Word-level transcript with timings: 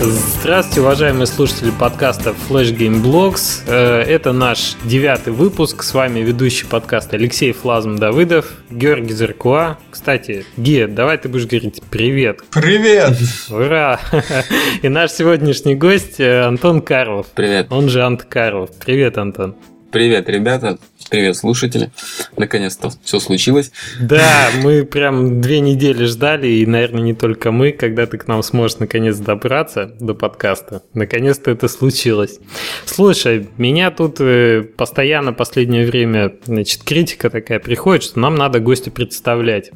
Здравствуйте, 0.00 0.80
уважаемые 0.80 1.26
слушатели 1.26 1.72
подкаста 1.72 2.30
Flash 2.30 2.72
Game 2.72 3.02
Blogs. 3.02 3.64
Э, 3.66 4.02
это 4.02 4.32
наш 4.32 4.76
девятый 4.84 5.32
выпуск. 5.32 5.82
С 5.82 5.92
вами 5.92 6.20
ведущий 6.20 6.66
подкаста 6.66 7.16
Алексей 7.16 7.50
Флазм 7.50 7.96
Давыдов, 7.96 8.52
Георгий 8.70 9.12
Зеркуа. 9.12 9.76
Кстати, 9.90 10.46
Ге, 10.56 10.86
давай 10.86 11.18
ты 11.18 11.28
будешь 11.28 11.46
говорить 11.46 11.82
привет. 11.90 12.42
Привет! 12.52 13.16
Ура! 13.50 13.98
И 14.82 14.88
наш 14.88 15.10
сегодняшний 15.10 15.74
гость 15.74 16.20
э, 16.20 16.42
Антон 16.42 16.80
Карлов. 16.80 17.26
Привет. 17.34 17.66
Он 17.70 17.88
же 17.88 18.04
Ант 18.04 18.22
Карлов. 18.22 18.70
Привет, 18.78 19.18
Антон. 19.18 19.56
Привет, 19.90 20.28
ребята. 20.28 20.78
Привет, 21.10 21.36
слушатели. 21.36 21.90
Наконец-то 22.36 22.90
все 23.02 23.18
случилось. 23.18 23.72
Да, 23.98 24.50
мы 24.62 24.84
прям 24.84 25.40
две 25.40 25.60
недели 25.60 26.04
ждали, 26.04 26.48
и, 26.48 26.66
наверное, 26.66 27.00
не 27.00 27.14
только 27.14 27.50
мы, 27.50 27.72
когда 27.72 28.04
ты 28.06 28.18
к 28.18 28.28
нам 28.28 28.42
сможешь 28.42 28.78
наконец 28.78 29.16
добраться 29.16 29.96
до 30.00 30.12
подкаста. 30.12 30.82
Наконец-то 30.92 31.50
это 31.50 31.68
случилось. 31.68 32.40
Слушай, 32.84 33.48
меня 33.56 33.90
тут 33.90 34.20
э, 34.20 34.62
постоянно 34.62 35.32
последнее 35.32 35.86
время, 35.86 36.34
значит, 36.44 36.82
критика 36.82 37.30
такая 37.30 37.58
приходит, 37.58 38.02
что 38.04 38.20
нам 38.20 38.34
надо 38.34 38.60
гостя 38.60 38.90
представлять. 38.90 39.70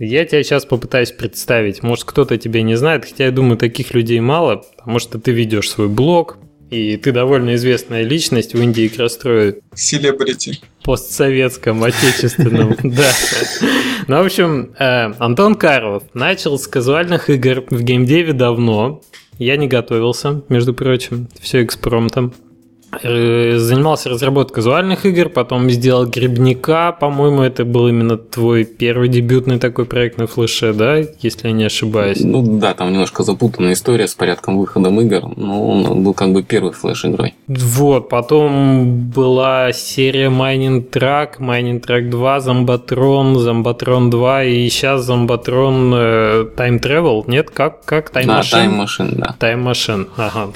Я 0.00 0.24
тебя 0.24 0.42
сейчас 0.42 0.64
попытаюсь 0.64 1.12
представить. 1.12 1.84
Может, 1.84 2.04
кто-то 2.04 2.36
тебя 2.36 2.62
не 2.62 2.74
знает, 2.74 3.04
хотя 3.04 3.26
я 3.26 3.30
думаю, 3.30 3.58
таких 3.58 3.94
людей 3.94 4.18
мало, 4.18 4.64
потому 4.76 4.98
что 4.98 5.20
ты 5.20 5.30
ведешь 5.30 5.70
свой 5.70 5.88
блог, 5.88 6.38
и 6.70 6.96
ты 6.96 7.12
довольно 7.12 7.54
известная 7.54 8.02
личность 8.02 8.54
в 8.54 8.62
Индии 8.62 8.88
Крастрое. 8.88 9.56
Селебрити. 9.74 10.60
Постсоветском, 10.82 11.82
отечественном, 11.82 12.76
да. 12.82 13.10
Ну, 14.06 14.22
в 14.22 14.26
общем, 14.26 14.72
э, 14.78 15.12
Антон 15.18 15.54
Карлов 15.54 16.04
начал 16.14 16.58
с 16.58 16.66
казуальных 16.66 17.30
игр 17.30 17.64
в 17.70 17.82
геймдеве 17.82 18.32
давно. 18.32 19.02
Я 19.38 19.56
не 19.56 19.68
готовился, 19.68 20.42
между 20.48 20.74
прочим, 20.74 21.28
все 21.40 21.62
экспромтом. 21.62 22.32
Э, 22.90 23.58
занимался 23.58 24.08
разработкой 24.08 24.56
казуальных 24.56 25.04
игр, 25.04 25.28
потом 25.28 25.68
сделал 25.70 26.06
Грибника, 26.06 26.96
по-моему, 26.98 27.42
это 27.42 27.66
был 27.66 27.88
именно 27.88 28.16
твой 28.16 28.64
первый 28.64 29.08
дебютный 29.08 29.58
такой 29.58 29.84
проект 29.84 30.16
на 30.16 30.26
флеше, 30.26 30.72
да, 30.72 30.96
если 30.96 31.48
я 31.48 31.52
не 31.52 31.64
ошибаюсь? 31.64 32.20
Ну 32.20 32.58
да, 32.58 32.72
там 32.72 32.90
немножко 32.90 33.24
запутанная 33.24 33.74
история 33.74 34.08
с 34.08 34.14
порядком 34.14 34.56
выходом 34.58 34.98
игр, 35.02 35.22
но 35.36 35.68
он 35.68 36.02
был 36.02 36.14
как 36.14 36.32
бы 36.32 36.42
первой 36.42 36.72
флеш-игрой. 36.72 37.34
Вот, 37.46 38.08
потом 38.08 39.10
была 39.10 39.72
серия 39.72 40.30
Mining 40.30 40.88
Track, 40.90 41.38
Mining 41.40 41.84
Track 41.84 42.08
2, 42.08 42.38
Zombatron, 42.38 43.34
Zombatron 43.34 44.10
2 44.10 44.44
и 44.44 44.68
сейчас 44.70 45.08
э, 45.08 45.12
Time 45.12 46.80
Travel, 46.80 47.24
нет? 47.26 47.50
Как? 47.50 47.84
Как? 47.84 48.10
Time 48.10 48.26
да, 48.26 48.40
Machine? 48.40 48.66
Time 48.66 48.84
Machine, 48.84 49.14
да. 49.14 49.36
Time 49.38 49.62
Machine, 49.62 50.06
ага. 50.16 50.48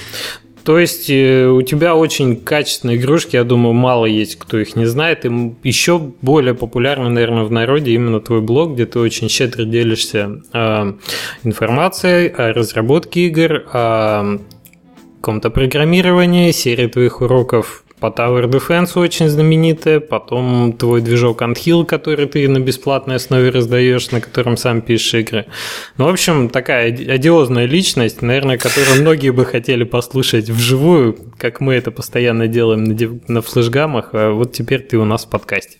То 0.63 0.79
есть 0.79 1.09
э, 1.09 1.47
у 1.47 1.61
тебя 1.61 1.95
очень 1.95 2.37
качественные 2.37 2.97
игрушки, 2.97 3.35
я 3.35 3.43
думаю, 3.43 3.73
мало 3.73 4.05
есть, 4.05 4.37
кто 4.37 4.57
их 4.57 4.75
не 4.75 4.85
знает. 4.85 5.25
И 5.25 5.55
еще 5.63 5.99
более 6.21 6.53
популярный, 6.53 7.09
наверное, 7.09 7.43
в 7.43 7.51
народе 7.51 7.91
именно 7.91 8.21
твой 8.21 8.41
блог, 8.41 8.73
где 8.73 8.85
ты 8.85 8.99
очень 8.99 9.27
щедро 9.27 9.65
делишься 9.65 10.41
э, 10.53 10.93
информацией 11.43 12.29
о 12.29 12.53
разработке 12.53 13.27
игр, 13.27 13.63
о 13.73 14.39
каком-то 15.17 15.49
программировании, 15.49 16.51
серии 16.51 16.87
твоих 16.87 17.21
уроков 17.21 17.83
по 18.03 18.07
Tower 18.07 18.49
Defense 18.49 18.99
очень 18.99 19.29
знаменитая, 19.29 20.01
потом 20.01 20.73
твой 20.73 20.99
движок 20.99 21.41
Unhill, 21.41 21.85
который 21.85 22.25
ты 22.25 22.49
на 22.49 22.59
бесплатной 22.59 23.15
основе 23.15 23.49
раздаешь, 23.49 24.11
на 24.11 24.19
котором 24.19 24.57
сам 24.57 24.81
пишешь 24.81 25.13
игры. 25.13 25.45
Ну, 25.97 26.07
в 26.07 26.09
общем, 26.09 26.49
такая 26.49 26.87
одиозная 26.89 27.65
личность, 27.65 28.21
наверное, 28.21 28.57
которую 28.57 28.99
многие 28.99 29.29
бы 29.29 29.45
хотели 29.45 29.85
послушать 29.85 30.49
вживую, 30.49 31.17
как 31.37 31.61
мы 31.61 31.75
это 31.75 31.91
постоянно 31.91 32.47
делаем 32.47 32.83
на, 32.83 32.95
на 33.29 33.41
флешгамах, 33.41 34.09
а 34.11 34.31
вот 34.33 34.51
теперь 34.51 34.81
ты 34.81 34.97
у 34.97 35.05
нас 35.05 35.23
в 35.23 35.29
подкасте. 35.29 35.77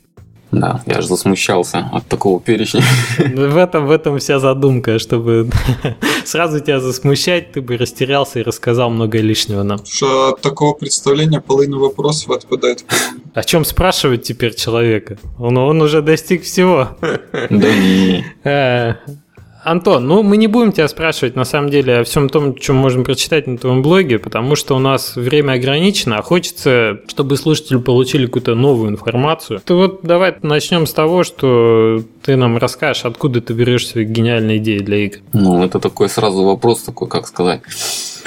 Да, 0.53 0.81
я 0.86 1.02
же 1.02 1.08
засмущался 1.08 1.90
от 1.91 2.08
такого 2.08 2.40
перечня. 2.40 2.84
В 3.18 3.58
этом, 3.58 3.88
в 3.88 3.91
этом 3.91 4.19
вся 4.19 4.40
задумка, 4.40 5.00
чтобы 5.00 5.50
сразу 6.25 6.59
тебя 6.59 6.80
засмущать, 6.80 7.52
ты 7.52 7.62
бы 7.62 7.75
растерялся 7.78 8.40
и 8.40 8.44
рассказал 8.44 8.90
много 8.90 9.19
лишнего 9.19 9.63
нам. 9.63 9.84
Что 9.86 10.30
от 10.30 10.42
такого 10.42 10.74
представления 10.74 11.42
половина 11.42 11.78
вопросов 11.78 12.30
отпадает. 12.31 12.86
О 13.34 13.44
чем 13.44 13.66
спрашивать 13.66 14.24
теперь 14.24 14.53
человека? 14.53 15.18
Он, 15.40 15.58
он 15.58 15.81
уже 15.81 16.02
достиг 16.02 16.44
всего. 16.44 16.90
Да 17.31 17.50
не. 17.50 18.24
Антон, 19.63 20.07
ну 20.07 20.24
мы 20.24 20.38
не 20.38 20.47
будем 20.47 20.72
тебя 20.72 20.88
спрашивать 20.88 21.35
на 21.35 21.46
самом 21.46 21.69
деле 21.69 22.00
о 22.00 22.03
всем 22.03 22.29
том, 22.29 22.56
чем 22.56 22.75
можем 22.75 23.03
прочитать 23.03 23.47
на 23.47 23.57
твоем 23.57 23.81
блоге, 23.81 24.19
потому 24.19 24.56
что 24.56 24.75
у 24.75 24.79
нас 24.79 25.16
время 25.16 25.53
ограничено, 25.53 26.18
а 26.18 26.22
хочется, 26.22 27.00
чтобы 27.07 27.38
слушатели 27.38 27.78
получили 27.78 28.25
какую-то 28.25 28.56
новую 28.56 28.91
информацию. 28.91 29.62
То 29.63 29.78
вот 29.78 30.00
давай 30.03 30.35
начнем 30.41 30.85
с 30.85 30.94
того, 30.94 31.24
что 31.24 32.03
ты 32.24 32.35
нам 32.35 32.57
расскажешь, 32.57 33.06
откуда 33.06 33.41
ты 33.41 33.53
берешь 33.53 33.88
свои 33.88 34.06
гениальные 34.06 34.57
идеи 34.57 34.79
для 34.79 34.97
игр. 35.06 35.18
Ну, 35.34 35.63
это 35.63 35.80
такой 35.80 36.09
сразу 36.09 36.44
вопрос 36.44 36.84
такой, 36.84 37.07
как 37.07 37.28
сказать. 37.28 37.62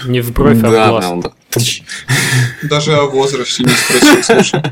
Не 0.06 0.20
в 0.20 0.32
бровь, 0.32 0.62
а 0.62 0.68
в 0.68 0.70
глаз. 0.70 1.12
Да, 1.22 1.32
Даже 2.62 2.94
о 2.94 3.06
возрасте 3.06 3.64
не 3.64 3.70
спросил, 3.70 4.22
слушай. 4.22 4.62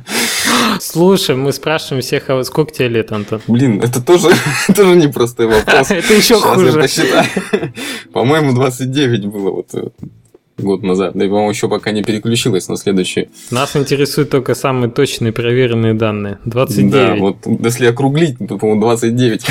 Слушай, 0.80 1.36
мы 1.36 1.52
спрашиваем 1.52 2.02
всех, 2.02 2.30
а 2.30 2.42
сколько 2.44 2.72
тебе 2.72 2.88
лет, 2.88 3.12
Антон? 3.12 3.40
Блин, 3.46 3.80
это 3.82 4.00
тоже, 4.00 4.30
тоже 4.74 4.96
непростой 4.96 5.46
вопрос. 5.46 5.90
Это 5.90 6.14
еще 6.14 6.40
хуже. 6.40 6.66
я 6.68 6.72
посчитаю. 6.72 7.26
По-моему, 8.12 8.52
29 8.52 9.26
было 9.26 9.50
вот 9.50 9.74
э, 9.74 9.88
год 10.58 10.82
назад. 10.82 11.12
Да 11.14 11.24
и, 11.24 11.28
по-моему, 11.28 11.50
еще 11.50 11.68
пока 11.68 11.90
не 11.90 12.02
переключилась 12.02 12.68
на 12.68 12.76
следующее. 12.76 13.28
Нас 13.50 13.76
интересуют 13.76 14.30
только 14.30 14.54
самые 14.54 14.90
точные 14.90 15.32
проверенные 15.32 15.94
данные. 15.94 16.38
29. 16.44 16.90
Да, 16.92 17.14
вот 17.16 17.36
если 17.60 17.86
округлить, 17.86 18.38
то, 18.38 18.58
по-моему, 18.58 18.82
29. 18.82 19.46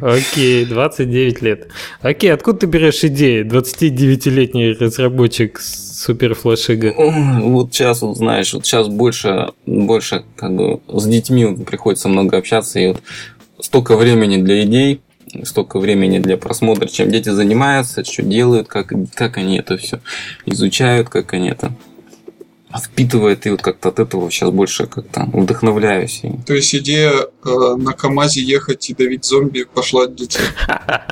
Окей, 0.00 0.64
29 0.64 1.42
лет. 1.42 1.68
Окей, 2.00 2.32
откуда 2.32 2.60
ты 2.60 2.66
берешь 2.66 3.04
идеи? 3.04 3.44
29-летний 3.44 4.72
разработчик 4.72 5.60
суперфлешига. 5.60 6.94
Вот 7.42 7.74
сейчас, 7.74 8.02
вот 8.02 8.16
знаешь, 8.16 8.54
вот 8.54 8.64
сейчас 8.64 8.88
больше, 8.88 9.48
больше 9.66 10.24
как 10.36 10.54
бы 10.54 10.80
с 10.88 11.06
детьми 11.06 11.56
приходится 11.64 12.08
много 12.08 12.36
общаться, 12.36 12.78
и 12.78 12.88
вот 12.88 13.02
столько 13.60 13.96
времени 13.96 14.42
для 14.42 14.62
идей, 14.62 15.00
столько 15.44 15.78
времени 15.78 16.18
для 16.18 16.36
просмотра, 16.36 16.86
чем 16.86 17.10
дети 17.10 17.30
занимаются, 17.30 18.04
что 18.04 18.22
делают, 18.22 18.68
как, 18.68 18.92
как 19.14 19.36
они 19.36 19.58
это 19.58 19.76
все 19.76 20.00
изучают, 20.46 21.08
как 21.08 21.32
они 21.32 21.48
это 21.48 21.72
впитывает, 22.78 23.46
и 23.46 23.50
вот 23.50 23.62
как-то 23.62 23.88
от 23.88 23.98
этого 23.98 24.30
сейчас 24.30 24.50
больше 24.50 24.86
как-то 24.86 25.28
вдохновляюсь. 25.32 26.22
То 26.46 26.54
есть 26.54 26.74
идея 26.74 27.12
э, 27.12 27.74
на 27.78 27.92
КАМАЗе 27.92 28.42
ехать 28.42 28.90
и 28.90 28.94
давить 28.94 29.24
зомби 29.24 29.64
пошла 29.72 30.04
от 30.04 30.14
детей? 30.14 30.42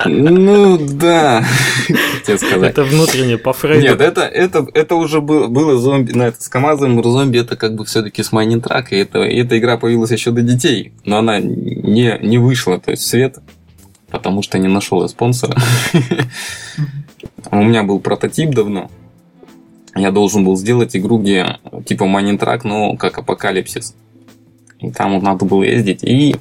Ну 0.04 0.78
да, 0.78 1.44
тебе 2.26 2.38
сказать. 2.38 2.72
Это 2.72 2.84
внутренне 2.84 3.38
по 3.38 3.52
Фрейду. 3.52 3.82
Нет, 3.82 4.00
это, 4.00 4.22
это, 4.22 4.66
это 4.74 4.94
уже 4.96 5.20
было, 5.20 5.46
было 5.46 5.78
зомби, 5.78 6.12
на 6.12 6.24
это 6.24 6.42
с 6.42 6.48
КАМАЗом, 6.48 7.02
зомби 7.02 7.38
это 7.38 7.56
как 7.56 7.74
бы 7.74 7.84
все-таки 7.84 8.22
с 8.22 8.32
майнинг 8.32 8.66
и 8.90 8.96
это, 8.96 9.18
эта 9.20 9.58
игра 9.58 9.76
появилась 9.76 10.10
еще 10.10 10.30
до 10.30 10.42
детей, 10.42 10.92
но 11.04 11.18
она 11.18 11.38
не, 11.38 12.18
не 12.20 12.38
вышла, 12.38 12.78
то 12.78 12.90
есть 12.90 13.06
свет, 13.06 13.38
потому 14.14 14.42
что 14.42 14.58
не 14.58 14.68
нашел 14.68 15.02
я 15.02 15.08
спонсора. 15.08 15.56
У 17.50 17.62
меня 17.62 17.82
был 17.82 17.98
прототип 17.98 18.50
давно, 18.50 18.90
я 19.96 20.12
должен 20.12 20.44
был 20.44 20.56
сделать 20.56 20.96
игру, 20.96 21.18
где 21.18 21.58
типа 21.84 22.06
Майнинтрак, 22.06 22.62
но 22.62 22.96
как 22.96 23.18
апокалипсис. 23.18 23.96
И 24.78 24.90
там 24.92 25.20
надо 25.20 25.44
было 25.44 25.64
ездить 25.64 26.04
и 26.04 26.36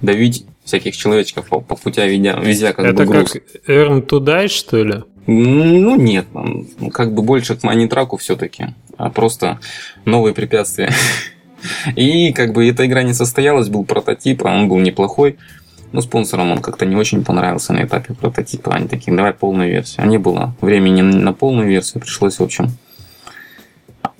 давить 0.00 0.46
всяких 0.64 0.96
человечков 0.96 1.48
по, 1.48 1.60
по 1.60 1.76
путя, 1.76 2.06
везя, 2.06 2.40
везя 2.40 2.72
как 2.72 2.86
Это 2.86 3.04
бы 3.04 3.04
груз. 3.04 3.32
как 3.32 3.42
Earn 3.68 4.06
to 4.06 4.20
Die, 4.20 4.48
что 4.48 4.82
ли? 4.82 5.02
Ну, 5.26 5.96
нет, 5.96 6.26
как 6.92 7.12
бы 7.12 7.22
больше 7.22 7.56
к 7.56 7.62
Майнитраку 7.62 8.16
все-таки, 8.16 8.68
а 8.96 9.10
просто 9.10 9.60
новые 10.06 10.34
препятствия. 10.34 10.90
И 11.96 12.32
как 12.32 12.52
бы 12.52 12.66
эта 12.68 12.86
игра 12.86 13.02
не 13.02 13.14
состоялась, 13.14 13.68
был 13.68 13.84
прототип, 13.84 14.44
а 14.44 14.54
он 14.54 14.68
был 14.68 14.78
неплохой. 14.78 15.36
Но 15.94 16.00
спонсорам 16.00 16.50
он 16.50 16.58
как-то 16.58 16.86
не 16.86 16.96
очень 16.96 17.24
понравился 17.24 17.72
на 17.72 17.84
этапе 17.84 18.14
прототипа. 18.14 18.74
Они 18.74 18.88
такие, 18.88 19.16
давай 19.16 19.32
полную 19.32 19.70
версию. 19.70 20.02
А 20.02 20.06
не 20.08 20.18
было 20.18 20.52
времени 20.60 21.02
на 21.02 21.32
полную 21.32 21.68
версию, 21.68 22.02
пришлось, 22.02 22.40
в 22.40 22.42
общем, 22.42 22.72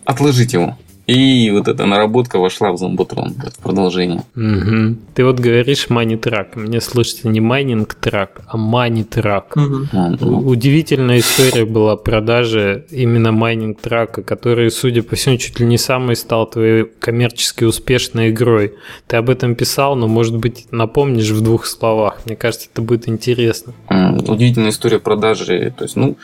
отложить 0.04 0.52
его. 0.52 0.78
И 1.06 1.50
вот 1.50 1.68
эта 1.68 1.84
наработка 1.84 2.38
вошла 2.38 2.72
в 2.72 2.78
Зомботрон, 2.78 3.34
в 3.34 3.62
продолжение. 3.62 4.22
Угу. 4.34 4.96
Ты 5.14 5.24
вот 5.24 5.38
говоришь 5.38 5.90
Money 5.90 6.20
Truck. 6.20 6.56
Мне 6.56 6.80
слышится 6.80 7.28
не 7.28 7.40
Mining 7.40 7.90
Truck, 7.90 8.40
а 8.46 8.56
Money 8.56 9.01
Truck. 9.01 9.54
Угу. 9.54 10.48
Удивительная 10.48 11.18
история 11.18 11.66
была 11.66 11.96
продажи 11.96 12.86
именно 12.90 13.32
Mining 13.32 13.74
Truck 13.74 14.08
а, 14.08 14.22
который, 14.22 14.70
судя 14.70 15.02
по 15.02 15.14
всему, 15.14 15.36
чуть 15.36 15.60
ли 15.60 15.66
не 15.66 15.76
самой 15.76 16.16
стал 16.16 16.48
твоей 16.48 16.84
коммерчески 16.84 17.64
успешной 17.64 18.30
игрой. 18.30 18.72
Ты 19.06 19.16
об 19.16 19.28
этом 19.28 19.56
писал, 19.56 19.96
но, 19.96 20.08
может 20.08 20.36
быть, 20.38 20.68
напомнишь 20.70 21.30
в 21.30 21.42
двух 21.42 21.66
словах. 21.66 22.20
Мне 22.24 22.34
кажется, 22.34 22.68
это 22.72 22.80
будет 22.80 23.08
интересно. 23.08 23.74
Удивительная 23.90 24.70
история 24.70 25.00
продажи. 25.00 25.74
То 25.76 25.84
есть, 25.84 25.96
ну, 25.96 26.16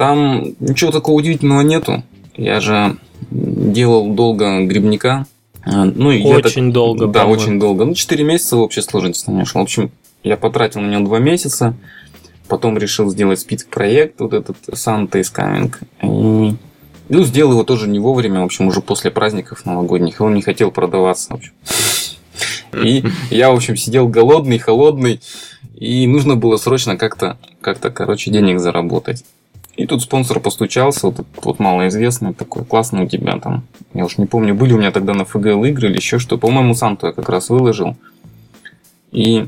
Там 0.00 0.54
ничего 0.60 0.92
такого 0.92 1.16
удивительного 1.18 1.60
нету. 1.60 2.02
Я 2.36 2.60
же 2.60 2.96
делал 3.30 4.14
долго 4.14 4.64
грибника. 4.64 5.26
А, 5.62 5.84
ну, 5.84 6.08
очень 6.08 6.66
так, 6.66 6.72
долго. 6.72 7.06
Да, 7.06 7.20
по-моему. 7.20 7.42
очень 7.42 7.60
долго. 7.60 7.84
Ну, 7.84 7.94
4 7.94 8.24
месяца 8.24 8.56
в 8.56 8.60
общей 8.60 8.80
сложности 8.80 9.26
шел. 9.44 9.60
В 9.60 9.64
общем, 9.64 9.90
я 10.22 10.36
потратил 10.36 10.80
на 10.80 10.90
него 10.90 11.04
2 11.06 11.18
месяца. 11.18 11.74
Потом 12.48 12.78
решил 12.78 13.10
сделать 13.10 13.38
спид-проект, 13.38 14.20
вот 14.20 14.32
этот 14.32 14.56
Santa 14.70 15.20
is 15.20 15.32
Coming. 15.32 15.74
И 16.02 16.56
ну, 17.08 17.24
сделал 17.24 17.52
его 17.52 17.64
тоже 17.64 17.88
не 17.88 17.98
вовремя, 17.98 18.40
в 18.40 18.44
общем, 18.44 18.68
уже 18.68 18.80
после 18.80 19.10
праздников 19.10 19.66
новогодних. 19.66 20.20
И 20.20 20.22
он 20.22 20.34
не 20.34 20.42
хотел 20.42 20.70
продаваться, 20.70 21.30
в 21.30 21.34
общем. 21.34 21.52
И 22.72 23.04
я, 23.30 23.50
в 23.50 23.56
общем, 23.56 23.76
сидел 23.76 24.08
голодный, 24.08 24.58
холодный, 24.58 25.20
и 25.74 26.06
нужно 26.06 26.36
было 26.36 26.56
срочно 26.56 26.96
как-то, 26.96 27.36
как-то, 27.60 27.90
короче, 27.90 28.30
денег 28.30 28.60
заработать. 28.60 29.24
И 29.80 29.86
тут 29.86 30.02
спонсор 30.02 30.40
постучался, 30.40 31.06
вот, 31.06 31.24
вот 31.42 31.58
малоизвестный, 31.58 32.34
такой, 32.34 32.66
классный 32.66 33.04
у 33.04 33.08
тебя 33.08 33.38
там. 33.38 33.64
Я 33.94 34.04
уж 34.04 34.18
не 34.18 34.26
помню, 34.26 34.54
были 34.54 34.74
у 34.74 34.78
меня 34.78 34.90
тогда 34.90 35.14
на 35.14 35.24
ФГЛ 35.24 35.64
игры 35.64 35.88
или 35.88 35.96
еще 35.96 36.18
что. 36.18 36.36
По-моему, 36.36 36.74
Санту 36.74 37.06
я 37.06 37.12
как 37.14 37.30
раз 37.30 37.48
выложил. 37.48 37.96
И 39.10 39.46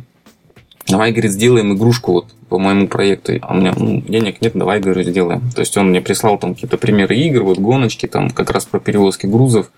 давай, 0.88 1.12
говорит, 1.12 1.32
сделаем 1.32 1.74
игрушку 1.74 2.12
вот 2.12 2.28
по 2.48 2.58
моему 2.58 2.88
проекту. 2.88 3.34
А 3.42 3.52
у 3.52 3.58
меня 3.58 3.74
ну, 3.76 4.00
денег 4.00 4.40
нет, 4.40 4.54
давай, 4.54 4.80
говорю, 4.80 5.02
сделаем. 5.02 5.50
То 5.50 5.60
есть 5.60 5.76
он 5.76 5.90
мне 5.90 6.00
прислал 6.00 6.38
там 6.38 6.54
какие-то 6.54 6.78
примеры 6.78 7.14
игр, 7.14 7.42
вот 7.42 7.58
гоночки, 7.58 8.06
там 8.06 8.30
как 8.30 8.50
раз 8.52 8.64
про 8.64 8.80
перевозки 8.80 9.26
грузов. 9.26 9.70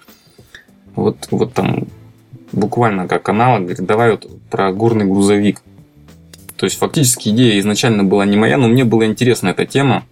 Вот, 0.94 1.16
вот 1.32 1.52
там 1.52 1.88
буквально 2.52 3.08
как 3.08 3.28
аналог, 3.28 3.62
говорит, 3.62 3.84
давай 3.84 4.12
вот 4.12 4.28
про 4.50 4.72
горный 4.72 5.04
грузовик. 5.04 5.62
То 6.56 6.66
есть 6.66 6.78
фактически 6.78 7.30
идея 7.30 7.58
изначально 7.58 8.04
была 8.04 8.24
не 8.24 8.36
моя, 8.36 8.56
но 8.56 8.68
мне 8.68 8.84
была 8.84 9.04
интересна 9.04 9.48
эта 9.48 9.66
тема. 9.66 10.04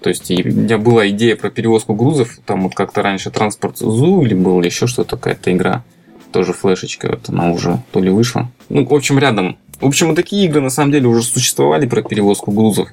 То 0.00 0.10
есть 0.10 0.30
у 0.30 0.34
меня 0.34 0.78
была 0.78 1.08
идея 1.08 1.36
про 1.36 1.50
перевозку 1.50 1.94
грузов, 1.94 2.38
там 2.44 2.64
вот 2.64 2.74
как-то 2.74 3.02
раньше 3.02 3.30
транспорт 3.30 3.78
ЗУ 3.78 4.22
или 4.22 4.34
был, 4.34 4.60
или 4.60 4.66
еще 4.66 4.86
что-то, 4.86 5.16
какая-то 5.16 5.52
игра. 5.52 5.84
Тоже 6.32 6.52
флешечка, 6.52 7.08
вот 7.10 7.28
она 7.28 7.50
уже 7.50 7.82
то 7.92 8.00
ли 8.00 8.10
вышла. 8.10 8.50
Ну, 8.68 8.86
в 8.86 8.94
общем, 8.94 9.18
рядом. 9.18 9.56
В 9.80 9.86
общем, 9.86 10.08
вот 10.08 10.16
такие 10.16 10.46
игры 10.46 10.60
на 10.60 10.70
самом 10.70 10.92
деле 10.92 11.08
уже 11.08 11.22
существовали 11.22 11.86
про 11.86 12.02
перевозку 12.02 12.50
грузов. 12.50 12.88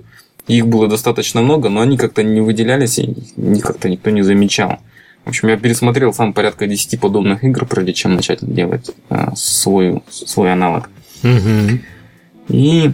Их 0.47 0.67
было 0.67 0.87
достаточно 0.87 1.41
много, 1.41 1.69
но 1.69 1.81
они 1.81 1.97
как-то 1.97 2.23
не 2.23 2.41
выделялись, 2.41 2.99
и 2.99 3.15
как-то 3.61 3.89
никто 3.89 4.09
не 4.09 4.21
замечал. 4.21 4.79
В 5.25 5.29
общем, 5.29 5.47
я 5.47 5.57
пересмотрел 5.57 6.13
сам 6.13 6.33
порядка 6.33 6.67
10 6.67 6.99
подобных 6.99 7.43
игр, 7.43 7.65
прежде 7.65 7.93
чем 7.93 8.15
начать 8.15 8.39
делать 8.41 8.91
э, 9.09 9.27
свой, 9.35 10.03
свой 10.09 10.51
аналог. 10.51 10.89
Угу. 11.23 11.79
И, 12.49 12.91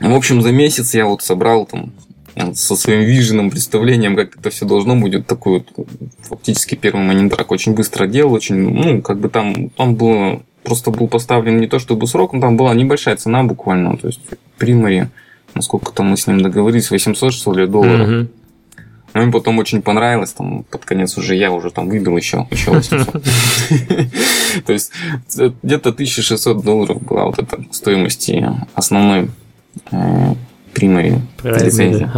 в 0.00 0.14
общем, 0.14 0.40
за 0.40 0.52
месяц 0.52 0.94
я 0.94 1.04
вот 1.04 1.22
собрал 1.22 1.66
там 1.66 1.92
со 2.54 2.76
своим 2.76 3.02
виженным 3.02 3.50
представлением, 3.50 4.16
как 4.16 4.36
это 4.36 4.50
все 4.50 4.66
должно 4.66 4.96
будет, 4.96 5.26
такой 5.26 5.64
вот 5.76 5.86
фактически 6.22 6.74
первый 6.74 7.04
манинтрак 7.04 7.50
очень 7.52 7.74
быстро 7.74 8.06
делал, 8.06 8.32
очень, 8.32 8.56
ну, 8.56 9.02
как 9.02 9.18
бы 9.18 9.28
там, 9.28 9.70
там 9.70 9.94
было, 9.94 10.42
просто 10.62 10.90
был 10.90 11.08
поставлен 11.08 11.58
не 11.58 11.66
то 11.66 11.78
чтобы 11.78 12.06
срок, 12.06 12.32
но 12.32 12.40
там 12.40 12.56
была 12.56 12.74
небольшая 12.74 13.16
цена 13.16 13.44
буквально, 13.44 13.96
то 13.96 14.08
есть 14.08 14.20
примари, 14.58 15.08
насколько 15.54 15.92
там 15.92 16.08
мы 16.08 16.16
с 16.16 16.26
ним 16.26 16.42
договорились, 16.42 16.90
800 16.90 17.32
что 17.32 17.52
ли 17.52 17.66
долларов. 17.66 18.08
Mm-hmm. 18.08 18.28
Но 19.14 19.22
им 19.22 19.30
потом 19.30 19.58
очень 19.58 19.80
понравилось, 19.80 20.32
там 20.32 20.64
под 20.64 20.84
конец 20.84 21.16
уже 21.16 21.36
я 21.36 21.52
уже 21.52 21.70
там 21.70 21.88
выбил 21.88 22.16
еще, 22.16 22.48
еще 22.50 22.72
800. 22.72 23.22
То 24.66 24.72
есть 24.72 24.90
где-то 25.62 25.90
1600 25.90 26.64
долларов 26.64 27.00
была 27.00 27.26
вот 27.26 27.38
эта 27.38 27.64
стоимость 27.70 28.28
основной 28.74 29.30
примари 30.74 31.20
лицензии. 31.42 32.08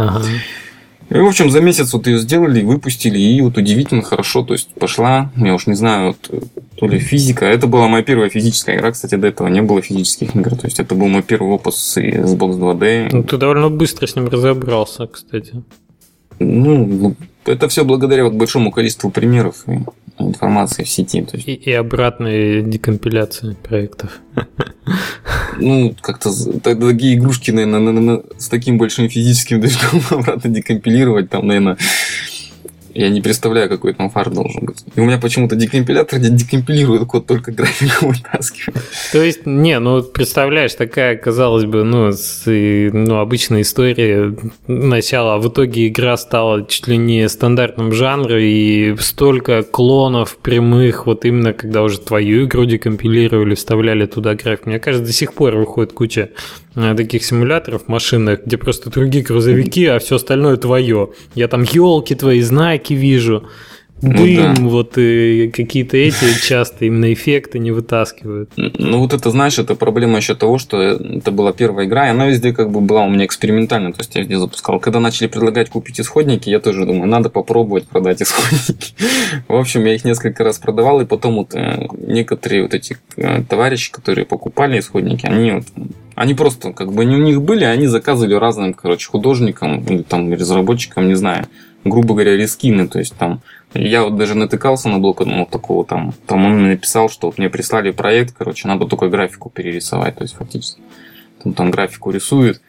И, 1.09 1.13
в 1.13 1.25
общем, 1.25 1.49
за 1.49 1.61
месяц 1.61 1.93
вот 1.93 2.05
ее 2.07 2.17
сделали, 2.17 2.63
выпустили, 2.63 3.17
и 3.17 3.39
вот 3.39 3.57
удивительно 3.57 4.01
хорошо, 4.01 4.43
то 4.43 4.53
есть 4.53 4.73
пошла, 4.73 5.31
я 5.37 5.53
уж 5.53 5.65
не 5.65 5.73
знаю, 5.73 6.07
вот, 6.07 6.43
то 6.75 6.85
ли 6.85 6.99
физика, 6.99 7.45
это 7.45 7.65
была 7.65 7.87
моя 7.87 8.03
первая 8.03 8.29
физическая 8.29 8.77
игра, 8.77 8.91
кстати, 8.91 9.15
до 9.15 9.27
этого 9.27 9.47
не 9.47 9.61
было 9.61 9.81
физических 9.81 10.35
игр, 10.35 10.55
то 10.57 10.65
есть 10.67 10.81
это 10.81 10.95
был 10.95 11.07
мой 11.07 11.23
первый 11.23 11.53
опыт 11.53 11.75
с 11.75 11.97
Xbox 11.97 12.59
2D. 12.59 13.09
Ну, 13.13 13.23
ты 13.23 13.37
довольно 13.37 13.69
быстро 13.69 14.05
с 14.05 14.17
ним 14.17 14.27
разобрался, 14.27 15.07
кстати. 15.07 15.63
Ну, 16.39 17.15
это 17.45 17.69
все 17.69 17.85
благодаря 17.85 18.25
вот 18.25 18.33
большому 18.33 18.71
количеству 18.71 19.09
примеров 19.09 19.63
и 19.67 19.79
информации 20.19 20.83
в 20.83 20.89
сети. 20.89 21.21
То 21.21 21.37
есть... 21.37 21.47
и, 21.47 21.53
и 21.53 21.71
обратной 21.71 22.63
декомпиляции 22.63 23.55
проектов. 23.63 24.19
Ну, 25.59 25.95
как-то 26.01 26.31
такие 26.61 27.15
игрушки, 27.15 27.51
наверное, 27.51 28.21
с 28.37 28.47
таким 28.47 28.77
большим 28.77 29.09
физическим 29.09 29.59
движком 29.59 30.01
обратно 30.19 30.49
декомпилировать, 30.49 31.29
там, 31.29 31.47
наверное, 31.47 31.77
я 32.97 33.09
не 33.09 33.21
представляю, 33.21 33.69
какой 33.69 33.93
там 33.93 34.09
фарш 34.09 34.29
должен 34.31 34.65
быть. 34.65 34.83
И 34.95 34.99
у 34.99 35.05
меня 35.05 35.19
почему-то 35.19 35.55
декомпилятор 35.55 36.19
декомпилирует 36.19 37.05
код, 37.05 37.27
только 37.27 37.51
графику 37.51 38.07
вытаскивает. 38.09 38.83
То 39.11 39.21
есть, 39.21 39.45
не, 39.45 39.77
ну 39.79 40.01
представляешь, 40.01 40.73
такая, 40.73 41.15
казалось 41.15 41.65
бы, 41.65 41.83
ну, 41.83 42.11
с, 42.11 42.43
ну 42.45 43.19
обычная 43.19 43.61
история 43.61 44.35
начала, 44.67 45.35
а 45.35 45.37
в 45.37 45.47
итоге 45.47 45.87
игра 45.87 46.17
стала 46.17 46.65
чуть 46.65 46.87
ли 46.87 46.97
не 46.97 47.29
стандартным 47.29 47.91
жанром, 47.91 48.39
и 48.39 48.95
столько 48.99 49.61
клонов 49.61 50.37
прямых, 50.37 51.05
вот 51.05 51.23
именно 51.23 51.53
когда 51.53 51.83
уже 51.83 51.99
твою 51.99 52.45
игру 52.45 52.65
декомпилировали, 52.65 53.53
вставляли 53.53 54.07
туда 54.07 54.33
график. 54.33 54.65
Мне 54.65 54.79
кажется, 54.79 55.05
до 55.05 55.13
сих 55.13 55.33
пор 55.33 55.55
выходит 55.55 55.93
куча 55.93 56.29
Э, 56.79 56.93
таких 56.95 57.25
симуляторов 57.25 57.87
машинных, 57.87 58.45
где 58.45 58.55
просто 58.55 58.91
другие 58.91 59.23
грузовики, 59.23 59.83
а 59.87 59.97
все 59.97 60.17
остальное 60.17 60.57
твое. 60.57 61.09
Я 61.33 61.47
там 61.47 61.63
елки 61.63 62.13
твои, 62.13 62.39
знаки 62.41 62.86
вижу. 62.95 63.47
Дым, 64.01 64.13
ну, 64.13 64.55
да. 64.55 64.61
вот 64.61 64.97
и 64.97 65.49
какие-то 65.51 65.97
эти 65.97 66.39
часто 66.39 66.85
именно 66.85 67.11
эффекты 67.11 67.57
не 67.57 67.71
вытаскивают. 67.71 68.51
Ну 68.55 68.99
вот 68.99 69.13
это, 69.13 69.31
знаешь, 69.31 69.57
это 69.57 69.73
проблема 69.73 70.17
еще 70.17 70.35
того, 70.35 70.59
что 70.59 70.79
это 70.79 71.31
была 71.31 71.51
первая 71.51 71.87
игра, 71.87 72.05
и 72.05 72.11
она 72.11 72.27
везде 72.27 72.53
как 72.53 72.69
бы 72.69 72.79
была 72.79 73.05
у 73.05 73.09
меня 73.09 73.25
экспериментальная, 73.25 73.93
то 73.93 74.01
есть 74.01 74.13
я 74.13 74.21
везде 74.21 74.37
запускал. 74.37 74.79
Когда 74.79 74.99
начали 74.99 75.25
предлагать 75.25 75.71
купить 75.71 75.99
исходники, 75.99 76.47
я 76.47 76.59
тоже 76.59 76.85
думаю, 76.85 77.07
надо 77.07 77.29
попробовать 77.29 77.87
продать 77.87 78.21
исходники. 78.21 78.93
В 79.47 79.55
общем, 79.55 79.83
я 79.85 79.95
их 79.95 80.05
несколько 80.05 80.43
раз 80.43 80.59
продавал, 80.59 81.01
и 81.01 81.05
потом 81.05 81.37
вот 81.37 81.55
э, 81.55 81.87
некоторые 81.97 82.61
вот 82.61 82.75
эти 82.75 82.97
э, 83.15 83.41
товарищи, 83.49 83.91
которые 83.91 84.25
покупали 84.25 84.79
исходники, 84.79 85.25
они 85.25 85.53
вот 85.53 85.65
они 86.13 86.33
просто, 86.33 86.73
как 86.73 86.93
бы, 86.93 87.03
они 87.03 87.15
у 87.15 87.21
них 87.21 87.43
были, 87.43 87.63
они 87.63 87.85
заказывали 87.85 88.33
разным, 88.33 88.73
короче, 88.73 89.07
художникам 89.07 89.83
или 89.83 90.01
там 90.01 90.33
разработчикам, 90.33 91.07
не 91.07 91.13
знаю, 91.13 91.45
грубо 91.89 92.13
говоря, 92.13 92.35
рискины. 92.35 92.87
То 92.87 92.99
есть 92.99 93.15
там 93.15 93.41
я 93.73 94.03
вот 94.03 94.17
даже 94.17 94.35
натыкался 94.35 94.89
на 94.89 94.99
блок 94.99 95.21
одного 95.21 95.45
такого 95.45 95.85
там. 95.85 96.13
Там 96.25 96.45
он 96.45 96.59
мне 96.59 96.69
написал, 96.71 97.09
что 97.09 97.27
вот 97.27 97.37
мне 97.37 97.49
прислали 97.49 97.91
проект, 97.91 98.35
короче, 98.37 98.67
надо 98.67 98.85
только 98.85 99.09
графику 99.09 99.49
перерисовать. 99.49 100.15
То 100.15 100.23
есть 100.23 100.35
фактически. 100.35 100.81
Там, 101.43 101.53
там 101.53 101.71
графику 101.71 102.11
рисует, 102.11 102.61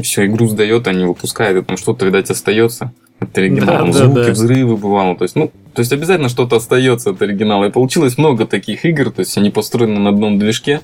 все, 0.00 0.26
игру 0.26 0.48
сдает, 0.48 0.88
они 0.88 1.04
выпускают, 1.04 1.62
и 1.62 1.66
там 1.66 1.76
что-то, 1.76 2.06
видать, 2.06 2.30
остается 2.30 2.92
от 3.20 3.36
оригинала. 3.38 3.86
Да, 3.86 3.92
Звуки, 3.92 4.26
да. 4.26 4.30
взрывы 4.32 4.76
бывало. 4.76 5.16
То 5.16 5.24
есть, 5.24 5.36
ну, 5.36 5.52
то 5.74 5.80
есть 5.80 5.92
обязательно 5.92 6.28
что-то 6.28 6.56
остается 6.56 7.10
от 7.10 7.22
оригинала. 7.22 7.66
И 7.66 7.70
получилось 7.70 8.18
много 8.18 8.46
таких 8.46 8.84
игр, 8.84 9.10
то 9.10 9.20
есть 9.20 9.36
они 9.36 9.50
построены 9.50 10.00
на 10.00 10.10
одном 10.10 10.38
движке. 10.38 10.80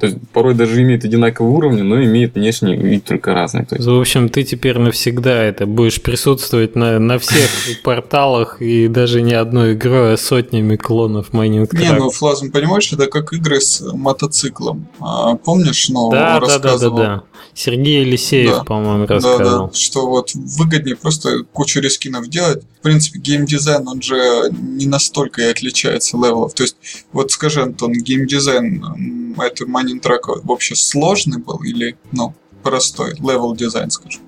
То 0.00 0.06
есть 0.06 0.18
порой 0.32 0.54
даже 0.54 0.80
имеет 0.80 1.04
одинаковый 1.04 1.52
уровень, 1.52 1.82
но 1.82 2.02
имеет 2.02 2.34
внешний 2.34 2.74
вид 2.74 3.04
только 3.04 3.34
разный. 3.34 3.66
То 3.66 3.76
есть... 3.76 3.86
В 3.86 4.00
общем, 4.00 4.30
ты 4.30 4.44
теперь 4.44 4.78
навсегда 4.78 5.42
это 5.42 5.66
будешь 5.66 6.00
присутствовать 6.00 6.74
на, 6.74 6.98
на 6.98 7.18
всех 7.18 7.50
порталах 7.84 8.62
и 8.62 8.88
даже 8.88 9.20
не 9.20 9.34
одной 9.34 9.74
игрой, 9.74 10.14
а 10.14 10.16
сотнями 10.16 10.76
клонов 10.76 11.34
Майнинг 11.34 11.74
Не, 11.74 11.92
ну 11.92 12.10
Flazm, 12.10 12.50
понимаешь, 12.50 12.90
это 12.92 13.08
как 13.08 13.34
игры 13.34 13.60
с 13.60 13.82
мотоциклом. 13.92 14.88
А, 15.00 15.34
помнишь, 15.36 15.90
ну, 15.90 16.10
да, 16.10 16.40
рассказывал? 16.40 16.96
Да, 16.96 17.02
да, 17.02 17.08
да, 17.08 17.16
да. 17.16 17.22
Сергей 17.52 18.00
Елисеев, 18.00 18.58
да. 18.58 18.64
по-моему, 18.64 19.06
рассказывал. 19.06 19.66
Да, 19.66 19.66
да, 19.66 19.74
что 19.74 20.08
вот 20.08 20.30
выгоднее 20.34 20.96
просто 20.96 21.44
кучу 21.52 21.80
reskin 21.80 22.16
ов 22.16 22.28
делать. 22.28 22.62
В 22.78 22.82
принципе, 22.82 23.18
геймдизайн, 23.18 23.86
он 23.86 24.00
же 24.00 24.50
не 24.50 24.86
настолько 24.86 25.42
и 25.42 25.44
отличается 25.44 26.16
level 26.16 26.40
ов. 26.40 26.54
То 26.54 26.62
есть, 26.62 26.76
вот 27.12 27.30
скажи, 27.32 27.60
Антон, 27.60 27.92
геймдизайн 27.92 29.34
это 29.38 29.66
Mining 29.66 29.89
Truck 29.98 30.33
а 30.33 30.40
вообще 30.42 30.76
сложный 30.76 31.38
был 31.38 31.58
или, 31.64 31.96
ну, 32.12 32.34
простой? 32.62 33.14
Level 33.18 33.54
design, 33.56 33.90
скажем. 33.90 34.22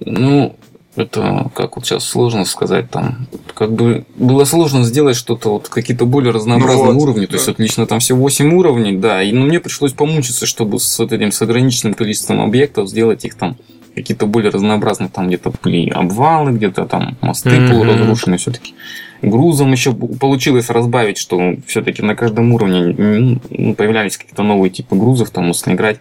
Ну, 0.00 0.56
это 0.98 1.50
как 1.54 1.76
вот 1.76 1.86
сейчас 1.86 2.04
сложно 2.04 2.44
сказать 2.44 2.90
там. 2.90 3.26
Как 3.54 3.72
бы 3.72 4.04
было 4.16 4.44
сложно 4.44 4.84
сделать 4.84 5.16
что-то, 5.16 5.54
вот 5.54 5.68
какие-то 5.68 6.06
более 6.06 6.32
разнообразные 6.32 6.92
ну 6.92 6.92
вот, 6.94 7.02
уровни. 7.02 7.22
Да. 7.22 7.28
То 7.28 7.34
есть 7.34 7.48
отлично 7.48 7.86
там 7.86 8.00
все 8.00 8.14
8 8.14 8.52
уровней, 8.52 8.96
да. 8.96 9.22
И 9.22 9.32
ну, 9.32 9.46
мне 9.46 9.60
пришлось 9.60 9.92
помучиться, 9.92 10.46
чтобы 10.46 10.78
с 10.80 11.00
этим 11.00 11.32
с 11.32 11.40
ограниченным 11.42 11.94
количеством 11.94 12.40
объектов 12.40 12.88
сделать 12.88 13.24
их 13.24 13.34
там 13.34 13.56
какие-то 13.94 14.26
более 14.26 14.50
разнообразные, 14.50 15.08
там 15.08 15.28
где-то 15.28 15.52
были 15.62 15.88
обвалы, 15.90 16.52
где-то 16.52 16.86
там 16.86 17.16
мосты 17.20 17.50
mm-hmm. 17.50 17.70
полуразрушены 17.70 18.36
все-таки. 18.36 18.74
Грузом 19.22 19.72
еще 19.72 19.92
получилось 19.92 20.70
разбавить, 20.70 21.18
что 21.18 21.56
все-таки 21.66 22.02
на 22.02 22.14
каждом 22.14 22.52
уровне 22.52 23.40
ну, 23.50 23.74
появлялись 23.74 24.16
какие-то 24.16 24.42
новые 24.42 24.70
типы 24.70 24.94
грузов, 24.96 25.30
там 25.30 25.46
можно 25.46 25.72
играть 25.72 25.98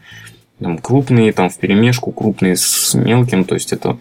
там, 0.59 0.77
крупные, 0.77 1.33
там 1.33 1.49
в 1.49 1.57
перемешку, 1.57 2.11
крупные 2.11 2.55
с 2.55 2.93
мелким, 2.93 3.43
то 3.43 3.55
есть 3.55 3.73
это 3.73 3.97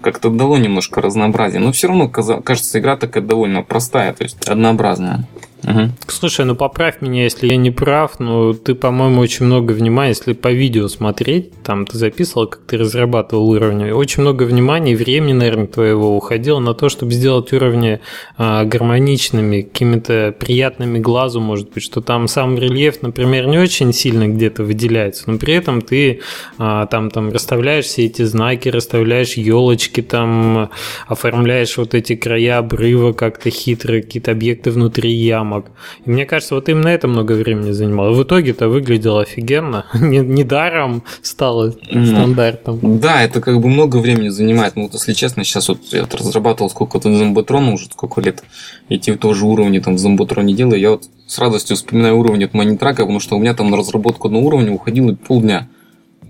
как-то 0.00 0.30
дало 0.30 0.58
немножко 0.58 1.00
разнообразия. 1.00 1.58
Но 1.58 1.72
все 1.72 1.88
равно, 1.88 2.08
кажется, 2.08 2.78
игра 2.78 2.96
такая 2.96 3.22
довольно 3.22 3.62
простая, 3.62 4.12
то 4.12 4.22
есть 4.22 4.46
однообразная. 4.46 5.26
Угу. 5.64 5.90
Слушай, 6.06 6.46
ну 6.46 6.54
поправь 6.54 7.00
меня, 7.00 7.24
если 7.24 7.48
я 7.48 7.56
не 7.56 7.70
прав, 7.70 8.20
но 8.20 8.52
ты, 8.52 8.74
по-моему, 8.74 9.20
очень 9.20 9.46
много 9.46 9.72
внимания, 9.72 10.10
если 10.10 10.32
по 10.32 10.52
видео 10.52 10.88
смотреть, 10.88 11.62
там 11.62 11.84
ты 11.84 11.98
записывал, 11.98 12.46
как 12.46 12.62
ты 12.62 12.76
разрабатывал 12.76 13.50
уровни, 13.50 13.90
очень 13.90 14.22
много 14.22 14.44
внимания 14.44 14.92
и 14.92 14.96
времени, 14.96 15.32
наверное, 15.32 15.66
твоего 15.66 16.16
уходило 16.16 16.60
на 16.60 16.74
то, 16.74 16.88
чтобы 16.88 17.12
сделать 17.12 17.52
уровни 17.52 18.00
а, 18.36 18.64
гармоничными, 18.64 19.62
какими-то 19.62 20.34
приятными 20.38 20.98
глазу, 20.98 21.40
может 21.40 21.70
быть, 21.70 21.82
что 21.82 22.00
там 22.00 22.28
сам 22.28 22.56
рельеф, 22.56 23.02
например, 23.02 23.46
не 23.46 23.58
очень 23.58 23.92
сильно 23.92 24.28
где-то 24.28 24.62
выделяется, 24.62 25.24
но 25.30 25.38
при 25.38 25.54
этом 25.54 25.82
ты 25.82 26.20
а, 26.58 26.86
там, 26.86 27.10
там 27.10 27.32
расставляешь 27.32 27.86
все 27.86 28.06
эти 28.06 28.22
знаки, 28.22 28.68
расставляешь 28.68 29.34
елочки, 29.34 30.02
там 30.02 30.70
оформляешь 31.06 31.76
вот 31.76 31.94
эти 31.94 32.14
края 32.14 32.58
обрыва 32.58 33.12
как-то 33.12 33.50
хитро, 33.50 34.00
какие-то 34.00 34.30
объекты 34.30 34.70
внутри 34.70 35.12
ям, 35.12 35.47
рамок. 35.48 35.70
И 36.04 36.10
мне 36.10 36.26
кажется, 36.26 36.54
вот 36.54 36.68
именно 36.68 36.88
это 36.88 37.08
много 37.08 37.32
времени 37.32 37.72
занимало. 37.72 38.12
В 38.12 38.22
итоге 38.22 38.50
это 38.50 38.68
выглядело 38.68 39.22
офигенно. 39.22 39.86
Недаром 39.94 41.02
стало 41.22 41.72
стандартом. 41.72 43.00
Да, 43.00 43.22
это 43.22 43.40
как 43.40 43.60
бы 43.60 43.68
много 43.68 43.96
времени 43.96 44.28
занимает. 44.28 44.76
Ну, 44.76 44.82
вот, 44.82 44.94
если 44.94 45.12
честно, 45.12 45.44
сейчас 45.44 45.68
вот 45.68 45.80
я 45.90 46.06
разрабатывал 46.10 46.70
сколько-то 46.70 47.14
зомботрона 47.14 47.72
уже, 47.72 47.86
сколько 47.86 48.20
лет. 48.20 48.42
Эти 48.88 49.14
тоже 49.16 49.46
уровни 49.46 49.78
там 49.78 49.94
в 49.94 49.98
зомботроне 49.98 50.54
делаю. 50.54 50.80
Я 50.80 50.90
вот 50.90 51.04
с 51.26 51.38
радостью 51.38 51.76
вспоминаю 51.76 52.18
уровни 52.18 52.44
от 52.44 52.54
Манитрака, 52.54 53.02
потому 53.02 53.20
что 53.20 53.36
у 53.36 53.38
меня 53.38 53.54
там 53.54 53.70
на 53.70 53.76
разработку 53.76 54.28
одного 54.28 54.46
уровня 54.46 54.72
уходило 54.72 55.14
полдня. 55.14 55.68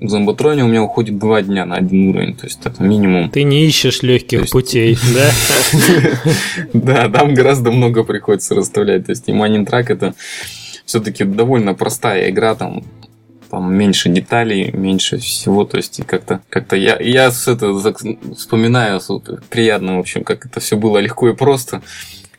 В 0.00 0.08
зомботроне 0.08 0.64
у 0.64 0.68
меня 0.68 0.82
уходит 0.82 1.18
два 1.18 1.42
дня 1.42 1.66
на 1.66 1.76
один 1.76 2.10
уровень, 2.10 2.36
то 2.36 2.46
есть 2.46 2.60
это 2.64 2.82
минимум. 2.82 3.30
Ты 3.30 3.42
не 3.42 3.66
ищешь 3.66 4.02
легких 4.02 4.42
есть... 4.42 4.52
путей, 4.52 4.96
да? 5.14 5.30
Да, 6.72 7.08
там 7.08 7.34
гораздо 7.34 7.72
много 7.72 8.04
приходится 8.04 8.54
расставлять. 8.54 9.06
То 9.06 9.12
есть 9.12 9.28
и 9.28 9.32
Mining 9.32 9.66
Track 9.66 9.86
это 9.88 10.14
все-таки 10.84 11.24
довольно 11.24 11.74
простая 11.74 12.30
игра, 12.30 12.54
там 12.54 12.84
там 13.50 13.74
меньше 13.74 14.10
деталей, 14.10 14.70
меньше 14.72 15.18
всего, 15.18 15.64
то 15.64 15.78
есть 15.78 16.00
как-то 16.06 16.42
как-то 16.50 16.76
я 16.76 16.98
я 17.00 17.30
с 17.30 17.48
это 17.48 17.72
вспоминаю 18.36 19.00
приятно, 19.48 19.96
в 19.96 20.00
общем, 20.00 20.22
как 20.22 20.46
это 20.46 20.60
все 20.60 20.76
было 20.76 20.98
легко 20.98 21.28
и 21.28 21.34
просто. 21.34 21.82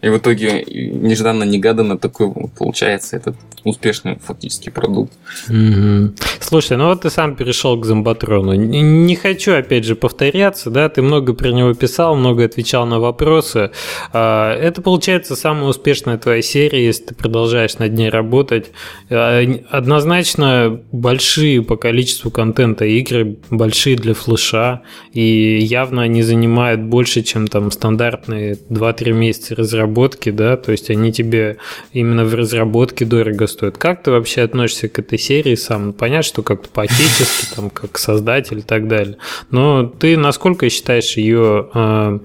И 0.02 0.08
в 0.08 0.18
итоге 0.18 0.64
нежданно-негаданно 0.64 1.98
такой 1.98 2.32
получается 2.58 3.18
этот 3.18 3.36
успешный 3.66 4.18
фактически 4.24 4.70
продукт. 4.70 5.12
Угу. 5.50 6.14
Слушай, 6.40 6.78
ну 6.78 6.88
вот 6.88 7.02
ты 7.02 7.10
сам 7.10 7.36
перешел 7.36 7.78
к 7.78 7.86
Зомбатрону. 7.86 8.54
Не, 8.54 8.82
не 8.82 9.16
хочу, 9.16 9.54
опять 9.54 9.84
же, 9.84 9.96
повторяться, 9.96 10.70
да, 10.70 10.88
ты 10.88 11.02
много 11.02 11.34
про 11.34 11.50
него 11.50 11.74
писал, 11.74 12.16
много 12.16 12.46
отвечал 12.46 12.86
на 12.86 13.00
вопросы. 13.00 13.72
А, 14.14 14.56
это, 14.56 14.82
получается, 14.82 15.36
самая 15.36 15.66
успешная 15.66 16.18
твоя 16.18 16.42
серия, 16.42 16.86
если 16.86 17.08
ты 17.08 17.16
продолжаешь 17.16 17.78
над 17.78 17.92
ней 17.92 18.10
работать. 18.10 18.72
А, 19.10 19.44
однозначно 19.70 20.82
большие 20.94 21.62
по 21.62 21.76
количеству 21.76 22.32
контента 22.32 22.86
игры, 22.86 23.38
большие 23.50 23.98
для 23.98 24.14
флеша, 24.14 24.82
и 25.12 25.60
явно 25.60 26.04
они 26.04 26.24
занимают 26.24 26.82
больше, 26.82 27.22
чем 27.22 27.50
там 27.50 27.70
стандартные 27.70 28.58
2-3 28.70 29.12
месяца 29.12 29.56
разработки 29.56 29.89
разработки, 29.90 30.30
да, 30.32 30.58
то 30.58 30.72
есть 30.72 30.90
они 30.90 31.12
тебе 31.12 31.58
именно 31.94 32.26
в 32.26 32.34
разработке 32.36 33.06
дорого 33.06 33.48
стоят. 33.48 33.78
Как 33.78 34.04
ты 34.04 34.12
вообще 34.12 34.42
относишься 34.42 34.88
к 34.88 35.00
этой 35.00 35.18
серии 35.18 35.56
сам? 35.56 35.94
Понятно, 35.94 36.24
что 36.24 36.44
как-то 36.44 36.70
по-отечески, 36.70 37.54
там, 37.56 37.70
как 37.70 37.98
создатель 37.98 38.60
и 38.60 38.62
так 38.62 38.88
далее. 38.88 39.18
Но 39.52 39.84
ты 39.84 40.18
насколько 40.18 40.70
считаешь 40.70 41.18
ее 41.18 41.70
э, 41.74 42.20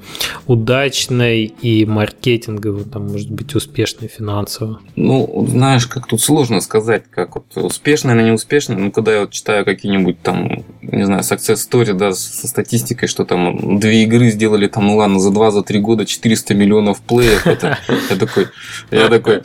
удачной 0.46 1.44
и 1.44 1.86
маркетинговой, 1.86 2.84
там, 2.84 3.08
может 3.08 3.30
быть, 3.30 3.54
успешной 3.54 4.08
финансово? 4.08 4.80
Ну, 4.96 5.46
знаешь, 5.48 5.86
как 5.86 6.06
тут 6.06 6.20
сложно 6.20 6.60
сказать, 6.60 7.04
как 7.10 7.36
вот 7.36 7.44
успешная, 7.56 8.12
она 8.12 8.22
не 8.22 8.32
успешная. 8.32 8.76
Ну, 8.76 8.90
когда 8.90 9.14
я 9.14 9.20
вот 9.20 9.30
читаю 9.30 9.64
какие-нибудь 9.64 10.20
там, 10.22 10.63
не 10.94 11.04
знаю, 11.04 11.22
success 11.22 11.56
story, 11.56 11.92
да, 11.92 12.12
со 12.12 12.46
статистикой, 12.46 13.08
что 13.08 13.24
там 13.24 13.78
две 13.78 14.04
игры 14.04 14.30
сделали 14.30 14.66
там, 14.66 14.86
ну 14.86 14.96
ладно, 14.96 15.18
за 15.18 15.30
два, 15.30 15.50
за 15.50 15.62
три 15.62 15.80
года 15.80 16.06
400 16.06 16.54
миллионов 16.54 17.00
плеев, 17.00 17.46
это, 17.46 17.78
я 18.10 18.16
такой, 18.16 18.48
я 18.90 19.08
такой, 19.08 19.42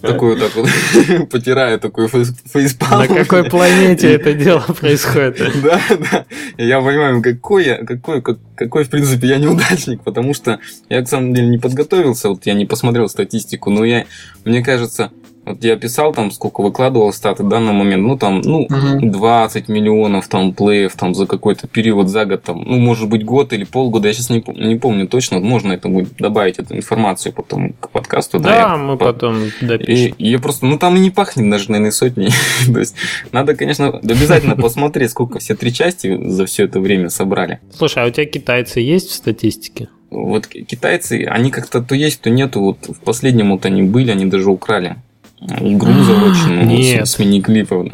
такой 0.00 0.34
вот 0.34 0.40
так 0.40 0.56
вот 0.56 1.28
потираю 1.30 1.78
такой 1.78 2.08
фейспалм. 2.08 3.00
На 3.00 3.06
какой 3.08 3.44
планете 3.44 4.14
это 4.14 4.32
дело 4.32 4.60
происходит? 4.80 5.38
Да, 5.62 5.80
да. 5.88 6.24
Я 6.56 6.80
понимаю, 6.80 7.22
какой 7.22 7.64
я, 7.64 7.84
какой, 7.84 8.22
какой, 8.22 8.84
в 8.84 8.90
принципе, 8.90 9.28
я 9.28 9.38
неудачник, 9.38 10.02
потому 10.02 10.34
что 10.34 10.58
я, 10.88 11.00
на 11.00 11.06
самом 11.06 11.34
деле, 11.34 11.48
не 11.48 11.58
подготовился, 11.58 12.28
вот 12.28 12.46
я 12.46 12.54
не 12.54 12.66
посмотрел 12.66 13.08
статистику, 13.08 13.70
но 13.70 13.84
я, 13.84 14.06
мне 14.44 14.62
кажется, 14.62 15.10
вот 15.50 15.64
я 15.64 15.76
писал 15.76 16.12
там, 16.12 16.30
сколько 16.30 16.62
выкладывал 16.62 17.12
статы 17.12 17.44
в 17.44 17.48
данный 17.48 17.72
момент, 17.72 18.02
ну 18.02 18.16
там, 18.16 18.40
ну, 18.40 18.62
угу. 18.62 19.00
20 19.00 19.68
миллионов 19.68 20.28
там 20.28 20.52
плеев 20.52 20.94
там 20.96 21.14
за 21.14 21.26
какой-то 21.26 21.66
период, 21.66 22.08
за 22.08 22.24
год 22.24 22.42
там, 22.42 22.62
ну, 22.62 22.78
может 22.78 23.08
быть, 23.08 23.24
год 23.24 23.52
или 23.52 23.64
полгода, 23.64 24.08
я 24.08 24.14
сейчас 24.14 24.30
не, 24.30 24.42
не 24.46 24.76
помню 24.76 25.06
точно, 25.06 25.40
можно 25.40 25.72
это 25.72 25.88
будет 25.88 26.16
добавить 26.16 26.58
эту 26.58 26.76
информацию 26.76 27.32
потом 27.32 27.72
к 27.80 27.90
подкасту. 27.90 28.38
Да, 28.38 28.68
да 28.68 28.76
мы 28.76 28.96
по... 28.96 29.06
потом 29.06 29.50
допишем. 29.60 30.14
И, 30.18 30.30
я 30.30 30.38
просто, 30.38 30.66
ну, 30.66 30.78
там 30.78 30.96
и 30.96 31.00
не 31.00 31.10
пахнет 31.10 31.50
даже, 31.50 31.70
наверное, 31.70 31.92
сотней. 31.92 32.30
То 32.72 32.78
есть, 32.78 32.94
надо, 33.32 33.54
конечно, 33.54 33.88
обязательно 33.88 34.56
посмотреть, 34.56 35.10
сколько 35.10 35.38
все 35.38 35.54
три 35.54 35.72
части 35.72 36.28
за 36.28 36.46
все 36.46 36.64
это 36.64 36.80
время 36.80 37.08
собрали. 37.08 37.60
Слушай, 37.76 38.04
а 38.04 38.06
у 38.06 38.10
тебя 38.10 38.26
китайцы 38.26 38.80
есть 38.80 39.10
в 39.10 39.14
статистике? 39.14 39.88
Вот 40.10 40.48
китайцы, 40.48 41.24
они 41.24 41.50
как-то 41.50 41.82
то 41.82 41.94
есть, 41.94 42.20
то 42.20 42.30
нету. 42.30 42.60
Вот 42.60 42.88
в 42.88 43.00
последнем 43.00 43.52
вот 43.52 43.64
они 43.64 43.82
были, 43.82 44.10
они 44.10 44.26
даже 44.26 44.50
украли 44.50 44.96
игру 45.40 45.92
заочную 46.04 46.66
Нет. 46.66 47.08
с, 47.08 47.18
мини-клипом. 47.18 47.92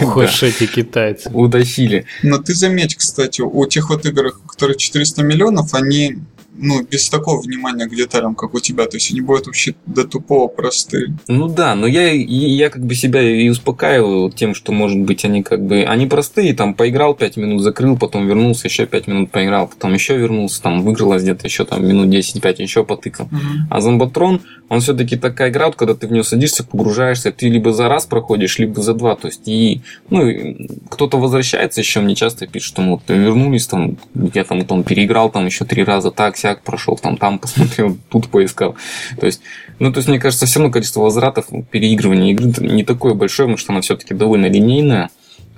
Ох 0.00 0.16
уж 0.16 0.42
эти 0.42 0.66
китайцы. 0.66 1.30
Утащили. 1.30 2.06
Но 2.22 2.38
ты 2.38 2.54
заметь, 2.54 2.94
кстати, 2.94 3.40
у 3.40 3.66
тех 3.66 3.90
вот 3.90 4.06
игр, 4.06 4.32
у 4.44 4.48
которых 4.48 4.76
400 4.76 5.22
миллионов, 5.22 5.74
они 5.74 6.18
ну, 6.56 6.82
без 6.82 7.08
такого 7.08 7.40
внимания 7.40 7.86
к 7.86 7.94
деталям, 7.94 8.34
как 8.34 8.54
у 8.54 8.60
тебя. 8.60 8.86
То 8.86 8.96
есть 8.96 9.10
они 9.10 9.20
будут 9.20 9.46
вообще 9.46 9.74
до 9.86 10.04
тупого 10.04 10.48
простые. 10.48 11.16
Ну 11.28 11.48
да, 11.48 11.74
но 11.74 11.86
я, 11.86 12.10
я 12.10 12.70
как 12.70 12.84
бы 12.84 12.94
себя 12.94 13.22
и 13.22 13.48
успокаиваю 13.48 14.30
тем, 14.30 14.54
что, 14.54 14.72
может 14.72 14.98
быть, 15.00 15.24
они 15.24 15.42
как 15.42 15.64
бы, 15.64 15.84
они 15.84 16.06
простые, 16.06 16.54
там, 16.54 16.74
поиграл 16.74 17.14
5 17.14 17.36
минут, 17.36 17.62
закрыл, 17.62 17.96
потом 17.96 18.26
вернулся, 18.26 18.68
еще 18.68 18.86
5 18.86 19.06
минут 19.08 19.30
поиграл, 19.30 19.68
потом 19.68 19.92
еще 19.94 20.16
вернулся, 20.16 20.62
там, 20.62 20.82
выигралось 20.82 21.22
где-то 21.22 21.46
еще 21.46 21.64
там 21.64 21.86
минут 21.86 22.08
10-5, 22.08 22.62
еще 22.62 22.84
потыкал. 22.84 23.26
Угу. 23.26 23.40
А 23.70 23.80
Зомботрон, 23.80 24.40
он 24.68 24.80
все-таки 24.80 25.16
такая 25.16 25.50
игра, 25.50 25.66
вот, 25.66 25.76
когда 25.76 25.94
ты 25.94 26.06
в 26.06 26.12
нее 26.12 26.24
садишься, 26.24 26.64
погружаешься, 26.64 27.32
ты 27.32 27.48
либо 27.48 27.72
за 27.72 27.88
раз 27.88 28.06
проходишь, 28.06 28.58
либо 28.58 28.80
за 28.80 28.94
два, 28.94 29.16
то 29.16 29.28
есть 29.28 29.46
и, 29.46 29.82
ну, 30.10 30.56
кто-то 30.88 31.18
возвращается 31.18 31.80
еще, 31.80 32.00
мне 32.00 32.14
часто 32.14 32.46
пишут, 32.46 32.68
что, 32.68 32.82
ну, 32.82 33.00
вернулись, 33.08 33.66
там, 33.66 33.96
я 34.34 34.44
там, 34.44 34.64
там 34.64 34.84
переиграл, 34.84 35.30
там, 35.30 35.46
еще 35.46 35.64
три 35.64 35.84
раза 35.84 36.10
так, 36.10 36.36
сяк 36.44 36.62
прошел, 36.62 36.98
там, 36.98 37.16
там 37.16 37.38
посмотрел, 37.38 37.96
тут 38.10 38.28
поискал. 38.28 38.76
То 39.18 39.26
есть, 39.26 39.40
ну, 39.78 39.90
то 39.92 39.98
есть, 39.98 40.08
мне 40.08 40.20
кажется, 40.20 40.44
все 40.44 40.58
равно 40.58 40.72
количество 40.72 41.00
возвратов, 41.00 41.46
переигрывания 41.70 42.32
игры 42.32 42.52
не 42.60 42.84
такое 42.84 43.14
большое, 43.14 43.46
потому 43.46 43.58
что 43.58 43.72
она 43.72 43.80
все-таки 43.80 44.12
довольно 44.14 44.46
линейная. 44.46 45.10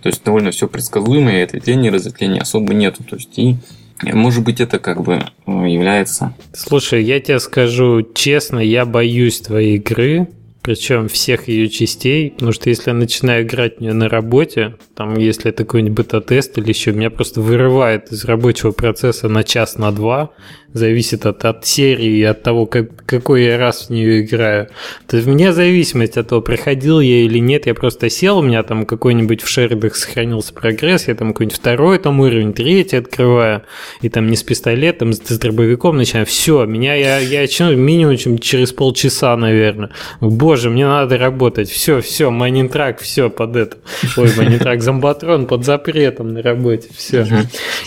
То 0.03 0.09
есть, 0.09 0.23
довольно 0.23 0.53
все 0.53 0.69
предсказуемое, 0.69 1.41
и 1.41 1.43
ответвления, 1.43 1.91
разветвления 1.91 2.41
особо 2.41 2.73
нету. 2.73 3.03
То 3.03 3.17
есть, 3.17 3.37
и 3.37 3.57
может 4.03 4.45
быть, 4.45 4.61
это 4.61 4.79
как 4.79 5.03
бы 5.03 5.15
э, 5.47 5.51
является. 5.51 6.35
Слушай, 6.53 7.03
я 7.03 7.19
тебе 7.19 7.41
скажу 7.41 8.07
честно, 8.15 8.59
я 8.61 8.85
боюсь 8.85 9.41
твоей 9.41 9.77
игры, 9.77 10.29
причем 10.67 11.07
всех 11.09 11.47
ее 11.47 11.69
частей, 11.69 12.33
потому 12.33 12.51
что 12.51 12.69
если 12.69 12.91
я 12.91 12.95
начинаю 12.95 13.45
играть 13.45 13.77
в 13.77 13.81
нее 13.81 13.93
на 13.93 14.09
работе, 14.09 14.75
там, 14.97 15.17
если 15.17 15.51
это 15.51 15.65
какой-нибудь 15.65 15.97
бета-тест 15.97 16.59
или 16.59 16.71
еще, 16.71 16.91
меня 16.91 17.09
просто 17.09 17.41
вырывает 17.41 18.11
из 18.11 18.25
рабочего 18.25 18.73
процесса 18.73 19.29
на 19.29 19.45
час, 19.45 19.79
на 19.79 19.93
два, 19.93 20.31
зависит 20.77 21.27
от, 21.27 21.45
от 21.45 21.67
серии 21.67 22.19
и 22.19 22.23
от 22.23 22.43
того, 22.43 22.67
как, 22.67 23.05
какой 23.07 23.45
я 23.45 23.59
раз 23.59 23.87
в 23.87 23.91
нее 23.91 24.21
играю. 24.21 24.69
То 25.07 25.17
есть 25.17 25.29
вне 25.29 25.53
зависимости 25.53 26.19
от 26.19 26.29
того, 26.29 26.43
проходил 26.43 27.01
я 27.01 27.23
или 27.25 27.39
нет, 27.39 27.67
я 27.67 27.75
просто 27.75 28.11
сел, 28.11 28.39
у 28.39 28.43
меня 28.43 28.63
там 28.63 28.87
какой-нибудь 28.87 29.43
в 29.43 29.49
шердах 29.49 29.97
сохранился 29.97 30.53
прогресс, 30.53 31.09
я 31.09 31.15
там 31.15 31.29
какой-нибудь 31.29 31.59
второй 31.59 31.99
там 31.99 32.21
уровень, 32.21 32.53
третий 32.53 32.97
открываю, 32.97 33.63
и 34.03 34.09
там 34.09 34.29
не 34.29 34.37
с 34.37 34.43
пистолетом, 34.43 35.13
с, 35.13 35.19
с 35.19 35.39
дробовиком 35.39 35.97
начинаю. 35.97 36.27
Все, 36.27 36.65
меня 36.65 36.95
я, 36.95 37.19
я 37.19 37.43
начну 37.43 37.75
минимум 37.75 38.39
через 38.39 38.73
полчаса, 38.73 39.37
наверное. 39.37 39.91
Боже, 40.21 40.71
мне 40.71 40.87
надо 40.87 41.19
работать. 41.19 41.69
Все, 41.71 42.01
все, 42.01 42.31
майнинтрак, 42.31 43.01
все 43.01 43.31
под 43.31 43.57
это. 43.57 43.77
Ой, 44.17 44.31
майнинтрак, 44.37 44.83
зомбатрон 44.83 45.47
под 45.47 45.65
запретом 45.65 46.35
на 46.35 46.43
работе. 46.43 46.89
Все. 46.97 47.27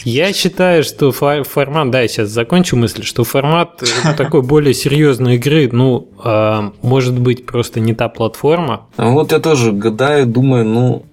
Я 0.04 0.34
считаю, 0.34 0.84
что 0.84 1.12
формат, 1.12 1.92
да, 1.92 2.02
я 2.02 2.08
сейчас 2.08 2.30
закончу 2.30 2.76
мысль, 2.80 3.04
что 3.04 3.24
формат 3.24 3.84
э, 3.84 4.14
такой 4.18 4.42
более 4.42 4.74
серьезной 4.74 5.36
игры, 5.36 5.70
ну, 5.72 6.10
а, 6.24 6.74
может 6.82 7.20
быть, 7.20 7.46
просто 7.46 7.80
не 7.80 7.94
та 7.94 8.10
платформа. 8.10 8.88
Вот 8.98 9.32
я 9.32 9.40
тоже 9.40 9.72
гадаю, 9.72 10.26
думаю, 10.26 10.66
ну, 10.66 11.06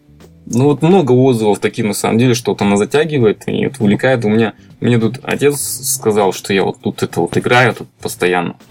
ну 0.47 0.65
вот 0.65 0.83
много 0.83 1.13
отзывов 1.13 1.59
таких 1.59 1.85
на 1.85 1.93
самом 1.93 2.19
деле, 2.19 2.35
что 2.35 2.53
вот 2.53 2.63
она 2.63 2.77
затягивает 2.77 3.43
и 3.47 3.67
вот 3.67 3.81
увлекает. 3.81 4.25
У 4.25 4.29
меня 4.29 4.55
мне 4.81 4.99
тут 4.99 5.19
отец 5.23 5.59
сказал, 5.95 6.33
что 6.33 6.53
я 6.53 6.63
вот 6.63 6.79
тут 6.81 7.03
это 7.03 7.21
вот 7.21 7.37
играю 7.37 7.75
тут 7.75 7.89
постоянно 8.01 8.57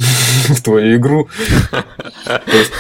в 0.50 0.62
твою 0.62 0.98
игру. 0.98 1.28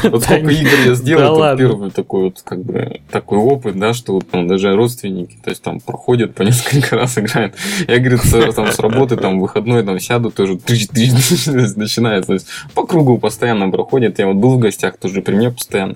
Вот 0.03 0.23
сколько 0.23 0.51
игр 0.51 0.79
я 0.85 0.93
сделал, 0.95 1.57
первый 1.57 1.91
такой 1.91 2.25
вот 2.25 2.41
как 2.43 2.63
бы 2.63 3.01
такой 3.11 3.39
опыт, 3.39 3.77
да, 3.77 3.93
что 3.93 4.13
вот 4.13 4.29
там 4.29 4.47
даже 4.47 4.75
родственники, 4.75 5.37
то 5.43 5.49
есть 5.49 5.63
там 5.63 5.79
проходят 5.79 6.35
по 6.35 6.43
несколько 6.43 6.95
раз 6.95 7.17
играют. 7.17 7.55
Я, 7.87 7.99
говорит, 7.99 8.21
там 8.55 8.71
с 8.71 8.79
работы, 8.79 9.17
там 9.17 9.39
выходной, 9.39 9.83
там 9.83 9.99
сяду 9.99 10.31
тоже 10.31 10.53
начинается. 10.67 12.37
По 12.73 12.85
кругу 12.85 13.17
постоянно 13.17 13.69
проходит. 13.69 14.19
Я 14.19 14.27
вот 14.27 14.35
был 14.35 14.51
в 14.51 14.59
гостях 14.59 14.97
тоже 14.97 15.21
при 15.21 15.35
мне 15.35 15.49
постоянно. 15.49 15.95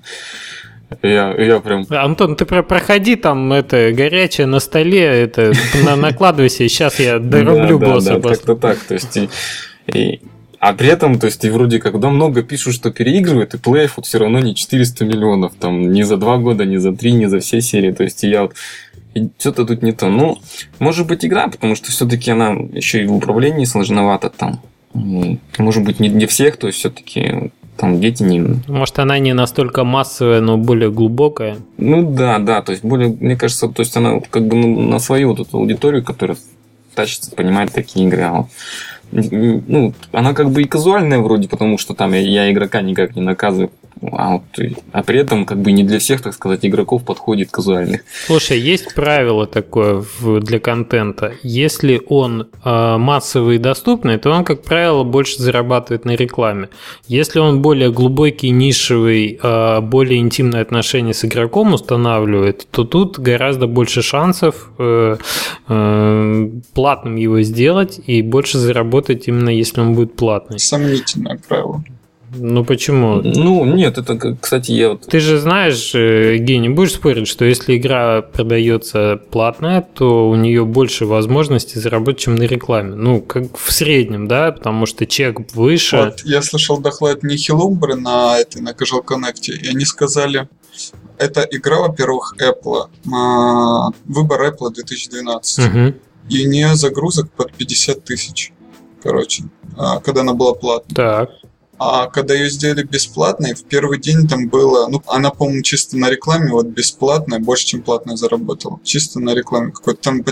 Я, 1.03 1.33
я 1.33 1.59
прям... 1.59 1.85
Антон, 1.89 2.35
ты 2.35 2.45
про 2.45 2.63
проходи 2.63 3.15
там 3.15 3.53
это 3.53 3.91
горячее 3.93 4.47
на 4.47 4.59
столе, 4.59 5.03
это 5.03 5.53
на, 5.85 5.95
накладывайся, 5.95 6.67
сейчас 6.67 6.99
я 6.99 7.19
дорублю 7.19 7.77
да, 7.77 7.85
босса. 7.85 8.13
Да, 8.15 8.19
да, 8.19 8.29
как-то 8.29 8.55
так, 8.55 8.79
то 8.79 8.95
есть... 8.95 9.15
И, 9.17 9.29
и, 9.93 10.21
а 10.59 10.73
при 10.73 10.89
этом, 10.89 11.19
то 11.19 11.27
есть, 11.27 11.45
и 11.45 11.49
вроде 11.49 11.79
как, 11.79 11.99
да, 11.99 12.09
много 12.09 12.41
пишут, 12.41 12.73
что 12.73 12.91
переигрывают, 12.91 13.53
и 13.53 13.57
плеев 13.57 13.97
вот 13.97 14.07
все 14.07 14.17
равно 14.17 14.39
не 14.39 14.55
400 14.55 15.05
миллионов, 15.05 15.53
там, 15.59 15.91
ни 15.91 16.01
за 16.01 16.17
два 16.17 16.37
года, 16.37 16.65
ни 16.65 16.77
за 16.77 16.91
три, 16.91 17.13
ни 17.13 17.27
за 17.27 17.39
все 17.39 17.61
серии, 17.61 17.91
то 17.91 18.03
есть, 18.03 18.23
и 18.23 18.29
я 18.29 18.43
вот 18.43 18.55
что-то 19.37 19.65
тут 19.65 19.81
не 19.81 19.91
то. 19.91 20.07
Ну, 20.07 20.37
может 20.79 21.07
быть, 21.07 21.25
игра, 21.25 21.47
потому 21.47 21.75
что 21.75 21.91
все-таки 21.91 22.31
она 22.31 22.51
еще 22.51 23.03
и 23.03 23.07
в 23.07 23.13
управлении 23.13 23.65
сложновато 23.65 24.29
там. 24.29 24.61
Может 24.93 25.83
быть, 25.83 25.99
не 25.99 26.09
для 26.09 26.27
всех, 26.27 26.57
то 26.57 26.67
есть 26.67 26.79
все-таки 26.79 27.51
там 27.79 28.01
дети 28.01 28.23
не... 28.23 28.41
Может, 28.67 28.99
она 28.99 29.17
не 29.19 29.33
настолько 29.33 29.85
массовая, 29.85 30.41
но 30.41 30.57
более 30.57 30.91
глубокая? 30.91 31.57
Ну 31.77 32.11
да, 32.11 32.37
да, 32.39 32.61
то 32.61 32.73
есть 32.73 32.83
более, 32.83 33.09
мне 33.09 33.37
кажется, 33.37 33.69
то 33.69 33.81
есть 33.81 33.95
она 33.95 34.19
как 34.29 34.47
бы 34.47 34.57
на 34.57 34.99
свою 34.99 35.29
вот 35.29 35.39
эту 35.47 35.57
аудиторию, 35.57 36.03
которая 36.03 36.37
тащится, 36.93 37.31
понимает 37.31 37.71
такие 37.71 38.05
игры. 38.05 38.21
А 38.23 38.47
ну, 39.11 39.93
она 40.11 40.33
как 40.33 40.51
бы 40.51 40.61
и 40.61 40.65
казуальная 40.65 41.19
вроде, 41.19 41.47
потому 41.47 41.77
что 41.77 41.93
там 41.93 42.13
я, 42.13 42.19
я 42.19 42.51
игрока 42.51 42.81
никак 42.81 43.15
не 43.15 43.21
наказываю 43.21 43.71
а, 44.01 44.33
вот, 44.33 44.43
а 44.91 45.03
при 45.03 45.19
этом 45.19 45.45
как 45.45 45.59
бы 45.59 45.71
не 45.71 45.83
для 45.83 45.99
всех, 45.99 46.21
так 46.21 46.33
сказать, 46.33 46.65
игроков 46.65 47.03
подходит 47.03 47.51
казуальных. 47.51 48.01
Слушай, 48.25 48.59
есть 48.59 48.93
правило 48.95 49.45
такое 49.45 50.03
в, 50.19 50.39
для 50.39 50.59
контента. 50.59 51.33
Если 51.43 52.01
он 52.07 52.47
э, 52.63 52.97
массовый 52.97 53.57
и 53.57 53.59
доступный, 53.59 54.17
то 54.17 54.31
он, 54.31 54.45
как 54.45 54.63
правило, 54.63 55.03
больше 55.03 55.41
зарабатывает 55.41 56.05
на 56.05 56.11
рекламе. 56.15 56.69
Если 57.07 57.39
он 57.39 57.61
более 57.61 57.91
глубокий, 57.91 58.51
нишевый, 58.51 59.37
э, 59.41 59.81
более 59.81 60.19
интимное 60.19 60.61
отношение 60.61 61.13
с 61.13 61.25
игроком 61.25 61.73
устанавливает, 61.73 62.67
то 62.71 62.85
тут 62.85 63.19
гораздо 63.19 63.67
больше 63.67 64.01
шансов 64.01 64.71
э, 64.77 65.17
э, 65.67 66.49
платным 66.73 67.15
его 67.17 67.41
сделать 67.41 67.99
и 68.05 68.21
больше 68.21 68.57
заработать 68.57 69.27
именно 69.27 69.49
если 69.49 69.81
он 69.81 69.93
будет 69.93 70.15
платный. 70.15 70.59
Сомнительное 70.59 71.39
правило. 71.47 71.83
Ну 72.31 72.63
почему? 72.63 73.21
Ну, 73.21 73.65
нет, 73.65 73.97
это, 73.97 74.37
кстати, 74.39 74.71
я 74.71 74.89
вот... 74.89 75.07
Ты 75.07 75.19
же 75.19 75.39
знаешь, 75.39 75.93
э, 75.95 76.37
Гений, 76.37 76.69
будешь 76.69 76.93
спорить, 76.93 77.27
что 77.27 77.45
если 77.45 77.77
игра 77.77 78.21
продается 78.21 79.19
платная, 79.31 79.81
то 79.81 80.29
у 80.29 80.35
нее 80.35 80.65
больше 80.65 81.05
возможностей 81.05 81.79
заработать, 81.79 82.19
чем 82.19 82.35
на 82.35 82.43
рекламе. 82.43 82.95
Ну, 82.95 83.21
как 83.21 83.57
в 83.57 83.71
среднем, 83.71 84.27
да, 84.27 84.51
потому 84.51 84.85
что 84.85 85.05
чек 85.05 85.39
выше. 85.53 85.97
Вот, 85.97 86.21
я 86.25 86.41
слышал 86.41 86.79
доклад 86.79 87.23
Нихилумбры 87.23 87.95
на 87.95 88.37
этой, 88.37 88.61
на 88.61 88.69
Casual 88.69 89.03
Connect, 89.03 89.51
и 89.51 89.67
они 89.67 89.85
сказали, 89.85 90.47
это 91.17 91.47
игра, 91.51 91.79
во-первых, 91.79 92.35
Apple, 92.39 92.89
а, 93.13 93.89
выбор 94.05 94.45
Apple 94.45 94.71
2012. 94.71 95.67
Угу. 95.67 95.93
И 96.29 96.47
у 96.47 96.49
нее 96.49 96.75
загрузок 96.75 97.31
под 97.31 97.53
50 97.53 98.03
тысяч, 98.03 98.53
короче, 99.03 99.43
а, 99.77 99.99
когда 99.99 100.21
она 100.21 100.33
была 100.33 100.53
платной. 100.53 100.95
Так. 100.95 101.29
А 101.79 102.07
когда 102.07 102.33
ее 102.33 102.49
сделали 102.49 102.83
бесплатной, 102.83 103.55
в 103.55 103.63
первый 103.63 103.99
день 103.99 104.27
там 104.27 104.49
было, 104.49 104.87
ну, 104.89 105.01
она, 105.07 105.31
по-моему, 105.31 105.61
чисто 105.61 105.97
на 105.97 106.09
рекламе, 106.09 106.51
вот 106.51 106.67
бесплатная, 106.67 107.39
больше, 107.39 107.65
чем 107.67 107.81
платная 107.81 108.17
заработала. 108.17 108.79
Чисто 108.83 109.19
на 109.19 109.33
рекламе 109.33 109.71
какой-то 109.71 110.01
там 110.01 110.23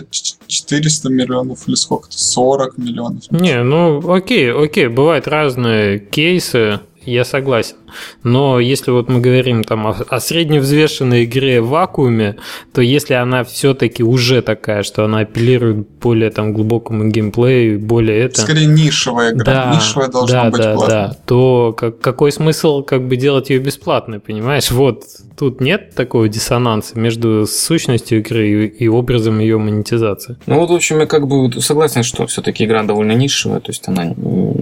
400 0.48 1.10
миллионов 1.10 1.68
или 1.68 1.76
сколько-то, 1.76 2.18
40 2.18 2.78
миллионов. 2.78 3.32
Не, 3.32 3.64
ну, 3.64 4.12
окей, 4.12 4.52
окей, 4.52 4.88
бывают 4.88 5.28
разные 5.28 6.00
кейсы, 6.00 6.82
я 7.12 7.26
согласен. 7.26 7.76
Но 8.24 8.60
если 8.60 8.92
вот 8.92 9.10
мы 9.10 9.20
говорим 9.20 9.64
там 9.64 9.88
о, 9.88 9.92
о 9.92 10.20
средневзвешенной 10.20 11.24
игре 11.24 11.62
в 11.62 11.70
вакууме, 11.70 12.38
то 12.74 12.82
если 12.82 13.14
она 13.14 13.44
все-таки 13.44 14.04
уже 14.04 14.42
такая, 14.42 14.84
что 14.84 15.06
она 15.06 15.20
апеллирует 15.20 15.88
более 16.02 16.30
там 16.32 16.54
глубокому 16.54 17.10
геймплею, 17.10 17.80
более 17.80 18.20
это... 18.20 18.42
Скорее 18.42 18.66
нишевая 18.66 19.34
игра, 19.34 19.46
да, 19.46 19.76
нишевая 19.76 20.10
должна 20.10 20.44
да, 20.44 20.50
быть 20.50 20.62
да, 20.62 20.74
платной. 20.74 20.96
Да, 20.96 21.18
то 21.26 21.76
как, 21.78 22.00
какой 22.00 22.32
смысл 22.32 22.84
как 22.84 23.08
бы 23.08 23.16
делать 23.16 23.50
ее 23.50 23.60
бесплатной, 23.60 24.20
понимаешь? 24.20 24.70
Вот 24.72 25.04
тут 25.38 25.62
нет 25.62 25.96
такого 25.96 26.28
диссонанса 26.28 27.00
между 27.00 27.46
сущностью 27.48 28.20
игры 28.20 28.50
и, 28.50 28.68
и 28.68 28.88
образом 28.88 29.40
ее 29.40 29.58
монетизации. 29.58 30.38
Ну 30.46 30.60
вот, 30.60 30.70
в 30.70 30.74
общем, 30.74 31.00
я 31.00 31.06
как 31.06 31.28
бы 31.28 31.62
согласен, 31.62 32.04
что 32.04 32.26
все-таки 32.28 32.66
игра 32.66 32.84
довольно 32.84 33.14
нишевая, 33.14 33.60
то 33.60 33.70
есть 33.70 33.88
она 33.88 34.14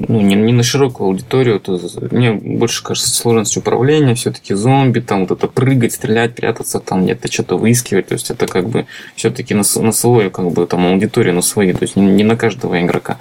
ну, 0.07 0.21
не, 0.21 0.35
не 0.35 0.53
на 0.53 0.63
широкую 0.63 1.07
аудиторию. 1.07 1.59
То 1.59 1.79
мне 2.11 2.31
больше 2.31 2.83
кажется 2.83 3.09
сложность 3.09 3.57
управления, 3.57 4.15
все-таки 4.15 4.53
зомби, 4.53 4.99
там 4.99 5.25
вот 5.25 5.37
это 5.37 5.47
прыгать, 5.47 5.93
стрелять, 5.93 6.35
прятаться, 6.35 6.79
там 6.79 7.05
где-то 7.05 7.31
что-то 7.31 7.57
выискивать, 7.57 8.07
то 8.07 8.13
есть 8.13 8.29
это 8.29 8.47
как 8.47 8.69
бы 8.69 8.85
все-таки 9.15 9.53
на, 9.53 9.63
на 9.81 9.91
свою 9.91 10.31
как 10.31 10.51
бы 10.51 10.65
там 10.65 10.85
аудиторию, 10.85 11.35
на 11.35 11.41
свои, 11.41 11.73
то 11.73 11.83
есть 11.83 11.95
не, 11.95 12.05
не 12.05 12.23
на 12.23 12.35
каждого 12.35 12.79
игрока. 12.81 13.17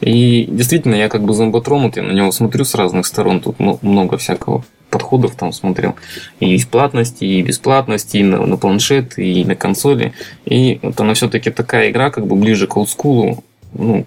И 0.00 0.46
действительно, 0.48 0.94
я 0.94 1.08
как 1.08 1.24
бы 1.24 1.34
зомботронут, 1.34 1.96
я 1.96 2.02
на 2.02 2.12
него 2.12 2.30
смотрю 2.30 2.64
с 2.64 2.74
разных 2.74 3.06
сторон, 3.06 3.40
тут 3.40 3.58
много 3.58 4.16
всякого 4.16 4.64
подходов 4.90 5.34
там 5.34 5.52
смотрел. 5.52 5.96
И 6.40 6.54
из 6.54 6.64
платности, 6.66 7.24
и 7.24 7.42
бесплатности, 7.42 8.18
и 8.18 8.22
на, 8.22 8.46
на 8.46 8.56
планшет, 8.56 9.18
и 9.18 9.44
на 9.44 9.54
консоли. 9.54 10.12
И 10.44 10.78
вот 10.82 11.00
она 11.00 11.14
все-таки 11.14 11.50
такая 11.50 11.90
игра, 11.90 12.10
как 12.10 12.26
бы 12.26 12.36
ближе 12.36 12.66
к 12.66 12.76
олдскулу, 12.76 13.44
ну, 13.74 14.06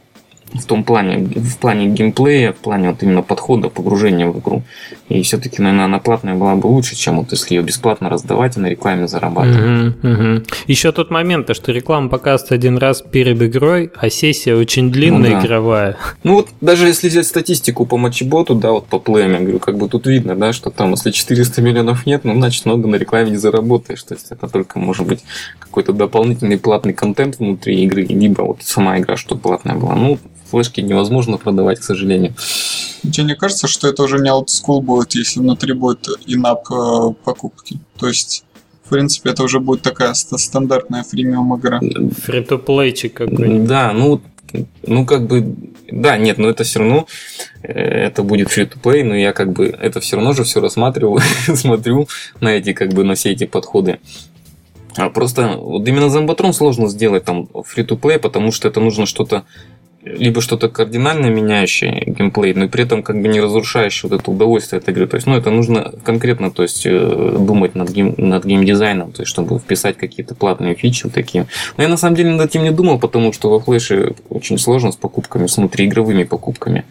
в 0.53 0.65
том 0.65 0.83
плане, 0.83 1.17
в 1.17 1.57
плане 1.57 1.87
геймплея, 1.87 2.51
в 2.51 2.57
плане 2.57 2.89
вот 2.89 3.03
именно 3.03 3.21
подхода, 3.21 3.69
погружения 3.69 4.27
в 4.27 4.39
игру. 4.39 4.63
И 5.09 5.21
все-таки, 5.23 5.61
наверное, 5.61 5.85
она 5.85 5.99
платная 5.99 6.35
была 6.35 6.55
бы 6.55 6.67
лучше, 6.67 6.95
чем 6.95 7.17
вот 7.17 7.31
если 7.31 7.55
ее 7.55 7.63
бесплатно 7.63 8.09
раздавать 8.09 8.57
и 8.57 8.59
на 8.59 8.67
рекламе 8.67 9.07
зарабатывать. 9.07 9.95
Угу, 10.03 10.11
угу. 10.11 10.43
Еще 10.67 10.91
тот 10.91 11.09
момент, 11.11 11.53
что 11.55 11.71
реклама 11.71 12.09
показывается 12.09 12.55
один 12.55 12.77
раз 12.77 13.01
перед 13.01 13.41
игрой, 13.41 13.91
а 13.95 14.09
сессия 14.09 14.55
очень 14.55 14.91
длинная 14.91 15.31
ну, 15.31 15.35
да. 15.39 15.45
игровая. 15.45 15.97
Ну 16.23 16.35
вот 16.35 16.49
даже 16.59 16.87
если 16.87 17.09
взять 17.09 17.27
статистику 17.27 17.85
по 17.85 17.97
матчботу, 17.97 18.55
да, 18.55 18.71
вот 18.71 18.87
по 18.87 18.99
плеям, 18.99 19.33
я 19.33 19.39
говорю, 19.39 19.59
как 19.59 19.77
бы 19.77 19.87
тут 19.87 20.07
видно, 20.07 20.35
да, 20.35 20.53
что 20.53 20.69
там, 20.69 20.91
если 20.91 21.11
400 21.11 21.61
миллионов 21.61 22.05
нет, 22.05 22.23
ну, 22.23 22.33
значит, 22.35 22.65
много 22.65 22.87
на 22.87 22.95
рекламе 22.95 23.31
не 23.31 23.37
заработаешь. 23.37 24.03
То 24.03 24.13
есть 24.13 24.27
это 24.31 24.47
только 24.47 24.79
может 24.79 25.07
быть 25.07 25.21
какой-то 25.59 25.93
дополнительный 25.93 26.57
платный 26.57 26.93
контент 26.93 27.39
внутри 27.39 27.83
игры, 27.83 28.03
либо 28.03 28.41
вот 28.41 28.59
сама 28.61 28.97
игра, 28.99 29.17
что 29.17 29.35
платная 29.35 29.75
была. 29.75 29.95
Ну, 29.95 30.19
флешки 30.51 30.81
невозможно 30.81 31.37
продавать, 31.37 31.79
к 31.79 31.83
сожалению. 31.83 32.33
Тебе 33.01 33.23
не 33.23 33.35
кажется, 33.35 33.67
что 33.67 33.87
это 33.87 34.03
уже 34.03 34.19
не 34.19 34.29
олдскул 34.29 34.81
будет, 34.81 35.15
если 35.15 35.39
внутри 35.39 35.73
будет 35.73 36.07
инап 36.27 36.69
э, 36.71 37.13
покупки? 37.23 37.79
То 37.97 38.07
есть 38.07 38.43
в 38.83 38.89
принципе, 38.93 39.29
это 39.29 39.43
уже 39.43 39.61
будет 39.61 39.83
такая 39.83 40.13
стандартная 40.13 41.03
freemium 41.03 41.57
игра. 41.57 41.79
Free-to-play 42.25 42.91
чик 42.91 43.13
какой-нибудь. 43.13 43.65
Да, 43.65 43.93
ну, 43.93 44.21
ну, 44.85 45.05
как 45.05 45.27
бы, 45.27 45.55
да, 45.89 46.17
нет, 46.17 46.37
но 46.37 46.49
это 46.49 46.65
все 46.65 46.79
равно, 46.79 47.07
э, 47.63 47.71
это 47.71 48.23
будет 48.23 48.49
free-to-play, 48.49 49.05
но 49.05 49.15
я 49.15 49.31
как 49.31 49.53
бы 49.53 49.67
это 49.67 50.01
все 50.01 50.17
равно 50.17 50.33
же 50.33 50.43
все 50.43 50.59
рассматривал, 50.59 51.19
смотрю 51.55 52.09
на 52.41 52.49
эти, 52.49 52.73
как 52.73 52.89
бы, 52.89 53.03
на 53.03 53.15
все 53.15 53.31
эти 53.31 53.45
подходы. 53.45 53.99
А 54.97 55.09
просто 55.09 55.55
вот 55.57 55.87
именно 55.87 56.09
Zombotron 56.09 56.53
сложно 56.53 56.89
сделать 56.89 57.23
там 57.23 57.43
free-to-play, 57.53 58.19
потому 58.19 58.51
что 58.51 58.67
это 58.67 58.81
нужно 58.81 59.05
что-то 59.05 59.45
либо 60.03 60.41
что-то 60.41 60.67
кардинально 60.69 61.27
меняющее 61.27 62.03
геймплей, 62.05 62.53
но 62.53 62.67
при 62.67 62.83
этом 62.83 63.03
как 63.03 63.21
бы 63.21 63.27
не 63.27 63.39
разрушающее 63.39 64.09
вот 64.09 64.19
это 64.19 64.31
удовольствие 64.31 64.79
от 64.79 64.89
игры. 64.89 65.07
То 65.07 65.15
есть, 65.15 65.27
ну, 65.27 65.35
это 65.35 65.51
нужно 65.51 65.93
конкретно, 66.03 66.51
то 66.51 66.63
есть, 66.63 66.85
э, 66.85 67.37
думать 67.39 67.75
над, 67.75 67.91
гейм, 67.91 68.15
над 68.17 68.45
геймдизайном, 68.45 69.11
то 69.11 69.21
есть, 69.21 69.29
чтобы 69.29 69.59
вписать 69.59 69.97
какие-то 69.97 70.33
платные 70.33 70.75
фичи 70.75 71.07
такие. 71.09 71.47
Но 71.77 71.83
я 71.83 71.89
на 71.89 71.97
самом 71.97 72.15
деле 72.15 72.31
над 72.31 72.49
этим 72.49 72.63
не 72.63 72.71
думал, 72.71 72.99
потому 72.99 73.31
что 73.31 73.49
во 73.49 73.59
флеше 73.59 74.15
очень 74.29 74.57
сложно 74.57 74.91
с 74.91 74.95
покупками, 74.95 75.47
с 75.47 75.57
внутриигровыми 75.57 76.23
покупками. 76.23 76.85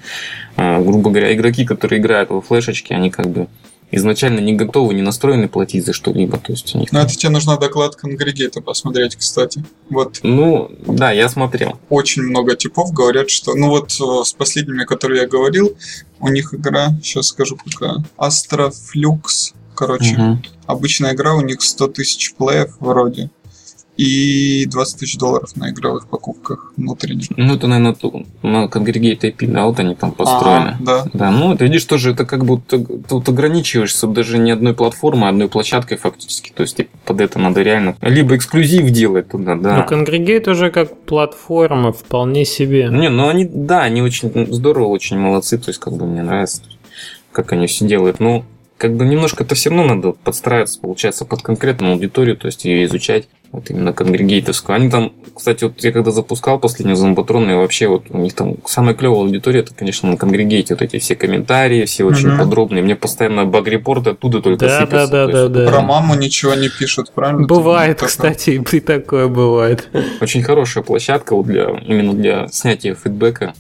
А, 0.57 0.81
грубо 0.81 1.11
говоря, 1.11 1.35
игроки, 1.35 1.65
которые 1.65 2.01
играют 2.01 2.31
во 2.31 2.41
флешечки, 2.41 2.93
они 2.93 3.11
как 3.11 3.29
бы 3.29 3.49
изначально 3.91 4.41
не 4.41 4.55
готовы, 4.55 4.95
не 4.95 5.03
настроены 5.03 5.49
платить 5.49 5.85
за 5.85 5.93
что-либо. 5.93 6.39
То 6.39 6.53
есть 6.53 6.75
у 6.75 6.79
них... 6.79 6.93
Ну, 6.93 7.01
это 7.01 7.17
тебе 7.17 7.31
нужна 7.31 7.57
доклад 7.57 7.97
конгрегейта 7.97 8.61
посмотреть, 8.61 9.17
кстати. 9.17 9.65
Вот. 9.89 10.21
Ну, 10.23 10.71
да, 10.87 11.11
я 11.11 11.29
смотрел. 11.29 11.79
Очень 11.89 12.23
много 12.23 12.57
типов 12.57 12.93
говорят, 12.93 13.31
что... 13.31 13.55
Ну, 13.55 13.69
вот 13.69 13.93
э, 14.01 14.25
с 14.25 14.33
последними, 14.33 14.85
которые 14.85 15.23
я 15.23 15.29
говорил, 15.29 15.77
у 16.21 16.29
них 16.29 16.55
игра, 16.55 16.91
сейчас 17.03 17.29
скажу 17.29 17.57
какая, 17.57 18.05
Astraflux 18.17 19.55
короче. 19.81 20.15
Мгм. 20.15 20.43
Обычная 20.67 21.15
игра, 21.15 21.35
у 21.35 21.41
них 21.41 21.63
100 21.63 21.89
тысяч 21.89 22.35
плеев 22.35 22.77
вроде. 22.81 23.31
И 23.97 24.65
20 24.67 25.01
тысяч 25.01 25.19
долларов 25.19 25.55
на 25.57 25.71
игровых 25.71 26.09
покупках 26.09 26.73
внутренних. 26.77 27.27
Ну, 27.37 27.55
это, 27.55 27.67
наверное, 27.67 28.25
на 28.43 28.65
Congregate 28.65 29.21
IP, 29.21 29.47
да, 29.47 29.67
вот 29.67 29.79
они 29.79 29.95
там 29.95 30.13
построены. 30.13 30.71
Ага, 30.71 30.79
да. 30.81 31.07
Да, 31.13 31.31
ну, 31.31 31.53
это 31.53 31.65
видишь, 31.65 31.85
тоже 31.85 32.13
это 32.13 32.25
как 32.25 32.47
будто 32.47 32.79
тут 32.79 33.29
ограничиваешься 33.29 34.07
даже 34.07 34.39
не 34.39 34.53
одной 34.53 34.73
платформой, 34.73 35.27
а 35.27 35.31
одной 35.31 35.49
площадкой 35.49 35.97
фактически. 35.97 36.51
То 36.55 36.63
есть 36.63 36.77
типа, 36.77 36.97
под 37.05 37.21
это 37.21 37.39
надо 37.39 37.63
реально 37.63 37.97
либо 38.01 38.37
эксклюзив 38.37 38.91
делать 38.91 39.29
туда, 39.29 39.55
да. 39.57 39.87
Ну, 39.91 39.97
Congregate 39.97 40.51
уже 40.51 40.71
как 40.71 40.97
платформа 41.03 41.93
вполне 41.93 42.45
себе. 42.45 42.89
Не, 42.91 43.11
ну 43.11 43.29
они, 43.29 43.45
да, 43.45 43.83
они 43.83 44.01
очень 44.01 44.33
здорово, 44.53 44.87
очень 44.87 45.19
молодцы, 45.19 45.59
то 45.59 45.69
есть 45.69 45.81
как 45.81 45.95
бы 45.95 46.07
мне 46.07 46.23
нравится, 46.23 46.63
как 47.33 47.53
они 47.53 47.67
все 47.67 47.87
делают. 47.87 48.19
Ну, 48.19 48.45
как 48.79 48.97
бы 48.97 49.05
немножко 49.05 49.45
это 49.45 49.55
все 49.55 49.69
равно 49.69 49.95
надо 49.95 50.13
подстраиваться, 50.13 50.81
получается, 50.81 51.27
под 51.27 51.43
конкретную 51.43 51.93
аудиторию, 51.93 52.37
то 52.37 52.47
есть 52.47 52.65
ее 52.65 52.87
изучать, 52.87 53.29
вот 53.53 53.69
именно 53.71 53.93
конгрегейтовскую. 53.93 54.77
Они 54.77 54.89
там, 54.89 55.13
кстати, 55.35 55.65
вот 55.65 55.83
я 55.83 55.91
когда 55.91 56.13
запускал 56.13 56.59
последний 56.61 56.95
зомбатрон, 56.95 57.51
и 57.51 57.55
вообще 57.55 57.89
вот 57.89 58.05
у 58.11 58.19
них 58.19 58.33
там 58.35 58.57
самая 58.65 58.95
клевая 58.95 59.21
аудитория, 59.23 59.61
это, 59.61 59.75
конечно, 59.75 60.09
на 60.09 60.17
конгрегейте, 60.17 60.75
вот 60.75 60.83
эти 60.83 60.99
все 60.99 61.17
комментарии, 61.17 61.85
все 61.85 62.05
очень 62.05 62.29
Мгм. 62.29 62.39
подробные. 62.39 62.83
Мне 62.85 62.95
постоянно 62.95 63.45
баг-репорты 63.47 64.11
оттуда 64.11 64.41
только 64.41 64.67
Да, 64.67 64.81
сыпятся. 64.81 65.09
да, 65.09 65.27
да, 65.27 65.49
да, 65.49 65.65
да. 65.65 65.71
Про 65.71 65.81
маму 65.81 66.15
ничего 66.15 66.55
не 66.55 66.69
пишут, 66.69 67.11
правильно? 67.13 67.47
Бывает, 67.47 67.97
Такое. 67.99 68.09
кстати, 68.09 68.63
и 68.73 68.81
такое 68.81 69.27
бывает. 69.27 69.89
Очень 70.21 70.43
хорошая 70.43 70.85
площадка 70.85 71.35
вот 71.35 71.47
для, 71.47 71.71
именно 71.87 72.15
для 72.15 72.47
снятия 72.49 72.95
фидбэка 72.95 73.55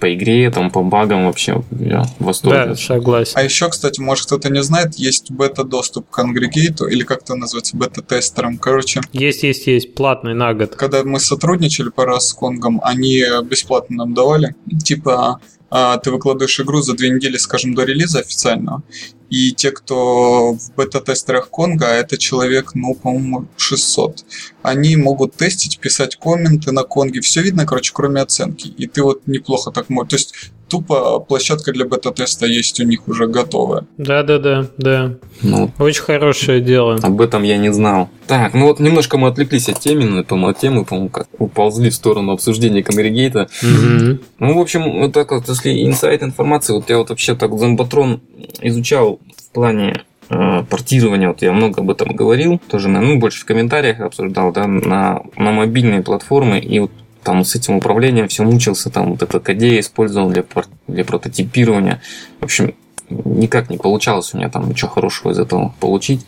по 0.00 0.14
игре, 0.14 0.50
там, 0.50 0.70
по 0.70 0.82
багам 0.82 1.26
вообще. 1.26 1.62
Я 1.70 2.04
в 2.18 2.24
восторге. 2.24 2.66
Да, 2.66 2.74
согласен. 2.76 3.32
А 3.34 3.42
еще, 3.42 3.68
кстати, 3.68 4.00
может 4.00 4.26
кто-то 4.26 4.50
не 4.50 4.62
знает, 4.62 4.94
есть 4.96 5.30
бета-доступ 5.30 6.08
к 6.08 6.14
Конгрегейту, 6.14 6.86
или 6.86 7.02
как 7.02 7.22
это 7.22 7.34
называется, 7.34 7.76
бета-тестером. 7.76 8.58
Короче, 8.58 9.00
Есть, 9.12 9.42
есть, 9.42 9.66
есть, 9.66 9.94
платный 9.94 10.34
на 10.34 10.54
год. 10.54 10.74
когда 10.76 11.02
мы 11.04 11.20
сотрудничали 11.20 11.90
пару 11.90 12.10
раз 12.12 12.28
с 12.28 12.34
Конгом, 12.34 12.80
они 12.82 13.22
бесплатно 13.44 13.96
нам 13.96 14.14
давали. 14.14 14.54
Типа, 14.84 15.40
ты 15.70 16.10
выкладываешь 16.10 16.60
игру 16.60 16.80
за 16.80 16.94
две 16.94 17.10
недели, 17.10 17.36
скажем, 17.36 17.74
до 17.74 17.84
релиза 17.84 18.20
официального, 18.20 18.82
и 19.30 19.52
те, 19.52 19.70
кто 19.70 20.54
в 20.54 20.74
бета-тестерах 20.74 21.50
Конга, 21.50 21.88
а 21.88 21.94
это 21.94 22.16
человек, 22.16 22.70
ну, 22.74 22.94
по-моему, 22.94 23.46
600, 23.56 24.24
они 24.62 24.96
могут 24.96 25.34
тестить, 25.34 25.78
писать 25.78 26.16
комменты 26.16 26.72
на 26.72 26.84
Конге, 26.84 27.20
все 27.20 27.42
видно, 27.42 27.66
короче, 27.66 27.92
кроме 27.94 28.22
оценки. 28.22 28.68
И 28.68 28.86
ты 28.86 29.02
вот 29.02 29.26
неплохо 29.26 29.70
так 29.70 29.90
можешь... 29.90 30.10
То 30.10 30.16
есть, 30.16 30.34
тупо 30.68 31.20
площадка 31.20 31.72
для 31.72 31.84
бета-теста 31.84 32.46
есть 32.46 32.80
у 32.80 32.84
них 32.84 33.08
уже 33.08 33.26
готовая. 33.26 33.86
Да, 33.96 34.22
да, 34.22 34.38
да, 34.38 34.66
да. 34.76 35.14
Ну, 35.42 35.70
Очень 35.78 36.02
хорошее 36.02 36.60
дело. 36.60 36.98
Об 37.02 37.20
этом 37.20 37.42
я 37.42 37.56
не 37.56 37.72
знал. 37.72 38.08
Так, 38.26 38.54
ну 38.54 38.66
вот 38.66 38.80
немножко 38.80 39.16
мы 39.16 39.28
отвлеклись 39.28 39.68
от 39.68 39.80
темы, 39.80 40.22
по-моему, 40.22 40.50
от 40.50 40.58
темы, 40.58 40.84
по-моему, 40.84 41.08
как 41.08 41.28
уползли 41.38 41.90
в 41.90 41.94
сторону 41.94 42.32
обсуждения 42.32 42.82
Конгрегейта. 42.82 43.48
Мгм. 43.62 44.20
Ну, 44.38 44.54
в 44.54 44.60
общем, 44.60 45.00
вот 45.00 45.12
так 45.12 45.30
вот, 45.30 45.48
если 45.48 45.84
инсайт 45.86 46.22
информации, 46.22 46.74
вот 46.74 46.90
я 46.90 46.98
вот 46.98 47.10
вообще 47.10 47.34
так 47.34 47.56
Зомбатрон 47.58 48.20
изучал 48.60 49.20
в 49.36 49.52
плане 49.52 50.02
э, 50.28 50.62
портирования, 50.68 51.28
вот 51.28 51.42
я 51.42 51.52
много 51.52 51.80
об 51.80 51.90
этом 51.90 52.14
говорил, 52.14 52.60
тоже, 52.68 52.88
ну, 52.88 53.18
больше 53.18 53.42
в 53.42 53.44
комментариях 53.46 54.00
обсуждал, 54.00 54.52
да, 54.52 54.66
на, 54.66 55.22
на 55.36 55.50
мобильные 55.52 56.02
платформы, 56.02 56.58
и 56.58 56.78
вот 56.80 56.90
там 57.22 57.44
с 57.44 57.54
этим 57.56 57.76
управлением 57.76 58.28
все 58.28 58.44
мучился, 58.44 58.90
там 58.90 59.10
вот 59.12 59.22
это 59.22 59.38
KDE 59.38 59.80
использовал 59.80 60.30
для, 60.30 60.44
для 60.86 61.04
прототипирования. 61.04 62.00
В 62.40 62.44
общем, 62.44 62.74
никак 63.10 63.70
не 63.70 63.78
получалось 63.78 64.34
у 64.34 64.38
меня 64.38 64.48
там 64.48 64.68
ничего 64.68 64.90
хорошего 64.90 65.32
из 65.32 65.38
этого 65.38 65.74
получить. 65.80 66.26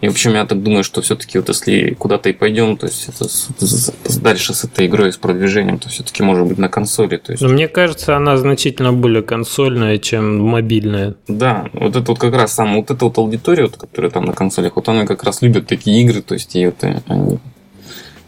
И, 0.00 0.08
в 0.08 0.10
общем, 0.10 0.32
я 0.34 0.44
так 0.46 0.60
думаю, 0.60 0.82
что 0.82 1.00
все-таки 1.00 1.38
вот 1.38 1.48
если 1.48 1.94
куда-то 1.94 2.28
и 2.28 2.32
пойдем, 2.32 2.76
то 2.76 2.86
есть 2.88 3.08
это 3.08 3.28
с- 3.28 3.48
с- 3.60 3.92
с- 4.04 4.16
дальше 4.16 4.52
с 4.52 4.64
этой 4.64 4.86
игрой, 4.86 5.12
с 5.12 5.16
продвижением, 5.16 5.78
то 5.78 5.88
все-таки 5.90 6.24
может 6.24 6.44
быть 6.48 6.58
на 6.58 6.68
консоли. 6.68 7.18
То 7.18 7.30
есть, 7.30 7.40
Но 7.40 7.48
мне 7.48 7.68
кажется, 7.68 8.16
она 8.16 8.36
значительно 8.36 8.92
более 8.92 9.22
консольная, 9.22 9.98
чем 9.98 10.40
мобильная. 10.44 11.14
да, 11.28 11.68
вот 11.72 11.94
это 11.94 12.04
вот 12.10 12.18
как 12.18 12.34
раз 12.34 12.52
сам, 12.52 12.74
вот 12.74 12.90
эта 12.90 13.04
вот 13.04 13.16
аудитория, 13.18 13.62
вот, 13.62 13.76
которая 13.76 14.10
там 14.10 14.24
на 14.24 14.32
консолях, 14.32 14.74
вот 14.74 14.88
она 14.88 15.06
как 15.06 15.22
раз 15.22 15.40
любит 15.40 15.68
такие 15.68 16.02
игры, 16.02 16.20
то 16.20 16.34
есть 16.34 16.56
и 16.56 16.66
вот 16.66 16.82
э, 16.82 17.00
они... 17.06 17.38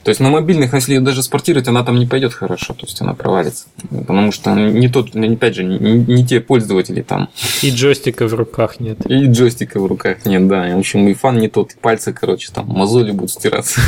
То 0.05 0.11
есть 0.11 0.21
на 0.21 0.31
мобильных, 0.31 0.75
если 0.75 0.95
ее 0.95 1.01
даже 1.01 1.23
спортировать, 1.23 1.67
она 1.67 1.83
там 1.83 1.99
не 1.99 2.07
пойдет 2.07 2.35
хорошо, 2.35 2.75
то 2.75 2.85
есть 2.85 3.01
она 3.01 3.15
провалится. 3.15 3.65
Потому 3.91 4.33
что 4.33 4.51
не 4.55 4.89
тот, 4.89 5.17
опять 5.17 5.55
же, 5.55 5.65
не, 5.65 5.79
не 5.79 6.27
те 6.27 6.41
пользователи 6.41 7.01
там. 7.01 7.31
И 7.63 7.71
джойстика 7.71 8.29
в 8.29 8.35
руках 8.35 8.81
нет. 8.81 8.99
И 9.11 9.25
джойстика 9.27 9.81
в 9.81 9.87
руках 9.87 10.27
нет, 10.27 10.47
да. 10.47 10.69
И, 10.69 10.75
в 10.75 10.79
общем, 10.79 11.09
и 11.09 11.15
фан 11.15 11.39
не 11.39 11.49
тот, 11.49 11.73
и 11.73 11.77
пальцы, 11.81 12.13
короче, 12.13 12.51
там 12.53 12.67
мозоли 12.67 13.13
будут 13.13 13.31
стираться. 13.31 13.81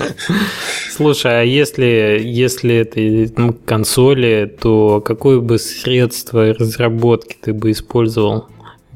Слушай, 0.90 1.42
а 1.42 1.44
если, 1.44 2.20
если 2.22 2.76
это 2.76 3.40
ну, 3.40 3.52
консоли, 3.52 4.52
то 4.60 5.00
какое 5.00 5.38
бы 5.40 5.60
средство 5.60 6.52
разработки 6.52 7.36
ты 7.40 7.52
бы 7.52 7.70
использовал? 7.70 8.48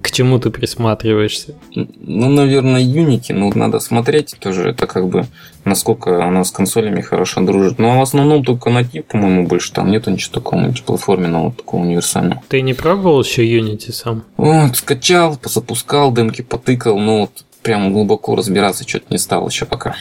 К 0.02 0.10
чему 0.10 0.38
ты 0.38 0.50
присматриваешься? 0.50 1.54
Ну, 1.74 2.28
наверное, 2.30 2.80
Unity, 2.80 3.32
ну, 3.32 3.52
надо 3.54 3.80
смотреть 3.80 4.36
тоже, 4.38 4.70
это 4.70 4.86
как 4.86 5.08
бы, 5.08 5.26
насколько 5.64 6.24
она 6.24 6.44
с 6.44 6.52
консолями 6.52 7.00
хорошо 7.00 7.40
дружит. 7.40 7.78
Ну, 7.78 7.90
а 7.90 7.98
в 7.98 8.02
основном 8.02 8.44
только 8.44 8.70
натив, 8.70 9.06
по-моему, 9.06 9.46
больше 9.46 9.72
там 9.72 9.90
нету 9.90 10.10
ничего 10.10 10.34
такого 10.34 10.60
мультиплатформенного, 10.60 11.52
такого 11.52 11.82
универсального. 11.82 12.42
Ты 12.48 12.62
не 12.62 12.74
пробовал 12.74 13.22
еще 13.22 13.44
Unity 13.44 13.92
сам? 13.92 14.24
Вот, 14.36 14.76
скачал, 14.76 15.38
запускал, 15.42 16.12
демки 16.12 16.42
потыкал, 16.42 16.98
но 16.98 17.20
вот 17.22 17.44
прям 17.62 17.92
глубоко 17.92 18.36
разбираться 18.36 18.88
что-то 18.88 19.06
не 19.10 19.18
стал 19.18 19.48
еще 19.48 19.66
пока. 19.66 19.96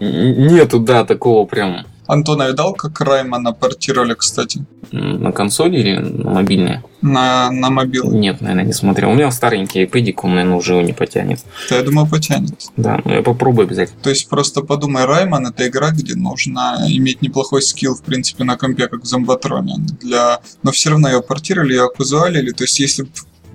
Нету, 0.00 0.80
да, 0.80 1.04
такого 1.04 1.46
прям 1.46 1.84
Антон, 2.10 2.42
а 2.42 2.48
видал, 2.48 2.74
как 2.74 3.00
Раймана 3.00 3.52
портировали, 3.52 4.14
кстати, 4.14 4.64
на 4.92 5.32
консоли 5.32 5.78
или 5.78 5.98
на 5.98 6.30
мобильные? 6.30 6.82
на, 7.02 7.50
на 7.50 7.70
мобил? 7.70 8.10
Нет, 8.10 8.40
наверное, 8.40 8.64
не 8.64 8.72
смотрел. 8.72 9.10
У 9.10 9.14
меня 9.14 9.30
старенький 9.30 9.84
iPad, 9.84 10.14
он, 10.22 10.30
наверное, 10.34 10.56
уже 10.56 10.72
его 10.72 10.82
не 10.82 10.92
потянет. 10.92 11.40
Да, 11.68 11.76
я 11.76 11.82
думаю, 11.82 12.06
потянет. 12.06 12.54
Да, 12.76 13.00
но 13.04 13.14
я 13.14 13.22
попробую 13.22 13.66
обязательно. 13.66 14.00
То 14.02 14.10
есть 14.10 14.28
просто 14.28 14.62
подумай, 14.62 15.04
Райман 15.04 15.46
это 15.46 15.66
игра, 15.66 15.90
где 15.90 16.14
нужно 16.14 16.84
иметь 16.88 17.22
неплохой 17.22 17.62
скилл, 17.62 17.94
в 17.94 18.02
принципе, 18.02 18.44
на 18.44 18.56
компе, 18.56 18.88
как 18.88 19.02
в 19.02 19.06
Зомбатроне. 19.06 19.76
Для... 20.00 20.40
Но 20.62 20.72
все 20.72 20.90
равно 20.90 21.08
ее 21.08 21.22
портировали, 21.22 21.72
ее 21.72 21.84
окузуалили. 21.84 22.50
То 22.50 22.64
есть 22.64 22.80
если 22.80 23.04
б 23.04 23.08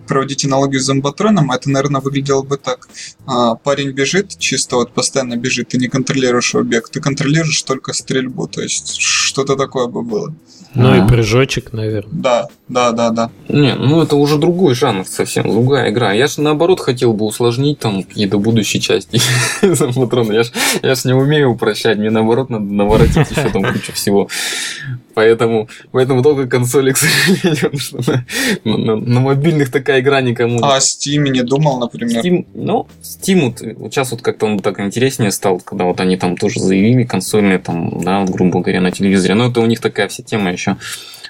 проводить 0.05 0.45
аналогию 0.45 0.81
с 0.81 0.85
Зомбатроном, 0.85 1.51
это, 1.51 1.69
наверное, 1.69 2.01
выглядело 2.01 2.43
бы 2.43 2.57
так. 2.57 2.87
А, 3.25 3.55
парень 3.55 3.91
бежит, 3.91 4.37
чисто 4.37 4.77
вот 4.77 4.93
постоянно 4.93 5.35
бежит, 5.35 5.69
ты 5.69 5.77
не 5.77 5.87
контролируешь 5.87 6.53
его 6.53 6.63
бег, 6.63 6.89
ты 6.89 7.01
контролируешь 7.01 7.61
только 7.63 7.93
стрельбу. 7.93 8.47
То 8.47 8.61
есть 8.61 8.95
что-то 8.97 9.55
такое 9.55 9.87
бы 9.87 10.01
было. 10.01 10.33
Ну 10.73 10.91
А. 10.91 10.97
и 10.97 11.07
прыжочек, 11.07 11.73
наверное. 11.73 12.13
Да, 12.13 12.47
да, 12.67 12.91
да, 12.91 13.11
да. 13.11 13.29
Не, 13.47 13.75
ну 13.75 14.01
это 14.01 14.15
уже 14.15 14.37
другой 14.37 14.73
жанр 14.73 15.05
совсем, 15.05 15.43
другая 15.49 15.91
игра. 15.91 16.13
Я 16.13 16.27
ж 16.27 16.37
наоборот 16.37 16.79
хотел 16.79 17.13
бы 17.13 17.25
усложнить 17.25 17.77
там 17.79 18.03
какие-то 18.03 18.39
будущие 18.39 18.81
части 18.81 19.21
Зомбатрона. 19.61 20.33
Я 20.33 20.43
ж, 20.43 20.51
я 20.81 20.95
ж 20.95 21.05
не 21.05 21.13
умею 21.13 21.51
упрощать, 21.51 21.97
мне 21.99 22.09
наоборот 22.09 22.49
надо 22.49 22.65
наворотить 22.65 23.29
еще 23.29 23.49
там 23.49 23.63
кучу 23.71 23.93
всего. 23.93 24.27
Поэтому, 25.13 25.69
поэтому 25.91 26.21
только 26.23 26.47
консоли, 26.47 26.91
к 26.91 26.97
сожалению, 26.97 27.79
что 27.79 27.99
на, 28.65 28.77
на- 28.77 28.95
на 28.97 29.19
мобильных 29.21 29.71
такая 29.71 30.01
игра 30.01 30.19
никому 30.21 30.59
А 30.61 30.75
о 30.75 30.79
Steam 30.79 31.29
не 31.29 31.41
думал, 31.41 31.79
например. 31.79 32.23
Steam, 32.25 32.45
ну, 32.53 32.87
Steam 33.01 33.75
вот, 33.77 33.93
сейчас 33.93 34.11
вот 34.11 34.21
как-то 34.21 34.45
он 34.45 34.59
так 34.59 34.79
интереснее 34.81 35.31
стал, 35.31 35.59
когда 35.61 35.85
вот 35.85 36.01
они 36.01 36.17
там 36.17 36.35
тоже 36.35 36.59
заявили 36.59 37.03
консольные, 37.03 37.59
там, 37.59 38.01
да, 38.03 38.25
грубо 38.25 38.59
говоря, 38.59 38.81
на 38.81 38.91
телевизоре. 38.91 39.35
Но 39.35 39.49
это 39.49 39.61
у 39.61 39.65
них 39.65 39.79
такая 39.79 40.07
вся 40.09 40.23
тема 40.23 40.51
еще 40.51 40.75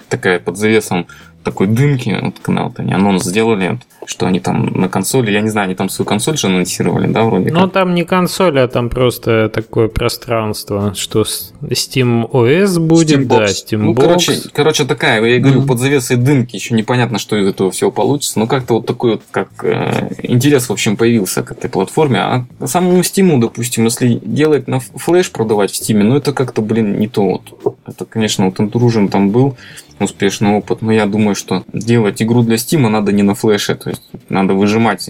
такая 0.08 0.38
под 0.38 0.56
завесом 0.56 1.06
такой 1.46 1.66
дымки, 1.68 2.18
вот 2.20 2.34
вот 2.46 2.78
они 2.80 2.92
анонс 2.92 3.24
сделали, 3.24 3.78
что 4.04 4.26
они 4.26 4.40
там 4.40 4.66
на 4.66 4.88
консоли, 4.88 5.30
я 5.32 5.40
не 5.40 5.48
знаю, 5.48 5.66
они 5.66 5.74
там 5.74 5.88
свою 5.88 6.06
консоль 6.06 6.36
же 6.36 6.48
анонсировали, 6.48 7.06
да, 7.06 7.22
вроде 7.24 7.50
Ну 7.52 7.68
там 7.68 7.94
не 7.94 8.04
консоль, 8.04 8.58
а 8.60 8.68
там 8.68 8.90
просто 8.90 9.48
такое 9.48 9.88
пространство, 9.88 10.92
что 10.94 11.22
Steam 11.62 12.28
OS 12.30 12.78
будет, 12.78 13.20
Steambox. 13.20 13.26
да, 13.28 13.44
Steam 13.46 13.78
Ну, 13.78 13.92
Box. 13.94 14.00
короче, 14.02 14.32
короче, 14.52 14.84
такая, 14.84 15.24
я 15.24 15.38
говорю, 15.38 15.58
Мгм. 15.60 15.68
под 15.68 15.78
завесой 15.78 16.16
дымки, 16.16 16.56
еще 16.56 16.74
непонятно, 16.74 17.18
что 17.18 17.36
из 17.36 17.46
этого 17.48 17.70
всего 17.70 17.90
получится, 17.90 18.38
но 18.38 18.46
как-то 18.46 18.74
вот 18.74 18.86
такой 18.86 19.12
вот, 19.12 19.22
как 19.30 19.48
э, 19.62 20.10
интерес, 20.22 20.68
в 20.68 20.72
общем, 20.72 20.96
появился 20.96 21.42
к 21.42 21.52
этой 21.52 21.70
платформе. 21.70 22.18
А 22.20 22.44
самому 22.66 23.00
Steam, 23.00 23.38
допустим, 23.40 23.84
если 23.84 24.20
делать 24.24 24.68
на 24.68 24.80
флеш 24.80 25.30
продавать 25.30 25.70
в 25.70 25.80
Steam, 25.80 26.02
ну 26.02 26.16
это 26.16 26.32
как-то, 26.32 26.60
блин, 26.62 26.98
не 26.98 27.08
то 27.08 27.22
вот. 27.62 27.75
Это, 27.86 28.04
конечно, 28.04 28.46
вот 28.46 28.58
Intrusion 28.58 29.08
там 29.08 29.30
был 29.30 29.56
успешный 29.98 30.50
опыт, 30.50 30.82
но 30.82 30.92
я 30.92 31.06
думаю, 31.06 31.34
что 31.34 31.64
делать 31.72 32.20
игру 32.20 32.42
для 32.42 32.56
Steam 32.56 32.88
надо 32.88 33.12
не 33.12 33.22
на 33.22 33.34
флеше, 33.34 33.74
то 33.74 33.90
есть 33.90 34.02
надо 34.28 34.54
выжимать 34.54 35.08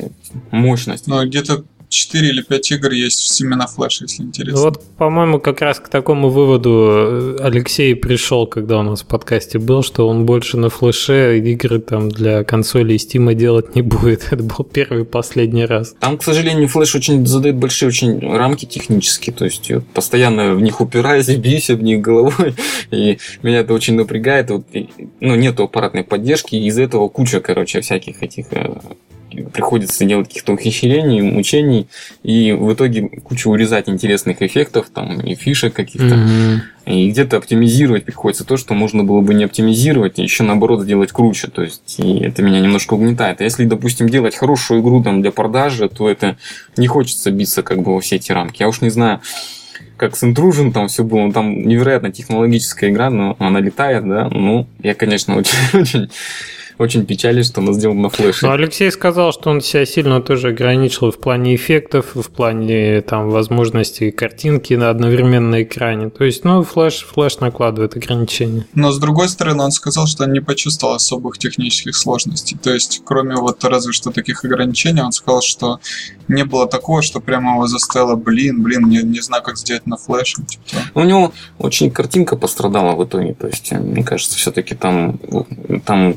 мощность. 0.51 1.07
Ну, 1.07 1.25
где-то 1.25 1.65
4 1.89 2.29
или 2.29 2.43
5 2.43 2.73
игр 2.73 2.91
есть 2.93 3.41
именно 3.41 3.57
на 3.57 3.67
флеш, 3.67 4.01
если 4.01 4.23
интересно. 4.23 4.61
Вот, 4.61 4.83
по-моему, 4.97 5.41
как 5.41 5.61
раз 5.61 5.79
к 5.79 5.89
такому 5.89 6.31
выводу 6.31 6.89
э, 6.91 7.37
Алексей 7.41 7.95
пришел, 7.95 8.47
когда 8.47 8.79
у 8.79 8.83
нас 8.83 9.03
в 9.03 9.07
подкасте 9.07 9.59
был, 9.59 9.83
что 9.83 10.09
он 10.09 10.27
больше 10.27 10.57
на 10.57 10.69
флеше 10.69 11.39
игры 11.39 11.81
там 11.81 12.09
для 12.09 12.45
консоли 12.45 12.95
и 12.95 12.97
Steam 12.97 13.33
делать 13.35 13.75
не 13.75 13.83
будет. 13.83 14.29
Это 14.31 14.43
был 14.43 14.65
первый 14.65 15.03
и 15.03 15.05
последний 15.05 15.65
раз. 15.65 15.95
Там, 16.01 16.19
к 16.19 16.25
сожалению, 16.25 16.69
флеш 16.69 16.95
очень 16.95 17.27
задает 17.27 17.57
большие 17.57 17.89
очень 17.89 18.19
рамки 18.21 18.65
технические, 18.65 19.35
то 19.35 19.45
есть 19.45 19.71
вот, 19.71 19.87
постоянно 19.89 20.55
в 20.55 20.61
них 20.61 20.81
упираюсь, 20.81 21.29
бьюсь 21.37 21.71
об 21.71 21.83
них 21.83 22.01
головой, 22.01 22.55
и 22.91 23.19
меня 23.43 23.61
это 23.61 23.75
очень 23.75 23.95
напрягает. 23.95 24.51
Вот, 24.51 24.67
и, 24.73 24.89
ну, 25.21 25.35
нету 25.35 25.65
аппаратной 25.65 26.05
поддержки, 26.05 26.57
и 26.57 26.67
из-за 26.67 26.83
этого 26.83 27.09
куча, 27.09 27.41
короче, 27.41 27.81
всяких 27.81 28.23
этих 28.23 28.47
э, 28.53 28.75
приходится 29.53 30.05
делать 30.05 30.29
каких-то 30.29 30.53
ухищрений, 30.53 31.21
мучений, 31.21 31.89
и 32.23 32.53
в 32.53 32.73
итоге 32.73 33.09
кучу 33.09 33.51
урезать 33.51 33.89
интересных 33.89 34.43
эффектов, 34.43 34.89
там, 34.93 35.21
и 35.21 35.35
фишек 35.35 35.75
каких-то. 35.75 36.17
Мгм. 36.17 36.63
И 36.87 37.11
где-то 37.11 37.39
оптимизировать 37.39 38.05
приходится 38.05 38.45
то, 38.45 38.57
что 38.57 38.75
можно 38.75 39.03
было 39.03 39.21
бы 39.21 39.35
не 39.35 39.45
оптимизировать, 39.45 40.19
и 40.19 40.23
еще 40.23 40.45
наоборот 40.45 40.83
сделать 40.83 41.11
круче. 41.11 41.49
То 41.49 41.63
есть, 41.63 41.99
и 41.99 42.21
это 42.21 42.43
меня 42.43 42.61
немножко 42.61 42.95
угнетает. 42.95 43.41
А 43.41 43.45
если, 43.45 43.65
допустим, 43.65 44.09
делать 44.09 44.37
хорошую 44.37 44.83
игру 44.83 45.03
там, 45.03 45.21
для 45.21 45.33
продажи, 45.33 45.89
то 45.89 46.09
это 46.09 46.37
не 46.77 46.87
хочется 46.87 47.33
биться 47.33 47.63
как 47.63 47.83
бы 47.83 47.95
во 47.95 48.01
все 48.01 48.17
эти 48.17 48.31
рамки. 48.31 48.63
Я 48.63 48.69
уж 48.69 48.83
не 48.83 48.91
знаю, 48.91 49.21
как 49.97 50.17
с 50.17 50.23
Intrusion 50.23 50.73
там 50.73 50.89
все 50.89 51.05
было. 51.05 51.27
Ну, 51.27 51.33
Там 51.33 51.67
невероятно 51.67 52.13
технологическая 52.13 52.91
игра, 52.91 53.11
но 53.11 53.37
она 53.39 53.61
летает, 53.61 54.07
да. 54.07 54.29
Ну, 54.31 54.67
я, 54.83 54.95
конечно, 54.95 55.37
очень, 55.37 55.59
очень, 55.81 56.11
очень 56.79 57.07
печалюсь, 57.07 57.47
что 57.47 57.61
она 57.61 57.73
сделана 57.73 58.03
на 58.03 58.09
флеше. 58.11 58.47
Ну, 58.47 58.53
Алексей 58.53 58.91
сказал, 58.91 59.33
что 59.33 59.51
он 59.51 59.61
себя 59.61 59.87
сильно 59.87 60.21
тоже 60.21 60.49
ограничил 60.49 61.11
в 61.11 61.19
плане 61.19 61.55
эффектов, 61.55 62.15
в 62.15 62.31
плане 62.31 63.01
там 63.01 63.31
возможности 63.31 64.11
картинки 64.11 64.75
на 64.75 64.91
одновременно 64.91 65.51
на 65.51 65.63
экране. 65.63 66.11
То 66.11 66.25
есть, 66.25 66.45
ну, 66.45 66.63
флеш, 66.63 67.07
флеш 67.07 67.39
накладывает 67.39 67.97
ограничения. 67.97 68.67
Но 68.75 68.93
с 68.93 68.99
другой 68.99 69.29
стороны, 69.29 69.65
он 69.65 69.71
сказал, 69.71 70.07
что 70.07 70.25
он 70.25 70.33
не 70.33 70.41
почувствовал 70.41 70.95
особых 70.95 71.39
технических 71.39 71.97
сложностей. 71.97 72.59
То 72.63 72.73
есть, 72.73 73.03
кроме 73.05 73.37
вот 73.37 73.65
разве 73.65 73.93
что 73.93 74.11
таких 74.11 74.45
ограничений, 74.45 75.03
он 75.03 75.13
сказал, 75.13 75.43
что 75.43 75.81
не 76.29 76.45
было 76.45 76.67
такого, 76.67 77.03
что 77.03 77.21
прямо 77.21 77.55
его 77.55 77.67
заставило, 77.67 78.17
блин, 78.17 78.63
блин, 78.63 78.89
не, 78.89 79.03
не 79.03 79.21
знаю, 79.21 79.43
как 79.43 79.57
сделать 79.57 79.87
на 79.87 79.97
флеше. 79.97 80.43
Типа. 80.43 80.83
У 80.95 81.03
него 81.05 81.33
очень 81.59 81.91
картинка 81.91 82.37
пострадала 82.37 82.95
в 82.97 83.05
итоге. 83.05 83.35
То 83.35 83.47
есть, 83.47 83.73
мне 83.73 84.03
кажется, 84.03 84.37
все-таки 84.37 84.75
там, 84.75 85.19
там 85.85 86.15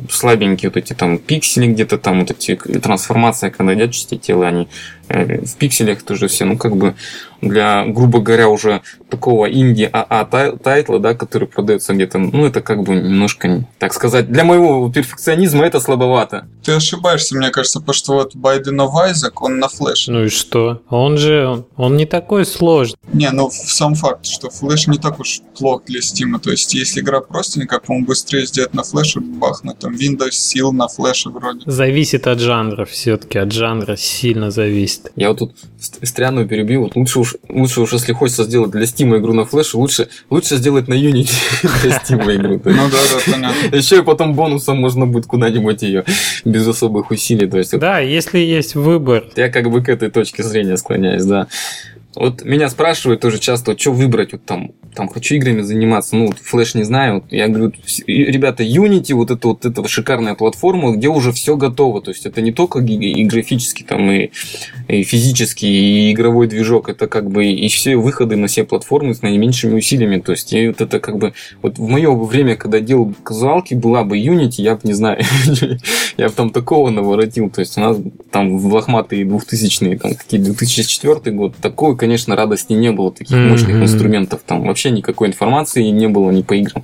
слабенькие 0.49 0.69
вот 0.69 0.77
эти 0.77 0.93
там 0.93 1.17
пиксели 1.17 1.67
где-то, 1.67 1.97
там 1.97 2.19
вот 2.19 2.31
эти 2.31 2.55
трансформации, 2.55 3.49
когда 3.49 3.73
идет 3.73 3.91
части 3.91 4.17
тела, 4.17 4.47
они 4.47 4.67
в 5.09 5.55
пикселях 5.55 6.03
тоже 6.03 6.27
все, 6.27 6.45
ну, 6.45 6.57
как 6.57 6.75
бы 6.75 6.95
для, 7.41 7.85
грубо 7.85 8.19
говоря, 8.19 8.49
уже 8.49 8.81
такого 9.09 9.49
инди 9.51 9.89
АА 9.91 10.25
тай- 10.25 10.57
тайтла, 10.57 10.99
да, 10.99 11.13
который 11.13 11.47
продается 11.47 11.93
где-то, 11.93 12.19
ну, 12.19 12.45
это 12.45 12.61
как 12.61 12.83
бы 12.83 12.95
немножко, 12.95 13.65
так 13.77 13.93
сказать, 13.93 14.31
для 14.31 14.43
моего 14.43 14.91
перфекционизма 14.91 15.65
это 15.65 15.79
слабовато. 15.79 16.47
Ты 16.63 16.73
ошибаешься, 16.73 17.35
мне 17.35 17.49
кажется, 17.49 17.79
потому 17.79 17.93
что 17.93 18.13
вот 18.13 18.35
Байденов 18.35 18.93
Айзек, 18.95 19.41
он 19.41 19.59
на 19.59 19.69
флеше. 19.69 20.11
Ну 20.11 20.25
и 20.25 20.29
что? 20.29 20.81
Он 20.89 21.17
же, 21.17 21.63
он 21.77 21.95
не 21.97 22.05
такой 22.05 22.45
сложный. 22.45 22.97
Не, 23.13 23.31
ну 23.31 23.49
сам 23.51 23.95
факт, 23.95 24.25
что 24.25 24.49
флеш 24.49 24.87
не 24.87 24.97
так 24.97 25.19
уж 25.19 25.41
плох 25.57 25.83
для 25.85 26.01
Стима. 26.01 26.39
То 26.39 26.51
есть, 26.51 26.73
если 26.73 26.99
игра 26.99 27.21
простенькая, 27.21 27.79
по-моему, 27.79 28.07
быстрее 28.07 28.45
сделать 28.45 28.73
на 28.73 28.83
флеше, 28.83 29.21
бахнуть 29.21 29.79
там 29.79 29.95
Windows 29.95 30.31
сил 30.31 30.71
на 30.71 30.87
флеше 30.87 31.29
вроде. 31.29 31.61
Зависит 31.65 32.27
от 32.27 32.39
жанра 32.39 32.85
все-таки, 32.85 33.39
от 33.39 33.51
жанра 33.51 33.95
сильно 33.95 34.51
зависит. 34.51 34.98
Я 35.15 35.29
вот 35.29 35.39
тут 35.39 35.55
Ст- 35.79 36.05
Стряную 36.05 36.47
перебил. 36.47 36.83
Вот 36.83 36.95
лучше 36.95 37.19
уж, 37.19 37.35
лучше 37.49 37.81
уж, 37.81 37.93
если 37.93 38.13
хочется 38.13 38.43
сделать 38.43 38.71
для 38.71 38.83
Steam 38.83 39.17
игру 39.17 39.33
на 39.33 39.45
флеше, 39.45 39.77
лучше, 39.77 40.07
лучше 40.29 40.57
сделать 40.57 40.87
на 40.87 40.93
Unity 40.93 41.31
для 41.83 41.97
Steam 41.97 42.35
игру. 42.35 42.61
Ну 42.65 42.89
да, 42.89 42.97
да, 42.97 43.31
понятно. 43.31 43.75
Еще 43.75 43.99
и 43.99 44.01
потом 44.01 44.33
бонусом 44.33 44.77
можно 44.77 45.05
будет 45.05 45.25
куда-нибудь 45.25 45.81
ее 45.81 46.05
без 46.45 46.67
особых 46.67 47.11
усилий. 47.11 47.47
То 47.47 47.57
есть 47.57 47.77
Да, 47.77 47.99
если 47.99 48.39
есть 48.39 48.75
выбор, 48.75 49.25
я 49.35 49.49
как 49.49 49.69
бы 49.69 49.81
к 49.83 49.89
этой 49.89 50.09
точке 50.09 50.43
зрения 50.43 50.77
склоняюсь, 50.77 51.23
да. 51.25 51.47
Вот 52.19 52.43
меня 52.43 52.69
спрашивают 52.69 53.21
тоже 53.21 53.39
часто, 53.39 53.79
что 53.79 53.93
выбрать, 53.93 54.33
вот 54.33 54.43
там, 54.43 54.71
там 54.93 55.07
хочу 55.07 55.35
играми 55.35 55.61
заниматься, 55.61 56.17
ну, 56.17 56.27
вот 56.27 56.37
флеш 56.39 56.75
не 56.75 56.83
знаю, 56.83 57.15
вот 57.15 57.31
я 57.31 57.47
говорю, 57.47 57.71
ребята, 58.07 58.61
Unity, 58.61 59.13
вот 59.13 59.31
это 59.31 59.47
вот 59.47 59.65
эта 59.65 59.87
шикарная 59.87 60.35
платформа, 60.35 60.91
где 60.91 61.07
уже 61.07 61.31
все 61.31 61.55
готово, 61.55 62.01
то 62.01 62.11
есть 62.11 62.25
это 62.25 62.41
не 62.41 62.51
только 62.51 62.79
и 62.79 63.23
графически, 63.23 63.83
там, 63.83 64.11
и, 64.11 64.31
и 64.89 65.03
физически, 65.03 65.65
и 65.65 66.11
игровой 66.11 66.47
движок, 66.47 66.89
это 66.89 67.07
как 67.07 67.31
бы 67.31 67.45
и 67.45 67.69
все 67.69 67.95
выходы 67.95 68.35
на 68.35 68.47
все 68.47 68.65
платформы 68.65 69.13
с 69.13 69.21
наименьшими 69.21 69.77
усилиями, 69.77 70.19
то 70.19 70.33
есть 70.33 70.51
я 70.51 70.67
вот 70.67 70.81
это 70.81 70.99
как 70.99 71.19
бы, 71.19 71.33
вот 71.61 71.77
в 71.77 71.87
мое 71.87 72.13
время, 72.13 72.57
когда 72.57 72.81
делал 72.81 73.13
казуалки, 73.23 73.75
была 73.75 74.03
бы 74.03 74.17
Unity, 74.17 74.61
я 74.61 74.75
бы 74.75 74.81
не 74.83 74.93
знаю, 74.93 75.23
я 76.17 76.27
бы 76.27 76.33
там 76.33 76.49
такого 76.49 76.89
наворотил, 76.89 77.49
то 77.49 77.61
есть 77.61 77.77
у 77.77 77.79
нас 77.79 77.97
там 78.29 78.57
в 78.57 78.73
лохматые 78.73 79.23
2000-е, 79.23 79.97
там 79.97 80.15
какие 80.15 80.41
2004 80.41 81.33
год, 81.33 81.55
такой, 81.61 81.95
конечно, 81.95 82.08
радости 82.35 82.73
не 82.73 82.91
было, 82.91 83.11
таких 83.11 83.37
Мгм. 83.37 83.49
мощных 83.49 83.75
инструментов, 83.81 84.41
там 84.45 84.63
вообще 84.63 84.91
никакой 84.91 85.27
информации 85.29 85.83
не 85.89 86.07
было 86.07 86.31
ни 86.31 86.41
по 86.41 86.53
играм. 86.53 86.83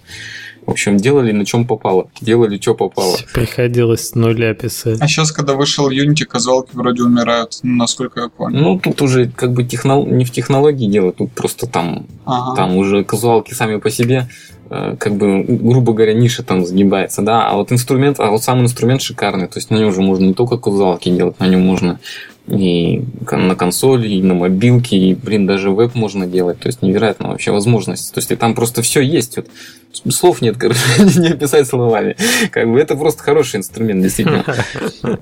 В 0.66 0.72
общем, 0.72 0.98
делали 0.98 1.32
на 1.32 1.46
чем 1.46 1.68
попало, 1.68 2.10
делали 2.20 2.58
что 2.60 2.74
попало. 2.74 3.16
приходилось 3.36 4.08
с 4.10 4.16
нуля 4.16 4.52
писать. 4.56 4.98
А 5.00 5.08
сейчас, 5.08 5.32
когда 5.32 5.54
вышел 5.54 5.88
Unity, 5.92 6.26
казуалки 6.26 6.72
вроде 6.74 7.04
умирают, 7.04 7.60
насколько 7.62 8.22
я 8.22 8.30
понял. 8.30 8.60
Ну, 8.60 8.80
тут 8.80 9.00
уже 9.04 9.28
как 9.28 9.52
бы 9.54 9.64
технол... 9.64 10.08
не 10.08 10.26
в 10.26 10.32
технологии 10.32 10.88
дело, 10.90 11.12
тут 11.12 11.32
просто 11.34 11.68
там, 11.68 12.08
Ага. 12.26 12.56
там 12.56 12.78
уже 12.78 13.04
казуалки 13.04 13.54
сами 13.54 13.78
по 13.78 13.92
себе, 13.92 14.28
э, 14.72 14.96
как 15.00 15.14
бы, 15.18 15.44
грубо 15.48 15.94
говоря, 15.94 16.14
ниша 16.14 16.42
там 16.42 16.66
сгибается, 16.66 17.22
да, 17.22 17.48
а 17.48 17.54
вот 17.58 17.72
инструмент, 17.72 18.20
а 18.20 18.32
вот 18.32 18.42
сам 18.44 18.62
инструмент 18.62 19.04
шикарный, 19.04 19.46
то 19.46 19.60
есть 19.60 19.70
на 19.70 19.76
нем 19.76 19.90
уже 19.90 20.02
можно 20.02 20.26
не 20.26 20.34
только 20.34 20.58
казуалки 20.58 21.10
делать, 21.10 21.40
на 21.40 21.48
нем 21.48 21.62
можно 21.62 22.00
и 22.47 23.03
на 23.31 23.55
консоли, 23.55 24.08
и 24.08 24.21
на 24.21 24.34
мобилке, 24.34 24.97
и, 24.97 25.15
блин, 25.15 25.47
даже 25.47 25.71
веб 25.71 25.95
можно 25.95 26.27
делать, 26.27 26.60
то 26.60 26.67
есть 26.67 26.81
невероятно 26.81 27.29
вообще 27.29 27.51
возможность, 27.51 28.13
то 28.13 28.19
есть 28.19 28.31
и 28.31 28.36
там 28.36 28.53
просто 28.53 28.81
все 28.81 29.01
есть, 29.01 29.38
вот, 29.38 29.47
слов 30.10 30.41
нет, 30.41 30.58
короче, 30.58 30.79
не 31.19 31.29
описать 31.29 31.67
словами, 31.67 32.15
как 32.51 32.69
бы 32.69 32.79
это 32.79 32.95
просто 32.95 33.23
хороший 33.23 33.58
инструмент, 33.58 34.01
действительно. 34.01 34.43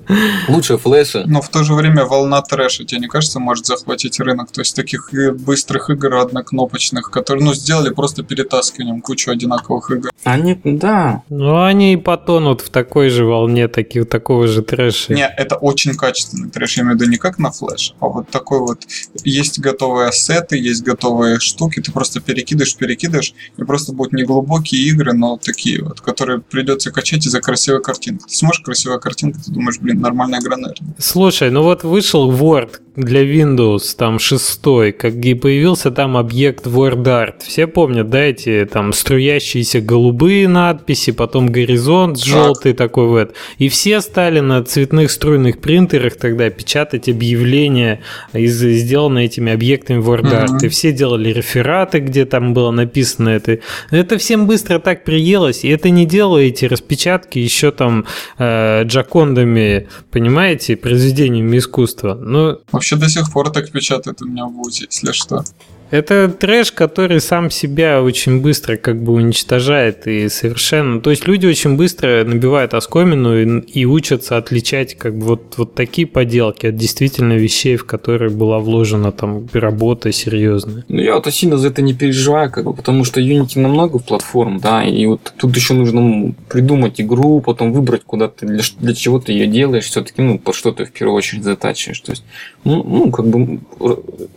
Лучше 0.48 0.78
флеша, 0.78 1.24
Но 1.26 1.40
в 1.40 1.48
то 1.48 1.62
же 1.62 1.74
время 1.74 2.04
волна 2.04 2.42
трэша, 2.42 2.84
тебе 2.84 3.00
не 3.00 3.08
кажется, 3.08 3.40
может 3.40 3.66
захватить 3.66 4.20
рынок? 4.20 4.50
То 4.50 4.60
есть 4.60 4.74
таких 4.74 5.12
и 5.12 5.30
быстрых 5.30 5.90
игр 5.90 6.14
однокнопочных, 6.16 7.10
которые, 7.10 7.44
ну, 7.44 7.54
сделали 7.54 7.90
просто 7.90 8.22
перетаскиванием 8.22 9.00
кучу 9.00 9.30
одинаковых 9.30 9.90
игр. 9.90 10.10
они, 10.24 10.60
да, 10.64 11.22
Ну, 11.28 11.62
они 11.62 11.94
и 11.94 11.96
потонут 11.96 12.60
в 12.60 12.70
такой 12.70 13.08
же 13.08 13.24
волне 13.24 13.68
таких, 13.68 14.08
такого 14.08 14.46
же 14.46 14.62
трэша. 14.62 15.12
Не, 15.14 15.26
это 15.26 15.56
очень 15.56 15.94
качественный 15.94 16.50
трэш, 16.50 16.76
я 16.76 16.82
имею 16.82 16.96
в 16.96 17.00
виду 17.00 17.10
не 17.14 17.18
как 17.18 17.38
на 17.38 17.50
флеш, 17.50 17.94
а 18.00 18.08
вот 18.08 18.28
такой 18.28 18.60
вот. 18.60 18.80
Есть 19.24 19.58
готовые 19.60 20.08
ассеты, 20.08 20.58
есть 20.58 20.82
готовые 20.82 21.38
штуки, 21.40 21.80
ты 21.80 21.92
просто 21.92 22.20
перекидываешь, 22.20 22.76
перекидываешь, 22.76 23.34
и 23.56 23.64
просто 23.64 23.92
будут 23.92 24.12
не 24.12 24.24
глубокие 24.24 24.82
игры, 24.88 25.12
но 25.12 25.38
такие 25.38 25.82
вот, 25.82 26.00
которые 26.00 26.40
придется 26.40 26.90
качать 26.90 27.26
из-за 27.26 27.40
красивой 27.40 27.82
картинки. 27.82 28.24
Ты 28.28 28.34
смотришь 28.34 28.62
красивая 28.62 28.98
картинка, 28.98 29.38
ты 29.44 29.50
думаешь, 29.50 29.78
блин, 29.80 30.00
нормальная 30.00 30.40
наверное. 30.40 30.74
Слушай, 30.98 31.50
ну 31.50 31.62
вот 31.62 31.84
вышел 31.84 32.30
Word 32.30 32.80
для 32.96 33.24
Windows, 33.24 33.96
там 33.96 34.18
шестой, 34.18 34.92
как 34.92 35.14
и 35.14 35.34
появился 35.34 35.90
там 35.90 36.16
объект 36.16 36.66
WordArt. 36.66 37.42
Все 37.44 37.66
помнят, 37.66 38.08
да, 38.08 38.20
эти 38.20 38.68
там 38.70 38.92
струящиеся 38.92 39.80
голубые 39.80 40.48
надписи, 40.48 41.10
потом 41.12 41.50
горизонт 41.50 42.18
Так. 42.18 42.26
желтый 42.26 42.72
такой 42.72 43.08
вот. 43.08 43.34
И 43.58 43.68
все 43.68 44.00
стали 44.00 44.40
на 44.40 44.62
цветных 44.62 45.10
струйных 45.10 45.60
принтерах 45.60 46.16
тогда 46.16 46.48
печатать 46.50 47.03
объявления, 47.08 48.00
из, 48.32 48.58
сделанные 48.60 49.26
этими 49.26 49.52
объектами 49.52 50.02
WordArt. 50.02 50.52
Мгм. 50.52 50.66
И 50.66 50.68
все 50.68 50.92
делали 50.92 51.30
рефераты, 51.30 52.00
где 52.00 52.24
там 52.24 52.54
было 52.54 52.70
написано 52.70 53.28
это. 53.30 53.58
Это 53.90 54.18
всем 54.18 54.46
быстро 54.46 54.78
так 54.78 55.04
приелось, 55.04 55.64
и 55.64 55.68
это 55.68 55.90
не 55.90 56.06
делаете 56.06 56.66
распечатки 56.66 57.38
еще 57.38 57.70
там 57.70 58.06
э, 58.38 58.84
джакондами, 58.84 59.88
понимаете, 60.10 60.76
произведениями 60.76 61.58
искусства. 61.58 62.14
Ну, 62.14 62.58
Вообще 62.72 62.96
до 62.96 63.08
сих 63.08 63.32
пор 63.32 63.50
так 63.50 63.70
печатают 63.70 64.22
у 64.22 64.26
меня 64.26 64.46
в 64.46 64.52
ВУЗе, 64.52 64.86
если 64.90 65.12
что. 65.12 65.44
Это 65.94 66.28
трэш, 66.28 66.72
который 66.72 67.20
сам 67.20 67.50
себя 67.50 68.02
очень 68.02 68.40
быстро 68.40 68.76
как 68.76 69.00
бы 69.00 69.12
уничтожает 69.12 70.08
и 70.08 70.28
совершенно... 70.28 71.00
То 71.00 71.10
есть 71.10 71.28
люди 71.28 71.46
очень 71.46 71.76
быстро 71.76 72.24
набивают 72.24 72.74
оскомину 72.74 73.38
и, 73.38 73.60
и 73.60 73.84
учатся 73.84 74.36
отличать 74.36 74.98
как 74.98 75.16
бы 75.16 75.26
вот, 75.26 75.54
вот 75.56 75.74
такие 75.76 76.08
поделки 76.08 76.66
от 76.66 76.74
действительно 76.74 77.34
вещей, 77.34 77.76
в 77.76 77.86
которые 77.86 78.32
была 78.32 78.58
вложена 78.58 79.12
там 79.12 79.46
работа 79.52 80.10
серьезная. 80.10 80.84
Ну, 80.88 81.00
я 81.00 81.14
вот 81.14 81.32
сильно 81.32 81.58
за 81.58 81.68
это 81.68 81.80
не 81.80 81.94
переживаю, 81.94 82.50
как 82.50 82.64
бы, 82.64 82.74
потому 82.74 83.04
что 83.04 83.20
Unity 83.20 83.60
намного 83.60 84.00
платформ, 84.00 84.58
да, 84.58 84.82
и 84.82 85.06
вот 85.06 85.32
тут 85.36 85.54
еще 85.54 85.74
нужно 85.74 86.34
придумать 86.48 87.00
игру, 87.00 87.40
потом 87.40 87.72
выбрать, 87.72 88.02
куда 88.02 88.26
ты, 88.26 88.46
для, 88.46 88.64
для 88.80 88.94
чего 88.94 89.20
ты 89.20 89.30
ее 89.30 89.46
делаешь, 89.46 89.84
все-таки, 89.84 90.20
ну, 90.22 90.40
под 90.40 90.56
что 90.56 90.72
ты 90.72 90.86
в 90.86 90.90
первую 90.90 91.16
очередь 91.16 91.44
затачиваешь. 91.44 92.00
То 92.00 92.10
есть, 92.10 92.24
ну, 92.64 92.82
ну 92.82 93.12
как 93.12 93.28
бы, 93.28 93.60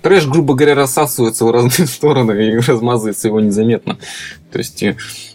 трэш, 0.04 0.28
грубо 0.28 0.54
говоря, 0.54 0.76
рассасывается 0.76 1.47
в 1.48 1.52
разные 1.52 1.88
стороны 1.88 2.32
и 2.32 2.58
размазывается 2.58 3.28
его 3.28 3.40
незаметно. 3.40 3.98
То 4.52 4.60
есть 4.60 4.84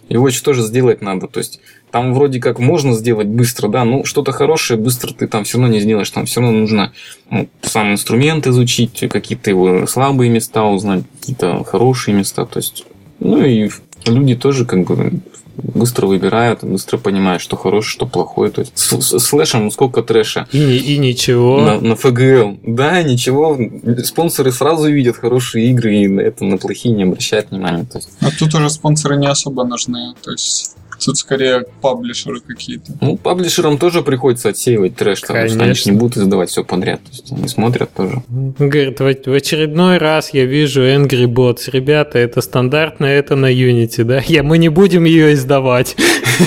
его 0.09 0.29
еще 0.29 0.43
тоже 0.43 0.63
сделать 0.63 1.03
надо. 1.03 1.27
То 1.27 1.39
есть 1.39 1.61
там 1.91 2.15
вроде 2.15 2.41
как 2.41 2.59
можно 2.59 2.95
сделать 2.95 3.27
быстро, 3.27 3.69
да, 3.69 3.85
ну 3.85 4.05
что-то 4.05 4.33
хорошее 4.33 4.81
быстро 4.81 5.13
ты 5.13 5.27
там 5.27 5.45
все 5.45 5.59
равно 5.59 5.75
не 5.75 5.81
сделаешь. 5.81 6.11
Там 6.11 6.27
все 6.27 6.41
равно 6.41 6.61
нужно 6.61 6.93
ну, 7.31 7.49
сам 7.63 7.93
инструмент 7.93 8.47
изучить, 8.47 9.05
какие-то 9.11 9.51
его 9.51 9.87
слабые 9.87 10.31
места 10.31 10.65
узнать, 10.65 11.05
какие-то 11.21 11.65
хорошие 11.65 12.15
места. 12.15 12.47
То 12.47 12.59
есть, 12.59 12.87
ну 13.21 13.45
и 13.45 13.71
люди 14.07 14.35
тоже 14.37 14.65
как 14.65 14.85
бы 14.85 15.21
быстро 15.57 16.07
выбирают, 16.07 16.63
быстро 16.65 16.99
понимают, 16.99 17.43
что 17.43 17.57
хорошее, 17.57 17.93
что 17.93 18.07
плохое. 18.07 18.51
То 18.51 18.61
есть 18.61 18.73
с, 18.77 19.19
слэшем 19.19 19.71
сколько 19.71 20.03
трэша. 20.03 20.47
И, 20.53 20.77
и 20.77 20.99
ничего. 20.99 21.61
На, 21.61 21.81
на 21.81 21.97
ФГЛ. 21.97 22.59
Да, 22.63 23.03
ничего. 23.03 23.59
Спонсоры 24.05 24.53
сразу 24.53 24.91
видят 24.91 25.17
хорошие 25.17 25.71
игры 25.71 25.95
и 25.97 26.09
на 26.09 26.21
это 26.21 26.45
на 26.45 26.59
плохие 26.59 26.95
не 26.95 27.05
обращают 27.05 27.51
внимания. 27.51 27.85
То 27.85 27.99
есть... 27.99 28.11
А 28.21 28.31
тут 28.31 28.55
уже 28.55 28.71
спонсоры 28.71 29.17
не 29.17 29.27
особо 29.27 29.65
нужны. 29.65 30.15
То 30.23 30.33
есть 30.33 30.77
Тут 31.05 31.19
скорее 31.19 31.65
паблишеры 31.81 32.41
какие-то. 32.41 32.93
Ну, 33.01 33.17
паблишерам 33.17 33.79
тоже 33.79 34.03
приходится 34.03 34.51
отсеивать 34.51 34.97
трэш, 34.97 35.23
потому 35.23 35.49
что 35.49 35.65
они 35.65 35.75
не 35.85 35.93
будут 35.93 36.17
издавать 36.17 36.51
все 36.51 36.65
подряд. 36.65 37.03
То 37.03 37.11
есть 37.11 37.33
они 37.33 37.49
смотрят 37.49 37.93
тоже. 37.95 38.23
Говорит, 38.29 39.27
в 39.27 39.33
очередной 39.33 39.99
раз 39.99 40.33
я 40.33 40.45
вижу 40.45 40.83
Angry 40.83 41.27
Bots. 41.27 41.71
Ребята, 41.71 42.19
это 42.19 42.41
стандартно, 42.41 43.07
это 43.07 43.37
на 43.37 43.53
Unity, 43.53 44.05
да? 44.05 44.23
Я, 44.27 44.43
мы 44.43 44.59
не 44.59 44.69
будем 44.69 45.05
ее 45.05 45.35
издавать. 45.35 45.97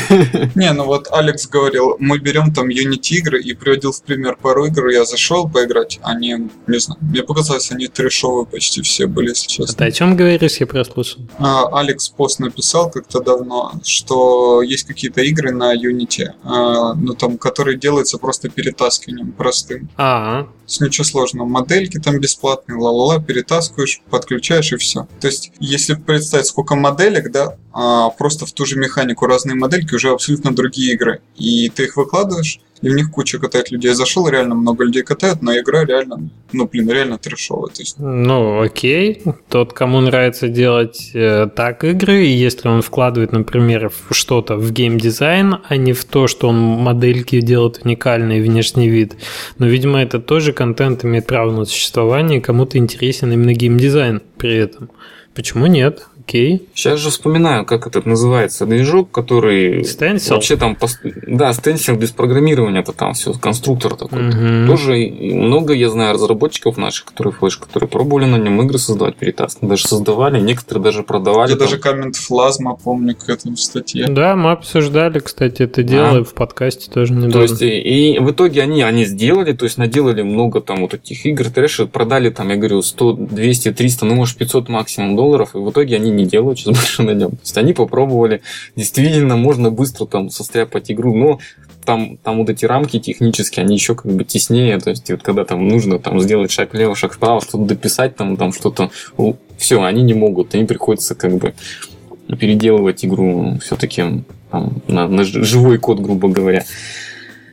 Не, 0.55 0.71
ну 0.73 0.85
вот 0.85 1.07
Алекс 1.11 1.47
говорил, 1.47 1.95
мы 1.99 2.19
берем 2.19 2.53
там 2.53 2.69
Unity 2.69 3.17
игры 3.17 3.41
и 3.41 3.53
приводил 3.53 3.91
в 3.91 4.01
пример 4.03 4.37
пару 4.41 4.65
игр, 4.65 4.87
я 4.87 5.05
зашел 5.05 5.47
поиграть, 5.49 5.99
они, 6.01 6.49
не 6.67 6.79
знаю, 6.79 6.99
мне 7.01 7.23
показалось, 7.23 7.71
они 7.71 7.87
трешовые 7.87 8.45
почти 8.45 8.81
все 8.81 9.07
были, 9.07 9.29
если 9.29 9.47
честно. 9.47 9.75
Ты 9.75 9.85
о 9.85 9.91
чем 9.91 10.15
говоришь, 10.15 10.57
я 10.57 10.67
прослушал? 10.67 11.21
А, 11.39 11.79
Алекс 11.79 12.09
пост 12.09 12.39
написал 12.39 12.89
как-то 12.89 13.19
давно, 13.19 13.73
что 13.83 14.44
есть 14.62 14.86
какие-то 14.86 15.21
игры 15.21 15.51
на 15.51 15.75
Unity, 15.75 16.25
э, 16.25 16.93
ну 16.97 17.13
там, 17.13 17.38
которые 17.38 17.77
делаются 17.77 18.17
просто 18.17 18.49
перетаскиванием 18.49 19.31
простым. 19.31 19.89
А, 19.97 20.47
С 20.65 20.79
ничего 20.79 21.03
сложного. 21.03 21.47
Модельки 21.47 21.99
там 21.99 22.19
бесплатные, 22.19 22.77
ла-ла-ла, 22.77 23.19
перетаскиваешь, 23.19 24.01
подключаешь 24.10 24.73
и 24.73 24.77
все. 24.77 25.08
То 25.19 25.27
есть, 25.27 25.51
если 25.60 25.93
представить, 25.93 26.47
сколько 26.47 26.75
моделек, 26.75 27.31
да, 27.31 27.58
а, 27.71 28.10
просто 28.10 28.45
в 28.45 28.51
ту 28.53 28.65
же 28.65 28.77
механику 28.77 29.25
разные 29.25 29.55
модельки 29.55 29.93
уже 29.95 30.10
абсолютно 30.10 30.55
другие 30.55 30.93
игры. 30.93 31.21
И 31.36 31.69
ты 31.69 31.84
их 31.84 31.97
выкладываешь, 31.97 32.60
и 32.81 32.89
в 32.89 32.93
них 32.93 33.11
куча 33.11 33.39
катает 33.39 33.71
людей. 33.71 33.89
Я 33.89 33.95
зашел, 33.95 34.27
реально 34.27 34.55
много 34.55 34.83
людей 34.83 35.03
катают, 35.03 35.41
но 35.41 35.57
игра 35.57 35.85
реально, 35.85 36.29
ну, 36.51 36.67
блин, 36.67 36.89
реально 36.89 37.17
трешовая. 37.17 37.71
То 37.73 37.81
есть... 37.81 37.95
Ну, 37.97 38.61
окей. 38.61 39.23
Тот, 39.49 39.73
кому 39.73 40.01
нравится 40.01 40.47
делать 40.49 41.11
э, 41.13 41.47
так 41.55 41.83
игры, 41.83 42.25
и 42.25 42.31
если 42.31 42.67
он 42.67 42.81
вкладывает, 42.81 43.31
например, 43.31 43.89
в 43.89 44.13
что-то 44.13 44.55
в 44.55 44.71
геймдизайн, 44.71 45.57
а 45.67 45.77
не 45.77 45.93
в 45.93 46.03
то, 46.05 46.27
что 46.27 46.49
он 46.49 46.57
модельки 46.57 47.41
делает 47.41 47.81
уникальный 47.83 48.41
внешний 48.41 48.89
вид. 48.89 49.15
Но, 49.57 49.67
видимо, 49.67 50.01
это 50.01 50.19
тоже 50.19 50.51
контент 50.53 51.05
имеет 51.05 51.27
право 51.27 51.51
на 51.51 51.65
существование, 51.65 52.41
кому-то 52.41 52.77
интересен 52.77 53.31
именно 53.31 53.53
геймдизайн 53.53 54.21
при 54.38 54.55
этом. 54.55 54.89
Почему 55.33 55.65
нет? 55.67 56.07
Окей. 56.27 56.67
Сейчас 56.73 56.99
же 56.99 57.11
вспоминаю, 57.11 57.65
как 57.65 57.85
этот 57.85 58.07
называется 58.07 58.65
движок, 58.65 59.11
который 59.11 59.81
Stencil? 59.81 60.33
вообще 60.33 60.57
там 60.57 60.75
да 61.27 61.53
стенсил 61.53 61.95
без 61.95 62.11
программирования, 62.11 62.79
это 62.79 62.93
там 62.93 63.13
все 63.13 63.33
конструктор 63.33 63.95
такой. 63.95 64.23
Мгм. 64.23 64.67
Тоже 64.67 64.95
много 64.95 65.73
я 65.73 65.89
знаю 65.89 66.15
разработчиков 66.15 66.77
наших, 66.77 67.05
которые 67.05 67.31
флеш, 67.33 67.57
которые 67.57 67.88
пробовали 67.88 68.25
на 68.25 68.38
нем 68.38 68.59
игры 68.63 68.79
создавать 68.79 69.17
перетаскивать, 69.17 69.69
даже 69.69 69.88
создавали, 69.88 70.39
некоторые 70.39 70.83
даже 70.83 71.03
продавали. 71.03 71.51
Я 71.51 71.57
там. 71.57 71.67
даже 71.67 71.77
коммент 71.77 72.15
Флазма 72.15 72.75
помню 72.75 73.15
к 73.15 73.29
этому 73.29 73.55
в 73.55 73.59
статье. 73.59 74.07
Да, 74.07 74.35
мы 74.35 74.51
обсуждали, 74.51 75.19
кстати, 75.19 75.61
это 75.61 75.83
дело 75.83 76.17
А. 76.17 76.23
в 76.23 76.33
подкасте 76.33 76.89
тоже 76.89 77.13
недавно. 77.13 77.33
То 77.33 77.41
есть, 77.43 77.61
и, 77.61 78.13
и 78.13 78.19
в 78.19 78.31
итоге 78.31 78.63
они, 78.63 78.81
они 78.81 79.05
сделали, 79.05 79.53
то 79.53 79.65
есть 79.65 79.77
наделали 79.77 80.23
много 80.23 80.59
там 80.59 80.81
вот 80.81 80.95
этих 80.95 81.25
игр, 81.27 81.49
трэша, 81.51 81.85
продали 81.85 82.29
там, 82.31 82.49
я 82.49 82.55
говорю, 82.55 82.81
100, 82.81 83.13
200, 83.13 83.73
300, 83.73 84.05
ну, 84.05 84.15
может, 84.15 84.38
500 84.38 84.69
максимум 84.69 85.15
долларов, 85.15 85.51
и 85.53 85.59
в 85.59 85.69
итоге 85.69 85.97
они 85.97 86.14
не 86.15 86.25
делают 86.25 86.60
сейчас 86.60 86.75
больше 86.80 87.04
на 87.04 87.12
нем. 87.12 87.32
То 87.32 87.41
есть 87.43 87.58
они 87.58 87.73
попробовали, 87.73 88.41
действительно, 88.75 89.36
можно 89.36 89.71
быстро 89.71 90.06
там 90.06 90.30
состряпать 90.30 90.91
игру, 90.91 91.15
но 91.15 91.39
там, 91.86 92.17
там 92.17 92.39
вот 92.39 92.49
эти 92.49 92.65
рамки 92.65 92.99
технические, 92.99 93.63
они 93.63 93.75
еще 93.75 93.95
как 93.95 94.12
бы 94.12 94.23
теснее, 94.23 94.80
то 94.80 94.89
есть 94.89 95.10
вот 95.10 95.21
когда 95.21 95.45
там 95.45 95.67
нужно 95.67 95.99
там 95.99 96.19
сделать 96.19 96.51
шаг 96.51 96.73
влево, 96.73 96.95
шаг 96.95 97.13
вправо, 97.13 97.41
что-то 97.41 97.65
дописать, 97.65 98.15
там, 98.15 98.38
там 98.38 98.51
что-то, 98.51 98.89
все, 99.58 99.84
они 99.84 100.01
не 100.01 100.13
могут, 100.13 100.56
им 100.56 100.67
приходится 100.67 101.15
как 101.15 101.36
бы 101.36 101.54
переделывать 102.28 103.06
игру 103.06 103.60
все-таки 103.62 104.23
там, 104.51 104.82
на, 104.88 105.08
на 105.08 105.23
живой 105.23 105.78
код, 105.78 105.99
грубо 105.99 106.28
говоря. 106.28 106.65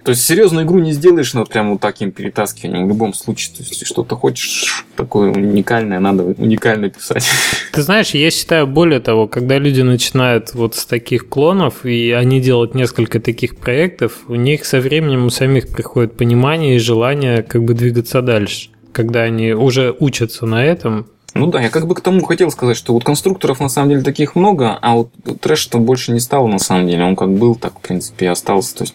То 0.05 0.11
есть 0.11 0.25
серьезную 0.25 0.67
игру 0.67 0.81
не 0.81 0.93
сделаешь 0.93 1.33
ну, 1.35 1.45
прям 1.45 1.73
вот 1.73 1.81
таким 1.81 2.11
перетаскиванием 2.11 2.87
в 2.87 2.89
любом 2.89 3.15
случае. 3.15 3.55
То 3.55 3.61
есть, 3.61 3.71
если 3.71 3.85
что-то 3.85 4.17
хочешь 4.17 4.85
такое 4.97 5.31
уникальное, 5.31 6.01
надо 6.01 6.25
уникально 6.25 6.91
писать. 6.91 7.25
Ты 7.73 7.83
знаешь, 7.83 8.11
я 8.11 8.31
считаю, 8.31 8.67
более 8.67 8.99
того, 8.99 9.29
когда 9.29 9.59
люди 9.59 9.81
начинают 9.83 10.55
вот 10.55 10.75
с 10.75 10.87
таких 10.87 11.29
клонов, 11.29 11.87
и 11.87 12.11
они 12.11 12.41
делают 12.41 12.75
несколько 12.75 13.21
таких 13.21 13.57
проектов, 13.57 14.21
у 14.27 14.35
них 14.35 14.65
со 14.65 14.81
временем 14.81 15.27
у 15.27 15.31
самих 15.31 15.69
приходит 15.69 16.17
понимание 16.17 16.77
и 16.77 16.79
желание 16.79 17.45
как 17.45 17.63
бы 17.63 17.75
двигаться 17.75 18.23
дальше. 18.23 18.71
Когда 18.93 19.23
они 19.23 19.53
уже 19.53 19.95
учатся 19.99 20.47
на 20.47 20.65
этом, 20.65 21.07
Ну 21.35 21.47
да, 21.47 21.63
я 21.63 21.71
как 21.71 21.87
бы 21.87 21.95
к 21.95 22.01
тому 22.03 22.23
хотел 22.25 22.51
сказать, 22.51 22.77
что 22.77 22.93
вот 22.93 23.05
конструкторов 23.05 23.61
на 23.61 23.69
самом 23.69 23.91
деле 23.91 24.03
таких 24.03 24.35
много, 24.35 24.79
а 24.83 24.95
вот 24.95 25.11
трэш-то 25.41 25.79
больше 25.79 26.13
не 26.13 26.21
стал 26.21 26.47
на 26.47 26.59
самом 26.59 26.89
деле. 26.89 27.05
Он 27.05 27.17
как 27.17 27.31
был, 27.31 27.55
так 27.55 27.79
в 27.79 27.81
принципе 27.81 28.27
и 28.27 28.29
остался. 28.29 28.77
То 28.77 28.85
есть 28.85 28.95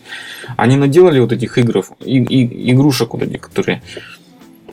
они 0.56 0.76
наделали 0.76 1.20
вот 1.20 1.32
этих 1.32 1.58
игров, 1.58 1.92
и, 2.00 2.18
и- 2.24 2.72
игрушек 2.72 3.14
вот 3.14 3.24
этих, 3.24 3.42
которые 3.42 3.82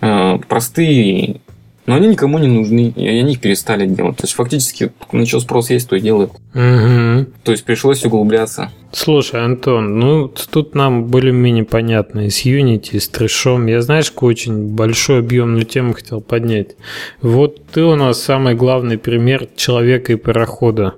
э, 0.02 0.38
простые, 0.46 1.40
но 1.86 1.94
они 1.96 2.08
никому 2.08 2.38
не 2.38 2.48
нужны, 2.48 2.92
и 2.96 3.06
они 3.06 3.32
их 3.32 3.40
перестали 3.40 3.86
делать. 3.86 4.16
То 4.16 4.24
есть 4.24 4.34
фактически 4.34 4.92
на 5.12 5.26
что 5.26 5.40
спрос 5.40 5.70
есть, 5.70 5.88
то 5.88 5.96
и 5.96 6.00
делают. 6.00 6.32
Мгм. 6.54 7.26
То 7.42 7.52
есть 7.52 7.64
пришлось 7.64 8.04
углубляться. 8.04 8.70
Слушай, 8.92 9.44
Антон, 9.44 9.98
ну 9.98 10.28
тут 10.28 10.74
нам 10.74 11.06
более-менее 11.06 11.64
понятно 11.64 12.26
и 12.26 12.30
с 12.30 12.46
Unity, 12.46 12.90
и 12.92 13.00
с 13.00 13.08
трэшом. 13.08 13.66
Я, 13.66 13.82
знаешь, 13.82 14.12
очень 14.16 14.68
большую 14.74 15.18
объемную 15.18 15.64
тему 15.64 15.94
хотел 15.94 16.20
поднять. 16.20 16.76
Вот 17.20 17.64
ты 17.66 17.82
у 17.82 17.96
нас 17.96 18.22
самый 18.22 18.54
главный 18.54 18.96
пример 18.96 19.48
человека 19.56 20.12
и 20.12 20.16
парохода. 20.16 20.94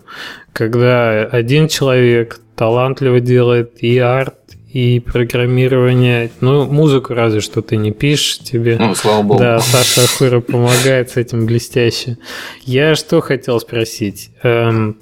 Когда 0.53 1.25
один 1.25 1.69
человек 1.69 2.41
талантливо 2.55 3.21
делает 3.21 3.83
и 3.83 3.99
арт, 3.99 4.35
и 4.77 5.01
программирование. 5.01 6.31
Ну, 6.43 6.67
музыку 6.67 7.15
разве 7.15 7.41
что 7.41 7.63
ты 7.63 7.79
не 7.79 7.93
пишешь 7.93 8.41
тебе. 8.41 8.77
Ну, 8.79 8.95
слава 8.95 9.23
богу. 9.23 9.41
Да, 9.41 9.59
Саша 9.59 10.03
Ахура 10.03 10.41
помогает 10.41 11.11
с 11.13 11.17
этим 11.17 11.47
блестяще. 11.47 12.19
Я 12.67 12.95
что 12.95 13.23
хотел 13.23 13.59
спросить? 13.59 14.29
Эм, 14.43 14.99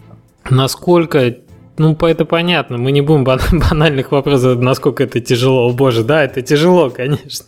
насколько 0.48 1.34
ну, 1.76 1.94
это 1.94 2.24
понятно. 2.24 2.78
Мы 2.78 2.92
не 2.92 3.00
будем 3.00 3.24
бан- 3.24 3.40
банальных 3.52 4.12
вопросов, 4.12 4.60
насколько 4.60 5.02
это 5.02 5.20
тяжело. 5.20 5.68
О 5.68 5.72
боже, 5.72 6.04
да, 6.04 6.24
это 6.24 6.40
тяжело, 6.42 6.90
конечно. 6.96 7.46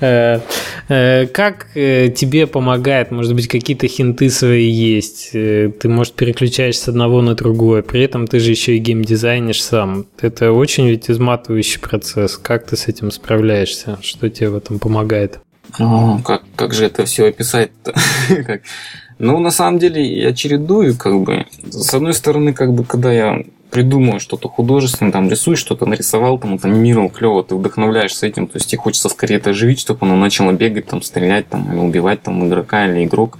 Э, 0.00 0.40
э, 0.88 1.26
Как 1.26 1.68
э, 1.74 2.08
тебе 2.08 2.46
помогает, 2.46 3.10
может 3.10 3.34
быть, 3.34 3.48
какие-то 3.48 3.86
хинты 3.86 4.28
свои 4.30 4.68
есть? 4.68 5.30
Ты, 5.32 5.72
может, 5.84 6.14
переключаешься 6.14 6.84
с 6.84 6.88
одного 6.88 7.22
на 7.22 7.34
другое. 7.34 7.82
При 7.82 8.02
этом 8.02 8.26
ты 8.26 8.40
же 8.40 8.50
еще 8.50 8.76
и 8.76 8.78
геймдизайнишь 8.78 9.62
сам. 9.62 10.06
Это 10.20 10.52
очень 10.52 10.88
ведь 10.88 11.10
изматывающий 11.10 11.80
процесс. 11.80 12.36
Как 12.36 12.66
ты 12.66 12.76
с 12.76 12.88
этим 12.88 13.10
справляешься? 13.10 13.98
Что 14.02 14.28
тебе 14.28 14.50
в 14.50 14.56
этом 14.56 14.78
помогает? 14.78 15.40
О, 15.78 16.20
как, 16.24 16.42
как 16.56 16.74
же 16.74 16.86
это 16.86 17.04
все 17.04 17.26
описать-то? 17.26 17.94
Ну, 19.22 19.38
на 19.38 19.50
самом 19.50 19.78
деле, 19.78 20.02
я 20.02 20.32
чередую, 20.32 20.96
как 20.96 21.20
бы. 21.20 21.44
С 21.68 21.92
одной 21.92 22.14
стороны, 22.14 22.54
как 22.54 22.72
бы, 22.72 22.84
когда 22.84 23.12
я 23.12 23.42
придумаю 23.70 24.20
что-то 24.20 24.48
художественное, 24.48 25.12
там, 25.12 25.28
рисуешь 25.28 25.58
что-то, 25.58 25.86
нарисовал, 25.86 26.38
там, 26.38 26.52
вот, 26.52 26.64
анимировал, 26.64 27.08
клево, 27.08 27.42
ты 27.44 27.54
вдохновляешься 27.54 28.26
этим, 28.26 28.46
то 28.46 28.56
есть 28.56 28.68
тебе 28.68 28.78
хочется 28.78 29.08
скорее 29.08 29.36
это 29.36 29.50
оживить, 29.50 29.80
чтобы 29.80 30.00
оно 30.02 30.16
начало 30.16 30.52
бегать, 30.52 30.86
там, 30.86 31.02
стрелять, 31.02 31.48
там, 31.48 31.70
или 31.72 31.78
убивать, 31.78 32.22
там, 32.22 32.46
игрока 32.46 32.86
или 32.86 33.04
игрок. 33.04 33.38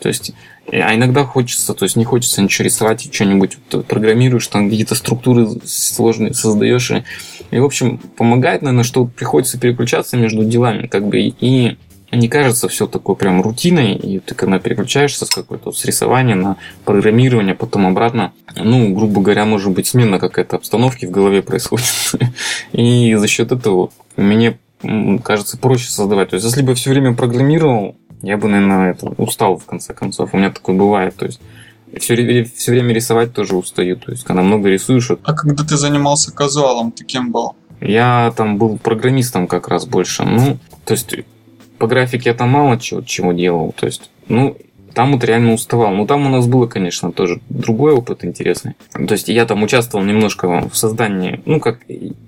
То 0.00 0.08
есть, 0.08 0.32
а 0.70 0.94
иногда 0.94 1.24
хочется, 1.24 1.74
то 1.74 1.84
есть 1.84 1.96
не 1.96 2.04
хочется 2.04 2.42
ничего 2.42 2.64
рисовать, 2.64 3.12
что-нибудь 3.12 3.58
вот, 3.70 3.86
программируешь, 3.86 4.46
там 4.48 4.68
какие-то 4.68 4.94
структуры 4.94 5.48
сложные 5.64 6.34
создаешь. 6.34 6.90
И, 6.90 7.04
и, 7.50 7.58
в 7.58 7.64
общем, 7.64 7.98
помогает, 7.98 8.62
наверное, 8.62 8.84
что 8.84 9.04
приходится 9.04 9.58
переключаться 9.58 10.16
между 10.16 10.44
делами, 10.44 10.86
как 10.86 11.06
бы, 11.06 11.18
и 11.20 11.76
не 12.12 12.28
кажется 12.28 12.68
все 12.68 12.86
такое 12.86 13.16
прям 13.16 13.42
рутиной, 13.42 13.94
и 13.94 14.20
ты 14.20 14.34
когда 14.34 14.58
переключаешься 14.58 15.26
с 15.26 15.30
какой-то 15.30 15.72
с 15.72 15.84
рисования 15.84 16.36
на 16.36 16.56
программирование, 16.84 17.54
потом 17.54 17.86
обратно, 17.86 18.32
ну, 18.54 18.94
грубо 18.94 19.20
говоря, 19.20 19.44
может 19.44 19.72
быть 19.72 19.86
смена 19.86 20.18
какая-то 20.18 20.56
обстановки 20.56 21.06
в 21.06 21.10
голове 21.10 21.42
происходит. 21.42 21.86
И 22.72 23.14
за 23.14 23.26
счет 23.26 23.52
этого 23.52 23.90
мне 24.16 24.58
кажется 25.24 25.58
проще 25.58 25.90
создавать. 25.90 26.30
То 26.30 26.36
есть, 26.36 26.46
если 26.46 26.62
бы 26.62 26.74
все 26.74 26.90
время 26.90 27.14
программировал, 27.14 27.96
я 28.22 28.36
бы, 28.36 28.48
наверное, 28.48 28.92
это 28.92 29.08
устал 29.18 29.56
в 29.56 29.64
конце 29.64 29.94
концов. 29.94 30.32
У 30.32 30.36
меня 30.36 30.50
такое 30.50 30.76
бывает. 30.76 31.16
То 31.16 31.26
есть, 31.26 31.40
все, 31.98 32.44
все 32.44 32.72
время 32.72 32.94
рисовать 32.94 33.32
тоже 33.32 33.56
устаю. 33.56 33.96
То 33.96 34.12
есть, 34.12 34.24
когда 34.24 34.42
много 34.42 34.68
рисуешь... 34.68 35.10
А 35.10 35.34
когда 35.34 35.64
ты 35.64 35.76
занимался 35.76 36.32
казуалом, 36.32 36.92
ты 36.92 37.04
кем 37.04 37.32
был? 37.32 37.56
Я 37.80 38.32
там 38.36 38.58
был 38.58 38.78
программистом 38.78 39.46
как 39.46 39.68
раз 39.68 39.86
больше. 39.86 40.24
Ну, 40.24 40.58
то 40.84 40.92
есть, 40.92 41.14
по 41.78 41.86
графике 41.86 42.30
я 42.30 42.34
там 42.34 42.50
мало 42.50 42.78
чего, 42.78 43.02
чего 43.02 43.32
делал. 43.32 43.74
То 43.76 43.86
есть, 43.86 44.10
ну, 44.28 44.56
там 44.96 45.12
вот 45.12 45.24
реально 45.24 45.52
уставал. 45.52 45.92
Ну, 45.92 46.06
там 46.06 46.24
у 46.24 46.30
нас 46.30 46.46
было, 46.46 46.66
конечно, 46.66 47.12
тоже 47.12 47.38
другой 47.50 47.92
опыт 47.92 48.24
интересный. 48.24 48.76
То 48.92 49.12
есть, 49.12 49.28
я 49.28 49.44
там 49.44 49.62
участвовал 49.62 50.02
немножко 50.02 50.70
в 50.70 50.74
создании, 50.74 51.42
ну, 51.44 51.60
как, 51.60 51.80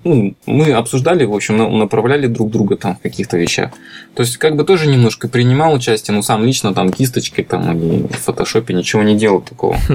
ну, 0.05 0.35
мы 0.45 0.73
обсуждали, 0.73 1.25
в 1.25 1.35
общем, 1.35 1.57
направляли 1.79 2.27
друг 2.27 2.51
друга 2.51 2.77
там 2.77 2.97
в 2.97 3.01
каких-то 3.01 3.39
вещах. 3.39 3.71
То 4.15 4.23
есть, 4.23 4.37
как 4.37 4.55
бы 4.55 4.65
тоже 4.65 4.87
немножко 4.87 5.29
принимал 5.29 5.73
участие, 5.73 6.15
но 6.15 6.21
сам 6.21 6.45
лично 6.45 6.75
там 6.75 6.93
кисточкой 6.93 7.47
там 7.47 7.79
и 7.79 8.07
в 8.07 8.19
фотошопе 8.19 8.75
ничего 8.75 9.03
не 9.03 9.17
делал 9.17 9.41
такого. 9.41 9.79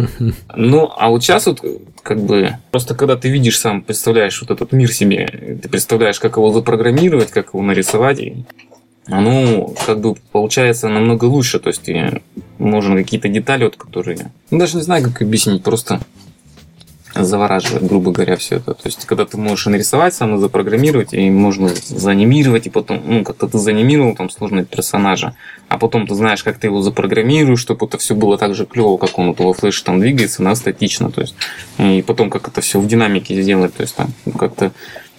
Ну, 0.55 0.91
а 0.97 1.09
вот 1.09 1.23
сейчас 1.23 1.45
вот 1.45 1.61
как 2.01 2.21
бы 2.21 2.57
просто 2.71 2.95
когда 2.95 3.15
ты 3.15 3.29
видишь 3.29 3.59
сам, 3.59 3.81
представляешь 3.81 4.41
вот 4.41 4.51
этот 4.51 4.71
мир 4.71 4.91
себе, 4.91 5.59
ты 5.61 5.69
представляешь, 5.69 6.19
как 6.19 6.37
его 6.37 6.51
запрограммировать, 6.51 7.31
как 7.31 7.53
его 7.53 7.61
нарисовать, 7.61 8.19
оно 9.07 9.73
как 9.85 9.99
бы 9.99 10.15
получается 10.31 10.89
намного 10.89 11.25
лучше. 11.25 11.59
То 11.59 11.69
есть 11.69 11.89
можно 12.57 12.95
какие-то 12.95 13.27
детали, 13.27 13.65
вот, 13.65 13.75
которые... 13.75 14.31
Ну, 14.49 14.59
даже 14.59 14.77
не 14.77 14.83
знаю, 14.83 15.03
как 15.03 15.21
объяснить, 15.21 15.63
просто 15.63 15.99
завораживает, 17.15 17.85
грубо 17.85 18.11
говоря, 18.11 18.35
все 18.37 18.55
это. 18.55 18.73
То 18.73 18.85
есть, 18.85 19.05
когда 19.05 19.25
ты 19.25 19.37
можешь 19.37 19.67
нарисовать 19.67 20.13
сам, 20.13 20.39
запрограммировать, 20.39 21.13
и 21.13 21.29
можно 21.29 21.69
заанимировать, 21.69 22.65
и 22.67 22.69
потом, 22.69 23.01
ну, 23.05 23.23
как-то 23.23 23.47
ты 23.47 23.59
заанимировал 23.59 24.15
там 24.15 24.29
сложного 24.29 24.65
персонажа, 24.65 25.35
а 25.69 25.77
потом 25.77 26.07
ты 26.07 26.15
знаешь, 26.15 26.43
как 26.43 26.57
ты 26.57 26.67
его 26.67 26.81
запрограммируешь, 26.81 27.59
чтобы 27.59 27.85
это 27.85 27.97
все 27.97 28.15
было 28.15 28.37
так 28.37 28.55
же 28.55 28.65
клево, 28.65 28.97
как 28.97 29.19
он 29.19 29.27
вот 29.27 29.39
во 29.39 29.53
флеше 29.53 29.83
там 29.83 29.99
двигается, 29.99 30.41
на 30.41 30.55
статично, 30.55 31.11
то 31.11 31.21
есть, 31.21 31.35
и 31.77 32.03
потом 32.05 32.29
как 32.29 32.47
это 32.47 32.61
все 32.61 32.79
в 32.79 32.87
динамике 32.87 33.39
сделать, 33.41 33.75
то 33.75 33.81
есть, 33.81 33.95
там, 33.95 34.09
как-то 34.37 34.71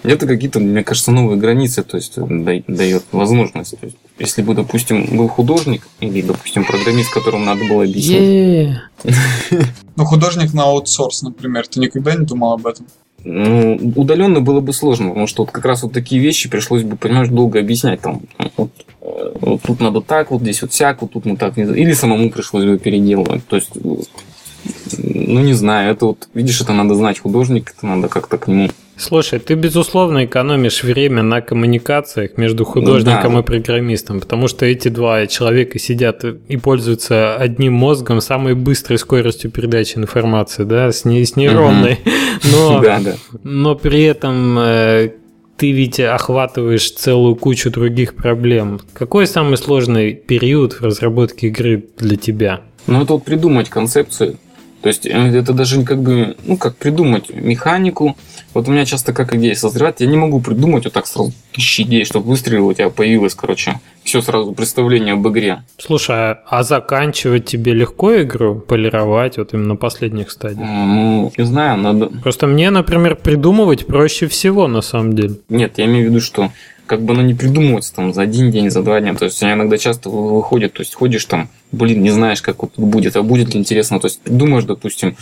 это 0.05 0.27
какие-то, 0.27 0.61
мне 0.61 0.85
кажется, 0.85 1.11
новые 1.11 1.39
границы, 1.39 1.83
то 1.83 1.97
есть 1.97 2.15
дает 2.17 3.05
возможность. 3.11 3.79
То 3.79 3.87
есть, 3.87 3.97
если 4.19 4.43
бы, 4.43 4.55
допустим, 4.55 5.17
был 5.17 5.29
художник 5.29 5.89
или, 6.01 6.21
допустим, 6.21 6.65
программист, 6.65 7.13
которому 7.13 7.45
надо 7.45 7.65
было 7.65 7.85
объяснить. 7.85 8.79
Ну, 9.97 10.05
художник 10.05 10.53
на 10.55 10.65
аутсорс, 10.65 11.23
например, 11.23 11.69
ты 11.69 11.79
никогда 11.79 12.17
не 12.17 12.27
думал 12.27 12.55
об 12.55 12.67
этом? 12.67 12.85
Ну, 13.23 13.79
удаленно 13.95 14.41
было 14.41 14.59
бы 14.59 14.73
сложно, 14.73 15.11
потому 15.11 15.29
что 15.29 15.45
вот 15.45 15.53
как 15.53 15.65
раз 15.65 15.85
вот 15.85 15.93
такие 15.93 16.21
вещи 16.21 16.51
пришлось 16.51 16.83
бы, 16.83 16.97
понимаешь, 16.97 17.29
долго 17.29 17.61
объяснять. 17.61 18.01
Там, 18.01 18.23
вот, 18.57 18.73
э, 19.03 19.33
вот 19.41 19.63
тут 19.63 19.79
надо 19.79 20.01
так, 20.01 20.33
вот 20.33 20.43
здесь 20.43 20.63
вот 20.63 20.73
всяк, 20.73 21.01
вот 21.01 21.13
тут 21.13 21.27
мы 21.27 21.37
так. 21.37 21.57
Или 21.57 21.93
самому 21.93 22.29
пришлось 22.29 22.65
бы 22.65 22.77
переделывать. 22.77 23.47
То 23.47 23.55
есть, 23.55 23.71
ну, 23.77 25.41
не 25.41 25.55
знаю, 25.55 25.93
это 25.93 26.07
вот, 26.07 26.29
видишь, 26.35 26.61
это 26.61 26.73
надо 26.73 26.97
знать 26.97 27.21
художник, 27.21 27.73
это 27.77 27.87
надо 27.87 28.09
как-то 28.09 28.37
к 28.37 28.49
нему 28.49 28.69
Слушай, 28.97 29.41
ты, 29.41 29.55
безусловно, 29.55 30.25
экономишь 30.25 30.85
время 30.85 31.23
на 31.23 31.41
коммуникациях 31.41 32.37
между 32.37 32.65
художником 32.65 33.33
ну, 33.33 33.39
да. 33.39 33.41
и 33.41 33.43
программистом, 33.43 34.21
потому 34.21 34.49
что 34.49 34.67
эти 34.67 34.89
два 34.89 35.27
человека 35.27 35.79
сидят 35.79 36.25
и 36.25 36.57
пользуются 36.57 37.37
одним 37.37 37.75
мозгом, 37.75 38.21
самой 38.21 38.55
быстрой 38.55 38.99
скоростью 38.99 39.51
передачи 39.51 39.99
информации, 39.99 40.65
да, 40.65 40.93
с, 40.93 41.05
не, 41.05 41.25
с 41.25 41.37
нейронной. 41.37 41.99
Но, 42.53 42.81
да, 42.81 43.01
да. 43.01 43.15
но 43.43 43.75
при 43.75 44.03
этом 44.03 44.59
э, 44.59 45.13
ты 45.57 45.73
ведь 45.73 45.99
охватываешь 46.01 46.91
целую 46.91 47.37
кучу 47.37 47.71
других 47.71 48.15
проблем. 48.15 48.81
Какой 48.93 49.27
самый 49.27 49.57
сложный 49.57 50.15
период 50.15 50.75
в 50.75 50.85
разработке 50.85 51.47
игры 51.49 51.85
для 51.97 52.17
тебя? 52.17 52.61
Ну, 52.87 53.03
это 53.03 53.15
вот 53.15 53.25
придумать 53.25 53.71
концепцию. 53.71 54.37
То 54.85 54.89
есть, 54.89 55.07
э, 55.07 55.11
это 55.11 55.55
даже 55.55 55.83
как 55.83 56.03
бы, 56.03 56.37
ну, 56.45 56.59
как 56.59 56.77
придумать 56.77 57.31
механику, 57.35 58.19
вот 58.53 58.69
у 58.69 58.71
меня 58.71 58.85
часто 58.85 59.15
как 59.15 59.35
идея 59.35 59.55
созревает, 59.55 60.03
я 60.03 60.07
не 60.07 60.19
могу 60.19 60.43
придумать 60.43 60.85
вот 60.85 60.93
так 60.93 61.07
сразу 61.07 61.33
тысячи 61.55 61.81
идей, 61.81 62.05
чтобы 62.05 62.29
выстрелило, 62.29 62.67
у 62.67 62.75
тебя 62.75 62.91
появилось, 62.91 63.35
короче, 63.35 63.81
все 64.03 64.21
сразу 64.21 64.53
представление 64.53 65.15
об 65.15 65.27
игре. 65.27 65.63
Слушай, 65.79 66.35
а 66.47 66.63
заканчивать 66.63 67.47
тебе 67.47 67.73
легко 67.73 68.21
игру, 68.21 68.57
полировать 68.57 69.39
вот 69.39 69.55
именно 69.55 69.69
на 69.69 69.77
последних 69.77 70.31
стадиях? 70.31 70.69
Ну, 70.69 71.33
не 71.35 71.45
знаю, 71.47 71.79
надо... 71.79 72.11
Просто 72.23 72.47
мне, 72.47 72.69
например, 72.69 73.17
придумывать 73.17 73.87
проще 73.87 74.29
всего, 74.29 74.69
на 74.69 74.83
самом 74.83 75.15
деле. 75.15 75.37
Нет, 75.49 75.79
я 75.79 75.87
имею 75.87 76.09
в 76.09 76.11
виду, 76.11 76.21
что 76.21 76.51
как 76.87 77.03
бы 77.03 77.15
оно 77.15 77.23
не 77.23 77.35
придумывается 77.35 77.95
там 77.95 78.13
за 78.13 78.23
один 78.23 78.51
день, 78.51 78.71
за 78.71 78.83
два 78.83 79.01
дня. 79.01 79.15
То 79.15 79.25
есть, 79.27 79.43
у 79.43 79.47
меня 79.47 79.55
иногда 79.55 79.79
часто 79.79 80.11
выходит, 80.11 80.75
то 80.75 80.83
есть, 80.83 80.95
ходишь 80.95 81.25
там, 81.25 81.49
блин, 81.73 82.03
не 82.03 82.11
знаешь, 82.11 82.43
как 82.43 82.63
вот 82.63 82.73
будет, 82.77 83.17
а 83.17 83.23
будет 83.23 83.55
ли 83.55 83.61
интересно. 83.61 84.01
То 84.01 84.07
есть, 84.07 84.21
придумаешь, 84.21 84.65
допустим, 84.65 85.17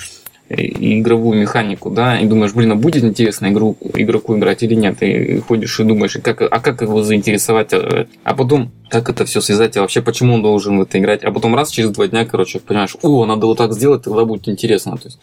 игровую 0.49 1.41
механику, 1.41 1.91
да, 1.91 2.19
и 2.19 2.27
думаешь, 2.27 2.53
блин, 2.53 2.73
а 2.73 2.75
будет 2.75 3.05
интересно 3.05 3.47
игру, 3.49 3.77
игроку 3.95 4.37
играть 4.37 4.63
или 4.63 4.75
нет, 4.75 5.03
и 5.03 5.41
ходишь 5.41 5.81
и 5.81 5.85
думаешь, 5.85 6.19
как, 6.23 6.43
а 6.43 6.61
как 6.61 6.83
его 6.83 7.03
заинтересовать, 7.03 7.73
а, 7.73 8.07
а 8.25 8.35
потом 8.35 8.71
как 8.91 9.09
это 9.09 9.25
все 9.25 9.41
связать, 9.41 9.77
и 9.77 9.81
вообще 9.81 10.03
почему 10.03 10.35
он 10.35 10.43
должен 10.43 10.79
в 10.79 10.83
это 10.83 10.99
играть, 10.99 11.25
а 11.25 11.33
потом 11.33 11.55
раз 11.55 11.71
через 11.71 11.91
два 11.91 12.07
дня, 12.07 12.27
короче, 12.27 12.61
понимаешь, 12.61 12.97
о, 13.03 13.25
надо 13.25 13.47
вот 13.47 13.59
так 13.59 13.73
сделать, 13.73 14.03
тогда 14.03 14.25
будет 14.25 14.49
интересно, 14.49 14.97
то 14.99 15.07
есть 15.07 15.19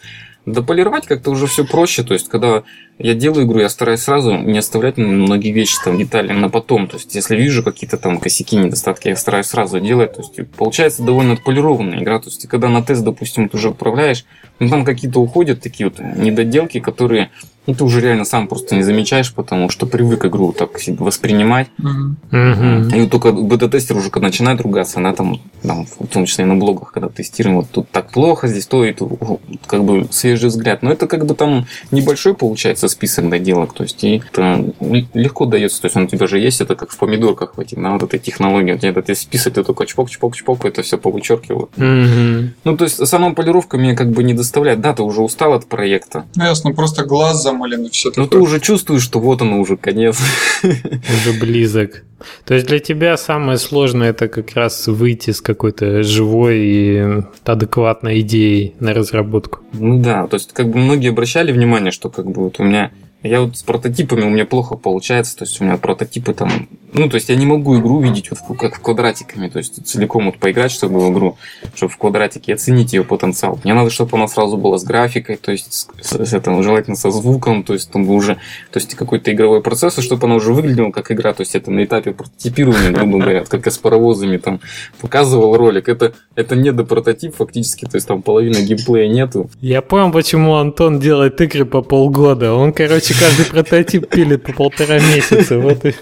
Дополировать 0.45 1.05
как-то 1.05 1.31
уже 1.31 1.47
все 1.47 1.65
проще. 1.65 2.03
То 2.03 2.13
есть, 2.13 2.29
когда 2.29 2.63
я 2.97 3.13
делаю 3.13 3.45
игру, 3.45 3.59
я 3.59 3.69
стараюсь 3.69 4.01
сразу 4.01 4.35
не 4.35 4.57
оставлять 4.57 4.97
многие 4.97 5.51
вещи, 5.51 5.77
там, 5.83 5.97
детали 5.97 6.31
на 6.31 6.49
потом. 6.49 6.87
То 6.87 6.97
есть, 6.97 7.13
если 7.13 7.35
вижу 7.35 7.63
какие-то 7.63 7.97
там 7.97 8.19
косяки, 8.19 8.55
недостатки, 8.55 9.09
я 9.09 9.15
стараюсь 9.15 9.47
сразу 9.47 9.79
делать. 9.79 10.13
То 10.13 10.21
есть, 10.21 10.51
получается 10.51 11.03
довольно 11.03 11.33
отполированная 11.33 12.01
игра. 12.01 12.19
То 12.19 12.29
есть, 12.29 12.47
когда 12.47 12.69
на 12.69 12.81
тест, 12.81 13.03
допустим, 13.03 13.49
ты 13.49 13.57
уже 13.57 13.69
управляешь, 13.69 14.25
ну, 14.59 14.69
там 14.69 14.85
какие-то 14.85 15.19
уходят 15.19 15.61
такие 15.61 15.89
вот 15.89 15.99
недоделки, 15.99 16.79
которые 16.79 17.29
ну, 17.69 17.75
ты 17.75 17.83
уже 17.83 18.01
реально 18.01 18.25
сам 18.25 18.47
просто 18.47 18.75
не 18.75 18.81
замечаешь, 18.81 19.31
потому 19.31 19.69
что 19.69 19.85
привык 19.85 20.25
игру 20.25 20.53
так 20.53 20.71
воспринимать. 20.97 21.67
Mm-hmm. 21.79 22.97
И 22.97 23.01
вот 23.01 23.11
только 23.11 23.31
бета-тестер 23.31 23.95
уже 23.95 24.09
когда 24.09 24.27
начинает 24.27 24.59
ругаться, 24.61 24.97
она 24.99 25.13
там, 25.13 25.39
там, 25.61 25.85
в 25.85 26.07
том 26.07 26.25
числе 26.25 26.45
и 26.45 26.47
на 26.47 26.55
блогах, 26.55 26.91
когда 26.91 27.09
тестируем, 27.09 27.57
вот 27.57 27.67
тут 27.71 27.87
так 27.91 28.11
плохо, 28.11 28.47
здесь 28.47 28.65
то, 28.65 28.83
и 28.83 28.91
тут 28.91 29.19
как 29.67 29.83
бы 29.83 30.07
свежий 30.09 30.49
взгляд. 30.49 30.81
Но 30.81 30.91
это 30.91 31.05
как 31.05 31.27
бы 31.27 31.35
там 31.35 31.67
небольшой 31.91 32.33
получается 32.33 32.87
список 32.87 33.29
доделок, 33.29 33.73
то 33.73 33.83
есть 33.83 34.03
и 34.03 34.23
это 34.31 34.73
легко 35.13 35.45
дается, 35.45 35.81
то 35.81 35.85
есть 35.85 35.95
он 35.95 36.03
у 36.05 36.07
тебя 36.07 36.25
же 36.25 36.39
есть, 36.39 36.61
это 36.61 36.75
как 36.75 36.89
в 36.89 36.97
помидорках 36.97 37.55
в 37.55 37.59
этих, 37.59 37.77
на 37.77 37.93
вот 37.93 38.01
этой 38.01 38.17
технологии, 38.19 38.73
у 38.73 38.77
тебя 38.79 38.89
этот 38.89 39.15
список, 39.15 39.53
ты 39.53 39.63
только 39.63 39.85
чпок, 39.85 40.09
чпок, 40.09 40.35
чпок, 40.35 40.65
это 40.65 40.81
все 40.81 40.97
повычеркиваю. 40.97 41.69
Mm-hmm. 41.75 42.49
Ну, 42.63 42.77
то 42.77 42.85
есть 42.85 43.05
сама 43.05 43.31
полировка 43.33 43.77
меня 43.77 43.95
как 43.95 44.09
бы 44.09 44.23
не 44.23 44.33
доставляет, 44.33 44.81
да, 44.81 44.93
ты 44.93 45.03
уже 45.03 45.21
устал 45.21 45.53
от 45.53 45.67
проекта. 45.67 46.25
Ну, 46.35 46.45
ясно, 46.45 46.73
просто 46.73 47.05
глаз 47.05 47.43
замален 47.59 47.85
и 47.85 47.89
все 47.89 48.09
такое. 48.09 48.25
Ну 48.25 48.29
ты 48.29 48.37
уже 48.37 48.59
чувствуешь, 48.59 49.03
что 49.03 49.19
вот 49.19 49.41
оно 49.41 49.59
уже 49.59 49.77
конец. 49.77 50.19
Уже 50.63 51.39
близок. 51.39 52.03
То 52.45 52.53
есть 52.53 52.67
для 52.67 52.79
тебя 52.79 53.17
самое 53.17 53.57
сложное 53.57 54.09
это 54.09 54.27
как 54.27 54.53
раз 54.53 54.87
выйти 54.87 55.31
с 55.31 55.41
какой-то 55.41 56.03
живой 56.03 56.59
и 56.59 57.23
адекватной 57.45 58.19
идеей 58.21 58.75
на 58.79 58.93
разработку. 58.93 59.59
Ну 59.73 60.01
да, 60.01 60.27
то 60.27 60.35
есть 60.35 60.53
как 60.53 60.69
бы 60.69 60.79
многие 60.79 61.09
обращали 61.09 61.51
внимание, 61.51 61.91
что 61.91 62.09
как 62.09 62.25
бы 62.29 62.43
вот 62.43 62.59
у 62.59 62.63
меня 62.63 62.91
я 63.21 63.41
вот 63.41 63.57
с 63.57 63.63
прототипами 63.63 64.21
у 64.21 64.29
меня 64.29 64.45
плохо 64.45 64.77
получается, 64.77 65.37
то 65.37 65.43
есть 65.43 65.59
у 65.59 65.65
меня 65.65 65.77
прототипы 65.77 66.33
там, 66.33 66.69
ну, 66.93 67.09
то 67.09 67.15
есть 67.15 67.27
я 67.27 67.35
не 67.35 67.45
могу 67.45 67.77
игру 67.77 67.99
видеть 67.99 68.29
вот 68.31 68.57
как 68.57 68.77
в 68.77 68.79
квадратиками, 68.79 69.49
то 69.49 69.57
есть 69.57 69.85
целиком 69.85 70.27
вот 70.27 70.37
поиграть, 70.37 70.71
чтобы 70.71 70.99
в 71.01 71.11
игру, 71.11 71.37
чтобы 71.75 71.91
в 71.91 71.97
квадратике 71.97 72.53
оценить 72.53 72.93
ее 72.93 73.03
потенциал. 73.03 73.59
Мне 73.63 73.73
надо, 73.73 73.89
чтобы 73.89 74.17
она 74.17 74.27
сразу 74.27 74.55
была 74.55 74.77
с 74.77 74.85
графикой, 74.85 75.35
то 75.35 75.51
есть 75.51 75.73
с, 75.73 75.87
с 76.01 76.33
этим, 76.33 76.63
желательно 76.63 76.95
со 76.95 77.11
звуком, 77.11 77.63
то 77.63 77.73
есть 77.73 77.91
там 77.91 78.09
уже, 78.09 78.35
то 78.71 78.79
есть 78.79 78.95
какой-то 78.95 79.33
игровой 79.33 79.61
процесс, 79.61 79.97
чтобы 79.99 80.25
она 80.25 80.35
уже 80.35 80.53
выглядела 80.53 80.91
как 80.91 81.11
игра, 81.11 81.33
то 81.33 81.41
есть 81.41 81.55
это 81.55 81.71
на 81.71 81.83
этапе 81.83 82.13
прототипирования, 82.13 82.91
грубо 82.91 83.19
говоря, 83.19 83.43
как 83.43 83.65
я 83.65 83.71
с 83.71 83.77
паровозами 83.77 84.37
там 84.37 84.61
показывал 85.01 85.57
ролик, 85.57 85.89
это, 85.89 86.13
это 86.35 86.55
не 86.55 86.71
до 86.71 86.85
прототип 86.85 87.35
фактически, 87.35 87.83
то 87.83 87.95
есть 87.95 88.07
там 88.07 88.21
половины 88.21 88.59
геймплея 88.63 89.09
нету. 89.09 89.49
Я 89.59 89.81
понял, 89.81 90.11
почему 90.13 90.55
Антон 90.55 90.99
делает 91.01 91.41
игры 91.41 91.65
по 91.65 91.81
полгода, 91.81 92.53
он, 92.53 92.71
короче, 92.71 93.08
короче, 93.09 93.25
каждый 93.25 93.45
прототип 93.45 94.09
пилит 94.09 94.43
по 94.43 94.53
полтора 94.53 94.99
месяца. 94.99 95.59
Вот 95.59 95.85
и... 95.85 95.93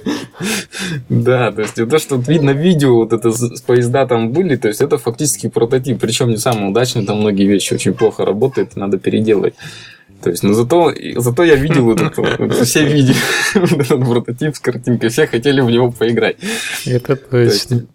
Да, 1.10 1.52
то 1.52 1.62
есть 1.62 1.76
то, 1.76 2.00
что 2.00 2.16
видно 2.18 2.52
видео, 2.52 2.96
вот 2.96 3.14
это 3.14 3.32
поезда 3.66 4.06
там 4.06 4.32
были, 4.32 4.56
то 4.56 4.68
есть 4.68 4.82
это 4.82 4.98
фактически 4.98 5.50
прототип, 5.50 6.00
причем 6.00 6.30
не 6.30 6.38
самый 6.38 6.70
удачный, 6.70 7.06
там 7.06 7.20
многие 7.20 7.48
вещи 7.48 7.74
очень 7.74 7.94
плохо 7.94 8.26
работают, 8.26 8.76
надо 8.76 8.98
переделывать. 8.98 9.56
То 10.22 10.32
есть, 10.32 10.44
но 10.44 10.54
зато, 10.54 10.94
зато 11.18 11.44
я 11.44 11.56
видел 11.56 11.92
этот, 11.92 12.14
все 12.66 12.86
видели 12.94 13.16
этот 13.56 14.06
прототип 14.06 14.56
с 14.56 14.60
картинкой, 14.60 15.10
все 15.10 15.28
хотели 15.28 15.62
в 15.62 15.70
него 15.70 15.92
поиграть. 15.92 16.38
Это 16.86 17.16
точно. 17.16 17.86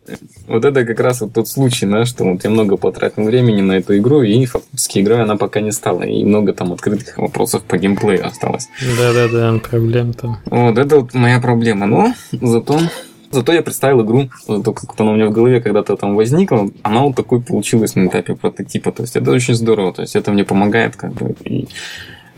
вот 0.47 0.65
это 0.65 0.85
как 0.85 1.01
раз 1.01 1.21
вот 1.21 1.33
тот 1.33 1.49
случай, 1.49 1.87
да, 1.87 2.05
что 2.05 2.25
вот 2.25 2.45
я 2.45 2.51
много 2.51 2.77
потратил 2.77 3.25
времени 3.25 3.61
на 3.61 3.73
эту 3.73 3.97
игру, 3.99 4.23
и 4.23 4.47
фактически 4.47 5.01
игрой 5.01 5.23
она 5.23 5.37
пока 5.37 5.61
не 5.61 5.73
стала, 5.73 6.03
и 6.03 6.25
много 6.25 6.53
там 6.53 6.73
открытых 6.73 7.19
вопросов 7.19 7.63
по 7.65 7.77
геймплею 7.77 8.27
осталось. 8.27 8.69
Да-да-да, 8.97 9.59
проблем 9.59 10.13
там. 10.13 10.39
Вот, 10.47 10.79
это 10.79 11.01
вот 11.01 11.15
моя 11.15 11.41
проблема, 11.41 11.87
но 11.87 12.15
зато 12.33 12.79
Зато 13.33 13.53
я 13.53 13.63
представил 13.63 14.05
игру, 14.05 14.29
только 14.47 14.87
как 14.87 15.01
она 15.01 15.13
у 15.13 15.15
меня 15.15 15.27
в 15.27 15.33
голове 15.33 15.61
когда-то 15.61 15.97
там 15.97 16.15
возникла, 16.15 16.69
она 16.83 17.01
вот 17.01 17.17
такой 17.17 17.41
получилась 17.41 17.95
на 17.95 18.07
этапе 18.07 18.37
прототипа. 18.37 18.93
То 18.93 19.03
есть 19.03 19.17
это 19.17 19.31
очень 19.31 19.55
здорово. 19.55 19.93
То 19.95 20.03
есть 20.03 20.15
это 20.17 20.31
мне 20.33 20.45
помогает 20.45 20.97
как 20.97 21.15
бы 21.15 21.35
и 21.45 21.67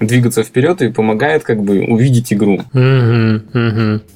двигаться 0.06 0.42
вперед 0.42 0.82
и 0.82 0.90
помогает 0.90 1.44
как 1.44 1.62
бы 1.62 1.80
увидеть 1.80 2.32
игру 2.32 2.62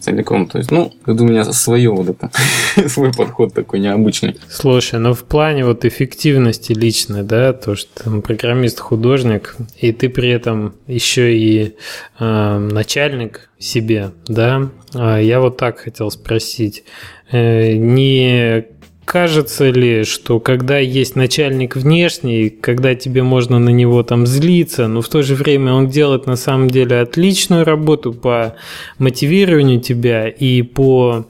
целиком. 0.00 0.46
То 0.46 0.58
есть, 0.58 0.70
ну, 0.70 0.92
это 1.06 1.22
у 1.22 1.26
меня 1.26 1.44
свое 1.44 1.90
вот 1.90 2.08
это, 2.08 2.30
свой 2.88 3.12
подход 3.12 3.54
такой 3.54 3.80
необычный. 3.80 4.36
Слушай, 4.48 5.00
ну 5.00 5.14
в 5.14 5.24
плане 5.24 5.64
вот 5.64 5.84
эффективности 5.84 6.72
личной, 6.72 7.22
да, 7.22 7.52
то, 7.52 7.76
что 7.76 8.04
там 8.04 8.22
программист-художник, 8.22 9.56
и 9.78 9.92
ты 9.92 10.08
при 10.08 10.30
этом 10.30 10.74
еще 10.86 11.36
и 11.36 11.74
э, 12.18 12.58
начальник 12.58 13.50
себе, 13.58 14.12
да, 14.26 14.70
а 14.94 15.18
я 15.18 15.40
вот 15.40 15.56
так 15.56 15.78
хотел 15.78 16.10
спросить, 16.10 16.84
э, 17.30 17.72
не 17.74 18.77
кажется 19.08 19.70
ли, 19.70 20.04
что 20.04 20.38
когда 20.38 20.76
есть 20.76 21.16
начальник 21.16 21.76
внешний, 21.76 22.50
когда 22.50 22.94
тебе 22.94 23.22
можно 23.22 23.58
на 23.58 23.70
него 23.70 24.02
там 24.02 24.26
злиться, 24.26 24.86
но 24.86 25.00
в 25.00 25.08
то 25.08 25.22
же 25.22 25.34
время 25.34 25.72
он 25.72 25.88
делает 25.88 26.26
на 26.26 26.36
самом 26.36 26.68
деле 26.68 27.00
отличную 27.00 27.64
работу 27.64 28.12
по 28.12 28.56
мотивированию 28.98 29.80
тебя 29.80 30.28
и 30.28 30.60
по 30.60 31.24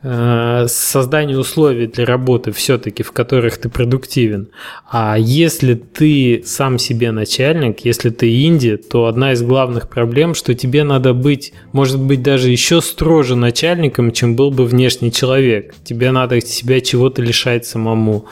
создание 0.00 1.36
условий 1.36 1.88
для 1.88 2.06
работы 2.06 2.52
все-таки, 2.52 3.02
в 3.02 3.10
которых 3.10 3.58
ты 3.58 3.68
продуктивен. 3.68 4.48
А 4.88 5.16
если 5.18 5.74
ты 5.74 6.42
сам 6.46 6.78
себе 6.78 7.10
начальник, 7.10 7.80
если 7.80 8.10
ты 8.10 8.44
инди, 8.44 8.76
то 8.76 9.06
одна 9.06 9.32
из 9.32 9.42
главных 9.42 9.88
проблем, 9.88 10.34
что 10.34 10.54
тебе 10.54 10.84
надо 10.84 11.14
быть, 11.14 11.52
может 11.72 12.00
быть, 12.00 12.22
даже 12.22 12.48
еще 12.48 12.80
строже 12.80 13.34
начальником, 13.34 14.12
чем 14.12 14.36
был 14.36 14.52
бы 14.52 14.66
внешний 14.66 15.10
человек. 15.10 15.74
Тебе 15.82 16.12
надо 16.12 16.40
себя 16.40 16.80
чего-то 16.80 17.20
лишать 17.20 17.66
самому. 17.66 18.26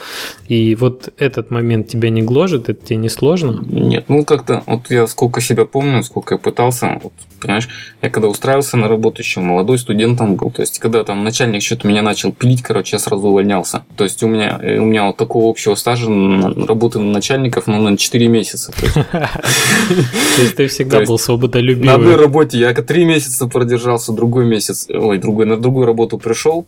И 0.46 0.76
вот 0.76 1.12
этот 1.18 1.50
момент 1.50 1.88
тебя 1.88 2.10
не 2.10 2.22
гложет, 2.22 2.68
это 2.68 2.86
тебе 2.86 2.96
не 2.96 3.08
сложно? 3.08 3.64
Нет, 3.68 4.04
ну 4.06 4.24
как-то, 4.24 4.62
вот 4.66 4.88
я 4.90 5.08
сколько 5.08 5.40
себя 5.40 5.64
помню, 5.64 6.04
сколько 6.04 6.34
я 6.34 6.38
пытался, 6.38 7.00
вот, 7.02 7.12
понимаешь, 7.40 7.68
я 8.02 8.10
когда 8.10 8.28
устраивался 8.28 8.76
на 8.76 8.86
работу 8.86 9.22
еще 9.22 9.40
молодой 9.40 9.78
студентом 9.78 10.36
был, 10.36 10.52
то 10.52 10.62
есть 10.62 10.78
когда 10.78 11.02
там 11.02 11.24
начальник 11.24 11.55
начальник 11.56 11.62
что-то 11.62 11.88
меня 11.88 12.02
начал 12.02 12.32
пилить, 12.32 12.62
короче, 12.62 12.96
я 12.96 13.00
сразу 13.00 13.28
увольнялся. 13.28 13.84
То 13.96 14.04
есть 14.04 14.22
у 14.22 14.28
меня, 14.28 14.58
э, 14.62 14.78
у 14.78 14.84
меня 14.84 15.06
вот 15.06 15.16
такого 15.16 15.50
общего 15.50 15.74
стажа 15.74 16.06
работы 16.06 16.98
на 16.98 17.12
начальников, 17.12 17.66
ну, 17.66 17.80
на 17.80 17.96
4 17.96 18.28
месяца. 18.28 18.72
То 19.12 20.42
есть 20.42 20.56
ты 20.56 20.66
всегда 20.68 21.00
был 21.02 21.18
свободолюбивый. 21.18 21.86
На 21.86 21.94
одной 21.94 22.16
работе 22.16 22.58
я 22.58 22.74
3 22.74 23.04
месяца 23.04 23.46
продержался, 23.46 24.12
другой 24.12 24.46
месяц, 24.46 24.88
ой, 24.88 25.18
другой, 25.18 25.46
на 25.46 25.56
другую 25.56 25.86
работу 25.86 26.18
пришел, 26.18 26.66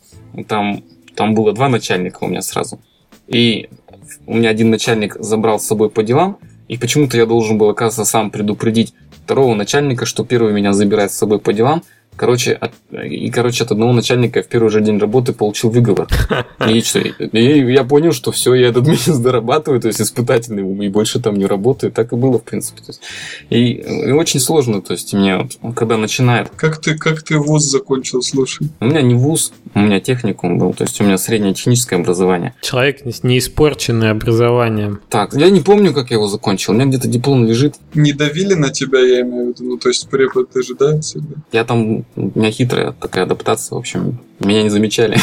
там, 0.49 0.83
там 1.15 1.35
было 1.35 1.53
два 1.53 1.69
начальника 1.69 2.25
у 2.25 2.29
меня 2.29 2.43
сразу. 2.43 2.79
И 3.27 3.69
у 4.27 4.35
меня 4.35 4.51
один 4.51 4.71
начальник 4.71 5.17
забрал 5.21 5.59
с 5.59 5.67
собой 5.67 5.91
по 5.91 6.03
делам, 6.03 6.39
и 6.69 6.77
почему-то 6.77 7.17
я 7.17 7.27
должен 7.27 7.59
был, 7.59 7.69
оказывается, 7.69 8.11
сам 8.11 8.31
предупредить 8.31 8.95
второго 9.25 9.55
начальника, 9.55 10.07
что 10.07 10.25
первый 10.25 10.53
меня 10.53 10.73
забирает 10.73 11.13
с 11.13 11.19
собой 11.19 11.39
по 11.39 11.53
делам, 11.53 11.83
Короче, 12.19 12.53
от, 12.53 12.73
и, 12.91 13.31
короче, 13.31 13.63
от 13.63 13.71
одного 13.71 13.93
начальника 13.93 14.43
в 14.43 14.49
первый 14.49 14.71
же 14.71 14.81
день 14.81 14.99
работы 14.99 15.33
получил 15.33 15.71
выговор. 15.71 16.09
И, 16.69 16.81
что, 16.81 16.99
и 16.99 17.73
я 17.73 17.85
понял, 17.85 18.13
что 18.13 18.33
все, 18.33 18.55
я 18.55 18.69
этот 18.69 18.87
месяц 18.89 19.17
дорабатываю, 19.19 19.81
то 19.81 19.89
есть 19.89 20.01
испытательный, 20.01 20.87
и 20.87 20.89
больше 20.89 21.21
там 21.21 21.37
не 21.37 21.47
работаю. 21.47 21.93
Так 21.93 22.13
и 22.13 22.17
было, 22.17 22.39
в 22.39 22.43
принципе. 22.43 22.81
То 22.81 22.89
есть, 22.89 23.01
и, 23.49 23.73
и 24.09 24.11
очень 24.11 24.41
сложно, 24.41 24.83
то 24.83 24.93
есть 24.93 25.15
мне, 25.15 25.49
вот, 25.61 25.75
когда 25.77 25.97
начинает... 25.97 26.51
Как 26.57 26.79
ты, 26.79 26.99
как 26.99 27.23
ты 27.23 27.39
вуз 27.39 27.65
закончил, 27.65 28.23
слушай? 28.23 28.69
У 28.81 28.87
меня 28.87 29.03
не 29.03 29.15
вуз, 29.15 29.53
у 29.75 29.79
меня 29.79 30.01
техникум 30.01 30.59
был, 30.59 30.75
то 30.75 30.85
есть 30.85 31.01
у 31.01 31.05
меня 31.05 31.17
среднее 31.17 31.55
техническое 31.55 31.97
образование. 31.97 32.55
Человек 32.61 33.05
не 33.23 33.39
испорченный 33.39 34.11
образованием. 34.11 35.01
Так, 35.09 35.35
я 35.35 35.51
не 35.51 35.61
помню, 35.61 35.95
как 35.95 36.11
я 36.11 36.17
его 36.17 36.27
закончил, 36.27 36.73
у 36.73 36.77
меня 36.77 36.87
где-то 36.87 37.09
диплом 37.09 37.47
лежит. 37.47 37.77
Не 37.95 38.13
давили 38.13 38.55
на 38.55 38.71
тебя, 38.71 38.99
я 38.99 39.21
имею 39.23 39.47
в 39.47 39.49
виду, 39.49 39.71
ну 39.71 39.79
то 39.79 39.89
есть 39.89 40.09
препод 40.09 40.51
же, 40.55 40.75
да, 40.75 41.01
всегда? 41.01 41.37
Я 41.53 41.65
там 41.65 42.05
у 42.17 42.39
меня 42.39 42.51
хитрая 42.51 42.93
такая 42.93 43.25
адаптация, 43.25 43.77
в 43.77 43.79
общем, 43.79 44.19
меня 44.41 44.63
не 44.63 44.71
замечали. 44.71 45.17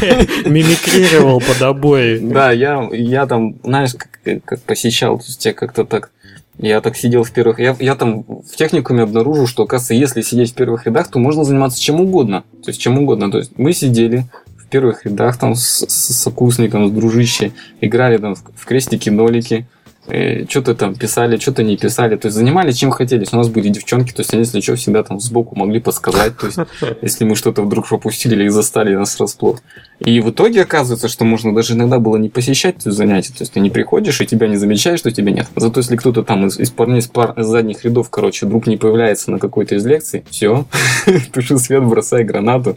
Мимикрировал 0.46 1.40
под 1.40 1.62
обои. 1.62 2.18
Да, 2.18 2.52
я, 2.52 2.88
я 2.92 3.26
там, 3.26 3.56
знаешь, 3.62 3.92
как, 3.94 4.44
как 4.44 4.60
посещал, 4.62 5.18
то 5.18 5.24
есть 5.26 5.44
я 5.44 5.52
как-то 5.52 5.84
так 5.84 6.10
я 6.58 6.80
так 6.80 6.96
сидел 6.96 7.24
в 7.24 7.32
первых... 7.32 7.58
Я, 7.58 7.74
я 7.80 7.94
там 7.94 8.22
в 8.22 8.56
техникуме 8.56 9.02
обнаружил, 9.02 9.46
что, 9.46 9.62
оказывается, 9.62 9.94
если 9.94 10.20
сидеть 10.20 10.52
в 10.52 10.54
первых 10.54 10.86
рядах, 10.86 11.08
то 11.08 11.18
можно 11.18 11.44
заниматься 11.44 11.80
чем 11.80 12.00
угодно. 12.00 12.44
То 12.62 12.68
есть 12.68 12.80
чем 12.80 12.98
угодно. 12.98 13.30
То 13.30 13.38
есть 13.38 13.52
мы 13.56 13.72
сидели 13.72 14.26
в 14.58 14.66
первых 14.68 15.04
рядах 15.06 15.38
там 15.38 15.54
с, 15.54 15.84
с 15.88 16.22
сокурсником, 16.22 16.88
с 16.88 16.90
дружище, 16.92 17.52
играли 17.80 18.18
там 18.18 18.34
в 18.34 18.66
крестики-нолики, 18.66 19.66
что-то 20.06 20.74
там 20.74 20.94
писали, 20.96 21.36
что-то 21.38 21.62
не 21.62 21.76
писали, 21.76 22.16
то 22.16 22.26
есть 22.26 22.36
занимались 22.36 22.76
чем 22.76 22.90
хотели. 22.90 23.24
У 23.30 23.36
нас 23.36 23.48
были 23.48 23.68
девчонки, 23.68 24.12
то 24.12 24.20
есть 24.20 24.32
они, 24.32 24.42
если 24.42 24.60
что, 24.60 24.74
всегда 24.74 25.04
там 25.04 25.20
сбоку 25.20 25.56
могли 25.56 25.80
подсказать, 25.80 26.36
то 26.36 26.46
есть 26.46 26.58
если 27.02 27.24
мы 27.24 27.36
что-то 27.36 27.62
вдруг 27.62 27.88
пропустили 27.88 28.34
или 28.34 28.48
застали 28.48 28.94
нас 28.94 29.16
врасплох. 29.18 29.60
И 30.00 30.20
в 30.20 30.30
итоге 30.30 30.62
оказывается, 30.62 31.06
что 31.08 31.24
можно 31.24 31.54
даже 31.54 31.74
иногда 31.74 32.00
было 32.00 32.16
не 32.16 32.28
посещать 32.28 32.78
эти 32.78 32.88
занятия, 32.88 33.32
то 33.32 33.42
есть 33.42 33.52
ты 33.52 33.60
не 33.60 33.70
приходишь 33.70 34.20
и 34.20 34.26
тебя 34.26 34.48
не 34.48 34.56
замечаешь, 34.56 34.98
что 34.98 35.12
тебя 35.12 35.30
нет. 35.30 35.46
Зато 35.54 35.78
если 35.78 35.94
кто-то 35.96 36.24
там 36.24 36.46
из, 36.46 36.58
из 36.58 36.70
парней 36.70 36.98
из, 36.98 37.06
пар, 37.06 37.38
из 37.38 37.46
задних 37.46 37.84
рядов, 37.84 38.10
короче, 38.10 38.46
вдруг 38.46 38.66
не 38.66 38.76
появляется 38.76 39.30
на 39.30 39.38
какой-то 39.38 39.76
из 39.76 39.86
лекций, 39.86 40.24
все, 40.30 40.66
туши 41.32 41.58
свет, 41.58 41.84
бросай 41.84 42.24
гранату, 42.24 42.76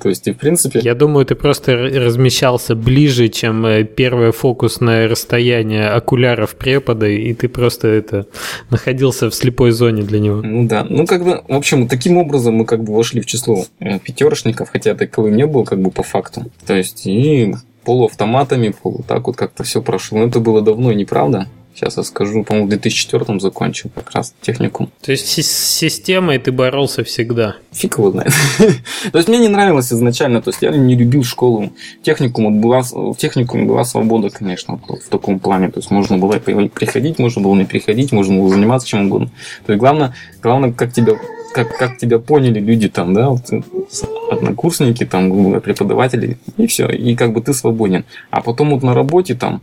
то 0.00 0.08
есть, 0.08 0.28
и 0.28 0.32
в 0.32 0.38
принципе... 0.38 0.80
Я 0.80 0.94
думаю, 0.94 1.26
ты 1.26 1.34
просто 1.34 1.76
размещался 1.76 2.74
ближе, 2.74 3.28
чем 3.28 3.66
э, 3.66 3.84
первое 3.84 4.32
фокусное 4.32 5.08
расстояние 5.08 5.88
окуляров 5.88 6.54
препода, 6.54 7.06
и 7.06 7.34
ты 7.34 7.48
просто 7.48 7.88
это 7.88 8.26
находился 8.70 9.30
в 9.30 9.34
слепой 9.34 9.72
зоне 9.72 10.02
для 10.02 10.20
него. 10.20 10.42
Ну 10.42 10.66
да. 10.66 10.86
Ну, 10.88 11.06
как 11.06 11.24
бы, 11.24 11.42
в 11.46 11.54
общем, 11.54 11.88
таким 11.88 12.16
образом 12.16 12.54
мы 12.54 12.64
как 12.64 12.84
бы 12.84 12.94
вошли 12.94 13.20
в 13.20 13.26
число 13.26 13.64
э, 13.80 13.98
пятерочников, 13.98 14.70
хотя 14.70 14.94
таковым 14.94 15.36
не 15.36 15.46
был, 15.46 15.64
как 15.64 15.80
бы 15.80 15.90
по 15.90 16.02
факту. 16.02 16.46
То 16.66 16.74
есть, 16.74 17.06
и 17.06 17.54
полуавтоматами, 17.84 18.74
полу 18.82 19.04
так 19.06 19.26
вот 19.26 19.36
как-то 19.36 19.64
все 19.64 19.80
прошло. 19.82 20.18
Но 20.18 20.26
это 20.26 20.40
было 20.40 20.60
давно, 20.60 20.92
неправда? 20.92 21.48
Сейчас 21.78 21.96
я 21.96 22.02
скажу, 22.02 22.42
по-моему, 22.42 22.66
в 22.66 22.70
2004 22.70 23.38
закончил 23.38 23.88
как 23.94 24.10
раз 24.10 24.34
техникум. 24.40 24.90
То 25.00 25.12
есть 25.12 25.28
с 25.28 25.76
системой 25.78 26.40
ты 26.40 26.50
боролся 26.50 27.04
всегда? 27.04 27.54
Фиг 27.70 27.98
его 27.98 28.10
знает. 28.10 28.32
то 29.12 29.18
есть 29.18 29.28
мне 29.28 29.38
не 29.38 29.46
нравилось 29.46 29.92
изначально, 29.92 30.42
то 30.42 30.50
есть 30.50 30.60
я 30.60 30.70
не 30.70 30.96
любил 30.96 31.22
школу. 31.22 31.72
Техникум 32.02 32.60
была, 32.60 32.82
в 32.82 33.14
техникуме 33.14 33.64
была 33.64 33.84
свобода, 33.84 34.28
конечно, 34.28 34.80
в 34.88 35.08
таком 35.08 35.38
плане. 35.38 35.70
То 35.70 35.78
есть 35.78 35.92
можно 35.92 36.18
было 36.18 36.32
приходить, 36.38 37.20
можно 37.20 37.42
было 37.42 37.54
не 37.54 37.64
приходить, 37.64 38.10
можно 38.10 38.36
было 38.36 38.48
заниматься 38.48 38.88
чем 38.88 39.06
угодно. 39.06 39.30
То 39.64 39.72
есть 39.72 39.80
главное, 39.80 40.16
главное 40.42 40.72
как 40.72 40.92
тебя 40.92 41.12
как, 41.52 41.78
как 41.78 41.98
тебя 41.98 42.18
поняли 42.18 42.58
люди 42.58 42.88
там, 42.88 43.14
да, 43.14 43.30
вот, 43.30 43.42
однокурсники, 44.32 45.06
там, 45.06 45.60
преподаватели, 45.60 46.38
и 46.56 46.66
все, 46.66 46.88
и 46.88 47.14
как 47.14 47.32
бы 47.32 47.40
ты 47.40 47.54
свободен. 47.54 48.04
А 48.30 48.40
потом 48.42 48.70
вот 48.70 48.82
на 48.82 48.94
работе 48.94 49.34
там, 49.34 49.62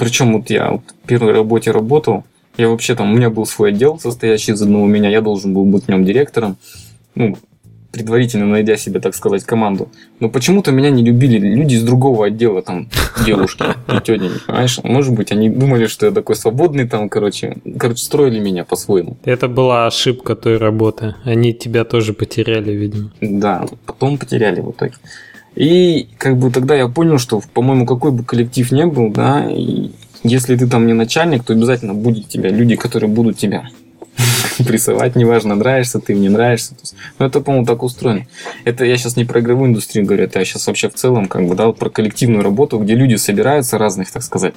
причем 0.00 0.32
вот 0.32 0.48
я 0.48 0.70
вот 0.70 0.80
в 1.04 1.06
первой 1.06 1.32
работе 1.32 1.70
работал, 1.70 2.24
я 2.56 2.70
вообще 2.70 2.94
там, 2.94 3.12
у 3.12 3.14
меня 3.14 3.28
был 3.28 3.44
свой 3.44 3.68
отдел, 3.68 3.98
состоящий 3.98 4.52
из 4.52 4.62
одного 4.62 4.86
меня, 4.86 5.10
я 5.10 5.20
должен 5.20 5.52
был 5.52 5.66
быть 5.66 5.84
в 5.84 5.88
нем 5.88 6.06
директором, 6.06 6.56
ну, 7.14 7.36
предварительно 7.92 8.46
найдя 8.46 8.76
себе, 8.76 8.98
так 9.00 9.14
сказать, 9.14 9.44
команду. 9.44 9.88
Но 10.20 10.30
почему-то 10.30 10.72
меня 10.72 10.90
не 10.90 11.04
любили 11.04 11.38
люди 11.38 11.74
из 11.74 11.82
другого 11.82 12.26
отдела, 12.28 12.62
там, 12.62 12.88
девушки 13.26 13.64
и 13.88 14.00
тетеньки, 14.00 14.40
понимаешь? 14.46 14.78
Может 14.82 15.14
быть, 15.14 15.32
они 15.32 15.50
думали, 15.50 15.86
что 15.86 16.06
я 16.06 16.12
такой 16.12 16.36
свободный 16.36 16.88
там, 16.88 17.10
короче, 17.10 17.58
короче, 17.78 18.02
строили 18.02 18.38
меня 18.38 18.64
по-своему. 18.64 19.18
Это 19.24 19.48
была 19.48 19.86
ошибка 19.86 20.34
той 20.34 20.56
работы. 20.56 21.14
Они 21.24 21.52
тебя 21.52 21.84
тоже 21.84 22.14
потеряли, 22.14 22.72
видимо. 22.72 23.10
Да, 23.20 23.66
потом 23.84 24.16
потеряли 24.16 24.60
в 24.60 24.70
итоге. 24.70 24.94
И 25.54 26.08
как 26.18 26.36
бы 26.36 26.50
тогда 26.50 26.74
я 26.74 26.88
понял, 26.88 27.18
что, 27.18 27.42
по-моему, 27.52 27.86
какой 27.86 28.12
бы 28.12 28.24
коллектив 28.24 28.70
ни 28.72 28.84
был, 28.84 29.10
да, 29.10 29.50
и 29.50 29.90
если 30.22 30.56
ты 30.56 30.66
там 30.66 30.86
не 30.86 30.92
начальник, 30.92 31.44
то 31.44 31.52
обязательно 31.52 31.94
будет 31.94 32.28
тебя 32.28 32.50
люди, 32.50 32.76
которые 32.76 33.10
будут 33.10 33.38
тебя 33.38 33.68
прессовать, 34.58 35.16
неважно, 35.16 35.54
нравишься 35.54 35.98
ты, 35.98 36.14
не 36.14 36.28
нравишься. 36.28 36.74
То 36.74 36.80
есть, 36.82 36.94
ну, 37.18 37.26
это, 37.26 37.40
по-моему, 37.40 37.66
так 37.66 37.82
устроено. 37.82 38.26
Это 38.64 38.84
я 38.84 38.96
сейчас 38.96 39.16
не 39.16 39.24
про 39.24 39.40
игровую 39.40 39.70
индустрию 39.70 40.06
говорю, 40.06 40.24
это 40.24 40.38
я 40.38 40.44
сейчас 40.44 40.66
вообще 40.66 40.88
в 40.88 40.94
целом, 40.94 41.26
как 41.26 41.46
бы, 41.46 41.54
да, 41.54 41.66
вот 41.66 41.78
про 41.78 41.90
коллективную 41.90 42.42
работу, 42.42 42.78
где 42.78 42.94
люди 42.94 43.16
собираются 43.16 43.78
разных, 43.78 44.10
так 44.10 44.22
сказать, 44.22 44.54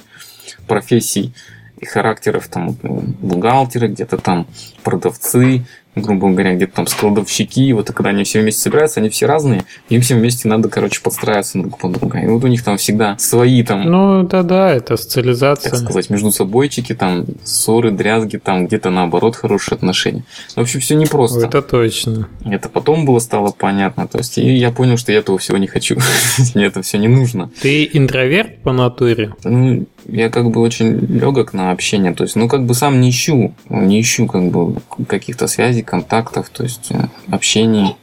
профессий 0.66 1.32
и 1.80 1.86
характеров, 1.86 2.48
там, 2.48 2.76
бухгалтеры, 2.82 3.88
где-то 3.88 4.18
там 4.18 4.46
продавцы, 4.82 5.64
грубо 5.96 6.30
говоря, 6.30 6.54
где-то 6.54 6.74
там 6.74 6.86
складовщики, 6.86 7.72
вот 7.72 7.90
и 7.90 7.92
когда 7.92 8.10
они 8.10 8.24
все 8.24 8.40
вместе 8.40 8.62
собираются, 8.62 9.00
они 9.00 9.08
все 9.08 9.26
разные, 9.26 9.64
им 9.88 10.00
всем 10.00 10.18
вместе 10.18 10.48
надо, 10.48 10.68
короче, 10.68 11.00
подстраиваться 11.00 11.58
друг 11.58 11.78
под 11.78 11.92
друга. 11.92 12.20
И 12.20 12.26
вот 12.26 12.42
у 12.44 12.46
них 12.48 12.62
там 12.64 12.76
всегда 12.76 13.16
свои 13.18 13.62
там... 13.62 13.82
Ну, 13.82 14.22
да-да, 14.24 14.72
это 14.72 14.96
социализация. 14.96 15.70
Так 15.70 15.80
сказать, 15.80 16.10
между 16.10 16.30
собойчики, 16.30 16.94
там, 16.94 17.26
ссоры, 17.44 17.90
дрязги, 17.90 18.38
там, 18.38 18.66
где-то 18.66 18.90
наоборот 18.90 19.36
хорошие 19.36 19.76
отношения. 19.76 20.24
В 20.54 20.60
общем, 20.60 20.80
все 20.80 20.94
непросто. 20.96 21.46
Это 21.46 21.62
точно. 21.62 22.28
Это 22.44 22.68
потом 22.68 23.04
было 23.04 23.18
стало 23.18 23.52
понятно, 23.56 24.08
то 24.08 24.18
есть, 24.18 24.38
и 24.38 24.54
я 24.54 24.70
понял, 24.70 24.96
что 24.96 25.12
я 25.12 25.18
этого 25.18 25.38
всего 25.38 25.58
не 25.58 25.66
хочу. 25.66 25.96
Мне 26.54 26.66
это 26.66 26.82
все 26.82 26.98
не 26.98 27.08
нужно. 27.08 27.50
Ты 27.60 27.88
интроверт 27.92 28.62
по 28.62 28.72
натуре? 28.72 29.34
Ну, 29.44 29.86
я 30.06 30.28
как 30.30 30.50
бы 30.50 30.60
очень 30.60 30.98
легок 30.98 31.52
на 31.52 31.70
общение, 31.70 32.14
то 32.14 32.24
есть, 32.24 32.36
ну, 32.36 32.48
как 32.48 32.64
бы 32.64 32.74
сам 32.74 33.00
не 33.00 33.10
ищу, 33.10 33.54
не 33.68 34.00
ищу 34.00 34.26
как 34.26 34.44
бы 34.50 34.76
каких-то 35.06 35.46
связей, 35.46 35.83
контактов, 35.84 36.50
то 36.50 36.62
есть 36.62 36.90
э, 36.90 37.08
общений. 37.30 37.96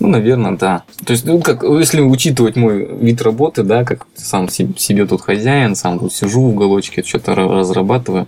Ну, 0.00 0.08
наверное, 0.08 0.56
да. 0.56 0.82
То 1.06 1.12
есть, 1.12 1.24
ну, 1.24 1.40
как, 1.40 1.62
если 1.62 2.00
учитывать 2.00 2.56
мой 2.56 2.84
вид 3.00 3.22
работы, 3.22 3.62
да, 3.62 3.84
как 3.84 4.06
сам 4.14 4.48
себе 4.48 5.06
тут 5.06 5.22
хозяин, 5.22 5.76
сам 5.76 5.98
тут 5.98 6.12
сижу 6.12 6.42
в 6.42 6.48
уголочке, 6.48 7.02
что-то 7.02 7.34
разрабатываю, 7.34 8.26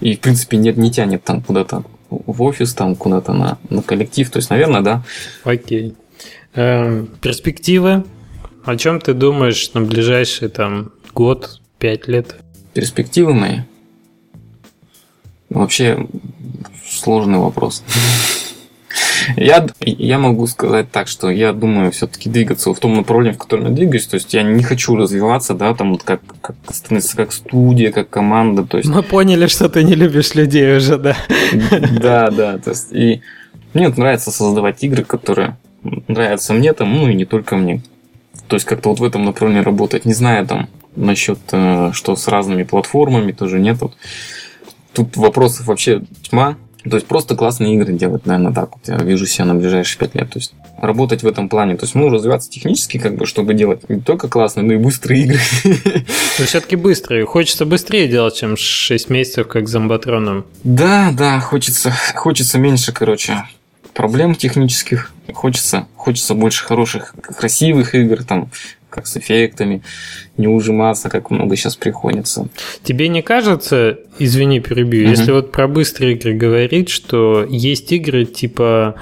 и, 0.00 0.16
в 0.16 0.20
принципе, 0.20 0.56
нет, 0.56 0.76
не 0.76 0.90
тянет 0.90 1.22
там 1.22 1.42
куда-то 1.42 1.84
в 2.10 2.42
офис, 2.42 2.74
там 2.74 2.96
куда-то 2.96 3.32
на, 3.32 3.58
на 3.68 3.82
коллектив, 3.82 4.28
то 4.30 4.38
есть, 4.38 4.50
наверное, 4.50 4.80
да. 4.80 5.02
Окей. 5.44 5.94
Эм, 6.54 7.06
перспективы? 7.20 8.04
О 8.64 8.76
чем 8.76 9.00
ты 9.00 9.14
думаешь 9.14 9.72
на 9.72 9.82
ближайший 9.82 10.48
там 10.48 10.92
год, 11.14 11.60
пять 11.78 12.08
лет? 12.08 12.36
Перспективы 12.74 13.32
мои? 13.32 13.60
Вообще 15.48 16.06
сложный 17.00 17.38
вопрос. 17.38 17.82
Я, 19.36 19.66
я 19.80 20.18
могу 20.18 20.46
сказать 20.46 20.90
так, 20.90 21.08
что 21.08 21.30
я 21.30 21.52
думаю 21.52 21.92
все-таки 21.92 22.28
двигаться 22.28 22.72
в 22.72 22.78
том 22.78 22.96
направлении, 22.96 23.34
в 23.34 23.38
котором 23.38 23.66
я 23.66 23.70
двигаюсь. 23.70 24.06
То 24.06 24.14
есть 24.14 24.32
я 24.34 24.42
не 24.42 24.62
хочу 24.62 24.96
развиваться, 24.96 25.54
да, 25.54 25.74
там 25.74 25.92
вот 25.92 26.02
как, 26.02 26.20
как 26.40 26.56
становиться 26.70 27.16
как 27.16 27.32
студия, 27.32 27.92
как 27.92 28.10
команда. 28.10 28.64
То 28.64 28.78
есть... 28.78 28.88
Мы 28.88 29.02
поняли, 29.02 29.46
что 29.46 29.68
ты 29.68 29.84
не 29.84 29.94
любишь 29.94 30.34
людей 30.34 30.76
уже, 30.76 30.98
да. 30.98 31.16
Да, 32.00 32.30
да. 32.30 32.58
То 32.58 32.70
есть, 32.70 32.92
и 32.92 33.22
мне 33.74 33.88
нравится 33.88 34.30
создавать 34.30 34.82
игры, 34.82 35.04
которые 35.04 35.56
нравятся 36.08 36.52
мне 36.52 36.72
там, 36.72 36.94
ну 36.94 37.08
и 37.08 37.14
не 37.14 37.24
только 37.24 37.56
мне. 37.56 37.82
То 38.48 38.56
есть 38.56 38.66
как-то 38.66 38.90
вот 38.90 39.00
в 39.00 39.04
этом 39.04 39.24
направлении 39.24 39.62
работать. 39.62 40.04
Не 40.04 40.12
знаю 40.12 40.46
там 40.46 40.68
насчет, 40.96 41.38
э, 41.52 41.90
что 41.92 42.16
с 42.16 42.26
разными 42.28 42.64
платформами 42.64 43.32
тоже 43.32 43.60
нет. 43.60 43.80
Вот 43.80 43.94
тут 44.92 45.16
вопросов 45.16 45.66
вообще 45.66 46.02
тьма. 46.28 46.56
То 46.88 46.96
есть 46.96 47.06
просто 47.06 47.36
классные 47.36 47.74
игры 47.74 47.92
делать, 47.92 48.26
наверное, 48.26 48.52
так 48.52 48.70
вот. 48.74 48.88
Я 48.88 48.96
вижу 48.96 49.26
себя 49.26 49.44
на 49.44 49.54
ближайшие 49.54 49.98
пять 49.98 50.14
лет. 50.14 50.30
То 50.30 50.38
есть 50.38 50.54
работать 50.80 51.22
в 51.22 51.26
этом 51.26 51.48
плане. 51.48 51.76
То 51.76 51.84
есть, 51.84 51.94
ну, 51.94 52.08
развиваться 52.08 52.50
технически, 52.50 52.98
как 52.98 53.16
бы, 53.16 53.26
чтобы 53.26 53.54
делать 53.54 53.88
не 53.88 54.00
только 54.00 54.28
классные, 54.28 54.64
но 54.64 54.72
и 54.74 54.76
быстрые 54.76 55.24
игры. 55.24 55.40
Но 56.38 56.44
все-таки 56.46 56.76
быстрые. 56.76 57.26
Хочется 57.26 57.66
быстрее 57.66 58.08
делать, 58.08 58.36
чем 58.36 58.56
6 58.56 59.10
месяцев, 59.10 59.46
как 59.48 59.68
с 59.68 59.70
зомбатроном. 59.70 60.46
Да, 60.64 61.12
да, 61.12 61.40
хочется, 61.40 61.92
хочется 62.14 62.58
меньше, 62.58 62.92
короче, 62.92 63.44
проблем 63.92 64.34
технических. 64.34 65.12
Хочется, 65.32 65.86
хочется 65.96 66.34
больше 66.34 66.64
хороших, 66.64 67.14
красивых 67.20 67.94
игр, 67.94 68.24
там, 68.24 68.50
как 68.90 69.06
с 69.06 69.16
эффектами, 69.16 69.82
не 70.36 70.48
ужиматься, 70.48 71.08
как 71.08 71.30
много 71.30 71.56
сейчас 71.56 71.76
приходится. 71.76 72.48
Тебе 72.82 73.08
не 73.08 73.22
кажется, 73.22 73.98
извини, 74.18 74.60
перебью, 74.60 75.04
угу. 75.04 75.10
если 75.10 75.32
вот 75.32 75.52
про 75.52 75.68
быстрые 75.68 76.14
игры 76.14 76.34
говорить, 76.34 76.88
что 76.88 77.46
есть 77.48 77.92
игры 77.92 78.24
типа 78.24 78.96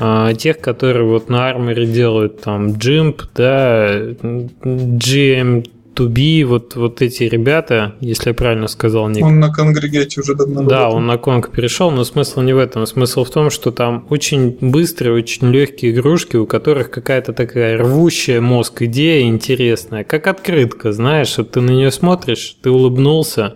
э, 0.00 0.32
тех, 0.38 0.60
которые 0.60 1.04
вот 1.04 1.28
на 1.28 1.48
арморе 1.48 1.86
делают 1.86 2.40
там 2.40 2.68
Jimp, 2.70 3.22
да, 3.34 3.94
GM 3.94 5.64
to 5.94 6.08
be, 6.08 6.44
вот, 6.44 6.76
вот 6.76 7.02
эти 7.02 7.24
ребята, 7.24 7.94
если 8.00 8.30
я 8.30 8.34
правильно 8.34 8.68
сказал, 8.68 9.08
Ник. 9.08 9.24
Он 9.24 9.40
на 9.40 9.52
конгрегате 9.52 10.20
уже 10.20 10.34
давно 10.34 10.62
Да, 10.62 10.76
работает. 10.80 10.94
он 10.94 11.06
на 11.06 11.18
конг 11.18 11.50
перешел, 11.50 11.90
но 11.90 12.04
смысл 12.04 12.40
не 12.40 12.52
в 12.52 12.58
этом. 12.58 12.86
Смысл 12.86 13.24
в 13.24 13.30
том, 13.30 13.50
что 13.50 13.70
там 13.70 14.06
очень 14.10 14.56
быстрые, 14.60 15.14
очень 15.14 15.50
легкие 15.50 15.92
игрушки, 15.92 16.36
у 16.36 16.46
которых 16.46 16.90
какая-то 16.90 17.32
такая 17.32 17.78
рвущая 17.78 18.40
мозг 18.40 18.82
идея 18.82 19.22
интересная, 19.22 20.04
как 20.04 20.26
открытка, 20.26 20.92
знаешь, 20.92 21.36
вот 21.38 21.52
ты 21.52 21.60
на 21.60 21.70
нее 21.70 21.90
смотришь, 21.90 22.56
ты 22.62 22.70
улыбнулся, 22.70 23.54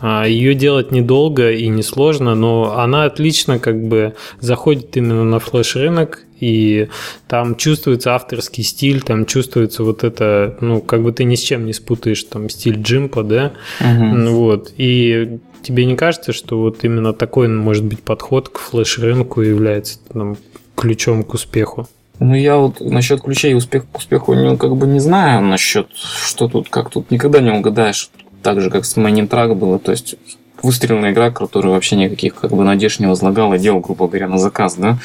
а, 0.00 0.24
ее 0.26 0.54
делать 0.54 0.92
недолго 0.92 1.50
и 1.50 1.68
несложно, 1.68 2.34
но 2.34 2.78
она 2.78 3.04
отлично 3.04 3.58
как 3.58 3.82
бы 3.82 4.14
заходит 4.40 4.96
именно 4.96 5.24
на 5.24 5.38
флеш-рынок, 5.38 6.24
и 6.40 6.88
там 7.28 7.56
чувствуется 7.56 8.14
авторский 8.14 8.64
стиль, 8.64 9.02
там 9.02 9.26
чувствуется 9.26 9.84
вот 9.84 10.04
это, 10.04 10.56
ну, 10.60 10.80
как 10.80 11.02
бы 11.02 11.12
ты 11.12 11.24
ни 11.24 11.34
с 11.34 11.40
чем 11.40 11.66
не 11.66 11.72
спутаешь, 11.72 12.24
там, 12.24 12.48
стиль 12.48 12.80
джимпа, 12.80 13.22
да, 13.22 13.52
угу. 13.80 14.30
вот, 14.30 14.72
и 14.76 15.38
тебе 15.62 15.84
не 15.84 15.96
кажется, 15.96 16.32
что 16.32 16.58
вот 16.58 16.84
именно 16.84 17.12
такой, 17.12 17.48
может 17.48 17.84
быть, 17.84 18.02
подход 18.02 18.48
к 18.48 18.58
флеш-рынку 18.58 19.42
является 19.42 19.98
там, 20.12 20.36
ключом 20.74 21.22
к 21.22 21.34
успеху? 21.34 21.88
Ну, 22.18 22.34
я 22.34 22.56
вот 22.58 22.80
насчет 22.80 23.22
ключей 23.22 23.54
успех, 23.54 23.84
к 23.90 23.96
успеху 23.96 24.34
ну, 24.34 24.56
как 24.58 24.76
бы 24.76 24.86
не 24.86 25.00
знаю 25.00 25.42
насчет, 25.42 25.88
что 25.94 26.48
тут, 26.48 26.68
как 26.68 26.90
тут 26.90 27.10
никогда 27.10 27.40
не 27.40 27.50
угадаешь. 27.50 28.10
Так 28.42 28.60
же, 28.60 28.70
как 28.70 28.84
с 28.84 28.96
Майнинтрак 28.96 29.56
было, 29.56 29.78
то 29.78 29.90
есть 29.90 30.16
выстреленная 30.62 31.12
игра, 31.12 31.30
которая 31.30 31.72
вообще 31.72 31.96
никаких 31.96 32.34
как 32.34 32.52
бы 32.52 32.62
надежд 32.64 33.00
не 33.00 33.06
возлагала, 33.06 33.58
делал, 33.58 33.80
грубо 33.80 34.06
говоря, 34.06 34.28
на 34.28 34.38
заказ, 34.38 34.74
да. 34.76 34.98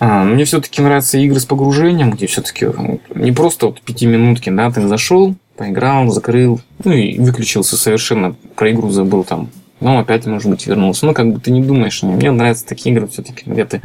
А, 0.00 0.24
мне 0.24 0.44
все-таки 0.44 0.80
нравятся 0.80 1.18
игры 1.18 1.40
с 1.40 1.44
погружением, 1.44 2.10
где 2.10 2.26
все-таки 2.26 2.66
ну, 2.66 3.00
не 3.14 3.32
просто 3.32 3.66
вот 3.66 3.80
пятиминутки, 3.80 4.50
да, 4.50 4.70
ты 4.70 4.86
зашел, 4.86 5.34
поиграл, 5.56 6.08
закрыл, 6.08 6.60
ну 6.84 6.92
и 6.92 7.18
выключился 7.18 7.76
совершенно, 7.76 8.36
про 8.54 8.70
игру 8.70 8.90
забыл 8.90 9.24
там, 9.24 9.50
но 9.80 9.98
опять, 9.98 10.26
может 10.26 10.50
быть, 10.50 10.66
вернулся. 10.66 11.04
Ну, 11.04 11.14
как 11.14 11.32
бы 11.32 11.40
ты 11.40 11.50
не 11.50 11.62
думаешь, 11.62 12.02
мне 12.02 12.30
нравятся 12.30 12.66
такие 12.66 12.94
игры 12.94 13.08
все-таки, 13.08 13.50
где 13.50 13.64
ты 13.64 13.82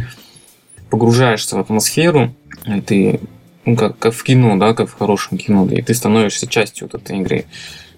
погружаешься 0.89 1.55
в 1.55 1.59
атмосферу, 1.59 2.33
и 2.65 2.81
ты, 2.81 3.19
ну, 3.65 3.75
как, 3.75 3.97
как 3.97 4.13
в 4.13 4.23
кино, 4.23 4.55
да, 4.57 4.75
как 4.75 4.89
в 4.89 4.97
хорошем 4.97 5.39
кино, 5.39 5.65
и 5.65 5.81
ты 5.81 5.95
становишься 5.95 6.45
частью 6.45 6.89
вот 6.91 7.01
этой 7.01 7.17
игры. 7.17 7.45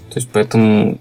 То 0.10 0.20
есть, 0.20 0.30
поэтому, 0.32 1.00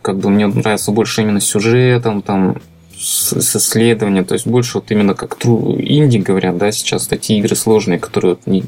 как 0.00 0.18
бы, 0.18 0.30
мне 0.30 0.46
нравится 0.46 0.92
больше 0.92 1.20
именно 1.20 1.40
сюжетом, 1.40 2.22
там, 2.22 2.56
с, 2.98 3.40
с 3.40 3.56
исследования, 3.56 4.24
то 4.24 4.34
есть 4.34 4.46
больше 4.46 4.78
вот 4.78 4.90
именно 4.90 5.14
как 5.14 5.36
true 5.38 5.80
инди 5.80 6.18
говорят, 6.18 6.56
да, 6.58 6.72
сейчас 6.72 7.06
такие 7.06 7.40
игры 7.40 7.56
сложные, 7.56 7.98
которые 7.98 8.34
вот 8.34 8.46
не, 8.46 8.64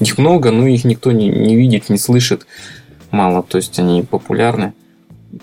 их 0.00 0.18
много, 0.18 0.50
но 0.50 0.66
их 0.66 0.84
никто 0.84 1.12
не, 1.12 1.28
не 1.28 1.56
видит, 1.56 1.88
не 1.88 1.98
слышит, 1.98 2.46
мало, 3.10 3.42
то 3.42 3.58
есть 3.58 3.78
они 3.78 4.02
популярны. 4.02 4.72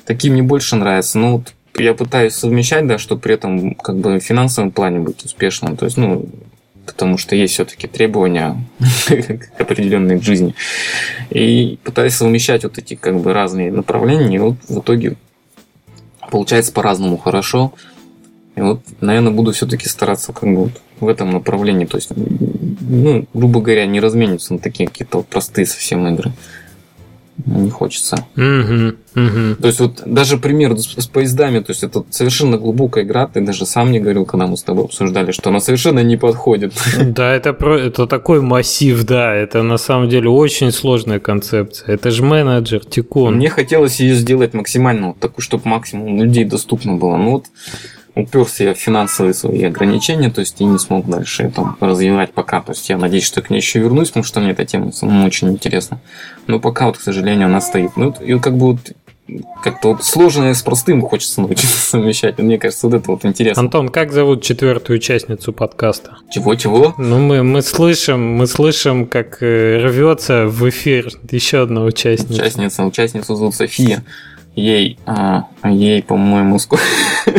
Такие 0.05 0.31
мне 0.33 0.41
больше 0.41 0.75
нравятся, 0.75 1.19
но 1.19 1.37
вот 1.37 1.53
я 1.77 1.93
пытаюсь 1.93 2.33
совмещать, 2.33 2.87
да, 2.87 2.97
чтобы 2.97 3.21
при 3.21 3.35
этом 3.35 3.75
как 3.75 3.97
бы 3.97 4.19
в 4.19 4.23
финансовом 4.23 4.71
плане 4.71 4.99
быть 4.99 5.23
успешным, 5.23 5.77
то 5.77 5.85
есть, 5.85 5.97
ну, 5.97 6.27
потому 6.85 7.17
что 7.17 7.35
есть 7.35 7.53
все-таки 7.53 7.87
требования 7.87 8.57
к 9.07 9.61
определенной 9.61 10.21
жизни. 10.21 10.55
И 11.29 11.79
пытаюсь 11.83 12.13
совмещать 12.13 12.63
вот 12.63 12.77
эти 12.77 12.95
как 12.95 13.19
бы 13.19 13.33
разные 13.33 13.71
направления, 13.71 14.35
и 14.35 14.39
вот 14.39 14.55
в 14.67 14.79
итоге 14.79 15.15
получается 16.29 16.71
по-разному 16.73 17.17
хорошо. 17.17 17.73
И 18.55 18.61
вот, 18.61 18.81
наверное, 19.01 19.31
буду 19.31 19.51
все-таки 19.51 19.87
стараться 19.87 20.31
как 20.31 20.49
бы 20.49 20.65
вот 20.65 20.81
в 20.99 21.07
этом 21.07 21.31
направлении. 21.31 21.85
То 21.85 21.97
есть, 21.97 22.11
ну, 22.15 23.25
грубо 23.33 23.61
говоря, 23.61 23.85
не 23.85 23.99
размениться 23.99 24.53
на 24.53 24.59
такие 24.59 24.87
какие-то 24.87 25.17
вот 25.17 25.27
простые 25.27 25.65
совсем 25.65 26.07
игры. 26.07 26.31
Не 27.47 27.71
хочется. 27.71 28.27
Угу, 28.37 29.23
угу. 29.25 29.55
То 29.59 29.67
есть, 29.67 29.79
вот 29.79 30.03
даже 30.05 30.37
пример 30.37 30.77
с, 30.77 30.95
с 30.95 31.07
поездами, 31.07 31.59
то 31.59 31.71
есть 31.71 31.83
это 31.83 32.03
совершенно 32.11 32.59
глубокая 32.59 33.03
игра, 33.03 33.25
ты 33.25 33.41
даже 33.41 33.65
сам 33.65 33.91
не 33.91 33.99
говорил, 33.99 34.25
когда 34.25 34.45
мы 34.45 34.55
с 34.55 34.61
тобой 34.61 34.85
обсуждали, 34.85 35.31
что 35.31 35.49
она 35.49 35.59
совершенно 35.59 36.03
не 36.03 36.15
подходит. 36.15 36.73
Да, 37.03 37.33
это, 37.33 37.53
про, 37.53 37.79
это 37.79 38.05
такой 38.05 38.41
массив, 38.41 39.03
да, 39.03 39.33
это 39.33 39.63
на 39.63 39.77
самом 39.77 40.09
деле 40.09 40.29
очень 40.29 40.71
сложная 40.71 41.19
концепция. 41.19 41.95
Это 41.95 42.11
же 42.11 42.23
менеджер, 42.23 42.85
тикон. 42.85 43.35
Мне 43.35 43.49
хотелось 43.49 43.99
ее 43.99 44.13
сделать 44.13 44.53
максимально 44.53 45.07
вот 45.09 45.19
такую, 45.19 45.41
чтобы 45.41 45.67
максимум 45.67 46.21
людей 46.21 46.45
доступно 46.45 46.93
было. 46.93 47.17
Ну 47.17 47.31
вот 47.31 47.45
уперся 48.15 48.63
я 48.63 48.73
в 48.73 48.77
финансовые 48.77 49.33
свои 49.33 49.63
ограничения, 49.63 50.29
то 50.29 50.41
есть 50.41 50.59
и 50.61 50.65
не 50.65 50.77
смог 50.77 51.07
дальше 51.07 51.43
это 51.43 51.75
развивать 51.79 52.33
пока. 52.33 52.61
То 52.61 52.73
есть 52.73 52.89
я 52.89 52.97
надеюсь, 52.97 53.25
что 53.25 53.41
к 53.41 53.49
ней 53.49 53.57
еще 53.57 53.79
вернусь, 53.79 54.09
потому 54.09 54.23
что 54.23 54.39
мне 54.39 54.51
эта 54.51 54.65
тема 54.65 54.91
ну, 55.01 55.25
очень 55.25 55.49
интересна. 55.49 55.99
Но 56.47 56.59
пока 56.59 56.87
вот, 56.87 56.97
к 56.97 57.01
сожалению, 57.01 57.47
она 57.47 57.61
стоит. 57.61 57.97
Ну, 57.97 58.13
и 58.21 58.37
как 58.39 58.57
бы 58.57 58.73
вот 58.73 58.79
как-то 59.63 59.89
вот 59.89 60.03
сложное 60.03 60.53
с 60.53 60.61
простым 60.61 61.01
хочется 61.01 61.41
научиться 61.41 61.77
совмещать. 61.89 62.37
Мне 62.39 62.57
кажется, 62.57 62.87
вот 62.87 62.95
это 62.95 63.11
вот 63.11 63.25
интересно. 63.25 63.61
Антон, 63.61 63.89
как 63.89 64.11
зовут 64.11 64.43
четвертую 64.43 64.97
участницу 64.97 65.53
подкаста? 65.53 66.17
Чего-чего? 66.29 66.93
Ну, 66.97 67.19
мы, 67.19 67.43
мы 67.43 67.61
слышим, 67.61 68.35
мы 68.35 68.47
слышим, 68.47 69.07
как 69.07 69.41
э, 69.41 69.77
рвется 69.77 70.47
в 70.47 70.69
эфир 70.69 71.11
еще 71.31 71.63
одна 71.63 71.83
участница. 71.83 72.33
Участница, 72.33 72.83
участницу 72.83 73.35
зовут 73.35 73.55
София. 73.55 74.03
Ей, 74.55 74.99
а, 75.07 75.47
ей, 75.63 76.03
по-моему, 76.03 76.59
сколько... 76.59 76.83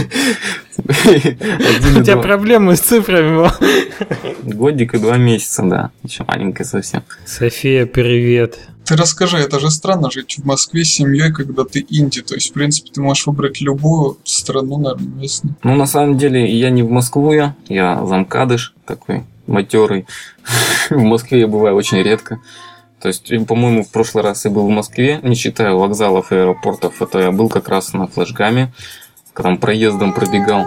У 0.84 2.02
тебя 2.02 2.18
проблемы 2.18 2.76
с 2.76 2.80
цифрами. 2.80 3.48
Годик 4.42 4.94
и 4.94 4.98
два 4.98 5.16
месяца, 5.16 5.62
да. 5.62 5.90
Еще 6.02 6.24
маленькая 6.24 6.64
совсем. 6.64 7.02
София, 7.24 7.86
привет. 7.86 8.58
Ты 8.84 8.96
расскажи, 8.96 9.38
это 9.38 9.58
же 9.60 9.70
странно 9.70 10.10
жить 10.10 10.36
в 10.36 10.44
Москве 10.44 10.84
с 10.84 10.88
семьей, 10.88 11.32
когда 11.32 11.64
ты 11.64 11.86
инди. 11.88 12.20
То 12.20 12.34
есть, 12.34 12.50
в 12.50 12.52
принципе, 12.52 12.90
ты 12.92 13.00
можешь 13.00 13.26
выбрать 13.26 13.62
любую 13.62 14.18
страну, 14.24 14.78
наверное, 14.78 15.08
местную. 15.08 15.56
Ну, 15.62 15.74
на 15.74 15.86
самом 15.86 16.18
деле, 16.18 16.46
я 16.46 16.68
не 16.68 16.82
в 16.82 16.90
Москву, 16.90 17.32
я, 17.32 17.56
я 17.68 18.04
замкадыш 18.04 18.74
такой 18.84 19.24
матерый. 19.46 20.06
в 20.90 21.02
Москве 21.02 21.40
я 21.40 21.48
бываю 21.48 21.76
очень 21.76 22.02
редко. 22.02 22.40
То 23.00 23.08
есть, 23.08 23.32
по-моему, 23.46 23.84
в 23.84 23.90
прошлый 23.90 24.22
раз 24.22 24.44
я 24.44 24.50
был 24.50 24.66
в 24.66 24.70
Москве, 24.70 25.20
не 25.22 25.34
считая 25.34 25.72
вокзалов 25.72 26.32
и 26.32 26.36
аэропортов, 26.36 27.00
это 27.00 27.20
я 27.20 27.32
был 27.32 27.48
как 27.48 27.68
раз 27.68 27.92
на 27.94 28.06
флешгаме, 28.06 28.72
там 29.42 29.58
проездом 29.58 30.12
пробегал 30.12 30.66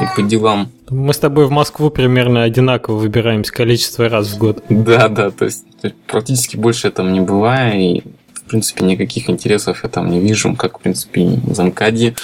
и 0.00 0.06
по 0.16 0.22
делам. 0.22 0.70
Мы 0.90 1.14
с 1.14 1.18
тобой 1.18 1.46
в 1.46 1.50
Москву 1.50 1.90
примерно 1.90 2.42
одинаково 2.42 2.96
выбираемся 2.96 3.52
количество 3.52 4.08
раз 4.08 4.28
в 4.28 4.38
год. 4.38 4.62
Да, 4.68 5.08
да, 5.08 5.30
то 5.30 5.44
есть, 5.46 5.64
практически 6.06 6.56
больше 6.56 6.88
я 6.88 6.90
там 6.90 7.12
не 7.12 7.20
бываю, 7.20 7.80
и 7.80 8.02
в 8.34 8.42
принципе 8.44 8.84
никаких 8.84 9.30
интересов 9.30 9.82
я 9.82 9.88
там 9.88 10.10
не 10.10 10.20
вижу, 10.20 10.54
как 10.54 10.78
в 10.78 10.82
принципе 10.82 11.22
и 11.22 11.36
в 11.36 11.54
Замкаде. 11.54 12.14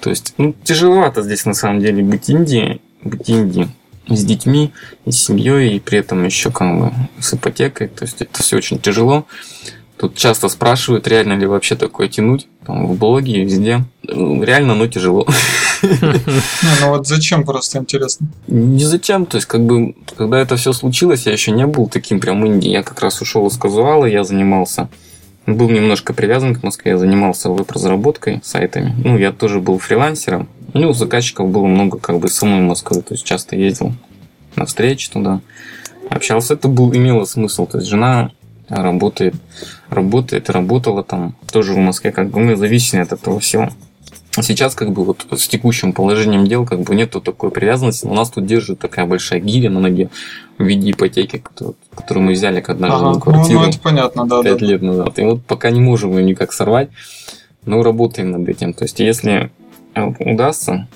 То 0.00 0.10
есть, 0.10 0.34
ну, 0.38 0.54
тяжеловато 0.64 1.22
здесь 1.22 1.44
на 1.44 1.54
самом 1.54 1.80
деле 1.80 2.02
быть 2.02 2.30
Индией, 2.30 2.80
быть 3.02 3.28
Индией 3.28 3.68
с 4.08 4.24
детьми, 4.24 4.72
и 5.04 5.10
с 5.10 5.22
семьей, 5.22 5.76
и 5.76 5.80
при 5.80 5.98
этом 5.98 6.24
еще 6.24 6.50
как 6.50 6.78
бы 6.78 6.92
с 7.20 7.34
ипотекой. 7.34 7.88
То 7.88 8.04
есть 8.04 8.22
это 8.22 8.42
все 8.42 8.56
очень 8.56 8.78
тяжело. 8.78 9.26
Тут 9.98 10.14
часто 10.14 10.48
спрашивают, 10.48 11.08
реально 11.08 11.32
ли 11.32 11.46
вообще 11.46 11.74
такое 11.74 12.08
тянуть, 12.08 12.46
там, 12.64 12.86
в 12.86 12.96
блоге, 12.96 13.44
везде. 13.44 13.84
Ну, 14.04 14.42
реально, 14.42 14.74
но 14.74 14.86
тяжело. 14.86 15.26
Ну 15.80 16.88
вот 16.88 17.06
зачем, 17.06 17.44
просто 17.44 17.78
интересно. 17.78 18.26
Не 18.48 18.84
зачем, 18.84 19.26
то 19.26 19.36
есть, 19.36 19.46
как 19.46 19.64
бы, 19.64 19.94
когда 20.16 20.40
это 20.40 20.56
все 20.56 20.72
случилось, 20.72 21.26
я 21.26 21.32
еще 21.32 21.52
не 21.52 21.66
был 21.66 21.88
таким 21.88 22.18
прям 22.18 22.44
инди. 22.44 22.66
Я 22.66 22.82
как 22.82 23.00
раз 23.00 23.20
ушел 23.20 23.46
из 23.46 23.56
казуала, 23.56 24.04
я 24.04 24.24
занимался 24.24 24.88
был 25.54 25.70
немножко 25.70 26.12
привязан 26.12 26.54
к 26.54 26.62
Москве, 26.62 26.92
я 26.92 26.98
занимался 26.98 27.48
веб-разработкой, 27.50 28.40
сайтами. 28.42 28.94
Ну, 29.02 29.16
я 29.16 29.32
тоже 29.32 29.60
был 29.60 29.78
фрилансером. 29.78 30.48
Ну, 30.74 30.92
заказчиков 30.92 31.48
было 31.48 31.66
много 31.66 31.98
как 31.98 32.18
бы 32.18 32.28
самой 32.28 32.60
Москвы, 32.60 33.02
то 33.02 33.14
есть 33.14 33.24
часто 33.24 33.56
ездил 33.56 33.94
на 34.56 34.66
встречи 34.66 35.10
туда, 35.10 35.40
общался. 36.10 36.54
Это 36.54 36.68
был, 36.68 36.94
имело 36.94 37.24
смысл, 37.24 37.66
то 37.66 37.78
есть 37.78 37.88
жена 37.88 38.30
работает, 38.68 39.34
работает, 39.88 40.50
работала 40.50 41.02
там 41.02 41.34
тоже 41.50 41.72
в 41.72 41.78
Москве, 41.78 42.12
как 42.12 42.30
бы 42.30 42.40
мы 42.40 42.56
зависимы 42.56 43.02
от 43.02 43.12
этого 43.12 43.40
всего. 43.40 43.68
Сейчас 44.40 44.74
как 44.74 44.92
бы 44.92 45.04
вот 45.04 45.26
с 45.32 45.48
текущим 45.48 45.92
положением 45.92 46.46
дел 46.46 46.64
как 46.64 46.80
бы 46.80 46.94
нету 46.94 47.20
такой 47.20 47.50
привязанности. 47.50 48.06
У 48.06 48.14
нас 48.14 48.30
тут 48.30 48.46
держит 48.46 48.78
такая 48.78 49.04
большая 49.06 49.40
гиря 49.40 49.70
на 49.70 49.80
ноге 49.80 50.10
в 50.58 50.64
виде 50.64 50.92
ипотеки, 50.92 51.38
которую, 51.38 51.76
которую 51.94 52.26
мы 52.26 52.32
взяли 52.32 52.60
когда 52.60 52.86
ага, 52.88 53.12
жили 53.12 53.20
квартиру. 53.20 53.58
Ну, 53.58 53.64
ну, 53.64 53.70
это 53.70 53.80
понятно, 53.80 54.26
да. 54.26 54.42
Пять 54.42 54.58
да. 54.58 54.66
лет 54.66 54.82
назад. 54.82 55.18
И 55.18 55.22
вот 55.22 55.42
пока 55.44 55.70
не 55.70 55.80
можем 55.80 56.16
ее 56.16 56.24
никак 56.24 56.52
сорвать, 56.52 56.90
но 57.64 57.82
работаем 57.82 58.30
над 58.30 58.48
этим. 58.48 58.74
То 58.74 58.84
есть 58.84 59.00
если 59.00 59.50
удастся, 60.20 60.86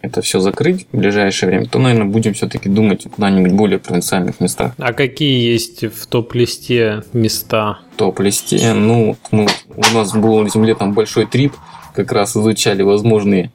это 0.00 0.22
все 0.22 0.40
закрыть 0.40 0.86
в 0.92 0.96
ближайшее 0.96 1.50
время, 1.50 1.66
то, 1.66 1.78
наверное, 1.78 2.10
будем 2.10 2.34
все-таки 2.34 2.68
думать 2.68 3.06
куда-нибудь 3.10 3.52
более 3.52 3.78
провинциальных 3.78 4.40
местах. 4.40 4.74
А 4.78 4.92
какие 4.92 5.50
есть 5.52 5.84
в 5.84 6.06
топ-листе 6.06 7.02
места? 7.12 7.80
В 7.94 7.96
топ-листе, 7.96 8.74
ну, 8.74 9.16
ну, 9.32 9.46
у 9.74 9.94
нас 9.94 10.12
был 10.12 10.44
этим 10.46 10.64
летом 10.64 10.92
большой 10.94 11.26
трип, 11.26 11.54
как 11.94 12.12
раз 12.12 12.36
изучали 12.36 12.82
возможные 12.82 13.50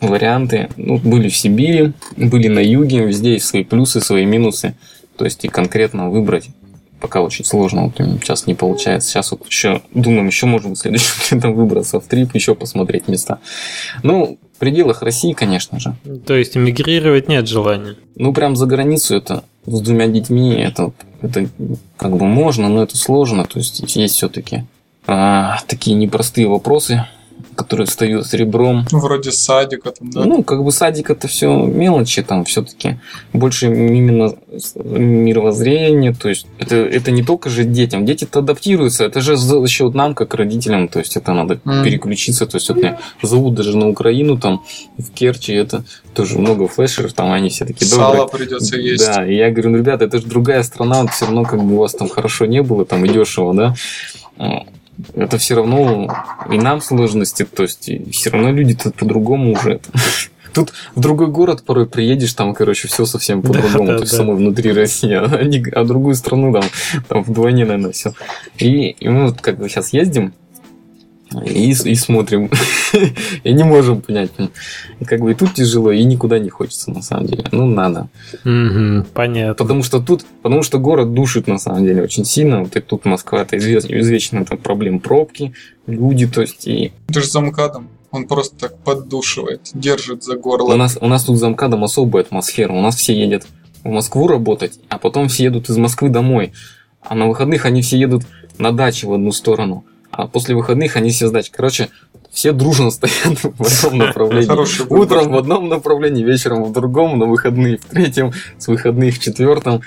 варианты. 0.00 0.68
Ну, 0.76 0.98
были 0.98 1.28
в 1.28 1.36
Сибири, 1.36 1.92
были 2.16 2.48
на 2.48 2.60
юге, 2.60 3.04
везде 3.04 3.32
есть 3.32 3.46
свои 3.46 3.64
плюсы, 3.64 4.00
свои 4.00 4.24
минусы. 4.24 4.74
То 5.16 5.24
есть 5.24 5.44
и 5.44 5.48
конкретно 5.48 6.08
выбрать 6.08 6.48
пока 7.00 7.22
очень 7.22 7.44
сложно, 7.44 7.84
вот 7.84 7.96
сейчас 7.96 8.46
не 8.46 8.54
получается. 8.54 9.08
Сейчас 9.08 9.32
вот 9.32 9.46
еще 9.46 9.80
думаем, 9.92 10.26
еще 10.26 10.46
можем 10.46 10.74
в 10.74 10.78
следующем 10.78 11.14
летом 11.36 11.54
выбраться 11.54 11.98
в 11.98 12.06
трип, 12.06 12.34
еще 12.34 12.54
посмотреть 12.54 13.08
места. 13.08 13.40
Ну, 14.02 14.38
пределах 14.60 15.02
России, 15.02 15.32
конечно 15.32 15.80
же. 15.80 15.96
То 16.26 16.34
есть 16.34 16.56
эмигрировать 16.56 17.28
нет 17.28 17.48
желания? 17.48 17.96
Ну, 18.14 18.32
прям 18.32 18.54
за 18.54 18.66
границу 18.66 19.16
это 19.16 19.42
с 19.66 19.80
двумя 19.80 20.06
детьми, 20.06 20.54
это, 20.54 20.92
это 21.22 21.48
как 21.96 22.16
бы 22.16 22.26
можно, 22.26 22.68
но 22.68 22.84
это 22.84 22.96
сложно. 22.96 23.44
То 23.44 23.58
есть 23.58 23.80
есть 23.96 24.14
все-таки 24.14 24.64
а, 25.06 25.58
такие 25.66 25.96
непростые 25.96 26.46
вопросы, 26.46 27.06
которые 27.56 27.86
встают 27.86 28.26
с 28.26 28.34
ребром. 28.34 28.86
Вроде 28.90 29.32
садика 29.32 29.90
там, 29.90 30.10
да? 30.10 30.24
Ну, 30.24 30.42
как 30.42 30.64
бы 30.64 30.72
садик 30.72 31.10
это 31.10 31.28
все 31.28 31.50
мелочи, 31.64 32.22
там 32.22 32.44
все-таки 32.44 32.98
больше 33.32 33.66
именно 33.66 34.34
мировоззрение, 34.76 36.14
то 36.14 36.28
есть 36.28 36.46
это, 36.58 36.76
это 36.76 37.10
не 37.10 37.22
только 37.22 37.50
же 37.50 37.64
детям, 37.64 38.04
дети-то 38.06 38.40
адаптируются, 38.40 39.04
это 39.04 39.20
же 39.20 39.36
за 39.36 39.66
счет 39.68 39.94
нам, 39.94 40.14
как 40.14 40.34
родителям, 40.34 40.88
то 40.88 40.98
есть 40.98 41.16
это 41.16 41.32
надо 41.32 41.54
mm. 41.54 41.84
переключиться, 41.84 42.46
то 42.46 42.56
есть 42.56 42.68
вот 42.68 42.78
меня 42.78 42.98
зовут 43.22 43.54
даже 43.54 43.76
на 43.76 43.88
Украину, 43.88 44.38
там, 44.38 44.62
в 44.98 45.10
Керчи, 45.10 45.52
это 45.52 45.84
тоже 46.14 46.38
много 46.38 46.68
флешеров, 46.68 47.12
там 47.12 47.32
они 47.32 47.48
все 47.50 47.64
такие 47.64 47.90
добрые. 47.90 48.16
Сало 48.16 48.26
придется 48.26 48.76
есть. 48.76 49.06
Да, 49.06 49.26
и 49.26 49.36
я 49.36 49.50
говорю, 49.50 49.70
ну, 49.70 49.78
ребята, 49.78 50.04
это 50.04 50.18
же 50.18 50.26
другая 50.26 50.62
страна, 50.62 51.06
все 51.06 51.26
равно 51.26 51.44
как 51.44 51.62
бы 51.62 51.74
у 51.74 51.78
вас 51.78 51.94
там 51.94 52.08
хорошо 52.08 52.46
не 52.46 52.62
было, 52.62 52.84
там 52.84 53.04
и 53.04 53.08
дешево, 53.08 53.54
да, 53.54 53.74
это 55.14 55.38
все 55.38 55.54
равно 55.54 56.08
и 56.50 56.58
нам 56.58 56.80
сложности, 56.80 57.44
то 57.44 57.62
есть 57.62 57.90
все 58.12 58.30
равно 58.30 58.50
люди 58.50 58.74
тут 58.74 58.94
по-другому 58.94 59.52
уже. 59.52 59.80
Тут 60.52 60.72
в 60.96 61.00
другой 61.00 61.28
город 61.28 61.62
порой 61.64 61.86
приедешь, 61.86 62.34
там, 62.34 62.54
короче, 62.54 62.88
все 62.88 63.06
совсем 63.06 63.40
по-другому, 63.40 63.86
да, 63.86 63.92
да, 63.92 63.98
то 63.98 64.02
есть 64.02 64.12
да. 64.12 64.18
самой 64.18 64.36
внутри 64.36 64.72
России, 64.72 65.14
а, 65.14 65.80
а 65.80 65.84
другую 65.84 66.16
страну 66.16 66.52
там, 66.52 66.64
там 67.08 67.22
вдвойне, 67.22 67.64
наверное, 67.64 67.92
все. 67.92 68.14
И, 68.58 68.90
и 68.90 69.08
мы 69.08 69.26
вот 69.26 69.40
как 69.40 69.58
бы 69.58 69.68
сейчас 69.68 69.92
ездим, 69.92 70.32
и, 71.44 71.70
и 71.70 71.94
смотрим. 71.94 72.50
и 73.44 73.52
не 73.52 73.64
можем 73.64 74.00
понять. 74.00 74.30
И 74.98 75.04
как 75.04 75.20
бы 75.20 75.32
и 75.32 75.34
тут 75.34 75.54
тяжело, 75.54 75.92
и 75.92 76.02
никуда 76.04 76.38
не 76.38 76.50
хочется, 76.50 76.90
на 76.90 77.02
самом 77.02 77.26
деле. 77.26 77.44
Ну, 77.52 77.66
надо. 77.66 78.08
Угу, 78.44 79.06
понятно. 79.14 79.54
Потому 79.54 79.82
что 79.82 80.00
тут, 80.00 80.24
потому 80.42 80.62
что 80.62 80.78
город 80.78 81.14
душит, 81.14 81.46
на 81.46 81.58
самом 81.58 81.84
деле, 81.84 82.02
очень 82.02 82.24
сильно. 82.24 82.60
Вот 82.60 82.76
и 82.76 82.80
тут 82.80 83.04
Москва, 83.04 83.42
это 83.42 83.56
известно, 83.58 83.98
извечно 83.98 84.44
там 84.44 84.58
проблем 84.58 85.00
пробки, 85.00 85.54
люди, 85.86 86.26
то 86.26 86.40
есть 86.40 86.66
и... 86.66 86.92
Ты 87.06 87.20
же 87.20 87.26
за 87.26 87.40
МКАДом. 87.40 87.88
Он 88.10 88.26
просто 88.26 88.56
так 88.56 88.78
поддушивает, 88.78 89.70
держит 89.72 90.24
за 90.24 90.34
горло. 90.34 90.74
У 90.74 90.76
нас, 90.76 90.98
у 91.00 91.06
нас 91.06 91.24
тут 91.24 91.38
за 91.38 91.48
МКАДом 91.48 91.84
особая 91.84 92.24
атмосфера. 92.24 92.72
У 92.72 92.80
нас 92.80 92.96
все 92.96 93.14
едут 93.14 93.44
в 93.84 93.88
Москву 93.88 94.26
работать, 94.26 94.80
а 94.88 94.98
потом 94.98 95.28
все 95.28 95.44
едут 95.44 95.70
из 95.70 95.76
Москвы 95.76 96.08
домой. 96.08 96.52
А 97.00 97.14
на 97.14 97.28
выходных 97.28 97.66
они 97.66 97.82
все 97.82 97.98
едут 97.98 98.24
на 98.58 98.72
даче 98.72 99.06
в 99.06 99.12
одну 99.12 99.30
сторону 99.30 99.84
а 100.10 100.26
после 100.26 100.54
выходных 100.54 100.96
они 100.96 101.10
все 101.10 101.28
сдать. 101.28 101.50
Короче, 101.50 101.88
все 102.32 102.52
дружно 102.52 102.90
стоят 102.90 103.38
в 103.42 103.86
одном 103.86 103.98
направлении. 104.06 104.92
Утром 104.92 105.32
в 105.32 105.36
одном 105.36 105.68
направлении, 105.68 106.24
вечером 106.24 106.64
в 106.64 106.72
другом, 106.72 107.18
на 107.18 107.26
выходные 107.26 107.78
в 107.78 107.84
третьем, 107.84 108.32
с 108.58 108.68
выходных 108.68 109.16
в 109.16 109.18
четвертом. 109.20 109.82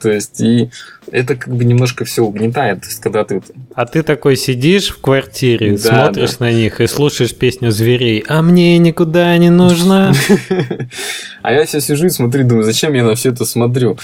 То 0.00 0.10
есть, 0.10 0.38
и 0.40 0.70
это 1.10 1.34
как 1.34 1.54
бы 1.54 1.64
немножко 1.64 2.04
все 2.04 2.22
угнетает. 2.22 2.82
То 2.82 2.86
есть, 2.88 3.00
когда 3.00 3.24
ты... 3.24 3.42
А 3.74 3.86
ты 3.86 4.02
такой 4.02 4.36
сидишь 4.36 4.90
в 4.90 5.00
квартире, 5.00 5.78
да, 5.78 6.04
смотришь 6.04 6.36
да. 6.36 6.46
на 6.46 6.52
них 6.52 6.80
и 6.82 6.86
слушаешь 6.86 7.34
песню 7.34 7.70
зверей, 7.70 8.22
а 8.28 8.42
мне 8.42 8.76
никуда 8.78 9.36
не 9.38 9.50
нужно. 9.50 10.12
А 11.40 11.52
я 11.52 11.64
все 11.64 11.80
сижу 11.80 12.06
и 12.06 12.10
смотрю, 12.10 12.46
думаю, 12.46 12.64
зачем 12.64 12.92
я 12.92 13.04
на 13.04 13.14
все 13.14 13.30
это 13.30 13.44
смотрю? 13.44 13.96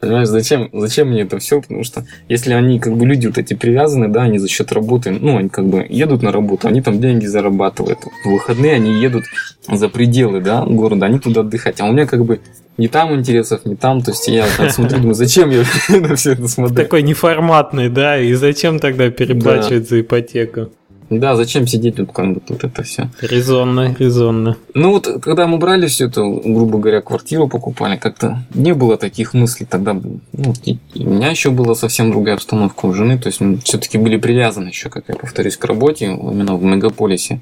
Понимаешь, 0.00 0.28
зачем, 0.28 0.70
зачем 0.72 1.08
мне 1.08 1.22
это 1.22 1.38
все? 1.38 1.60
Потому 1.60 1.82
что 1.82 2.04
если 2.28 2.52
они, 2.52 2.78
как 2.78 2.96
бы, 2.96 3.04
люди 3.04 3.26
вот 3.26 3.36
эти 3.36 3.54
привязаны, 3.54 4.08
да, 4.08 4.22
они 4.22 4.38
за 4.38 4.48
счет 4.48 4.70
работы, 4.72 5.10
ну, 5.10 5.38
они 5.38 5.48
как 5.48 5.66
бы 5.66 5.84
едут 5.88 6.22
на 6.22 6.30
работу, 6.30 6.68
они 6.68 6.82
там 6.82 7.00
деньги 7.00 7.26
зарабатывают. 7.26 7.98
В 8.24 8.30
выходные 8.30 8.74
они 8.74 9.00
едут 9.00 9.24
за 9.66 9.88
пределы, 9.88 10.40
да, 10.40 10.64
города, 10.64 11.06
они 11.06 11.18
туда 11.18 11.40
отдыхать. 11.40 11.80
А 11.80 11.86
у 11.86 11.92
меня 11.92 12.06
как 12.06 12.24
бы 12.24 12.40
не 12.76 12.86
там 12.86 13.12
интересов, 13.14 13.66
не 13.66 13.74
там. 13.74 14.02
То 14.02 14.12
есть 14.12 14.28
я 14.28 14.46
так 14.56 14.70
смотрю, 14.70 14.98
думаю, 14.98 15.14
зачем 15.14 15.50
я 15.50 15.64
на 15.88 16.14
все 16.14 16.32
это 16.32 16.46
смотрю? 16.46 16.76
Такой 16.76 17.02
неформатный, 17.02 17.88
да, 17.88 18.20
и 18.20 18.32
зачем 18.34 18.78
тогда 18.78 19.10
переплачивать 19.10 19.82
да. 19.82 19.88
за 19.88 20.00
ипотеку? 20.00 20.70
Да, 21.10 21.36
зачем 21.36 21.66
сидеть 21.66 21.96
тут, 21.96 22.12
как 22.12 22.34
бы 22.34 22.40
тут 22.40 22.64
это 22.64 22.82
все. 22.82 23.08
Резонно, 23.22 23.96
резонно. 23.98 24.56
Ну 24.74 24.92
вот, 24.92 25.08
когда 25.22 25.46
мы 25.46 25.56
брали 25.56 25.86
все 25.86 26.06
это, 26.06 26.20
грубо 26.20 26.78
говоря, 26.78 27.00
квартиру 27.00 27.48
покупали, 27.48 27.96
как-то 27.96 28.42
не 28.52 28.74
было 28.74 28.98
таких 28.98 29.32
мыслей 29.32 29.66
тогда. 29.66 29.94
Ну, 29.94 30.54
и, 30.64 30.78
и 30.94 31.06
у 31.06 31.10
меня 31.10 31.30
еще 31.30 31.50
была 31.50 31.74
совсем 31.74 32.10
другая 32.10 32.34
обстановка 32.34 32.86
у 32.86 32.92
жены, 32.92 33.18
то 33.18 33.28
есть 33.28 33.40
мы 33.40 33.56
все-таки 33.58 33.96
были 33.96 34.18
привязаны 34.18 34.68
еще, 34.68 34.90
как 34.90 35.04
я 35.08 35.14
повторюсь, 35.14 35.56
к 35.56 35.64
работе, 35.64 36.06
именно 36.06 36.56
в 36.56 36.62
мегаполисе. 36.62 37.40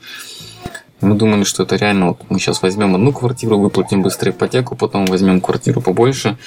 Мы 1.01 1.14
думали, 1.17 1.43
что 1.43 1.64
это 1.64 1.77
реально, 1.77 2.09
вот 2.09 2.19
мы 2.31 2.39
сейчас 2.39 2.62
возьмем 2.62 2.95
одну 2.95 3.12
квартиру, 3.12 3.59
выплатим 3.59 4.03
быстро 4.03 4.31
ипотеку, 4.31 4.77
потом 4.77 5.07
возьмем 5.07 5.41
квартиру 5.41 5.81
побольше, 5.81 6.39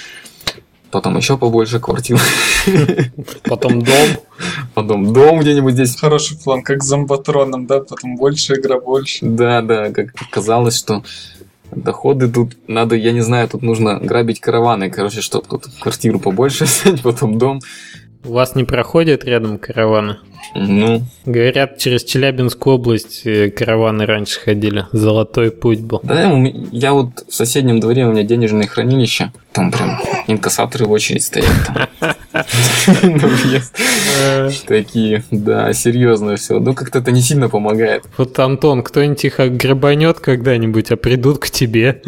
потом 0.90 1.16
еще 1.16 1.36
побольше 1.36 1.80
квартир. 1.80 2.20
Потом 3.44 3.82
дом. 3.82 4.08
Потом 4.74 5.12
дом 5.12 5.40
где-нибудь 5.40 5.74
здесь. 5.74 5.96
Хороший 5.96 6.38
план, 6.38 6.62
как 6.62 6.82
с 6.82 6.86
зомбатроном, 6.86 7.66
да? 7.66 7.80
Потом 7.80 8.16
больше 8.16 8.54
игра, 8.54 8.80
больше. 8.80 9.18
Да, 9.22 9.62
да, 9.62 9.90
как 9.90 10.12
казалось, 10.30 10.76
что 10.76 11.02
доходы 11.72 12.28
тут 12.28 12.56
надо, 12.66 12.96
я 12.96 13.12
не 13.12 13.20
знаю, 13.20 13.48
тут 13.48 13.62
нужно 13.62 13.98
грабить 14.00 14.40
караваны, 14.40 14.90
короче, 14.90 15.20
чтобы 15.20 15.46
тут 15.46 15.66
квартиру 15.80 16.18
побольше 16.18 16.64
взять, 16.84 17.02
потом 17.02 17.38
дом. 17.38 17.60
У 18.24 18.32
вас 18.32 18.54
не 18.54 18.64
проходят 18.64 19.24
рядом 19.24 19.58
караваны? 19.58 20.18
Ну, 20.54 21.02
Говорят, 21.24 21.78
через 21.78 22.04
Челябинскую 22.04 22.76
область 22.76 23.22
э, 23.24 23.50
караваны 23.50 24.04
раньше 24.04 24.40
ходили. 24.40 24.86
Золотой 24.92 25.50
путь 25.50 25.80
был. 25.80 26.00
да, 26.02 26.30
я 26.72 26.92
вот 26.92 27.24
в 27.28 27.34
соседнем 27.34 27.80
дворе 27.80 28.06
у 28.06 28.12
меня 28.12 28.24
денежное 28.24 28.66
хранилище, 28.66 29.32
там 29.52 29.70
прям 29.70 30.00
инкассаторы 30.26 30.86
в 30.86 30.90
очередь 30.90 31.22
стоят. 31.22 31.48
въезд. 33.02 33.76
Такие, 34.66 35.24
да, 35.30 35.72
серьезно 35.72 36.36
все. 36.36 36.58
Ну, 36.58 36.74
как-то 36.74 36.98
это 36.98 37.12
не 37.12 37.22
сильно 37.22 37.48
помогает. 37.48 38.04
Вот, 38.16 38.38
Антон, 38.38 38.82
кто-нибудь 38.82 39.24
их 39.24 39.36
грабанет 39.56 40.20
когда-нибудь, 40.20 40.90
а 40.90 40.96
придут 40.96 41.38
к 41.38 41.50
тебе. 41.50 42.02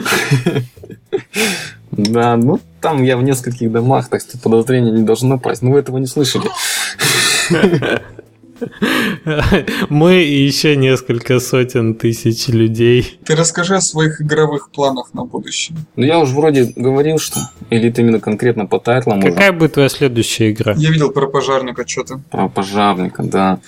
Да, 1.93 2.37
ну, 2.37 2.59
там 2.81 3.03
я 3.03 3.17
в 3.17 3.23
нескольких 3.23 3.71
домах, 3.71 4.09
так 4.09 4.23
что 4.23 4.39
подозрение 4.39 4.93
не 4.93 5.03
должно 5.03 5.39
пасть. 5.39 5.63
Ну, 5.63 5.73
вы 5.73 5.79
этого 5.79 5.99
не 5.99 6.07
слышали. 6.07 6.49
Мы 9.89 10.23
и 10.23 10.45
еще 10.47 10.77
несколько 10.77 11.41
сотен 11.41 11.95
тысяч 11.95 12.49
людей. 12.49 13.19
Ты 13.25 13.35
расскажи 13.35 13.75
о 13.75 13.81
своих 13.81 14.21
игровых 14.21 14.71
планах 14.71 15.13
на 15.15 15.25
будущее. 15.25 15.77
Ну, 15.97 16.05
я 16.05 16.19
уже 16.19 16.35
вроде 16.35 16.73
говорил, 16.77 17.19
что... 17.19 17.41
Или 17.71 17.89
это 17.91 18.03
именно 18.03 18.21
конкретно 18.21 18.67
по 18.67 18.79
тайтлам 18.79 19.19
уже. 19.19 19.31
Какая 19.31 19.53
будет 19.53 19.75
твоя 19.75 19.89
следующая 19.89 20.53
игра? 20.53 20.75
Я 20.77 20.91
видел 20.91 21.11
про 21.11 21.27
пожарника 21.27 21.87
что-то. 21.87 22.21
Про 22.31 22.49
пожарника, 22.49 23.23
да. 23.23 23.59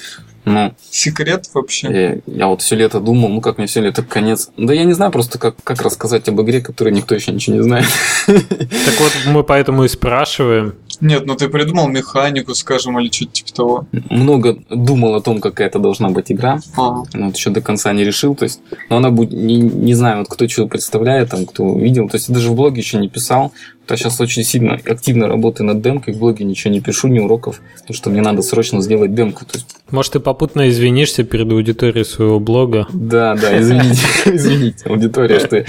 Ну, 0.44 0.74
Секрет 0.90 1.48
вообще? 1.54 2.22
я, 2.26 2.34
я 2.34 2.46
вот 2.48 2.60
все 2.60 2.76
лето 2.76 3.00
думал, 3.00 3.28
ну 3.28 3.40
как 3.40 3.58
мне 3.58 3.66
все 3.66 3.80
лето 3.80 4.02
конец. 4.02 4.50
Да 4.56 4.74
я 4.74 4.84
не 4.84 4.92
знаю 4.92 5.10
просто, 5.10 5.38
как, 5.38 5.56
как 5.64 5.80
рассказать 5.80 6.28
об 6.28 6.40
игре, 6.42 6.60
которой 6.60 6.92
никто 6.92 7.14
еще 7.14 7.32
ничего 7.32 7.56
не 7.56 7.62
знает. 7.62 7.86
Так 8.26 9.00
вот, 9.00 9.12
мы 9.26 9.42
поэтому 9.42 9.84
и 9.84 9.88
спрашиваем. 9.88 10.74
Нет, 11.04 11.26
ну 11.26 11.34
ты 11.34 11.48
придумал 11.48 11.88
механику, 11.88 12.54
скажем, 12.54 12.98
или 12.98 13.10
что-то 13.12 13.32
типа 13.32 13.52
того. 13.52 13.86
Много 14.10 14.58
думал 14.70 15.14
о 15.14 15.20
том, 15.20 15.40
какая 15.40 15.68
это 15.68 15.78
должна 15.78 16.08
быть 16.08 16.32
игра. 16.32 16.60
Ага. 16.76 17.04
но 17.12 17.26
вот 17.26 17.36
еще 17.36 17.50
до 17.50 17.60
конца 17.60 17.92
не 17.92 18.04
решил, 18.04 18.34
то 18.34 18.44
есть, 18.44 18.60
но 18.88 18.96
она 18.96 19.10
будет, 19.10 19.32
не, 19.32 19.56
не 19.58 19.94
знаю, 19.94 20.18
вот 20.18 20.28
кто 20.28 20.48
что 20.48 20.66
представляет, 20.66 21.30
там, 21.30 21.46
кто 21.46 21.78
видел, 21.78 22.08
то 22.08 22.16
есть, 22.16 22.28
я 22.28 22.34
даже 22.34 22.50
в 22.50 22.54
блоге 22.54 22.80
еще 22.80 22.98
не 22.98 23.08
писал, 23.08 23.52
вот 23.80 23.90
я 23.90 23.96
сейчас 23.96 24.18
очень 24.20 24.44
сильно 24.44 24.74
активно 24.74 25.28
работаю 25.28 25.66
над 25.66 25.82
демкой, 25.82 26.14
в 26.14 26.18
блоге 26.18 26.44
ничего 26.44 26.72
не 26.72 26.80
пишу, 26.80 27.08
ни 27.08 27.18
уроков, 27.18 27.60
потому 27.80 27.94
что 27.94 28.08
мне 28.08 28.22
надо 28.22 28.40
срочно 28.40 28.80
сделать 28.80 29.14
демку, 29.14 29.44
то 29.44 29.58
есть, 29.58 29.76
Может, 29.90 30.14
ты 30.14 30.20
попутно 30.20 30.70
извинишься 30.70 31.22
перед 31.24 31.50
аудиторией 31.52 32.06
своего 32.06 32.40
блога? 32.40 32.86
да, 32.92 33.34
да, 33.34 33.60
извините, 33.60 34.00
извините, 34.24 34.88
аудитория, 34.88 35.38
что 35.38 35.56
я 35.56 35.64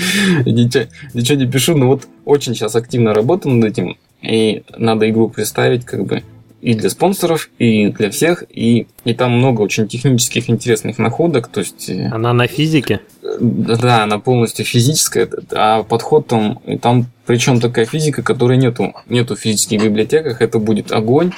ничего 0.46 1.38
не 1.38 1.46
пишу, 1.48 1.76
но 1.76 1.88
вот 1.88 2.08
очень 2.24 2.56
сейчас 2.56 2.76
активно 2.76 3.14
работаю 3.14 3.56
над 3.56 3.72
этим, 3.72 3.98
и 4.22 4.64
надо 4.78 5.10
игру 5.10 5.30
представить, 5.30 5.86
как 5.86 6.06
бы, 6.06 6.24
и 6.62 6.74
для 6.74 6.90
спонсоров, 6.90 7.52
и 7.60 7.90
для 7.90 8.10
всех, 8.10 8.44
и, 8.50 8.88
и 9.04 9.14
там 9.14 9.34
много 9.34 9.62
очень 9.62 9.88
технических 9.88 10.50
интересных 10.50 10.98
находок, 10.98 11.48
то 11.48 11.60
есть 11.60 11.90
э, 11.90 12.10
Она 12.12 12.34
на 12.34 12.48
физике? 12.48 13.02
Да, 13.40 13.76
да, 13.76 14.04
она 14.04 14.18
полностью 14.18 14.66
физическая, 14.66 15.30
а 15.52 15.84
подход 15.84 16.26
там, 16.26 16.60
там 16.82 17.06
причем 17.28 17.60
такая 17.60 17.86
физика, 17.86 18.24
которой 18.24 18.58
нету, 18.58 18.96
нету 19.10 19.36
в 19.36 19.40
физических 19.40 19.84
библиотеках, 19.84 20.42
это 20.42 20.58
будет 20.58 20.92
огонь, 20.92 21.34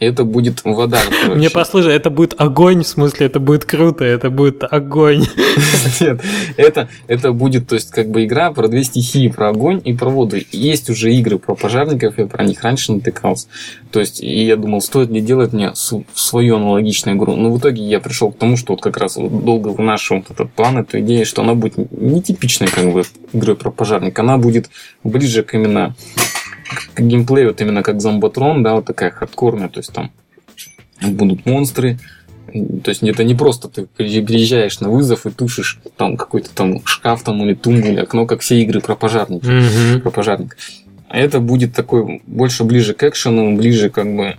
это 0.00 0.24
будет 0.24 0.64
вода. 0.64 0.98
короче. 1.22 1.38
Мне 1.38 1.50
послушай, 1.50 1.94
это 1.94 2.10
будет 2.10 2.34
огонь, 2.38 2.82
в 2.82 2.86
смысле, 2.86 3.26
это 3.26 3.38
будет 3.40 3.64
круто, 3.64 4.04
это 4.04 4.30
будет 4.30 4.64
огонь. 4.64 5.24
Нет, 6.00 6.20
это, 6.56 6.88
это 7.06 7.32
будет, 7.32 7.68
то 7.68 7.76
есть, 7.76 7.90
как 7.90 8.08
бы 8.10 8.24
игра 8.24 8.52
про 8.52 8.68
две 8.68 8.82
стихии, 8.84 9.28
про 9.28 9.50
огонь 9.50 9.80
и 9.84 9.92
про 9.92 10.10
воду. 10.10 10.36
Есть 10.50 10.90
уже 10.90 11.14
игры 11.14 11.38
про 11.38 11.54
пожарников, 11.54 12.18
я 12.18 12.26
про 12.26 12.44
них 12.44 12.62
раньше 12.62 12.92
натыкался. 12.92 13.46
То 13.92 14.00
есть, 14.00 14.20
и 14.22 14.44
я 14.44 14.56
думал, 14.56 14.80
стоит 14.80 15.10
ли 15.10 15.20
делать 15.20 15.52
мне 15.52 15.72
свою 15.74 16.56
аналогичную 16.56 17.16
игру. 17.16 17.36
Но 17.36 17.52
в 17.52 17.58
итоге 17.58 17.84
я 17.84 18.00
пришел 18.00 18.32
к 18.32 18.38
тому, 18.38 18.56
что 18.56 18.72
вот 18.72 18.82
как 18.82 18.96
раз 18.96 19.16
вот 19.16 19.44
долго 19.44 19.68
вынашивал 19.68 20.22
вот 20.22 20.30
этот 20.30 20.52
план, 20.52 20.78
эту 20.78 20.98
идею, 21.00 21.24
что 21.24 21.42
она 21.42 21.54
будет 21.54 21.92
не 21.92 22.20
типичной, 22.20 22.66
как 22.68 22.92
бы, 22.92 23.04
игрой 23.32 23.56
про 23.56 23.70
пожарника. 23.70 24.22
Она 24.22 24.38
будет 24.38 24.70
ближе 25.04 25.44
к 25.44 25.54
именно 25.54 25.94
к 26.94 27.00
геймплею, 27.00 27.48
вот 27.48 27.60
именно 27.60 27.82
как 27.82 28.00
зомботрон, 28.00 28.62
да, 28.62 28.74
вот 28.74 28.84
такая 28.86 29.10
хардкорная, 29.10 29.68
то 29.68 29.78
есть 29.80 29.92
там 29.92 30.10
будут 31.02 31.44
монстры, 31.46 31.98
то 32.84 32.90
есть 32.90 33.02
это 33.02 33.24
не 33.24 33.34
просто 33.34 33.68
ты 33.68 33.86
приезжаешь 33.86 34.80
на 34.80 34.88
вызов 34.88 35.26
и 35.26 35.30
тушишь 35.30 35.80
там 35.96 36.16
какой-то 36.16 36.50
там 36.54 36.84
шкаф 36.86 37.22
там 37.22 37.42
или 37.44 37.54
тумбу 37.54 37.88
или 37.88 38.00
окно, 38.00 38.26
как 38.26 38.40
все 38.40 38.60
игры 38.62 38.80
про 38.80 38.94
пожарники, 38.94 39.46
Мгм. 39.46 40.00
про 40.02 40.10
пожарника. 40.10 40.56
А 41.08 41.18
это 41.18 41.40
будет 41.40 41.74
такой 41.74 42.22
больше 42.26 42.64
ближе 42.64 42.94
к 42.94 43.02
экшену, 43.04 43.56
ближе 43.56 43.90
как 43.90 44.14
бы 44.16 44.36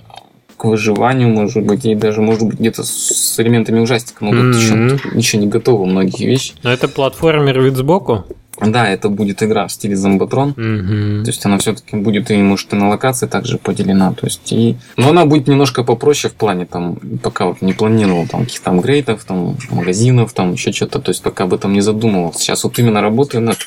к 0.57 0.63
выживанию, 0.65 1.29
может 1.29 1.65
быть, 1.65 1.83
и 1.85 1.95
даже, 1.95 2.21
может 2.21 2.43
быть, 2.43 2.59
где-то 2.59 2.83
с 2.83 3.37
элементами 3.39 3.79
ужастика. 3.79 4.23
Но 4.23 4.31
вот 4.31 4.55
еще, 4.55 4.97
еще 5.13 5.37
не 5.37 5.47
готовы 5.47 5.85
многие 5.85 6.25
вещи. 6.25 6.53
Но 6.63 6.71
это 6.71 6.87
платформер 6.87 7.61
вид 7.61 7.75
сбоку? 7.75 8.25
Да, 8.61 8.87
это 8.87 9.09
будет 9.09 9.43
игра 9.43 9.67
в 9.67 9.71
стиле 9.71 9.95
зомботрон. 9.95 10.53
Мгм. 10.55 11.23
То 11.23 11.29
есть 11.29 11.45
она 11.45 11.57
все-таки 11.57 11.95
будет 11.97 12.31
и 12.31 12.37
может 12.37 12.71
и 12.73 12.75
на 12.75 12.89
локации 12.89 13.27
также 13.27 13.57
поделена. 13.57 14.13
То 14.13 14.27
есть 14.27 14.51
и... 14.51 14.77
Но 14.97 15.09
она 15.09 15.25
будет 15.25 15.47
немножко 15.47 15.83
попроще 15.83 16.31
в 16.31 16.35
плане, 16.35 16.65
там, 16.65 16.95
пока 17.21 17.47
вот 17.47 17.61
не 17.61 17.73
планировал 17.73 18.27
там 18.27 18.45
каких-то 18.45 18.71
апгрейдов, 18.71 19.23
там, 19.25 19.57
магазинов, 19.69 20.33
там 20.33 20.53
еще 20.53 20.71
что-то. 20.71 20.99
То 20.99 21.11
есть 21.11 21.21
пока 21.21 21.43
об 21.43 21.53
этом 21.53 21.73
не 21.73 21.81
задумывался. 21.81 22.39
Сейчас 22.39 22.63
вот 22.63 22.79
именно 22.79 23.01
работаю 23.01 23.41
над 23.41 23.57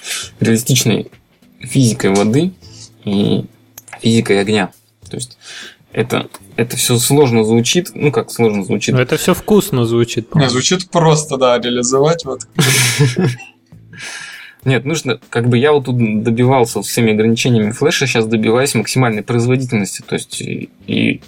реалистичной 0.40 1.10
физикой 1.60 2.14
воды 2.14 2.52
и 3.04 3.44
физикой 4.00 4.40
огня. 4.40 4.70
То 5.10 5.16
есть 5.16 5.38
это, 5.92 6.28
это 6.56 6.76
все 6.76 6.98
сложно 6.98 7.44
звучит. 7.44 7.90
Ну 7.94 8.12
как 8.12 8.30
сложно 8.30 8.64
звучит? 8.64 8.94
Ну, 8.94 9.00
Это 9.00 9.16
все 9.16 9.34
вкусно 9.34 9.84
звучит. 9.84 10.26
Не, 10.26 10.30
по-моему. 10.30 10.50
звучит 10.50 10.90
просто, 10.90 11.36
да, 11.36 11.58
реализовать 11.58 12.24
вот. 12.24 12.42
Нет, 14.64 14.84
нужно, 14.84 15.18
как 15.30 15.48
бы 15.48 15.56
я 15.56 15.72
вот 15.72 15.84
тут 15.84 16.22
добивался 16.22 16.82
всеми 16.82 17.12
ограничениями 17.12 17.70
флеша, 17.70 18.06
сейчас 18.06 18.26
добиваюсь 18.26 18.74
максимальной 18.74 19.22
производительности, 19.22 20.02
то 20.06 20.14
есть 20.14 20.40
и, 20.40 20.68
и 20.86 21.20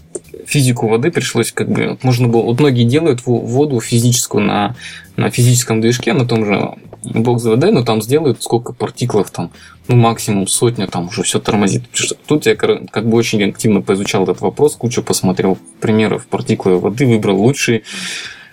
физику 0.47 0.89
воды 0.89 1.11
пришлось 1.11 1.53
как 1.53 1.71
бы, 1.71 1.91
вот 1.91 2.05
можно 2.05 2.27
было, 2.29 2.43
вот 2.43 2.59
многие 2.59 2.85
делают 2.85 3.25
во- 3.25 3.39
воду 3.39 3.81
физическую 3.81 4.45
на, 4.45 4.75
на 5.17 5.31
физическом 5.31 5.81
движке, 5.81 6.13
на 6.13 6.27
том 6.27 6.45
же 6.45 6.75
бокс 7.03 7.45
ВД, 7.45 7.71
но 7.73 7.83
там 7.83 8.03
сделают 8.03 8.43
сколько 8.43 8.73
партиклов 8.73 9.31
там, 9.31 9.51
ну 9.89 9.97
максимум 9.97 10.47
сотня, 10.47 10.87
там 10.87 11.09
уже 11.09 11.23
все 11.23 11.39
тормозит. 11.41 11.85
Тут 12.27 12.47
я 12.47 12.57
как 12.57 13.09
бы 13.09 13.17
очень 13.17 13.43
активно 13.49 13.81
поизучал 13.81 14.25
этот 14.25 14.41
вопрос, 14.41 14.77
кучу 14.77 15.03
посмотрел 15.03 15.57
примеров 15.81 16.27
партиклы 16.27 16.79
воды, 16.79 17.07
выбрал 17.07 17.41
лучшие, 17.41 17.83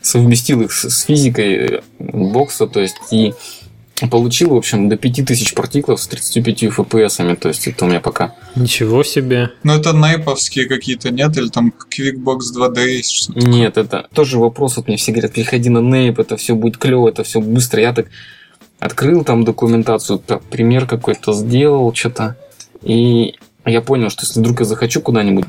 совместил 0.02 0.62
их 0.62 0.72
с, 0.72 0.90
с 0.90 1.02
физикой 1.02 1.54
э, 1.54 1.82
бокса, 2.00 2.68
то 2.68 2.80
есть 2.80 2.96
и 3.12 3.34
получил, 4.12 4.52
в 4.52 4.58
общем, 4.58 4.90
до 4.90 4.96
5000 4.98 5.54
партиклов 5.54 6.00
с 6.00 6.08
35 6.08 6.64
FPS, 6.66 7.36
то 7.38 7.48
есть 7.50 7.68
это 7.68 7.86
у 7.86 7.88
меня 7.88 8.00
пока. 8.00 8.36
Ничего 8.56 9.04
себе. 9.04 9.50
Ну 9.64 9.74
это 9.74 9.94
найповские 9.94 10.68
какие-то, 10.68 11.10
нет? 11.10 11.36
Или 11.38 11.50
там 11.50 11.74
Quickbox 11.90 12.40
2D 12.56 12.88
есть 12.88 13.12
что-то? 13.12 13.40
Нет, 13.40 13.78
это 13.78 14.08
тоже 14.14 14.38
вопрос, 14.38 14.78
вот 14.78 14.88
мне 14.88 14.98
все 14.98 15.12
говорят, 15.12 15.34
переходи 15.34 15.70
на 15.70 15.80
нейп, 15.80 16.20
это 16.20 16.38
все 16.38 16.54
будет 16.54 16.78
клево, 16.78 17.10
это 17.10 17.24
все 17.24 17.42
быстро. 17.42 17.82
Я 17.82 17.94
так 17.94 18.08
открыл 18.80 19.24
там 19.24 19.44
документацию, 19.44 20.20
так, 20.20 20.44
пример 20.44 20.86
какой-то 20.86 21.34
сделал, 21.34 21.92
что-то, 21.94 22.36
и 22.84 23.34
я 23.66 23.82
понял, 23.82 24.10
что 24.12 24.26
если 24.26 24.40
вдруг 24.40 24.60
я 24.60 24.66
захочу 24.66 25.02
куда-нибудь 25.02 25.46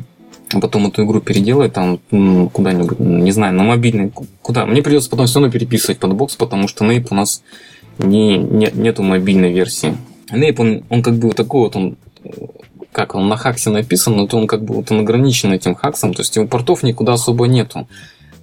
а 0.54 0.60
потом 0.60 0.86
эту 0.86 1.04
игру 1.04 1.20
переделать 1.20 1.74
там 1.74 2.00
м, 2.10 2.48
куда-нибудь, 2.48 2.98
не 2.98 3.32
знаю, 3.32 3.52
на 3.54 3.64
мобильный, 3.64 4.08
ку- 4.08 4.26
куда. 4.40 4.64
Мне 4.64 4.80
придется 4.80 5.10
потом 5.10 5.26
все 5.26 5.40
равно 5.40 5.52
переписывать 5.52 5.98
под 5.98 6.14
бокс, 6.14 6.36
потому 6.36 6.68
что 6.68 6.86
Нейп 6.86 7.12
у 7.12 7.14
нас 7.14 7.42
не, 7.98 8.38
не- 8.38 8.72
нету 8.72 9.02
мобильной 9.02 9.52
версии. 9.52 9.96
Нейп, 10.30 10.60
он, 10.60 10.84
он 10.88 11.02
как 11.02 11.14
бы 11.14 11.28
вот 11.28 11.36
такой 11.36 11.62
вот, 11.62 11.76
он 11.76 11.96
как 12.92 13.14
он 13.14 13.28
на 13.28 13.36
хаксе 13.36 13.70
написан, 13.70 14.16
но 14.16 14.26
то 14.26 14.36
он 14.36 14.46
как 14.46 14.64
бы 14.64 14.74
вот 14.74 14.90
он 14.90 15.00
ограничен 15.00 15.52
этим 15.52 15.74
хаксом, 15.74 16.14
то 16.14 16.22
есть 16.22 16.34
его 16.36 16.46
портов 16.46 16.82
никуда 16.82 17.12
особо 17.12 17.46
нету. 17.46 17.86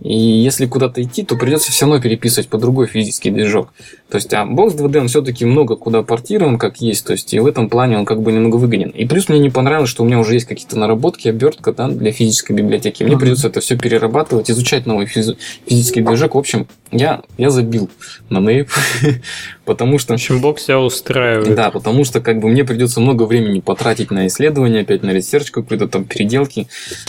И 0.01 0.15
если 0.17 0.65
куда-то 0.65 1.01
идти, 1.01 1.23
то 1.23 1.35
придется 1.35 1.71
все 1.71 1.85
равно 1.85 2.01
переписывать 2.01 2.47
по 2.47 2.57
другой 2.57 2.87
физический 2.87 3.31
движок. 3.31 3.73
То 4.09 4.17
есть, 4.17 4.31
а 4.33 4.45
бокс 4.45 4.75
2D 4.75 4.99
он 4.99 5.07
все-таки 5.07 5.45
много 5.45 5.75
куда 5.77 6.03
портирован, 6.03 6.57
как 6.57 6.77
есть. 6.77 7.05
То 7.05 7.13
есть, 7.13 7.33
и 7.33 7.39
в 7.39 7.47
этом 7.47 7.69
плане 7.69 7.97
он 7.97 8.05
как 8.05 8.21
бы 8.21 8.31
немного 8.31 8.57
выгоден. 8.57 8.89
И 8.89 9.05
плюс 9.05 9.29
мне 9.29 9.39
не 9.39 9.49
понравилось, 9.49 9.89
что 9.89 10.03
у 10.03 10.05
меня 10.05 10.19
уже 10.19 10.33
есть 10.33 10.45
какие-то 10.45 10.77
наработки, 10.77 11.27
обертка 11.27 11.71
да, 11.73 11.87
для 11.87 12.11
физической 12.11 12.53
библиотеки. 12.53 13.03
Мне 13.03 13.17
придется 13.17 13.47
это 13.47 13.61
все 13.61 13.77
перерабатывать, 13.77 14.51
изучать 14.51 14.85
новый 14.85 15.07
физ- 15.07 15.37
физический 15.65 16.01
движок. 16.01 16.35
В 16.35 16.37
общем, 16.37 16.67
я, 16.91 17.21
я 17.37 17.49
забил 17.49 17.89
на 18.29 18.39
Nape, 18.39 18.69
потому 19.65 19.99
что... 19.99 20.15
Бокс 20.39 20.63
себя 20.63 20.79
устраивает. 20.79 21.55
Да, 21.55 21.71
потому 21.71 22.03
что 22.05 22.21
как 22.21 22.39
бы 22.39 22.49
мне 22.49 22.63
придется 22.63 22.99
много 22.99 23.23
времени 23.23 23.59
потратить 23.59 24.11
на 24.11 24.27
исследование, 24.27 24.81
опять 24.81 25.03
на 25.03 25.11
research 25.11 25.51
какой-то 25.51 25.87
там 25.87 26.05
переделки, 26.05 26.67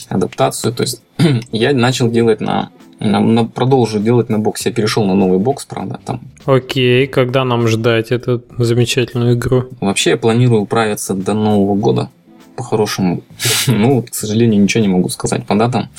адаптацию. 0.09 0.73
То 0.73 0.83
есть 0.83 1.03
я 1.53 1.73
начал 1.73 2.11
делать 2.11 2.41
на 2.41 2.71
на, 2.99 3.21
на, 3.21 3.45
продолжу 3.45 3.99
делать 3.99 4.29
на 4.29 4.39
боксе. 4.39 4.71
Я 4.71 4.75
перешел 4.75 5.05
на 5.05 5.15
новый 5.15 5.39
бокс, 5.39 5.67
правда, 5.67 6.01
там. 6.05 6.21
Окей, 6.47 7.07
когда 7.07 7.45
нам 7.45 7.69
ждать 7.69 8.11
эту 8.11 8.43
замечательную 8.59 9.35
игру? 9.35 9.65
Вообще 9.81 10.11
я 10.11 10.17
планирую 10.17 10.63
управиться 10.63 11.15
до 11.15 11.35
Нового 11.35 11.75
года, 11.75 12.09
по-хорошему. 12.57 13.23
ну, 13.67 14.03
к 14.03 14.15
сожалению, 14.15 14.63
ничего 14.63 14.83
не 14.83 14.89
могу 14.89 15.09
сказать 15.09 15.47
по 15.47 15.55
датам. 15.55 15.91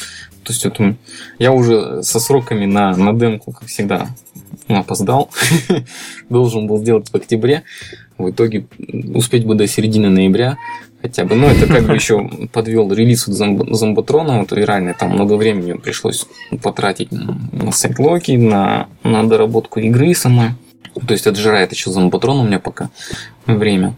То 0.47 0.53
есть 0.53 0.63
вот 0.63 0.95
я 1.39 1.51
уже 1.51 2.01
со 2.03 2.21
сроками 2.21 2.65
на, 2.65 2.95
на 2.95 3.11
демку, 3.11 3.51
как 3.51 3.67
всегда, 3.67 4.07
опоздал. 4.69 5.29
Должен 6.29 6.67
был 6.67 6.77
сделать 6.77 7.09
в 7.09 7.15
октябре. 7.15 7.63
В 8.17 8.29
итоге 8.29 8.65
успеть 9.13 9.45
бы 9.45 9.55
до 9.55 9.67
середины 9.67 10.07
ноября 10.07 10.57
хотя 11.01 11.25
бы. 11.25 11.35
Но 11.35 11.47
это 11.47 11.67
как 11.67 11.85
бы 11.85 11.93
еще 11.95 12.29
подвел 12.53 12.93
релиз 12.93 13.25
зомб, 13.25 13.75
зомботрона, 13.75 14.39
вот 14.39 14.53
и 14.53 14.55
реально 14.55 14.93
там 14.97 15.11
много 15.11 15.33
времени 15.33 15.73
пришлось 15.73 16.25
потратить 16.63 17.11
на 17.11 17.73
сайтлоки, 17.73 18.31
на, 18.31 18.87
на 19.03 19.27
доработку 19.27 19.81
игры 19.81 20.15
самой. 20.15 20.51
То 21.05 21.11
есть 21.11 21.27
отжирает 21.27 21.73
еще 21.73 21.91
зомботрон 21.91 22.39
у 22.39 22.47
меня 22.47 22.59
пока 22.59 22.89
время. 23.45 23.95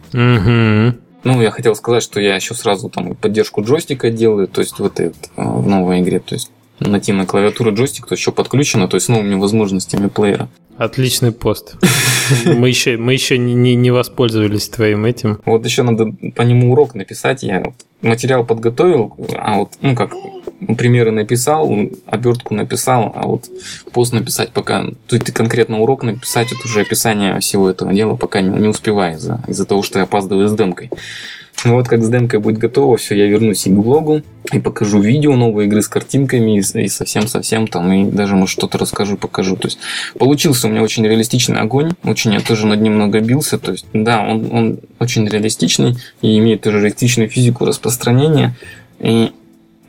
Ну, 1.24 1.42
я 1.42 1.52
хотел 1.52 1.76
сказать, 1.76 2.04
что 2.04 2.20
я 2.22 2.36
еще 2.36 2.54
сразу 2.54 2.90
там 2.90 3.16
поддержку 3.16 3.62
джойстика 3.64 4.10
делаю, 4.10 4.48
то 4.48 4.62
есть 4.62 4.80
в 4.80 4.86
этой 4.86 5.12
в 5.36 5.68
новой 5.68 6.02
игре, 6.02 6.20
то 6.20 6.36
есть 6.36 6.52
нативная 6.80 7.26
клавиатура 7.26 7.72
джойстик, 7.72 8.08
то 8.08 8.16
еще 8.16 8.32
подключена, 8.32 8.88
то 8.88 8.96
есть 8.96 9.08
с 9.08 9.10
новыми 9.10 9.36
возможностями 9.36 10.08
плеера. 10.08 10.50
Отличный 10.78 11.34
пост. 11.34 11.76
Мы 12.46 12.70
еще, 12.70 12.96
мы 12.96 13.12
еще 13.12 13.38
не, 13.38 13.76
не 13.76 13.92
воспользовались 13.92 14.70
твоим 14.70 15.04
этим. 15.04 15.42
Вот 15.44 15.66
еще 15.66 15.84
надо 15.84 16.14
по 16.36 16.44
нему 16.44 16.72
урок 16.72 16.96
написать. 16.96 17.44
Я 17.44 17.64
материал 18.02 18.46
подготовил, 18.46 19.14
а 19.36 19.58
вот, 19.58 19.74
ну 19.82 19.94
как, 19.94 20.14
примеры 20.78 21.12
написал, 21.12 21.72
обертку 22.06 22.54
написал, 22.54 23.12
а 23.16 23.28
вот 23.28 23.46
пост 23.92 24.14
написать 24.14 24.52
пока, 24.52 24.86
тут 25.08 25.24
ты 25.24 25.32
конкретно 25.32 25.80
урок 25.80 26.04
написать, 26.04 26.52
это 26.52 26.62
уже 26.66 26.82
описание 26.82 27.40
всего 27.40 27.70
этого 27.70 27.94
дела 27.94 28.16
пока 28.16 28.42
не, 28.42 28.50
не 28.60 28.68
успеваю 28.68 29.18
из-за 29.18 29.42
из 29.48 29.66
того, 29.66 29.84
что 29.84 30.00
я 30.00 30.04
опаздываю 30.04 30.48
с 30.48 30.54
демкой. 30.54 30.90
Ну 31.66 31.74
вот 31.74 31.90
как 31.90 32.04
с 32.04 32.10
демкой 32.10 32.40
будет 32.40 32.58
готово, 32.58 32.96
все, 32.96 33.16
я 33.16 33.28
вернусь 33.28 33.68
и 33.68 33.70
к 33.70 33.74
блогу, 33.74 34.22
и 34.52 34.60
покажу 34.60 35.02
видео 35.02 35.36
новые 35.36 35.68
игры 35.68 35.82
с 35.82 35.90
картинками, 35.90 36.58
и 36.58 36.88
совсем-совсем 36.88 37.68
там, 37.68 37.92
и 37.92 38.10
даже, 38.10 38.36
может, 38.36 38.54
что-то 38.54 38.78
расскажу, 38.78 39.18
покажу. 39.18 39.58
То 39.58 39.68
есть 39.68 39.78
получился 40.18 40.68
у 40.68 40.70
меня 40.70 40.82
очень 40.82 41.06
реалистичный 41.06 41.60
огонь, 41.60 41.92
очень 42.04 42.34
я 42.34 42.40
тоже 42.40 42.66
над 42.66 42.80
ним 42.82 42.96
много 42.96 43.20
бился, 43.20 43.58
то 43.58 43.74
есть 43.74 43.86
да, 43.94 44.22
он, 44.22 44.50
он 44.52 44.80
очень 45.00 45.28
реалистичный 45.28 45.98
и 46.22 46.38
имеет 46.40 46.62
тоже 46.62 46.80
реалистичную 46.80 47.30
физику 47.30 47.66
распространения, 47.66 48.56
и 49.00 49.32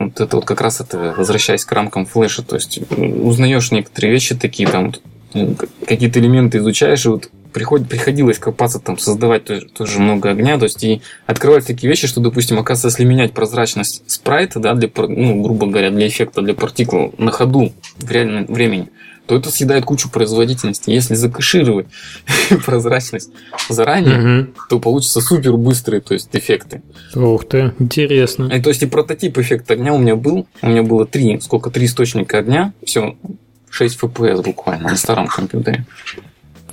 вот 0.05 0.19
это 0.19 0.35
вот 0.35 0.45
как 0.45 0.61
раз 0.61 0.81
это, 0.81 1.13
возвращаясь 1.17 1.65
к 1.65 1.71
рамкам 1.71 2.05
флеша, 2.05 2.43
то 2.43 2.55
есть 2.55 2.79
узнаешь 2.89 3.71
некоторые 3.71 4.13
вещи 4.13 4.35
такие, 4.35 4.67
там, 4.67 4.93
какие-то 5.85 6.19
элементы 6.19 6.59
изучаешь, 6.59 7.05
и 7.05 7.09
вот 7.09 7.29
приход, 7.51 7.87
приходилось 7.87 8.39
копаться, 8.39 8.79
там, 8.79 8.97
создавать 8.97 9.45
тоже, 9.45 9.67
тоже 9.67 9.99
много 9.99 10.29
огня, 10.29 10.57
то 10.57 10.65
есть 10.65 10.83
и 10.83 11.01
открывать 11.25 11.65
такие 11.65 11.89
вещи, 11.89 12.07
что, 12.07 12.21
допустим, 12.21 12.59
оказывается, 12.59 13.01
если 13.01 13.11
менять 13.11 13.33
прозрачность 13.33 14.03
спрайта, 14.07 14.59
да, 14.59 14.73
для, 14.73 14.89
ну, 14.95 15.41
грубо 15.41 15.67
говоря, 15.67 15.91
для 15.91 16.07
эффекта, 16.07 16.41
для 16.41 16.53
партикул 16.53 17.13
на 17.17 17.31
ходу 17.31 17.73
в 17.97 18.11
реальном 18.11 18.45
времени, 18.45 18.89
то 19.25 19.35
это 19.35 19.49
съедает 19.49 19.85
кучу 19.85 20.09
производительности. 20.09 20.89
Если 20.89 21.15
закэшировать 21.15 21.87
прозрачность 22.65 23.31
заранее, 23.69 24.43
угу. 24.43 24.53
то 24.69 24.79
получится 24.79 25.21
супер 25.21 25.57
быстрые 25.57 26.01
то 26.01 26.13
есть, 26.13 26.29
эффекты. 26.33 26.81
Ух 27.15 27.45
ты, 27.45 27.73
интересно. 27.79 28.45
И, 28.45 28.61
то 28.61 28.69
есть 28.69 28.83
и 28.83 28.87
прототип 28.87 29.37
эффекта 29.37 29.73
огня 29.73 29.93
у 29.93 29.97
меня 29.97 30.15
был. 30.15 30.47
У 30.61 30.67
меня 30.67 30.83
было 30.83 31.05
три, 31.05 31.39
сколько, 31.39 31.69
три 31.69 31.85
источника 31.85 32.39
огня. 32.39 32.73
Все, 32.83 33.15
6 33.69 33.99
FPS 33.99 34.43
буквально 34.43 34.89
на 34.89 34.97
старом 34.97 35.27
компьютере. 35.27 35.85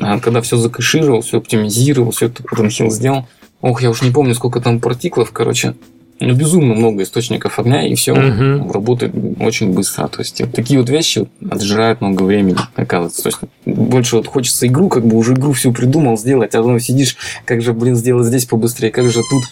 А 0.00 0.20
когда 0.20 0.40
все 0.42 0.56
закэшировал, 0.56 1.22
все 1.22 1.38
оптимизировал, 1.38 2.10
все 2.10 2.26
это 2.26 2.42
потенциал 2.42 2.90
сделал. 2.90 3.28
Ох, 3.60 3.82
я 3.82 3.90
уж 3.90 4.02
не 4.02 4.10
помню, 4.10 4.34
сколько 4.34 4.60
там 4.60 4.80
партиклов, 4.80 5.32
короче. 5.32 5.74
Ну, 6.20 6.34
безумно 6.34 6.74
много 6.74 7.04
источников 7.04 7.58
огня, 7.58 7.86
и 7.86 7.94
все 7.94 8.12
угу. 8.12 8.72
работает 8.72 9.12
очень 9.40 9.72
быстро. 9.72 10.08
То 10.08 10.20
есть, 10.20 10.40
вот 10.40 10.52
такие 10.52 10.80
вот 10.80 10.90
вещи 10.90 11.28
отжирают 11.48 12.00
много 12.00 12.24
времени, 12.24 12.58
оказывается. 12.74 13.22
То 13.22 13.28
есть, 13.28 13.38
больше 13.64 14.16
вот 14.16 14.26
хочется 14.26 14.66
игру, 14.66 14.88
как 14.88 15.06
бы 15.06 15.16
уже 15.16 15.34
игру 15.34 15.52
всю 15.52 15.72
придумал 15.72 16.18
сделать, 16.18 16.54
а 16.54 16.58
потом 16.58 16.80
сидишь, 16.80 17.16
как 17.44 17.62
же, 17.62 17.72
блин, 17.72 17.94
сделать 17.94 18.26
здесь 18.26 18.46
побыстрее, 18.46 18.90
как 18.90 19.08
же 19.08 19.20
тут, 19.30 19.44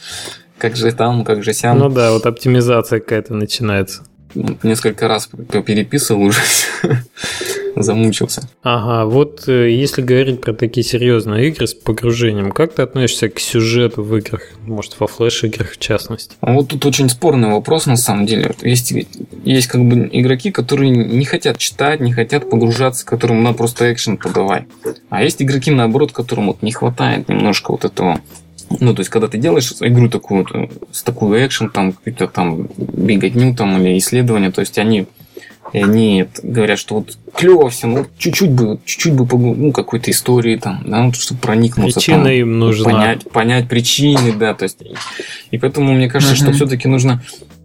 как 0.58 0.76
же 0.76 0.90
там, 0.92 1.24
как 1.24 1.44
же 1.44 1.52
сям. 1.52 1.78
Ну 1.78 1.88
да, 1.88 2.12
вот 2.12 2.26
оптимизация 2.26 2.98
какая-то 2.98 3.34
начинается. 3.34 4.02
Несколько 4.62 5.08
раз 5.08 5.28
переписывал 5.64 6.22
уже 6.22 6.40
замучился. 7.82 8.48
Ага, 8.62 9.04
вот 9.06 9.48
э, 9.48 9.70
если 9.70 10.02
говорить 10.02 10.40
про 10.40 10.52
такие 10.52 10.84
серьезные 10.84 11.48
игры 11.48 11.66
с 11.66 11.74
погружением, 11.74 12.52
как 12.52 12.74
ты 12.74 12.82
относишься 12.82 13.28
к 13.28 13.38
сюжету 13.38 14.02
в 14.02 14.16
играх, 14.16 14.42
может, 14.66 14.98
во 14.98 15.06
флеш-играх 15.06 15.72
в 15.72 15.78
частности? 15.78 16.36
А 16.40 16.52
вот 16.52 16.68
тут 16.68 16.84
очень 16.86 17.08
спорный 17.08 17.50
вопрос 17.50 17.86
на 17.86 17.96
самом 17.96 18.26
деле. 18.26 18.54
Есть, 18.62 18.92
есть 19.44 19.66
как 19.66 19.84
бы 19.84 20.08
игроки, 20.12 20.50
которые 20.50 20.90
не 20.90 21.24
хотят 21.24 21.58
читать, 21.58 22.00
не 22.00 22.12
хотят 22.12 22.48
погружаться, 22.50 23.04
которым 23.04 23.42
надо 23.42 23.58
просто 23.58 23.92
экшен 23.92 24.16
подавай. 24.16 24.66
А 25.10 25.22
есть 25.22 25.42
игроки, 25.42 25.70
наоборот, 25.70 26.12
которым 26.12 26.46
вот 26.46 26.62
не 26.62 26.72
хватает 26.72 27.28
немножко 27.28 27.72
вот 27.72 27.84
этого 27.84 28.20
ну, 28.80 28.94
то 28.94 29.00
есть, 29.00 29.10
когда 29.10 29.28
ты 29.28 29.38
делаешь 29.38 29.72
игру 29.80 30.08
такую, 30.08 30.70
с 30.90 31.02
такой 31.02 31.46
экшен, 31.46 31.70
там, 31.70 31.92
какие-то 31.92 32.26
там 32.26 32.68
беготню 32.76 33.54
там 33.54 33.80
или 33.80 33.96
исследования, 33.98 34.50
то 34.50 34.60
есть, 34.60 34.78
они 34.78 35.06
и 35.72 35.78
они 35.82 36.26
говорят, 36.42 36.78
что 36.78 36.96
вот 36.96 37.18
клево 37.34 37.70
все, 37.70 37.86
ну 37.86 38.06
чуть-чуть 38.18 38.50
бы, 38.50 38.78
чуть-чуть 38.84 39.14
бы 39.14 39.26
ну, 39.38 39.72
какой-то 39.72 40.10
истории 40.10 40.56
там, 40.56 40.82
да, 40.86 41.02
ну, 41.02 41.12
чтобы 41.12 41.40
проникнуться. 41.40 42.00
Причина 42.00 42.24
там, 42.24 42.32
им 42.32 42.58
нужна. 42.58 42.90
Понять, 42.90 43.30
понять 43.30 43.68
причины, 43.68 44.32
да, 44.32 44.54
то 44.54 44.64
есть. 44.64 44.78
И 45.50 45.58
поэтому 45.58 45.92
мне 45.92 46.08
кажется, 46.08 46.34
uh-huh. 46.34 46.38
что 46.38 46.52
все-таки 46.52 46.88
нужно 46.88 47.22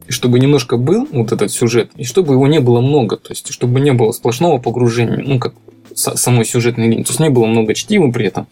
чтобы 0.09 0.39
немножко 0.39 0.75
был 0.75 1.07
вот 1.11 1.31
этот 1.31 1.51
сюжет, 1.51 1.91
и 1.95 2.03
чтобы 2.03 2.33
его 2.33 2.45
не 2.45 2.59
было 2.59 2.81
много, 2.81 3.15
то 3.15 3.31
есть, 3.31 3.51
чтобы 3.53 3.79
не 3.79 3.93
было 3.93 4.11
сплошного 4.11 4.57
погружения, 4.57 5.23
ну, 5.25 5.39
как 5.39 5.53
самой 5.95 6.43
сюжетной 6.43 6.89
линии, 6.89 7.03
то 7.03 7.11
есть, 7.11 7.19
не 7.19 7.29
было 7.29 7.45
много 7.45 7.73
чтива 7.73 8.11
при 8.11 8.25
этом, 8.27 8.47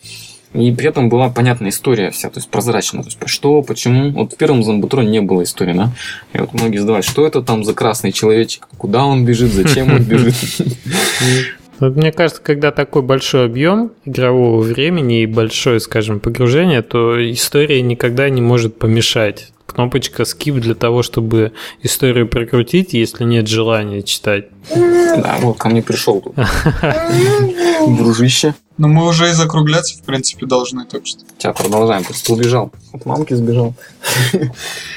и 0.54 0.72
при 0.72 0.88
этом 0.88 1.10
была 1.10 1.30
понятная 1.30 1.70
история 1.70 2.10
вся, 2.10 2.30
то 2.30 2.40
есть 2.40 2.50
прозрачно. 2.50 3.04
То 3.04 3.10
есть 3.10 3.20
что, 3.26 3.62
почему. 3.62 4.10
Вот 4.12 4.34
в 4.34 4.38
первом 4.38 4.64
зомбутроне 4.64 5.10
не 5.10 5.22
было 5.22 5.44
истории, 5.44 5.74
да? 5.74 5.92
И 6.34 6.40
вот 6.40 6.54
многие 6.54 6.80
задавали, 6.80 7.04
что 7.04 7.26
это 7.26 7.42
там 7.42 7.64
за 7.64 7.74
красный 7.74 8.12
человечек, 8.12 8.68
куда 8.78 9.06
он 9.06 9.26
бежит, 9.26 9.52
зачем 9.52 9.92
он 9.92 10.04
бежит. 10.04 10.36
Вот 11.80 11.96
мне 11.96 12.12
кажется, 12.12 12.42
когда 12.42 12.72
такой 12.72 13.04
большой 13.04 13.46
объем 13.46 13.92
игрового 14.04 14.62
времени 14.62 15.22
и 15.22 15.26
большое, 15.26 15.80
скажем, 15.80 16.20
погружение, 16.20 16.82
то 16.82 17.16
история 17.32 17.82
никогда 17.82 18.30
не 18.30 18.42
может 18.42 18.78
помешать. 18.78 19.54
Кнопочка 19.70 20.24
skip 20.24 20.60
для 20.60 20.76
того, 20.76 21.04
чтобы 21.04 21.54
историю 21.84 22.28
прокрутить, 22.28 22.94
если 22.94 23.24
нет 23.24 23.48
желания 23.48 24.02
читать. 24.02 24.48
Да, 24.74 25.38
вот 25.42 25.58
ко 25.58 25.70
мне 25.70 25.82
пришел 25.82 26.22
тут. 26.22 26.36
Дружище. 27.98 28.56
Но 28.78 28.88
мы 28.88 29.08
уже 29.08 29.30
и 29.30 29.34
закругляться, 29.34 29.98
в 29.98 30.04
принципе, 30.04 30.46
должны, 30.46 30.86
так 30.86 31.06
что. 31.06 31.20
Сейчас 31.38 31.56
продолжаем. 31.56 32.04
Просто 32.04 32.34
убежал. 32.34 32.72
От 32.94 33.06
мамки 33.06 33.34
сбежал. 33.34 33.74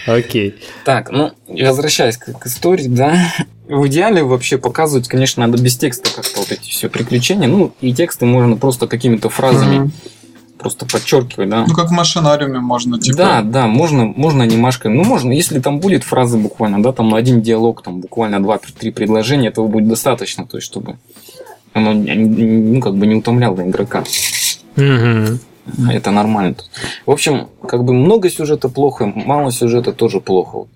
Окей. 0.06 0.54
Так, 0.84 1.10
ну, 1.10 1.32
возвращаясь 1.48 2.16
к, 2.16 2.32
к 2.32 2.46
истории, 2.46 2.86
да. 2.86 3.34
В 3.68 3.86
идеале 3.88 4.22
вообще 4.22 4.56
показывать, 4.58 5.08
конечно, 5.08 5.44
надо 5.46 5.60
без 5.60 5.76
текста 5.76 6.10
как-то 6.14 6.40
вот 6.40 6.52
эти 6.52 6.70
все 6.70 6.88
приключения. 6.88 7.48
Ну, 7.48 7.74
и 7.80 7.92
тексты 7.92 8.24
можно 8.24 8.56
просто 8.56 8.86
какими-то 8.86 9.28
фразами 9.28 9.90
просто 10.62 10.86
подчеркивать, 10.86 11.48
да. 11.48 11.64
Ну, 11.66 11.74
как 11.74 11.88
в 11.88 11.92
машинариуме 11.92 12.60
можно, 12.60 12.98
типа. 12.98 13.18
Да, 13.18 13.42
да, 13.42 13.66
можно, 13.66 14.06
можно 14.06 14.44
анимашкой. 14.44 14.92
Ну, 14.92 15.04
можно, 15.04 15.32
если 15.32 15.58
там 15.58 15.80
будет 15.80 16.04
фраза 16.04 16.38
буквально, 16.38 16.82
да, 16.82 16.92
там 16.92 17.08
на 17.08 17.16
один 17.16 17.42
диалог, 17.42 17.82
там 17.82 18.00
буквально 18.00 18.42
два-три 18.42 18.92
предложения, 18.92 19.48
этого 19.48 19.66
будет 19.66 19.88
достаточно, 19.88 20.46
то 20.46 20.56
есть, 20.56 20.66
чтобы 20.66 20.96
оно 21.74 21.92
ну, 21.94 22.80
как 22.80 22.94
бы 22.94 23.06
не 23.06 23.16
утомляло 23.16 23.60
игрока. 23.62 24.04
Угу. 24.76 25.90
Это 25.90 26.10
нормально. 26.10 26.56
В 27.06 27.10
общем, 27.10 27.48
как 27.66 27.84
бы 27.84 27.92
много 27.92 28.30
сюжета 28.30 28.68
плохо, 28.68 29.06
мало 29.06 29.50
сюжета 29.50 29.92
тоже 29.92 30.20
плохо. 30.20 30.68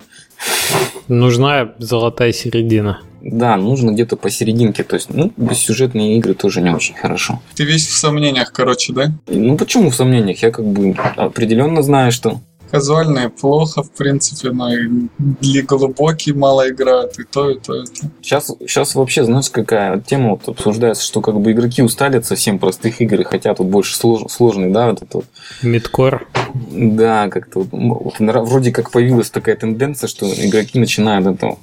Нужна 1.09 1.73
золотая 1.79 2.33
середина. 2.33 3.01
Да, 3.33 3.57
нужно 3.57 3.91
где-то 3.91 4.17
посерединке. 4.17 4.85
То 4.85 4.97
есть, 4.97 5.09
ну, 5.11 5.33
бессюжетные 5.37 6.17
игры 6.19 6.35
тоже 6.35 6.61
не 6.61 6.71
очень 6.71 6.95
хорошо. 6.95 7.41
Ты 7.55 7.65
весь 7.65 7.87
в 7.87 7.97
сомнениях, 7.97 8.53
короче, 8.53 8.93
да? 8.93 9.13
Ну, 9.27 9.57
почему 9.57 9.91
в 9.91 9.95
сомнениях? 9.95 10.43
Я 10.43 10.51
как 10.51 10.65
бы 10.65 10.97
определенно 11.17 11.83
знаю, 11.83 12.13
что 12.13 12.41
Казуальные 12.71 13.31
плохо, 13.31 13.85
в 13.85 13.93
принципе, 13.93 14.51
но 14.51 14.75
и 14.75 14.89
для 15.19 15.63
глубокие 15.63 16.35
мало 16.35 16.69
играют, 16.69 17.19
и 17.19 17.23
то, 17.23 17.51
и 17.51 17.59
то, 17.59 17.83
и 17.83 17.87
то. 17.87 18.09
Сейчас, 18.21 18.53
сейчас 18.61 18.95
вообще, 18.97 19.25
знаешь, 19.25 19.51
какая 19.51 20.01
тема 20.01 20.31
вот 20.31 20.49
обсуждается, 20.49 21.05
что 21.05 21.21
как 21.21 21.41
бы 21.41 21.53
игроки 21.53 21.83
устали 21.83 22.17
от 22.17 22.27
совсем 22.27 22.59
простых 22.59 23.01
игр 23.01 23.21
и 23.21 23.25
хотят 23.25 23.61
вот 23.61 23.69
больше 23.69 23.97
слож, 23.97 24.23
сложных, 24.31 24.73
да, 24.73 24.91
вот 24.91 25.03
это 25.03 25.19
вот. 25.19 25.27
Мидкор. 25.63 26.27
Да, 26.73 27.29
как-то 27.29 27.61
вот, 27.61 27.69
вот, 27.71 28.15
вроде 28.19 28.73
как 28.73 28.91
появилась 28.91 29.31
такая 29.31 29.55
тенденция, 29.57 30.09
что 30.09 30.27
игроки 30.27 30.79
начинают 30.79 31.27
это 31.27 31.57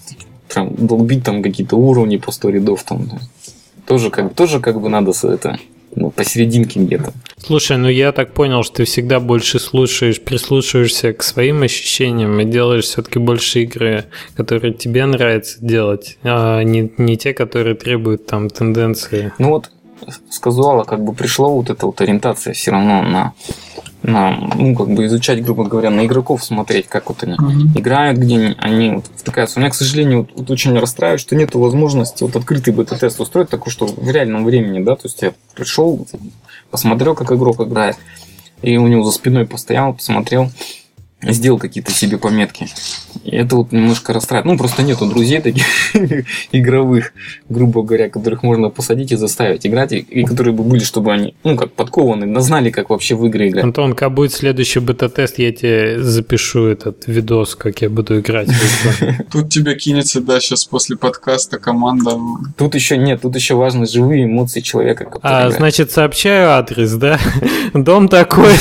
прям 0.53 0.73
долбить 0.75 1.23
там 1.23 1.43
какие-то 1.43 1.75
уровни 1.75 2.17
по 2.17 2.31
100 2.31 2.49
рядов 2.49 2.83
там. 2.83 3.05
Да. 3.05 3.17
Тоже 3.85 4.09
как, 4.09 4.33
тоже 4.33 4.59
как 4.59 4.79
бы 4.79 4.89
надо 4.89 5.11
это 5.23 5.57
ну, 5.95 6.11
посерединке 6.11 6.79
где-то. 6.79 7.13
Слушай, 7.37 7.77
ну 7.77 7.89
я 7.89 8.11
так 8.11 8.33
понял, 8.33 8.63
что 8.63 8.77
ты 8.77 8.85
всегда 8.85 9.19
больше 9.19 9.59
слушаешь, 9.59 10.21
прислушиваешься 10.21 11.13
к 11.13 11.23
своим 11.23 11.61
ощущениям 11.63 12.39
и 12.39 12.45
делаешь 12.45 12.85
все-таки 12.85 13.19
больше 13.19 13.63
игры, 13.63 14.05
которые 14.35 14.73
тебе 14.73 15.05
нравится 15.05 15.57
делать, 15.61 16.17
а 16.23 16.63
не, 16.63 16.91
не 16.97 17.17
те, 17.17 17.33
которые 17.33 17.75
требуют 17.75 18.25
там 18.25 18.49
тенденции. 18.49 19.33
Ну 19.37 19.49
вот 19.49 19.69
с 20.29 20.39
казуала 20.39 20.83
как 20.83 21.03
бы 21.03 21.13
пришла 21.13 21.47
вот 21.47 21.69
эта 21.69 21.85
вот 21.85 21.99
ориентация 22.01 22.53
все 22.53 22.71
равно 22.71 23.01
на 23.01 23.33
на, 24.03 24.31
ну, 24.31 24.75
как 24.75 24.89
бы 24.89 25.05
изучать, 25.05 25.41
грубо 25.43 25.63
говоря, 25.63 25.89
на 25.89 26.05
игроков 26.05 26.43
смотреть, 26.43 26.87
как 26.87 27.07
вот 27.07 27.23
они 27.23 27.35
mm-hmm. 27.35 27.79
играют, 27.79 28.19
где 28.19 28.53
они 28.59 28.95
вот 28.95 29.05
втыкаются. 29.15 29.59
У 29.59 29.61
меня, 29.61 29.71
к 29.71 29.75
сожалению, 29.75 30.19
вот, 30.19 30.31
вот 30.35 30.51
очень 30.51 30.77
расстраивает, 30.77 31.21
что 31.21 31.35
нет 31.37 31.55
возможности 31.55 32.23
вот 32.23 32.35
открытый 32.35 32.73
бета-тест 32.73 33.19
устроить, 33.21 33.49
такой, 33.49 33.71
что 33.71 33.85
в 33.85 34.09
реальном 34.09 34.43
времени, 34.43 34.83
да, 34.83 34.95
то 34.95 35.03
есть 35.05 35.21
я 35.21 35.33
пришел, 35.55 36.05
посмотрел, 36.69 37.15
как 37.15 37.31
игрок 37.31 37.61
играет, 37.61 37.95
и 38.61 38.77
у 38.77 38.87
него 38.87 39.03
за 39.03 39.11
спиной 39.11 39.45
постоял, 39.45 39.93
посмотрел, 39.93 40.51
сделал 41.31 41.59
какие-то 41.59 41.91
себе 41.91 42.17
пометки. 42.17 42.67
И 43.23 43.35
это 43.35 43.55
вот 43.55 43.71
немножко 43.71 44.13
расстраивает. 44.13 44.51
Ну, 44.51 44.57
просто 44.57 44.83
нету 44.83 45.05
друзей 45.05 45.41
таких 45.41 45.65
игровых, 46.51 47.13
грубо 47.49 47.83
говоря, 47.83 48.09
которых 48.09 48.43
можно 48.43 48.69
посадить 48.69 49.11
и 49.11 49.15
заставить 49.15 49.65
играть, 49.65 49.93
и 49.93 50.23
которые 50.23 50.53
бы 50.53 50.63
были, 50.63 50.83
чтобы 50.83 51.13
они, 51.13 51.35
ну, 51.43 51.55
как 51.55 51.71
подкованы, 51.73 52.41
знали, 52.41 52.69
как 52.69 52.89
вообще 52.89 53.15
в 53.15 53.25
игры 53.25 53.49
играть. 53.49 53.63
Антон, 53.63 53.93
как 53.93 54.13
будет 54.13 54.33
следующий 54.33 54.79
бета-тест, 54.79 55.39
я 55.39 55.51
тебе 55.51 56.01
запишу 56.01 56.65
этот 56.65 57.07
видос, 57.07 57.55
как 57.55 57.81
я 57.81 57.89
буду 57.89 58.19
играть. 58.19 58.49
Тут 59.31 59.49
тебе 59.49 59.75
кинется, 59.75 60.21
да, 60.21 60.39
сейчас 60.39 60.65
после 60.65 60.97
подкаста 60.97 61.59
команда. 61.59 62.17
Тут 62.57 62.75
еще 62.75 62.97
нет, 62.97 63.21
тут 63.21 63.35
еще 63.35 63.55
важны 63.55 63.85
живые 63.85 64.25
эмоции 64.25 64.59
человека. 64.61 65.09
А, 65.21 65.49
значит, 65.49 65.91
сообщаю 65.91 66.51
адрес, 66.51 66.93
да? 66.93 67.19
Дом 67.73 68.07
такой, 68.09 68.53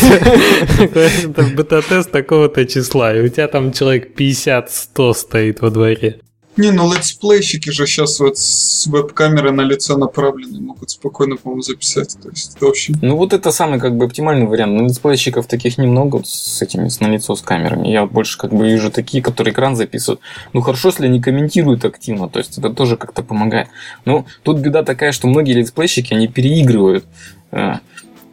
бета-тест 1.56 2.10
такого 2.10 2.48
такого-то 2.52 2.66
числа, 2.66 3.14
и 3.14 3.20
у 3.20 3.28
тебя 3.28 3.48
там 3.48 3.72
человек 3.72 4.18
50-100 4.18 5.14
стоит 5.14 5.60
во 5.60 5.70
дворе. 5.70 6.18
Не, 6.58 6.70
ну 6.70 6.92
летсплейщики 6.92 7.70
же 7.70 7.86
сейчас 7.86 8.20
вот 8.20 8.36
с 8.36 8.86
веб-камеры 8.86 9.52
на 9.52 9.62
лицо 9.62 9.96
направлены, 9.96 10.60
могут 10.60 10.90
спокойно, 10.90 11.36
по-моему, 11.36 11.62
записать. 11.62 12.18
То 12.22 12.28
есть 12.28 12.56
это 12.56 12.66
вообще... 12.66 12.92
Ну 13.00 13.16
вот 13.16 13.32
это 13.32 13.50
самый 13.52 13.80
как 13.80 13.96
бы 13.96 14.04
оптимальный 14.04 14.46
вариант. 14.46 14.74
Но 14.74 14.84
летсплейщиков 14.84 15.46
таких 15.46 15.78
немного 15.78 16.16
вот, 16.16 16.26
с 16.28 16.60
этими, 16.60 16.88
с 16.88 17.00
на 17.00 17.06
лицо 17.06 17.34
с 17.36 17.40
камерами. 17.40 17.88
Я 17.88 18.04
больше 18.04 18.36
как 18.36 18.52
бы 18.52 18.68
вижу 18.68 18.90
такие, 18.90 19.22
которые 19.22 19.54
экран 19.54 19.76
записывают. 19.76 20.20
Ну 20.52 20.60
хорошо, 20.60 20.88
если 20.88 21.06
они 21.06 21.22
комментируют 21.22 21.86
активно, 21.86 22.28
то 22.28 22.38
есть 22.38 22.58
это 22.58 22.68
тоже 22.68 22.98
как-то 22.98 23.22
помогает. 23.22 23.68
Но 24.04 24.26
тут 24.42 24.58
беда 24.58 24.82
такая, 24.82 25.12
что 25.12 25.28
многие 25.28 25.54
летсплейщики, 25.54 26.12
они 26.12 26.28
переигрывают. 26.28 27.06
Э, 27.50 27.76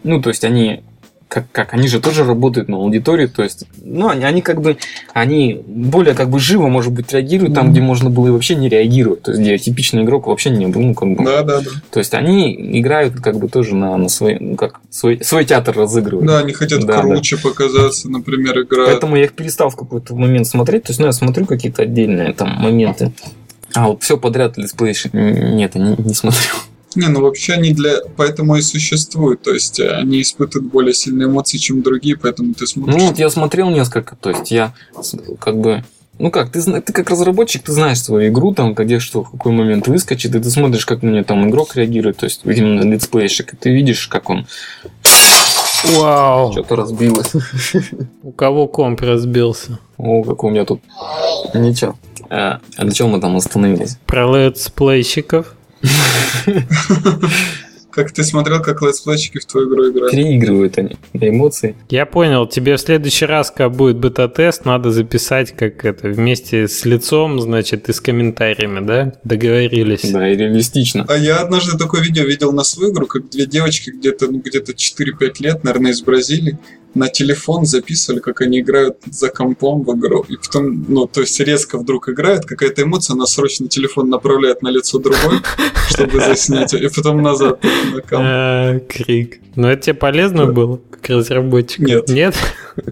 ну, 0.03 0.21
то 0.21 0.27
есть 0.27 0.43
они 0.43 0.83
как, 1.29 1.45
как 1.51 1.73
они 1.75 1.87
же 1.87 2.01
тоже 2.01 2.25
работают 2.25 2.69
на 2.69 2.77
аудитории, 2.77 3.27
то 3.27 3.43
есть, 3.43 3.65
ну, 3.83 4.09
они, 4.09 4.25
они 4.25 4.41
как 4.41 4.61
бы, 4.61 4.77
они 5.13 5.61
более 5.65 6.15
как 6.15 6.29
бы 6.31 6.39
живо, 6.39 6.67
может 6.67 6.91
быть, 6.91 7.13
реагируют 7.13 7.53
там, 7.53 7.71
где 7.71 7.81
можно 7.81 8.09
было 8.09 8.27
и 8.27 8.31
вообще 8.31 8.55
не 8.55 8.67
реагировать, 8.67 9.21
то 9.21 9.31
есть, 9.31 9.41
где 9.41 9.57
типичный 9.59 10.03
игрок 10.03 10.25
вообще 10.25 10.49
не 10.49 10.65
был, 10.65 10.81
ну, 10.81 10.95
как 10.95 11.09
бы. 11.09 11.23
Да, 11.23 11.43
да, 11.43 11.61
да. 11.61 11.69
То 11.91 11.99
есть, 11.99 12.15
они 12.15 12.79
играют 12.79 13.21
как 13.21 13.37
бы 13.37 13.47
тоже 13.47 13.75
на, 13.75 13.95
на 13.95 14.09
свой, 14.09 14.37
ну, 14.39 14.55
как, 14.55 14.81
свой, 14.89 15.23
свой 15.23 15.45
театр 15.45 15.77
разыгрывают. 15.77 16.27
Да, 16.27 16.39
они 16.39 16.51
хотят 16.51 16.83
да, 16.85 17.01
круче 17.01 17.35
да. 17.35 17.43
показаться, 17.43 18.09
например, 18.09 18.61
играют. 18.61 18.89
Поэтому 18.89 19.15
я 19.15 19.25
их 19.25 19.33
перестал 19.33 19.69
в 19.69 19.75
какой-то 19.75 20.15
момент 20.15 20.47
смотреть, 20.47 20.85
то 20.85 20.89
есть, 20.89 20.99
ну, 20.99 21.05
я 21.05 21.11
смотрю 21.11 21.45
какие-то 21.45 21.83
отдельные 21.83 22.33
там 22.33 22.49
моменты, 22.59 23.13
а 23.75 23.89
вот 23.89 24.01
все 24.01 24.17
подряд 24.17 24.57
let's 24.57 24.78
play 24.78 24.95
нет, 25.13 25.75
не, 25.75 25.95
не 25.95 26.13
смотрю. 26.15 26.39
Не, 26.95 27.07
ну 27.07 27.21
вообще 27.21 27.53
они 27.53 27.73
для... 27.73 27.97
Поэтому 28.17 28.55
и 28.55 28.61
существуют. 28.61 29.41
То 29.41 29.53
есть 29.53 29.79
э, 29.79 29.89
они 29.89 30.21
испытывают 30.21 30.71
более 30.71 30.93
сильные 30.93 31.27
эмоции, 31.27 31.57
чем 31.57 31.81
другие, 31.81 32.17
поэтому 32.17 32.53
ты 32.53 32.65
смотришь. 32.67 32.95
Ну 32.95 33.07
вот 33.07 33.19
я 33.19 33.29
смотрел 33.29 33.69
несколько, 33.69 34.15
то 34.15 34.29
есть 34.31 34.51
я 34.51 34.73
как 35.39 35.57
бы... 35.59 35.83
Ну 36.17 36.31
как, 36.31 36.51
ты, 36.51 36.61
ты 36.61 36.91
как 36.91 37.09
разработчик, 37.09 37.63
ты 37.63 37.71
знаешь 37.71 38.01
свою 38.01 38.29
игру, 38.29 38.53
там, 38.53 38.73
где 38.73 38.99
что, 38.99 39.23
в 39.23 39.31
какой 39.31 39.53
момент 39.53 39.87
выскочит, 39.87 40.35
и 40.35 40.39
ты 40.39 40.49
смотришь, 40.49 40.85
как 40.85 41.01
на 41.01 41.09
нее 41.09 41.23
там 41.23 41.49
игрок 41.49 41.77
реагирует, 41.77 42.17
то 42.17 42.25
есть 42.25 42.41
именно 42.43 42.81
летсплейщик, 42.81 43.53
и 43.53 43.55
ты 43.55 43.69
видишь, 43.73 44.07
как 44.07 44.29
он 44.29 44.45
Вау. 45.95 46.51
Что-то 46.51 46.75
разбилось. 46.75 47.31
У 48.23 48.31
кого 48.31 48.67
комп 48.67 49.01
разбился? 49.01 49.79
О, 49.97 50.23
как 50.23 50.43
у 50.43 50.49
меня 50.49 50.65
тут. 50.65 50.81
Ничего. 51.53 51.95
А, 52.29 52.59
а 52.77 52.83
для 52.83 52.91
чего 52.91 53.09
мы 53.09 53.21
там 53.21 53.35
остановились? 53.35 53.97
Про 54.05 54.25
летсплейщиков. 54.25 55.55
Как 57.91 58.11
ты 58.11 58.23
смотрел, 58.23 58.61
как 58.61 58.81
летсплейщики 58.81 59.39
в 59.39 59.45
твою 59.45 59.67
игру 59.67 59.89
играют? 59.89 60.11
Переигрывают 60.11 60.77
они 60.77 60.95
на 61.13 61.29
эмоции. 61.29 61.75
Я 61.89 62.05
понял. 62.05 62.47
Тебе 62.47 62.77
в 62.77 62.79
следующий 62.79 63.25
раз, 63.25 63.49
когда 63.49 63.69
будет 63.69 63.97
бета-тест, 63.97 64.63
надо 64.65 64.91
записать 64.91 65.55
как 65.55 65.83
это 65.83 66.07
вместе 66.07 66.67
с 66.67 66.85
лицом, 66.85 67.41
значит, 67.41 67.89
и 67.89 67.93
с 67.93 67.99
комментариями, 67.99 68.85
да? 68.85 69.13
Договорились. 69.23 70.11
Да, 70.11 70.29
и 70.29 70.35
реалистично. 70.35 71.05
А 71.09 71.17
я 71.17 71.37
однажды 71.37 71.77
такое 71.77 72.01
видео 72.01 72.25
видел 72.25 72.51
на 72.51 72.63
свою 72.63 72.93
игру, 72.93 73.07
как 73.07 73.29
две 73.29 73.47
девочки 73.47 73.89
где-то 73.89 74.27
ну, 74.27 74.39
где-то 74.39 74.73
4-5 74.73 75.33
лет, 75.39 75.63
наверное, 75.63 75.91
из 75.91 76.01
Бразилии, 76.01 76.59
на 76.93 77.07
телефон 77.07 77.65
записывали, 77.65 78.19
как 78.19 78.41
они 78.41 78.59
играют 78.59 78.97
за 79.05 79.29
компом 79.29 79.83
в 79.83 79.95
игру. 79.97 80.25
И 80.27 80.37
потом, 80.37 80.85
ну, 80.87 81.07
то 81.07 81.21
есть 81.21 81.39
резко 81.39 81.77
вдруг 81.77 82.09
играют, 82.09 82.45
какая-то 82.45 82.83
эмоция, 82.83 83.13
она 83.13 83.25
срочно 83.25 83.67
телефон 83.67 84.09
направляет 84.09 84.61
на 84.61 84.69
лицо 84.69 84.99
другой, 84.99 85.39
чтобы 85.89 86.19
заснять, 86.19 86.73
и 86.73 86.87
потом 86.89 87.21
назад 87.21 87.63
на 87.63 88.01
комп. 88.01 88.23
А, 88.23 88.79
крик. 88.79 89.39
Но 89.55 89.63
ну, 89.63 89.73
это 89.73 89.81
тебе 89.83 89.93
полезно 89.95 90.45
было, 90.45 90.79
как 90.89 91.09
разработчик? 91.09 91.79
Нет. 91.79 92.07
Нет? 92.07 92.35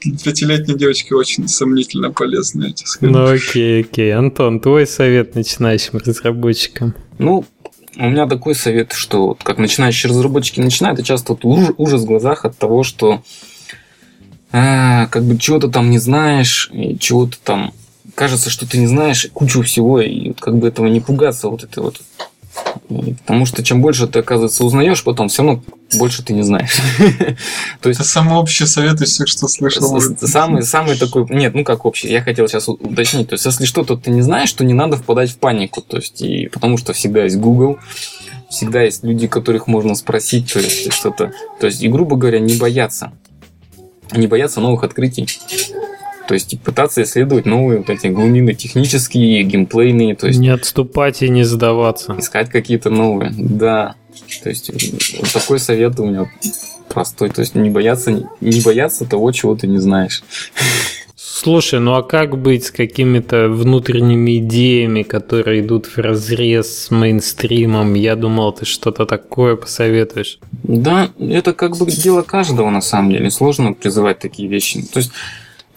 Пятилетней 0.00 0.76
девочке 0.76 1.14
очень 1.14 1.48
сомнительно 1.48 2.12
полезно, 2.12 2.66
я 2.66 2.72
тебе 2.72 2.86
скажу. 2.86 3.12
Ну 3.12 3.26
окей, 3.26 3.80
окей. 3.82 4.14
Антон, 4.14 4.60
твой 4.60 4.86
совет 4.86 5.34
начинающим 5.34 5.98
разработчикам? 5.98 6.94
Ну, 7.18 7.44
у 7.98 8.08
меня 8.08 8.26
такой 8.26 8.54
совет, 8.54 8.92
что 8.92 9.36
как 9.42 9.58
начинающие 9.58 10.08
разработчики 10.08 10.60
начинают, 10.60 11.00
и 11.00 11.04
часто 11.04 11.32
вот 11.32 11.44
ужас, 11.44 11.74
ужас 11.76 12.02
в 12.02 12.06
глазах 12.06 12.44
от 12.44 12.56
того, 12.56 12.84
что 12.84 13.22
а, 14.52 15.06
как 15.08 15.24
бы 15.24 15.36
чего-то 15.36 15.68
там 15.68 15.90
не 15.90 15.98
знаешь, 15.98 16.70
чего-то 17.00 17.38
там 17.42 17.72
кажется, 18.14 18.50
что 18.50 18.68
ты 18.68 18.78
не 18.78 18.86
знаешь, 18.86 19.28
кучу 19.32 19.62
всего, 19.62 20.00
и 20.00 20.32
как 20.34 20.58
бы 20.58 20.68
этого 20.68 20.86
не 20.86 21.00
пугаться, 21.00 21.48
вот 21.48 21.64
это 21.64 21.82
вот 21.82 22.00
Потому 22.88 23.44
что 23.44 23.62
чем 23.62 23.82
больше 23.82 24.06
ты, 24.06 24.20
оказывается, 24.20 24.64
узнаешь, 24.64 25.04
потом 25.04 25.28
все 25.28 25.42
равно 25.42 25.62
больше 25.98 26.22
ты 26.22 26.32
не 26.32 26.42
знаешь. 26.42 26.76
То 27.80 27.88
есть... 27.88 28.00
Это 28.00 28.08
самый 28.08 28.36
общий 28.36 28.66
совет 28.66 29.00
из 29.02 29.10
всех, 29.10 29.28
что 29.28 29.46
слышал. 29.48 30.00
Самый, 30.00 30.62
самый 30.62 30.96
такой... 30.96 31.26
Нет, 31.28 31.54
ну 31.54 31.64
как 31.64 31.84
общий. 31.84 32.08
Я 32.08 32.22
хотел 32.22 32.48
сейчас 32.48 32.68
уточнить. 32.68 33.28
То 33.28 33.34
есть, 33.34 33.44
если 33.44 33.66
что-то 33.66 33.96
ты 33.96 34.10
не 34.10 34.22
знаешь, 34.22 34.52
то 34.52 34.64
не 34.64 34.74
надо 34.74 34.96
впадать 34.96 35.30
в 35.30 35.38
панику. 35.38 35.82
То 35.82 35.98
есть, 35.98 36.22
и 36.22 36.48
потому 36.48 36.78
что 36.78 36.92
всегда 36.92 37.24
есть 37.24 37.36
Google, 37.36 37.78
всегда 38.48 38.82
есть 38.82 39.04
люди, 39.04 39.26
которых 39.26 39.66
можно 39.66 39.94
спросить, 39.94 40.52
то 40.52 40.58
есть 40.58 40.92
что-то. 40.92 41.32
То 41.60 41.66
есть, 41.66 41.82
и 41.82 41.88
грубо 41.88 42.16
говоря, 42.16 42.38
не 42.38 42.54
бояться. 42.54 43.12
Не 44.12 44.26
бояться 44.26 44.60
новых 44.60 44.84
открытий. 44.84 45.28
То 46.28 46.34
есть 46.34 46.60
пытаться 46.60 47.02
исследовать 47.02 47.46
новые 47.46 47.78
вот 47.78 47.88
эти 47.88 48.08
глубины 48.08 48.52
технические, 48.52 49.42
геймплейные. 49.44 50.14
То 50.14 50.26
есть 50.26 50.38
не 50.38 50.50
отступать 50.50 51.22
и 51.22 51.30
не 51.30 51.42
сдаваться. 51.42 52.14
Искать 52.18 52.50
какие-то 52.50 52.90
новые. 52.90 53.32
Да. 53.34 53.94
То 54.42 54.50
есть 54.50 54.70
вот 54.70 55.32
такой 55.32 55.58
совет 55.58 55.98
у 55.98 56.04
меня 56.04 56.30
простой. 56.90 57.30
То 57.30 57.40
есть 57.40 57.54
не 57.54 57.70
бояться, 57.70 58.28
не 58.42 58.60
бояться 58.60 59.06
того, 59.06 59.32
чего 59.32 59.56
ты 59.56 59.66
не 59.66 59.78
знаешь. 59.78 60.22
Слушай, 61.16 61.80
ну 61.80 61.94
а 61.94 62.02
как 62.02 62.36
быть 62.36 62.66
с 62.66 62.70
какими-то 62.70 63.48
внутренними 63.48 64.36
идеями, 64.38 65.04
которые 65.04 65.62
идут 65.62 65.86
в 65.86 65.96
разрез 65.96 66.84
с 66.84 66.90
мейнстримом? 66.90 67.94
Я 67.94 68.16
думал, 68.16 68.52
ты 68.52 68.66
что-то 68.66 69.06
такое 69.06 69.56
посоветуешь. 69.56 70.40
Да, 70.62 71.08
это 71.18 71.54
как 71.54 71.78
бы 71.78 71.90
дело 71.90 72.20
каждого 72.20 72.68
на 72.68 72.82
самом 72.82 73.12
деле. 73.12 73.30
Сложно 73.30 73.72
призывать 73.72 74.18
такие 74.18 74.46
вещи. 74.46 74.82
То 74.82 74.98
есть 74.98 75.10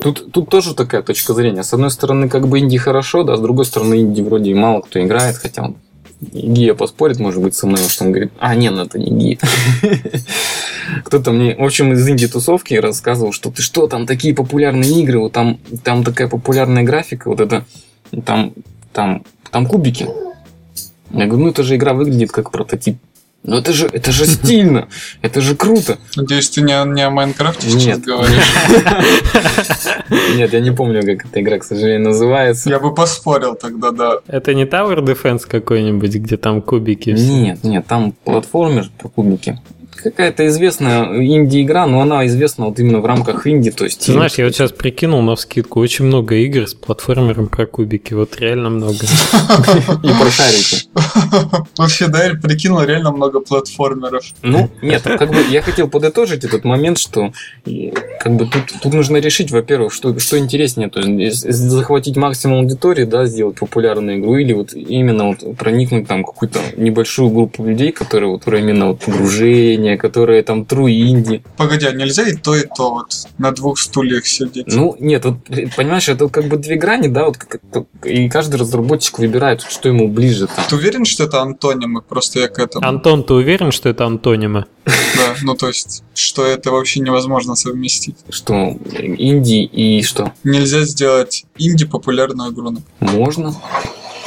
Тут, 0.01 0.31
тут 0.31 0.49
тоже 0.49 0.73
такая 0.73 1.03
точка 1.03 1.33
зрения. 1.33 1.63
С 1.63 1.73
одной 1.73 1.91
стороны, 1.91 2.27
как 2.27 2.47
бы 2.47 2.59
инди 2.59 2.77
хорошо, 2.77 3.23
да, 3.23 3.37
с 3.37 3.39
другой 3.39 3.65
стороны, 3.65 4.01
инди 4.01 4.21
вроде 4.21 4.51
и 4.51 4.53
мало 4.55 4.81
кто 4.81 4.99
играет, 5.03 5.37
хотя 5.37 5.63
он 5.63 5.75
Гия 6.21 6.75
поспорит, 6.75 7.19
может 7.19 7.41
быть, 7.41 7.55
со 7.55 7.65
мной, 7.67 7.81
что 7.87 8.05
он 8.05 8.11
говорит, 8.11 8.31
а, 8.39 8.55
нет, 8.55 8.73
ну 8.73 8.83
это 8.83 8.99
не 8.99 9.09
Гия. 9.09 9.37
Кто-то 11.05 11.31
мне, 11.31 11.55
в 11.55 11.63
общем, 11.63 11.93
из 11.93 12.07
инди-тусовки 12.07 12.75
рассказывал, 12.75 13.31
что 13.31 13.51
ты 13.51 13.61
что, 13.61 13.87
там 13.87 14.05
такие 14.05 14.35
популярные 14.35 15.01
игры, 15.01 15.19
вот 15.19 15.33
там, 15.33 15.59
там 15.83 16.03
такая 16.03 16.27
популярная 16.27 16.83
графика, 16.83 17.27
вот 17.27 17.39
это, 17.39 17.65
там, 18.25 18.53
там, 18.93 19.23
там 19.51 19.65
кубики. 19.65 20.07
Я 21.11 21.25
говорю, 21.25 21.45
ну 21.45 21.49
это 21.49 21.63
же 21.63 21.75
игра 21.75 21.93
выглядит 21.93 22.31
как 22.31 22.51
прототип 22.51 22.97
ну 23.43 23.57
это 23.57 23.73
же, 23.73 23.87
это 23.87 24.11
же 24.11 24.25
стильно, 24.27 24.87
это 25.23 25.41
же 25.41 25.55
круто. 25.55 25.97
Надеюсь, 26.15 26.49
ты 26.49 26.61
не, 26.61 26.93
не 26.93 27.01
о 27.01 27.09
Майнкрафте 27.09 27.69
сейчас 27.69 27.97
Нет. 27.97 28.01
говоришь. 28.01 28.53
Нет, 30.35 30.53
я 30.53 30.59
не 30.59 30.71
помню, 30.71 31.01
как 31.01 31.25
эта 31.25 31.41
игра, 31.41 31.57
к 31.57 31.63
сожалению, 31.63 32.09
называется. 32.09 32.69
Я 32.69 32.79
бы 32.79 32.93
поспорил 32.93 33.55
тогда, 33.55 33.89
да. 33.91 34.19
Это 34.27 34.53
не 34.53 34.65
Tower 34.65 34.99
Defense 34.99 35.47
какой-нибудь, 35.47 36.13
где 36.15 36.37
там 36.37 36.61
кубики 36.61 37.15
все? 37.15 37.25
Нет, 37.25 37.63
нет, 37.63 37.87
там 37.87 38.13
платформер 38.23 38.89
про 38.99 39.09
кубики. 39.09 39.59
Какая-то 40.03 40.47
известная 40.47 41.05
инди-игра, 41.05 41.85
но 41.85 42.01
она 42.01 42.25
известна 42.27 42.65
вот 42.65 42.79
именно 42.79 42.99
в 42.99 43.05
рамках 43.05 43.47
инди, 43.47 43.71
то 43.71 43.83
есть... 43.83 44.05
Ты 44.05 44.13
знаешь, 44.13 44.33
я 44.35 44.45
вот 44.45 44.53
сейчас 44.53 44.71
прикинул 44.71 45.21
на 45.21 45.35
вскидку, 45.35 45.79
очень 45.79 46.05
много 46.05 46.35
игр 46.35 46.67
с 46.67 46.73
платформером 46.73 47.47
про 47.47 47.65
кубики, 47.65 48.13
вот 48.13 48.39
реально 48.39 48.69
много. 48.69 48.95
И 50.03 50.07
про 50.07 50.31
шарики. 50.31 50.87
Вообще, 51.77 52.07
да, 52.07 52.25
я 52.25 52.33
прикинул 52.35 52.81
реально 52.81 53.11
много 53.11 53.39
платформеров. 53.39 54.23
Ну, 54.41 54.69
нет, 54.81 55.03
как 55.03 55.29
бы 55.29 55.43
я 55.49 55.61
хотел 55.61 55.87
подытожить 55.87 56.43
этот 56.43 56.63
момент, 56.63 56.97
что 56.97 57.31
как 58.19 58.35
бы 58.35 58.45
тут, 58.45 58.63
тут 58.81 58.93
нужно 58.93 59.17
решить, 59.17 59.51
во-первых, 59.51 59.93
что, 59.93 60.17
что 60.19 60.37
интереснее, 60.37 60.89
то 60.89 60.99
есть 60.99 61.49
захватить 61.51 62.17
максимум 62.17 62.59
аудитории, 62.59 63.05
да, 63.05 63.25
сделать 63.25 63.57
популярную 63.59 64.19
игру, 64.19 64.37
или 64.37 64.53
вот 64.53 64.73
именно 64.73 65.27
вот 65.27 65.57
проникнуть 65.57 66.07
там 66.07 66.23
в 66.23 66.27
какую-то 66.27 66.59
небольшую 66.77 67.29
группу 67.29 67.63
людей, 67.65 67.91
которые 67.91 68.31
вот 68.31 68.43
про 68.43 68.59
именно 68.59 68.87
вот 68.89 68.99
погружение, 68.99 69.90
которые 69.97 70.43
там 70.43 70.63
true 70.63 70.89
инди. 70.91 71.43
Погоди, 71.57 71.85
а 71.85 71.91
нельзя 71.91 72.27
и 72.27 72.35
то, 72.35 72.55
и 72.55 72.65
то 72.65 72.91
вот 72.91 73.13
на 73.37 73.51
двух 73.51 73.79
стульях 73.79 74.25
сидеть? 74.25 74.67
Ну, 74.67 74.95
нет, 74.99 75.25
вот 75.25 75.37
понимаешь, 75.75 76.09
это 76.09 76.27
как 76.29 76.45
бы 76.45 76.57
две 76.57 76.75
грани, 76.75 77.07
да, 77.07 77.25
вот 77.25 77.37
как- 77.37 77.61
и 78.03 78.29
каждый 78.29 78.55
разработчик 78.55 79.19
выбирает, 79.19 79.61
что 79.61 79.89
ему 79.89 80.07
ближе 80.07 80.47
там. 80.47 80.65
Ты 80.69 80.75
уверен, 80.75 81.05
что 81.05 81.23
это 81.25 81.41
антонимы? 81.41 82.01
Просто 82.01 82.39
я 82.39 82.47
к 82.47 82.59
этому. 82.59 82.87
Антон, 82.87 83.23
ты 83.23 83.33
уверен, 83.33 83.71
что 83.71 83.89
это 83.89 84.05
антонимы? 84.05 84.65
Да, 84.85 85.35
ну 85.43 85.55
то 85.55 85.67
есть, 85.67 86.03
что 86.13 86.45
это 86.45 86.71
вообще 86.71 87.01
невозможно 87.01 87.55
совместить. 87.55 88.15
Что 88.29 88.77
инди 88.95 89.63
и 89.63 90.01
что? 90.03 90.33
Нельзя 90.43 90.81
сделать 90.81 91.45
инди 91.57 91.85
популярную 91.85 92.51
игру. 92.51 92.61
Можно. 92.61 92.81
Можно, 93.01 93.53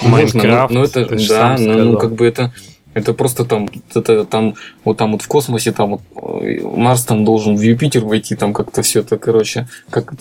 но, 0.03 0.09
Майнкрафт, 0.09 0.75
но 0.75 0.85
это, 0.85 1.05
ты 1.07 1.19
же 1.19 1.29
да, 1.29 1.57
ну, 1.59 1.65
сказал. 1.65 1.85
ну, 1.87 1.99
как 1.99 2.15
бы 2.15 2.27
это, 2.27 2.53
это 2.95 3.13
просто 3.13 3.45
там, 3.45 3.69
это 3.95 4.25
там, 4.25 4.55
вот 4.85 4.97
там 4.97 5.13
вот 5.13 5.23
в 5.23 5.29
космосе, 5.29 5.73
там 5.73 5.91
вот, 5.91 6.01
э, 6.43 6.61
Марс 6.63 7.05
там 7.05 7.25
должен 7.25 7.57
в 7.57 7.61
Юпитер 7.61 8.05
войти, 8.05 8.37
там 8.37 8.53
как-то 8.53 8.83
все 8.83 9.01
это, 9.01 9.19
короче, 9.19 9.67
как 9.91 10.15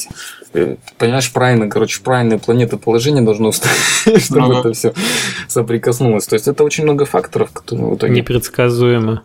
э, 0.54 0.76
понимаешь, 0.98 1.32
правильно, 1.32 1.70
короче, 1.70 2.02
правильное 2.02 2.40
планета 2.40 2.78
положение 2.78 3.24
должно 3.24 3.52
встать, 3.52 3.78
чтобы 4.18 4.46
Ага. 4.46 4.60
это 4.60 4.74
все 4.74 4.94
соприкоснулось. 5.48 6.26
То 6.26 6.34
есть 6.36 6.48
это 6.48 6.64
очень 6.64 6.84
много 6.84 7.06
факторов, 7.06 7.52
которые 7.52 7.92
в 7.92 7.96
итоге 7.96 8.14
Непредсказуемо. 8.16 9.22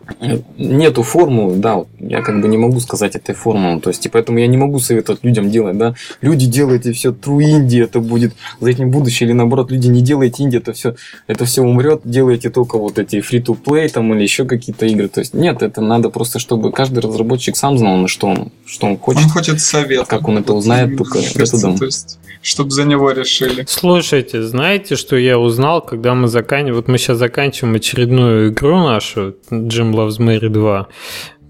нету 0.57 1.03
формулы, 1.03 1.57
да, 1.57 1.75
вот 1.75 1.87
я 1.99 2.21
как 2.21 2.41
бы 2.41 2.47
не 2.47 2.57
могу 2.57 2.79
сказать 2.79 3.15
этой 3.15 3.33
формулы, 3.35 3.81
то 3.81 3.89
есть, 3.89 4.05
и 4.05 4.09
поэтому 4.09 4.39
я 4.39 4.47
не 4.47 4.57
могу 4.57 4.79
советовать 4.79 5.23
людям 5.23 5.49
делать, 5.49 5.77
да, 5.77 5.95
люди 6.21 6.45
делайте 6.45 6.91
все 6.93 7.11
true 7.11 7.43
инди, 7.43 7.79
это 7.79 7.99
будет 7.99 8.33
за 8.59 8.69
этим 8.69 8.91
будущее, 8.91 9.27
или 9.27 9.33
наоборот, 9.33 9.71
люди 9.71 9.87
не 9.87 10.01
делайте 10.01 10.43
инди, 10.43 10.57
это 10.57 10.73
все, 10.73 10.95
это 11.27 11.45
все 11.45 11.61
умрет, 11.63 12.01
делайте 12.03 12.49
только 12.49 12.77
вот 12.77 12.99
эти 12.99 13.21
free-to-play 13.39 13.89
там 13.89 14.13
или 14.13 14.23
еще 14.23 14.45
какие-то 14.45 14.85
игры, 14.85 15.07
то 15.07 15.19
есть, 15.19 15.33
нет, 15.33 15.61
это 15.61 15.81
надо 15.81 16.09
просто, 16.09 16.39
чтобы 16.39 16.71
каждый 16.71 16.99
разработчик 16.99 17.55
сам 17.55 17.77
знал, 17.77 17.97
на 17.97 18.07
что 18.07 18.27
он, 18.27 18.51
что 18.65 18.87
он 18.87 18.97
хочет. 18.97 19.23
Он 19.23 19.29
хочет 19.29 19.61
совет. 19.61 20.07
Как 20.07 20.27
он 20.27 20.37
это 20.37 20.53
узнает, 20.53 20.97
только 20.97 21.19
кажется, 21.19 21.39
методом. 21.39 21.77
То 21.77 21.85
есть, 21.85 22.19
чтобы 22.41 22.71
за 22.71 22.85
него 22.85 23.11
решили. 23.11 23.65
Слушайте, 23.67 24.43
знаете, 24.43 24.95
что 24.95 25.15
я 25.15 25.39
узнал, 25.39 25.81
когда 25.81 26.13
мы 26.13 26.27
заканчиваем... 26.27 26.75
Вот 26.75 26.87
мы 26.87 26.97
сейчас 26.97 27.17
заканчиваем 27.17 27.75
очередную 27.75 28.51
игру 28.51 28.77
нашу, 28.77 29.35
Jim 29.49 29.91
Loves 29.93 30.19
Mary 30.19 30.49
2. 30.49 30.87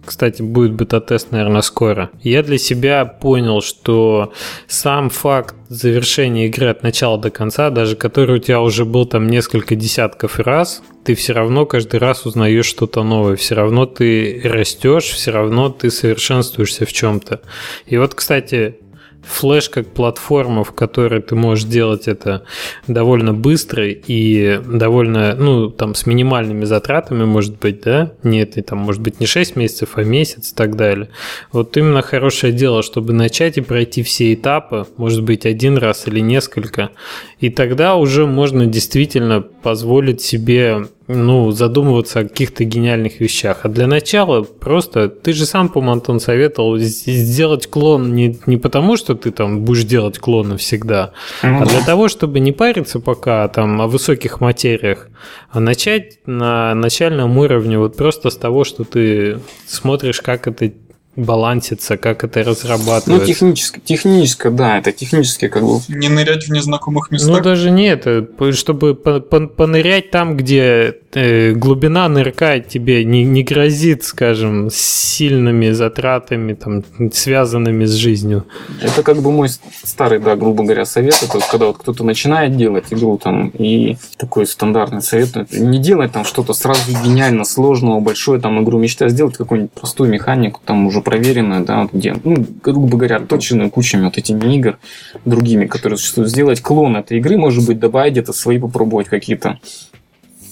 Кстати, 0.09 0.41
будет 0.41 0.73
бета-тест, 0.73 1.29
наверное, 1.29 1.61
скоро. 1.61 2.09
Я 2.23 2.41
для 2.41 2.57
себя 2.57 3.05
понял, 3.05 3.61
что 3.61 4.33
сам 4.65 5.11
факт 5.11 5.53
завершения 5.67 6.47
игры 6.47 6.65
от 6.69 6.81
начала 6.81 7.19
до 7.19 7.29
конца, 7.29 7.69
даже 7.69 7.95
который 7.95 8.37
у 8.37 8.39
тебя 8.39 8.59
уже 8.59 8.85
был 8.85 9.05
там 9.05 9.27
несколько 9.27 9.75
десятков 9.75 10.39
раз, 10.39 10.81
ты 11.03 11.13
все 11.13 11.33
равно 11.33 11.67
каждый 11.67 11.99
раз 11.99 12.25
узнаешь 12.25 12.65
что-то 12.65 13.03
новое, 13.03 13.35
все 13.35 13.53
равно 13.53 13.85
ты 13.85 14.41
растешь, 14.43 15.03
все 15.03 15.29
равно 15.29 15.69
ты 15.69 15.91
совершенствуешься 15.91 16.87
в 16.87 16.91
чем-то. 16.91 17.41
И 17.85 17.95
вот, 17.99 18.15
кстати, 18.15 18.77
флеш 19.23 19.69
как 19.69 19.87
платформа, 19.87 20.63
в 20.63 20.71
которой 20.71 21.21
ты 21.21 21.35
можешь 21.35 21.65
делать 21.65 22.07
это 22.07 22.43
довольно 22.87 23.33
быстро 23.33 23.87
и 23.87 24.59
довольно, 24.65 25.35
ну, 25.35 25.69
там, 25.69 25.95
с 25.95 26.05
минимальными 26.05 26.65
затратами, 26.65 27.25
может 27.25 27.59
быть, 27.59 27.81
да? 27.81 28.13
Нет, 28.23 28.57
и 28.57 28.61
там, 28.61 28.79
может 28.79 29.01
быть, 29.01 29.19
не 29.19 29.25
6 29.25 29.55
месяцев, 29.55 29.91
а 29.95 30.03
месяц 30.03 30.51
и 30.51 30.55
так 30.55 30.75
далее. 30.75 31.09
Вот 31.51 31.75
именно 31.77 32.01
хорошее 32.01 32.53
дело, 32.53 32.83
чтобы 32.83 33.13
начать 33.13 33.57
и 33.57 33.61
пройти 33.61 34.03
все 34.03 34.33
этапы, 34.33 34.87
может 34.97 35.23
быть, 35.23 35.45
один 35.45 35.77
раз 35.77 36.07
или 36.07 36.19
несколько, 36.19 36.91
и 37.39 37.49
тогда 37.49 37.95
уже 37.95 38.25
можно 38.25 38.65
действительно 38.65 39.41
позволить 39.41 40.21
себе 40.21 40.87
ну, 41.11 41.49
задумываться 41.49 42.19
о 42.19 42.23
каких-то 42.23 42.63
гениальных 42.63 43.19
вещах. 43.19 43.61
А 43.63 43.67
для 43.67 43.87
начала 43.87 44.43
просто, 44.43 45.09
ты 45.09 45.33
же 45.33 45.47
сам, 45.47 45.69
по-моему, 45.69 45.93
Антон, 45.93 46.19
советовал 46.19 46.77
сделать 46.77 47.67
клон 47.67 48.13
не, 48.13 48.39
не 48.45 48.57
потому, 48.57 48.95
что 48.95 49.15
ты 49.15 49.31
там 49.31 49.61
будешь 49.61 49.85
делать 49.85 50.19
клоны 50.19 50.57
всегда, 50.57 51.13
а 51.41 51.65
для 51.65 51.81
того, 51.83 52.09
чтобы 52.09 52.39
не 52.39 52.51
париться 52.51 52.99
пока 52.99 53.47
там 53.47 53.81
о 53.81 53.87
высоких 53.87 54.39
материях, 54.39 55.09
а 55.49 55.59
начать 55.59 56.19
на 56.27 56.75
начальном 56.75 57.35
уровне 57.39 57.79
вот 57.79 57.97
просто 57.97 58.29
с 58.29 58.37
того, 58.37 58.63
что 58.63 58.83
ты 58.83 59.39
смотришь, 59.65 60.21
как 60.21 60.47
это 60.47 60.71
балансится, 61.15 61.97
как 61.97 62.23
это 62.23 62.39
Ну, 62.39 62.45
разрабатывается. 62.51 63.25
технически, 63.27 63.79
технически, 63.83 64.47
да, 64.49 64.77
это 64.77 64.91
технически 64.91 65.47
как 65.47 65.63
бы 65.63 65.79
Не 65.89 66.07
нырять 66.07 66.45
в 66.47 66.51
незнакомых 66.51 67.09
Ну, 67.11 67.15
местах. 67.15 67.43
даже 67.43 67.71
не 67.71 67.87
это, 67.87 68.27
чтобы 68.53 68.95
по- 68.95 69.19
по- 69.19 69.47
понырять 69.47 70.11
там, 70.11 70.37
где 70.37 70.95
э, 71.13 71.53
глубина 71.53 72.07
нырка 72.07 72.59
тебе 72.59 73.03
не, 73.03 73.23
не 73.23 73.43
грозит, 73.43 74.03
скажем, 74.03 74.69
сильными 74.71 75.71
затратами, 75.71 76.53
там, 76.53 76.83
связанными 77.11 77.85
с 77.85 77.93
жизнью. 77.93 78.45
Это 78.81 79.01
как 79.03 79.17
бы 79.21 79.31
мой 79.31 79.49
старый, 79.83 80.19
да, 80.19 80.35
грубо 80.35 80.63
говоря, 80.63 80.85
совет. 80.85 81.15
Это 81.23 81.39
когда 81.49 81.65
вот 81.65 81.79
кто-то 81.79 82.03
начинает 82.03 82.55
делать 82.55 82.85
игру 82.91 83.17
там, 83.17 83.49
и 83.49 83.97
такой 84.17 84.45
стандартный 84.45 85.01
совет, 85.01 85.29
ну, 85.33 85.45
не 85.51 85.79
делать 85.79 86.11
там 86.11 86.23
что-то 86.25 86.53
сразу 86.53 86.81
гениально 87.03 87.43
сложного, 87.43 87.99
большое 87.99 88.39
там 88.39 88.63
игру 88.63 88.77
мечты, 88.79 89.05
а 89.05 89.09
сделать 89.09 89.35
какую-нибудь 89.35 89.73
простую 89.73 90.09
механику, 90.11 90.61
там 90.63 90.85
уже 90.85 90.98
проверенную, 91.01 91.65
да, 91.65 91.83
вот 91.83 91.93
где, 91.93 92.15
ну, 92.23 92.45
грубо 92.63 92.97
говоря, 92.97 93.19
точенную 93.19 93.69
кучами 93.69 94.05
вот 94.05 94.17
этими 94.17 94.55
игр 94.55 94.77
другими, 95.25 95.65
которые 95.65 95.97
существуют. 95.97 96.29
Сделать 96.29 96.61
клон 96.61 96.97
этой 96.97 97.17
игры, 97.17 97.37
может 97.37 97.65
быть, 97.65 97.79
добавить 97.79 98.13
где-то 98.13 98.33
свои, 98.33 98.59
попробовать 98.59 99.07
какие-то 99.07 99.59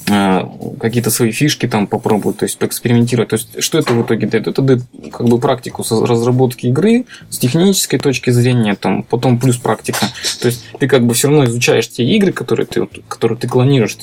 какие-то 0.07 1.11
свои 1.11 1.31
фишки 1.31 1.67
там 1.67 1.87
попробовать, 1.87 2.37
то 2.37 2.45
есть 2.45 2.57
поэкспериментировать. 2.57 3.29
То 3.29 3.35
есть, 3.35 3.61
что 3.63 3.77
это 3.77 3.93
в 3.93 4.01
итоге 4.01 4.27
дает? 4.27 4.47
Это 4.47 4.61
дает 4.61 4.81
как 5.11 5.27
бы 5.27 5.39
практику 5.39 5.83
со- 5.83 6.05
разработки 6.05 6.67
игры 6.67 7.05
с 7.29 7.37
технической 7.37 7.99
точки 7.99 8.29
зрения, 8.29 8.75
там, 8.75 9.03
потом 9.03 9.39
плюс 9.39 9.57
практика. 9.57 10.07
То 10.41 10.47
есть, 10.47 10.63
ты 10.79 10.87
как 10.87 11.05
бы 11.05 11.13
все 11.13 11.27
равно 11.27 11.45
изучаешь 11.45 11.89
те 11.89 12.03
игры, 12.03 12.31
которые 12.31 12.65
ты, 12.65 12.87
которые 13.07 13.37
ты 13.37 13.47
клонируешь. 13.47 13.97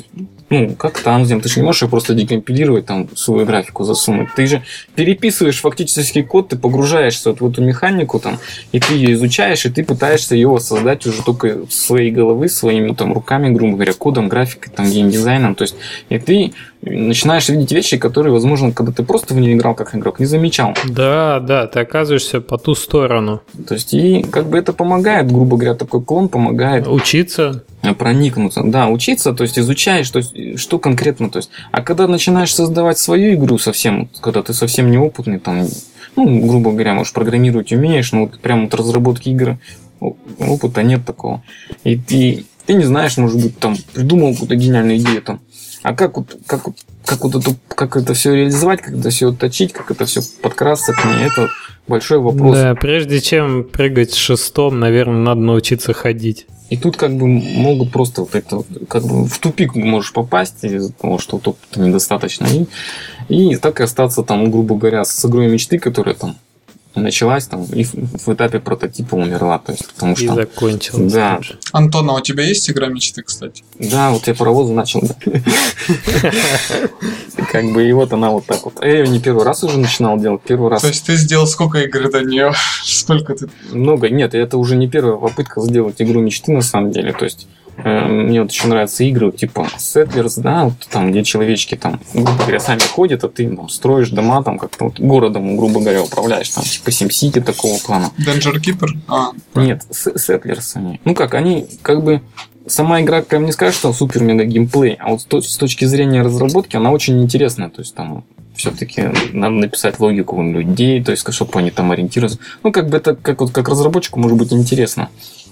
Ну, 0.50 0.74
как 0.74 1.00
там, 1.00 1.26
ты 1.26 1.48
же 1.48 1.60
не 1.60 1.64
можешь 1.64 1.82
ее 1.82 1.88
просто 1.88 2.14
декомпилировать, 2.14 2.84
там, 2.84 3.08
свою 3.16 3.46
графику 3.46 3.84
засунуть. 3.84 4.28
Ты 4.36 4.46
же 4.46 4.62
переписываешь 4.94 5.60
фактически 5.60 6.22
код, 6.22 6.50
ты 6.50 6.58
погружаешься 6.58 7.30
вот 7.30 7.40
в 7.40 7.46
эту 7.48 7.62
механику, 7.62 8.20
там, 8.20 8.38
и 8.70 8.78
ты 8.78 8.94
ее 8.94 9.14
изучаешь, 9.14 9.64
и 9.64 9.70
ты 9.70 9.82
пытаешься 9.82 10.34
ее 10.34 10.48
воссоздать 10.48 11.06
уже 11.06 11.22
только 11.22 11.62
с 11.70 11.86
своей 11.86 12.10
головы, 12.10 12.48
своими 12.48 12.92
там 12.92 13.14
руками, 13.14 13.48
грубо 13.54 13.74
говоря, 13.74 13.94
кодом, 13.94 14.28
графикой, 14.28 14.70
там, 14.70 14.88
геймдизайном. 14.90 15.54
То 15.54 15.62
есть, 15.62 15.76
и 16.08 16.18
ты 16.18 16.52
начинаешь 16.82 17.48
видеть 17.48 17.72
вещи, 17.72 17.96
которые, 17.96 18.32
возможно, 18.32 18.72
когда 18.72 18.92
ты 18.92 19.02
просто 19.02 19.34
в 19.34 19.40
нее 19.40 19.54
играл 19.54 19.74
как 19.74 19.94
игрок, 19.94 20.20
не 20.20 20.26
замечал. 20.26 20.74
Да, 20.88 21.40
да, 21.40 21.66
ты 21.66 21.80
оказываешься 21.80 22.40
по 22.40 22.58
ту 22.58 22.74
сторону. 22.74 23.42
То 23.66 23.74
есть, 23.74 23.94
и 23.94 24.22
как 24.22 24.46
бы 24.46 24.58
это 24.58 24.72
помогает, 24.72 25.30
грубо 25.30 25.56
говоря, 25.56 25.74
такой 25.74 26.02
клон 26.02 26.28
помогает 26.28 26.86
Учиться. 26.86 27.64
проникнуться, 27.98 28.62
да, 28.64 28.88
учиться, 28.88 29.32
то 29.32 29.42
есть 29.42 29.58
изучаешь, 29.58 30.10
то 30.10 30.18
есть 30.18 30.58
что 30.58 30.78
конкретно, 30.78 31.30
то 31.30 31.38
есть, 31.38 31.50
а 31.70 31.82
когда 31.82 32.06
начинаешь 32.06 32.54
создавать 32.54 32.98
свою 32.98 33.34
игру 33.34 33.58
совсем, 33.58 34.08
когда 34.20 34.42
ты 34.42 34.52
совсем 34.52 34.90
неопытный, 34.90 35.38
там, 35.38 35.66
ну, 36.16 36.46
грубо 36.46 36.70
говоря, 36.72 36.94
может, 36.94 37.12
программировать 37.12 37.72
умеешь, 37.72 38.12
но 38.12 38.22
вот 38.22 38.38
прям 38.40 38.64
вот 38.64 38.74
разработки 38.74 39.28
игр 39.28 39.58
опыта 40.38 40.82
нет 40.82 41.04
такого. 41.04 41.42
И 41.82 41.96
ты, 41.96 42.44
ты 42.66 42.74
не 42.74 42.84
знаешь, 42.84 43.16
может 43.16 43.40
быть, 43.40 43.58
там 43.58 43.76
придумал 43.92 44.32
какую-то 44.32 44.56
гениальную 44.56 44.98
идею 44.98 45.22
там. 45.22 45.40
А 45.84 45.94
как 45.94 46.16
вот, 46.16 46.34
как 46.46 46.62
как 47.04 47.24
вот 47.24 47.34
это, 47.34 47.54
как 47.68 47.96
это 47.98 48.14
все 48.14 48.34
реализовать, 48.34 48.80
как 48.80 48.94
это 48.94 49.10
все 49.10 49.32
точить, 49.32 49.74
как 49.74 49.90
это 49.90 50.06
все 50.06 50.22
подкрасться 50.40 50.94
к 50.94 51.04
ней, 51.04 51.26
это 51.26 51.50
большой 51.86 52.20
вопрос. 52.20 52.56
Да, 52.56 52.74
прежде 52.74 53.20
чем 53.20 53.64
прыгать 53.64 54.12
с 54.12 54.14
шестом, 54.14 54.80
наверное, 54.80 55.18
надо 55.18 55.42
научиться 55.42 55.92
ходить. 55.92 56.46
И 56.70 56.78
тут 56.78 56.96
как 56.96 57.14
бы 57.14 57.26
могут 57.26 57.92
просто 57.92 58.22
вот 58.22 58.34
это, 58.34 58.62
как 58.88 59.02
бы 59.02 59.26
в 59.26 59.38
тупик 59.38 59.74
можешь 59.74 60.14
попасть 60.14 60.64
из-за 60.64 60.90
того, 60.90 61.18
что 61.18 61.36
опыта 61.36 61.78
недостаточно. 61.78 62.46
И, 63.28 63.50
и 63.50 63.56
так 63.56 63.80
и 63.80 63.82
остаться 63.82 64.22
там, 64.22 64.50
грубо 64.50 64.76
говоря, 64.76 65.04
с 65.04 65.22
игрой 65.26 65.48
мечты, 65.48 65.78
которая 65.78 66.14
там 66.14 66.36
началась 67.00 67.46
там 67.46 67.64
и 67.64 67.84
в 67.84 68.28
этапе 68.28 68.60
прототипа 68.60 69.14
умерла. 69.14 69.58
То 69.58 69.72
есть, 69.72 69.86
потому 69.92 70.16
что, 70.16 70.24
и 70.24 70.28
закончилась. 70.28 71.12
Да. 71.12 71.40
Антон, 71.72 72.10
а 72.10 72.14
у 72.14 72.20
тебя 72.20 72.44
есть 72.44 72.70
игра 72.70 72.86
мечты, 72.88 73.22
кстати? 73.22 73.64
Да, 73.78 74.10
вот 74.10 74.26
я 74.26 74.34
паровозы 74.34 74.72
начал. 74.72 75.02
Как 77.50 77.72
бы 77.72 77.88
и 77.88 77.92
вот 77.92 78.12
она 78.12 78.30
вот 78.30 78.46
так 78.46 78.64
вот. 78.64 78.82
Я 78.82 78.98
ее 78.98 79.08
не 79.08 79.20
первый 79.20 79.44
раз 79.44 79.64
уже 79.64 79.78
начинал 79.78 80.18
делать, 80.18 80.42
первый 80.42 80.70
раз. 80.70 80.82
То 80.82 80.88
есть 80.88 81.04
ты 81.06 81.16
сделал 81.16 81.46
сколько 81.46 81.78
игр 81.80 82.10
до 82.10 82.22
нее? 82.22 82.52
Сколько 82.84 83.34
ты? 83.34 83.48
Много. 83.70 84.08
Нет, 84.08 84.34
это 84.34 84.58
уже 84.58 84.76
не 84.76 84.88
первая 84.88 85.16
попытка 85.16 85.60
сделать 85.60 86.00
игру 86.00 86.20
мечты 86.20 86.52
на 86.52 86.62
самом 86.62 86.90
деле. 86.90 87.12
То 87.12 87.24
есть 87.24 87.46
мне 87.76 88.42
вот 88.42 88.52
еще 88.52 88.68
нравятся 88.68 89.04
игры 89.04 89.32
типа 89.32 89.68
Settlers, 89.76 90.40
да, 90.40 90.64
вот 90.64 90.74
там, 90.90 91.10
где 91.10 91.24
человечки 91.24 91.74
там, 91.74 92.00
грубо 92.12 92.32
говоря, 92.36 92.60
сами 92.60 92.80
ходят, 92.80 93.24
а 93.24 93.28
ты 93.28 93.48
там 93.48 93.68
строишь 93.68 94.10
дома, 94.10 94.42
там 94.42 94.58
как-то 94.58 94.84
вот 94.84 95.00
городом, 95.00 95.56
грубо 95.56 95.80
говоря, 95.80 96.02
управляешь, 96.02 96.50
там, 96.50 96.64
типа 96.64 96.90
SimCity 96.90 97.40
такого 97.40 97.78
плана. 97.78 98.10
Danger 98.18 98.54
Keeper? 98.54 98.88
А, 99.08 99.32
Нет, 99.54 99.82
Settlers 99.90 100.72
они. 100.74 101.00
Ну 101.04 101.14
как, 101.14 101.34
они 101.34 101.66
как 101.82 102.04
бы 102.04 102.22
сама 102.66 103.00
игра, 103.00 103.22
как 103.22 103.40
мне 103.40 103.52
скажешь, 103.52 103.76
что 103.76 103.92
супер-мега 103.92 104.44
геймплей, 104.44 104.96
а 105.00 105.10
вот 105.10 105.44
с 105.44 105.56
точки 105.56 105.84
зрения 105.84 106.22
разработки 106.22 106.76
она 106.76 106.90
очень 106.90 107.22
интересная, 107.22 107.68
то 107.68 107.80
есть 107.80 107.94
там 107.94 108.24
все-таки 108.54 109.10
надо 109.32 109.54
написать 109.54 109.98
логику 109.98 110.40
людей, 110.42 111.02
то 111.02 111.10
есть 111.10 111.30
чтобы 111.32 111.58
они 111.58 111.70
там 111.70 111.90
ориентировались. 111.90 112.38
Ну, 112.62 112.72
как 112.72 112.88
бы 112.88 112.96
это 112.96 113.16
как, 113.16 113.40
вот, 113.40 113.50
как 113.50 113.68
разработчику 113.68 114.20
может 114.20 114.38
быть 114.38 114.52
интересно. 114.52 115.08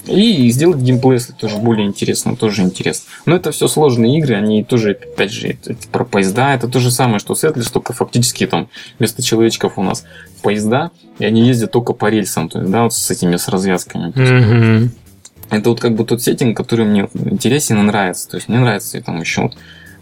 И 0.07 0.51
сделать 0.51 0.79
геймплей, 0.79 1.15
если 1.15 1.33
тоже 1.33 1.59
более 1.59 1.87
интересно, 1.87 2.37
тоже 2.37 2.63
интересно. 2.63 3.05
Но 3.25 3.37
это 3.37 3.53
все 3.53 3.69
сложные 3.69 4.19
игры, 4.19 4.35
они 4.35 4.65
тоже, 4.65 4.93
опять 4.93 5.31
же, 5.33 5.49
это, 5.49 5.73
это 5.73 5.89
про 5.89 6.05
поезда, 6.05 6.55
это 6.55 6.67
то 6.67 6.81
же 6.81 6.91
самое, 6.91 7.21
что 7.21 7.35
Сетлис, 7.35 7.71
только 7.71 7.93
фактически 7.93 8.47
там 8.47 8.69
вместо 8.99 9.23
человечков 9.23 9.79
у 9.79 9.83
нас 9.83 10.05
поезда, 10.43 10.91
и 11.21 11.25
они 11.25 11.47
ездят 11.47 11.71
только 11.71 11.93
по 11.93 12.11
рельсам, 12.11 12.49
то 12.49 12.59
есть, 12.59 12.71
да, 12.71 12.83
вот 12.83 12.95
с 12.95 13.11
этими 13.11 13.37
с 13.37 13.47
развязками. 13.47 14.13
Mm-hmm. 14.13 14.89
Это 15.51 15.71
вот 15.71 15.81
как 15.81 15.95
бы 15.95 16.05
тот 16.05 16.23
сеттинг, 16.23 16.57
который 16.57 16.87
мне 16.87 17.09
интересен 17.15 17.79
и 17.79 17.83
нравится. 17.83 18.29
То 18.29 18.37
есть 18.39 18.49
мне 18.49 18.59
нравится 18.59 18.97
и 18.97 19.03
там 19.03 19.21
еще 19.21 19.43
вот 19.43 19.55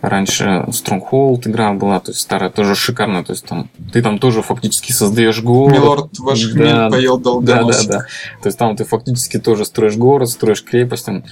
Раньше 0.03 0.65
Stronghold 0.69 1.49
игра 1.49 1.75
была, 1.75 2.01
то 2.01 2.11
есть 2.11 2.23
старая, 2.23 2.51
тоже 2.51 2.75
шикарная. 2.75 3.23
То 3.23 3.33
есть 3.33 3.45
там 3.45 3.69
ты 3.93 4.01
там 4.01 4.19
тоже 4.19 4.43
фактически 4.43 4.93
создаешь 4.93 5.43
город. 5.43 5.75
Милорд 5.75 6.19
ваш 6.19 6.43
да, 6.53 6.89
поел 6.89 7.19
долгонос. 7.19 7.85
Да, 7.85 7.93
да, 7.93 7.99
да. 7.99 8.05
То 8.43 8.47
есть 8.47 8.59
там 8.59 8.77
ты 8.77 8.85
фактически 8.85 9.39
тоже 9.39 9.65
строишь 9.67 9.97
город, 9.97 10.31
строишь 10.31 10.65
крепость, 10.65 11.07
там, 11.07 11.25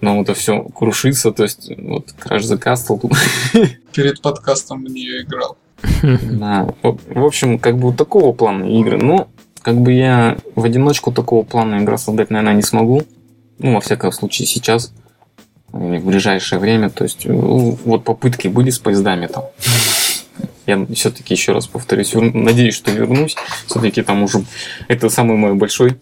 но 0.00 0.22
это 0.22 0.34
все 0.34 0.62
крушится, 0.62 1.32
то 1.32 1.42
есть 1.42 1.70
вот 1.76 2.14
Crash 2.18 2.42
the 2.42 2.62
Castle. 2.62 3.14
Перед 3.92 4.22
подкастом 4.22 4.80
мне 4.80 5.02
ее 5.02 5.22
играл. 5.22 5.58
Да. 6.02 6.68
В 6.82 7.24
общем, 7.24 7.58
как 7.58 7.76
бы 7.76 7.88
вот 7.88 7.96
такого 7.96 8.32
плана 8.32 8.64
игры. 8.64 8.96
Но 8.96 9.28
как 9.60 9.80
бы 9.80 9.92
я 9.92 10.38
в 10.54 10.64
одиночку 10.64 11.12
такого 11.12 11.44
плана 11.44 11.82
игра 11.82 11.98
создать, 11.98 12.30
наверное, 12.30 12.54
не 12.54 12.62
смогу. 12.62 13.02
Ну, 13.58 13.74
во 13.74 13.80
всяком 13.80 14.12
случае, 14.12 14.46
сейчас 14.46 14.92
в 15.74 16.06
ближайшее 16.06 16.58
время. 16.58 16.90
То 16.90 17.04
есть, 17.04 17.26
ну, 17.26 17.78
вот 17.84 18.04
попытки 18.04 18.48
были 18.48 18.70
с 18.70 18.78
поездами 18.78 19.26
там. 19.26 19.44
Я 20.66 20.86
все-таки 20.94 21.34
еще 21.34 21.52
раз 21.52 21.66
повторюсь, 21.66 22.14
надеюсь, 22.14 22.74
что 22.74 22.90
вернусь. 22.90 23.36
Все-таки 23.66 24.02
там 24.02 24.22
уже 24.22 24.44
это 24.88 25.10
самое 25.10 25.38
мое 25.38 25.54
большое 25.54 25.98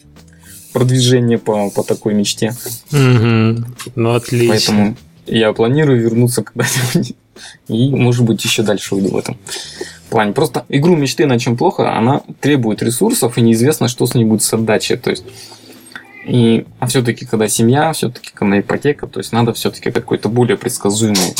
продвижение 0.72 1.38
по, 1.38 1.70
по 1.70 1.82
такой 1.82 2.14
мечте. 2.14 2.54
Угу. 2.92 3.64
Ну, 3.96 4.14
отлично. 4.14 4.48
Поэтому 4.48 4.96
я 5.26 5.52
планирую 5.52 6.00
вернуться 6.00 6.42
когда-нибудь. 6.42 7.14
И, 7.68 7.90
может 7.90 8.24
быть, 8.24 8.44
еще 8.44 8.62
дальше 8.62 8.94
уйду 8.94 9.08
в 9.08 9.16
этом 9.16 9.36
плане. 10.10 10.32
Просто 10.32 10.64
игру 10.68 10.94
мечты 10.96 11.26
на 11.26 11.38
чем 11.38 11.56
плохо, 11.56 11.96
она 11.96 12.22
требует 12.40 12.82
ресурсов, 12.82 13.38
и 13.38 13.40
неизвестно, 13.40 13.88
что 13.88 14.06
с 14.06 14.14
ней 14.14 14.24
будет 14.24 14.42
с 14.42 14.52
отдачей. 14.52 14.96
То 14.96 15.10
есть 15.10 15.24
и, 16.24 16.66
а 16.78 16.86
все-таки, 16.86 17.26
когда 17.26 17.48
семья, 17.48 17.92
все-таки, 17.92 18.30
когда 18.32 18.60
ипотека, 18.60 19.06
то 19.06 19.18
есть 19.18 19.32
надо 19.32 19.52
все-таки 19.52 19.90
какой-то 19.90 20.28
более 20.28 20.56
предсказуемый 20.56 21.34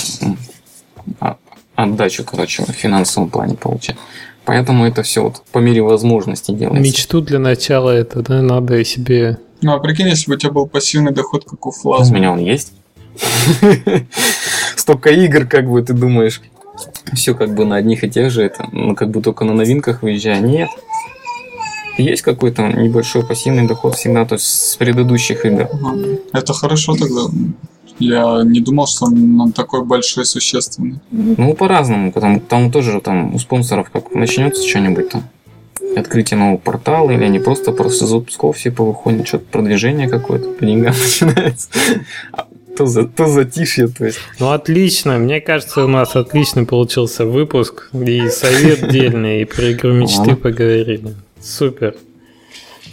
а, 1.21 1.37
отдачу, 1.77 2.25
короче, 2.25 2.65
в 2.65 2.71
финансовом 2.71 3.31
плане 3.31 3.55
получать. 3.55 3.97
Поэтому 4.45 4.85
это 4.85 5.03
все 5.03 5.23
вот 5.23 5.43
по 5.53 5.59
мере 5.59 5.83
возможности 5.83 6.51
делается. 6.51 6.83
Мечту 6.83 7.21
для 7.21 7.39
начала 7.39 7.91
это, 7.91 8.23
да, 8.23 8.43
надо 8.43 8.85
себе... 8.85 9.39
Ну, 9.61 9.73
а 9.73 9.79
прикинь, 9.79 10.09
если 10.09 10.29
бы 10.29 10.35
у 10.35 10.39
тебя 10.39 10.51
был 10.51 10.67
пассивный 10.67 11.13
доход, 11.13 11.45
как 11.45 11.65
у 11.65 11.71
Флазма. 11.71 12.17
У 12.17 12.19
меня 12.19 12.33
он 12.33 12.41
есть. 12.41 12.73
Столько 14.77 15.11
игр, 15.11 15.47
как 15.47 15.71
бы, 15.71 15.81
ты 15.83 15.93
думаешь, 15.93 16.41
все 17.15 17.35
как 17.35 17.55
бы 17.55 17.65
на 17.65 17.77
одних 17.77 18.03
и 18.03 18.11
тех 18.11 18.33
же, 18.33 18.43
это, 18.43 18.67
ну, 18.73 18.97
как 18.97 19.11
бы 19.11 19.23
только 19.23 19.45
на 19.45 19.55
новинках 19.55 20.03
выезжая. 20.03 20.41
Нет, 20.41 20.71
есть 21.99 22.23
какой-то 22.23 22.69
небольшой 22.69 23.25
пассивный 23.25 23.67
доход 23.67 23.95
всегда, 23.95 24.25
то 24.25 24.35
есть 24.35 24.47
с 24.47 24.77
предыдущих 24.77 25.45
игр. 25.45 25.69
Это 26.33 26.53
хорошо 26.53 26.95
тогда. 26.95 27.23
Я 27.99 28.43
не 28.45 28.61
думал, 28.61 28.87
что 28.87 29.07
он 29.07 29.53
такой 29.53 29.85
большой, 29.85 30.25
существенный. 30.25 30.99
Ну, 31.11 31.55
по-разному, 31.55 32.11
потому 32.13 32.41
там 32.41 32.73
тоже 32.73 33.01
там 33.01 33.35
у 33.35 33.39
спонсоров 33.39 33.91
как 33.91 34.15
начнется 34.15 34.67
что-нибудь 34.67 35.11
там, 35.11 35.25
открытие 35.97 36.39
нового 36.39 36.57
портала, 36.57 37.11
или 37.11 37.25
они 37.25 37.39
просто 37.39 37.73
просто 37.73 38.07
запусков 38.07 38.57
все 38.57 38.71
повыходят, 38.71 39.29
что-то 39.29 39.45
продвижение 39.51 40.09
какое-то 40.09 40.49
по 40.49 40.65
деньгам 40.65 40.95
начинается. 41.03 41.69
То, 42.77 42.87
за, 42.87 43.07
то 43.07 43.29
затишье, 43.29 43.89
то 43.89 44.07
есть. 44.07 44.19
Ну, 44.41 44.51
отлично. 44.51 45.19
Мне 45.19 45.43
кажется, 45.43 45.85
у 45.85 45.89
нас 45.89 46.17
отличный 46.17 46.65
получился 46.65 47.27
выпуск. 47.27 47.91
И 47.93 48.29
совет 48.31 48.89
дельный, 48.89 49.43
и 49.43 49.45
про 49.45 49.73
игру 49.73 49.93
мечты 49.93 50.35
поговорили. 50.37 51.15
Супер. 51.43 51.97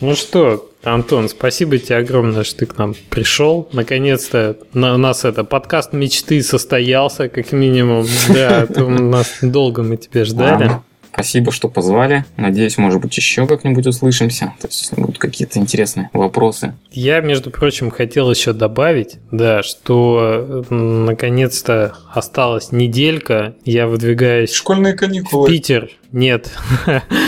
Ну 0.01 0.15
что, 0.15 0.71
Антон, 0.83 1.29
спасибо 1.29 1.77
тебе 1.77 1.97
огромное, 1.97 2.43
что 2.43 2.59
ты 2.59 2.65
к 2.65 2.77
нам 2.77 2.95
пришел. 3.09 3.69
Наконец-то 3.73 4.57
на, 4.73 4.95
у 4.95 4.97
нас 4.97 5.25
это 5.25 5.43
подкаст 5.43 5.93
мечты 5.93 6.41
состоялся, 6.41 7.27
как 7.27 7.51
минимум. 7.51 8.07
Да, 8.33 8.65
у 8.77 8.89
нас 8.89 9.39
долго 9.41 9.83
мы 9.83 9.97
тебя 9.97 10.25
ждали. 10.25 10.71
Спасибо, 11.13 11.51
что 11.51 11.67
позвали. 11.69 12.25
Надеюсь, 12.37 12.77
может 12.77 13.01
быть, 13.01 13.15
еще 13.17 13.47
как-нибудь 13.47 13.85
услышимся. 13.87 14.53
То 14.61 14.67
есть 14.67 14.93
будут 14.93 15.17
какие-то 15.17 15.59
интересные 15.59 16.09
вопросы. 16.13 16.75
Я, 16.91 17.19
между 17.21 17.51
прочим, 17.51 17.91
хотел 17.91 18.29
еще 18.31 18.53
добавить, 18.53 19.17
да, 19.31 19.63
что 19.63 20.65
наконец-то 20.69 21.95
осталась 22.13 22.71
неделька. 22.71 23.55
Я 23.65 23.87
выдвигаюсь 23.87 24.51
Школьные 24.53 24.93
каникулы. 24.93 25.47
в 25.47 25.49
Питер. 25.49 25.89
Нет, 26.11 26.51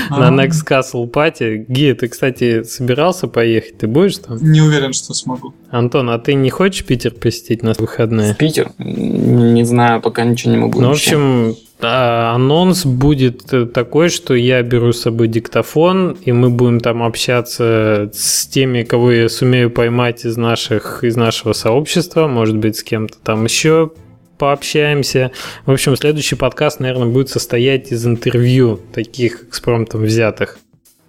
на 0.09 0.29
Next 0.29 0.65
Castle 0.67 1.09
Party. 1.09 1.65
Ги, 1.67 1.93
ты, 1.93 2.07
кстати, 2.07 2.63
собирался 2.63 3.27
поехать? 3.27 3.77
Ты 3.77 3.87
будешь 3.87 4.17
там? 4.17 4.37
Не 4.41 4.61
уверен, 4.61 4.93
что 4.93 5.13
смогу. 5.13 5.53
Антон, 5.69 6.09
а 6.09 6.17
ты 6.17 6.33
не 6.33 6.49
хочешь 6.49 6.83
Питер 6.85 7.11
посетить 7.11 7.61
на 7.61 7.73
выходные? 7.73 8.33
Питер? 8.33 8.71
Не 8.79 9.63
знаю, 9.65 10.01
пока 10.01 10.23
ничего 10.23 10.51
не 10.53 10.57
могу. 10.59 10.81
Ну, 10.81 10.89
в 10.89 10.91
общем, 10.93 11.55
а, 11.83 12.33
анонс 12.35 12.85
будет 12.85 13.53
э, 13.53 13.65
такой, 13.65 14.09
что 14.09 14.33
я 14.33 14.61
беру 14.61 14.93
с 14.93 15.01
собой 15.01 15.27
диктофон, 15.27 16.17
и 16.23 16.31
мы 16.31 16.49
будем 16.49 16.79
там 16.79 17.03
общаться 17.03 18.09
с 18.13 18.47
теми, 18.47 18.83
кого 18.83 19.11
я 19.11 19.29
сумею 19.29 19.71
поймать 19.71 20.25
из 20.25 20.37
наших 20.37 21.03
из 21.03 21.15
нашего 21.15 21.53
сообщества, 21.53 22.27
может 22.27 22.57
быть, 22.57 22.77
с 22.77 22.83
кем-то 22.83 23.17
там 23.23 23.45
еще 23.45 23.91
пообщаемся. 24.37 25.31
В 25.65 25.71
общем, 25.71 25.95
следующий 25.95 26.35
подкаст, 26.35 26.79
наверное, 26.79 27.07
будет 27.07 27.29
состоять 27.29 27.91
из 27.91 28.05
интервью 28.07 28.79
таких 28.91 29.43
экспромтом 29.43 30.01
взятых. 30.01 30.57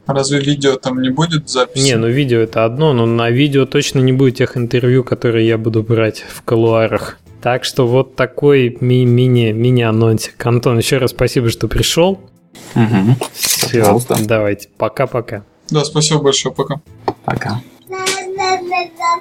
Разве 0.06 0.40
видео 0.40 0.76
там 0.76 1.00
не 1.00 1.10
будет 1.10 1.48
записи? 1.48 1.84
Не, 1.84 1.96
ну 1.96 2.08
видео 2.08 2.40
это 2.40 2.64
одно, 2.64 2.92
но 2.92 3.06
на 3.06 3.30
видео 3.30 3.64
точно 3.66 4.00
не 4.00 4.12
будет 4.12 4.36
тех 4.36 4.56
интервью, 4.56 5.04
которые 5.04 5.46
я 5.46 5.58
буду 5.58 5.82
брать 5.82 6.24
в 6.28 6.42
колуарах. 6.42 7.18
Так 7.42 7.64
что 7.64 7.88
вот 7.88 8.14
такой 8.14 8.78
ми- 8.80 9.04
мини, 9.04 9.50
мини-анонсик. 9.52 10.46
Антон, 10.46 10.78
еще 10.78 10.98
раз 10.98 11.10
спасибо, 11.10 11.50
что 11.50 11.66
пришел. 11.66 12.20
Угу. 12.76 13.16
Все, 13.32 13.98
давайте, 14.26 14.68
пока-пока. 14.76 15.42
Да, 15.68 15.84
спасибо 15.84 16.22
большое, 16.22 16.54
пока. 16.54 16.80
Пока. 17.24 17.60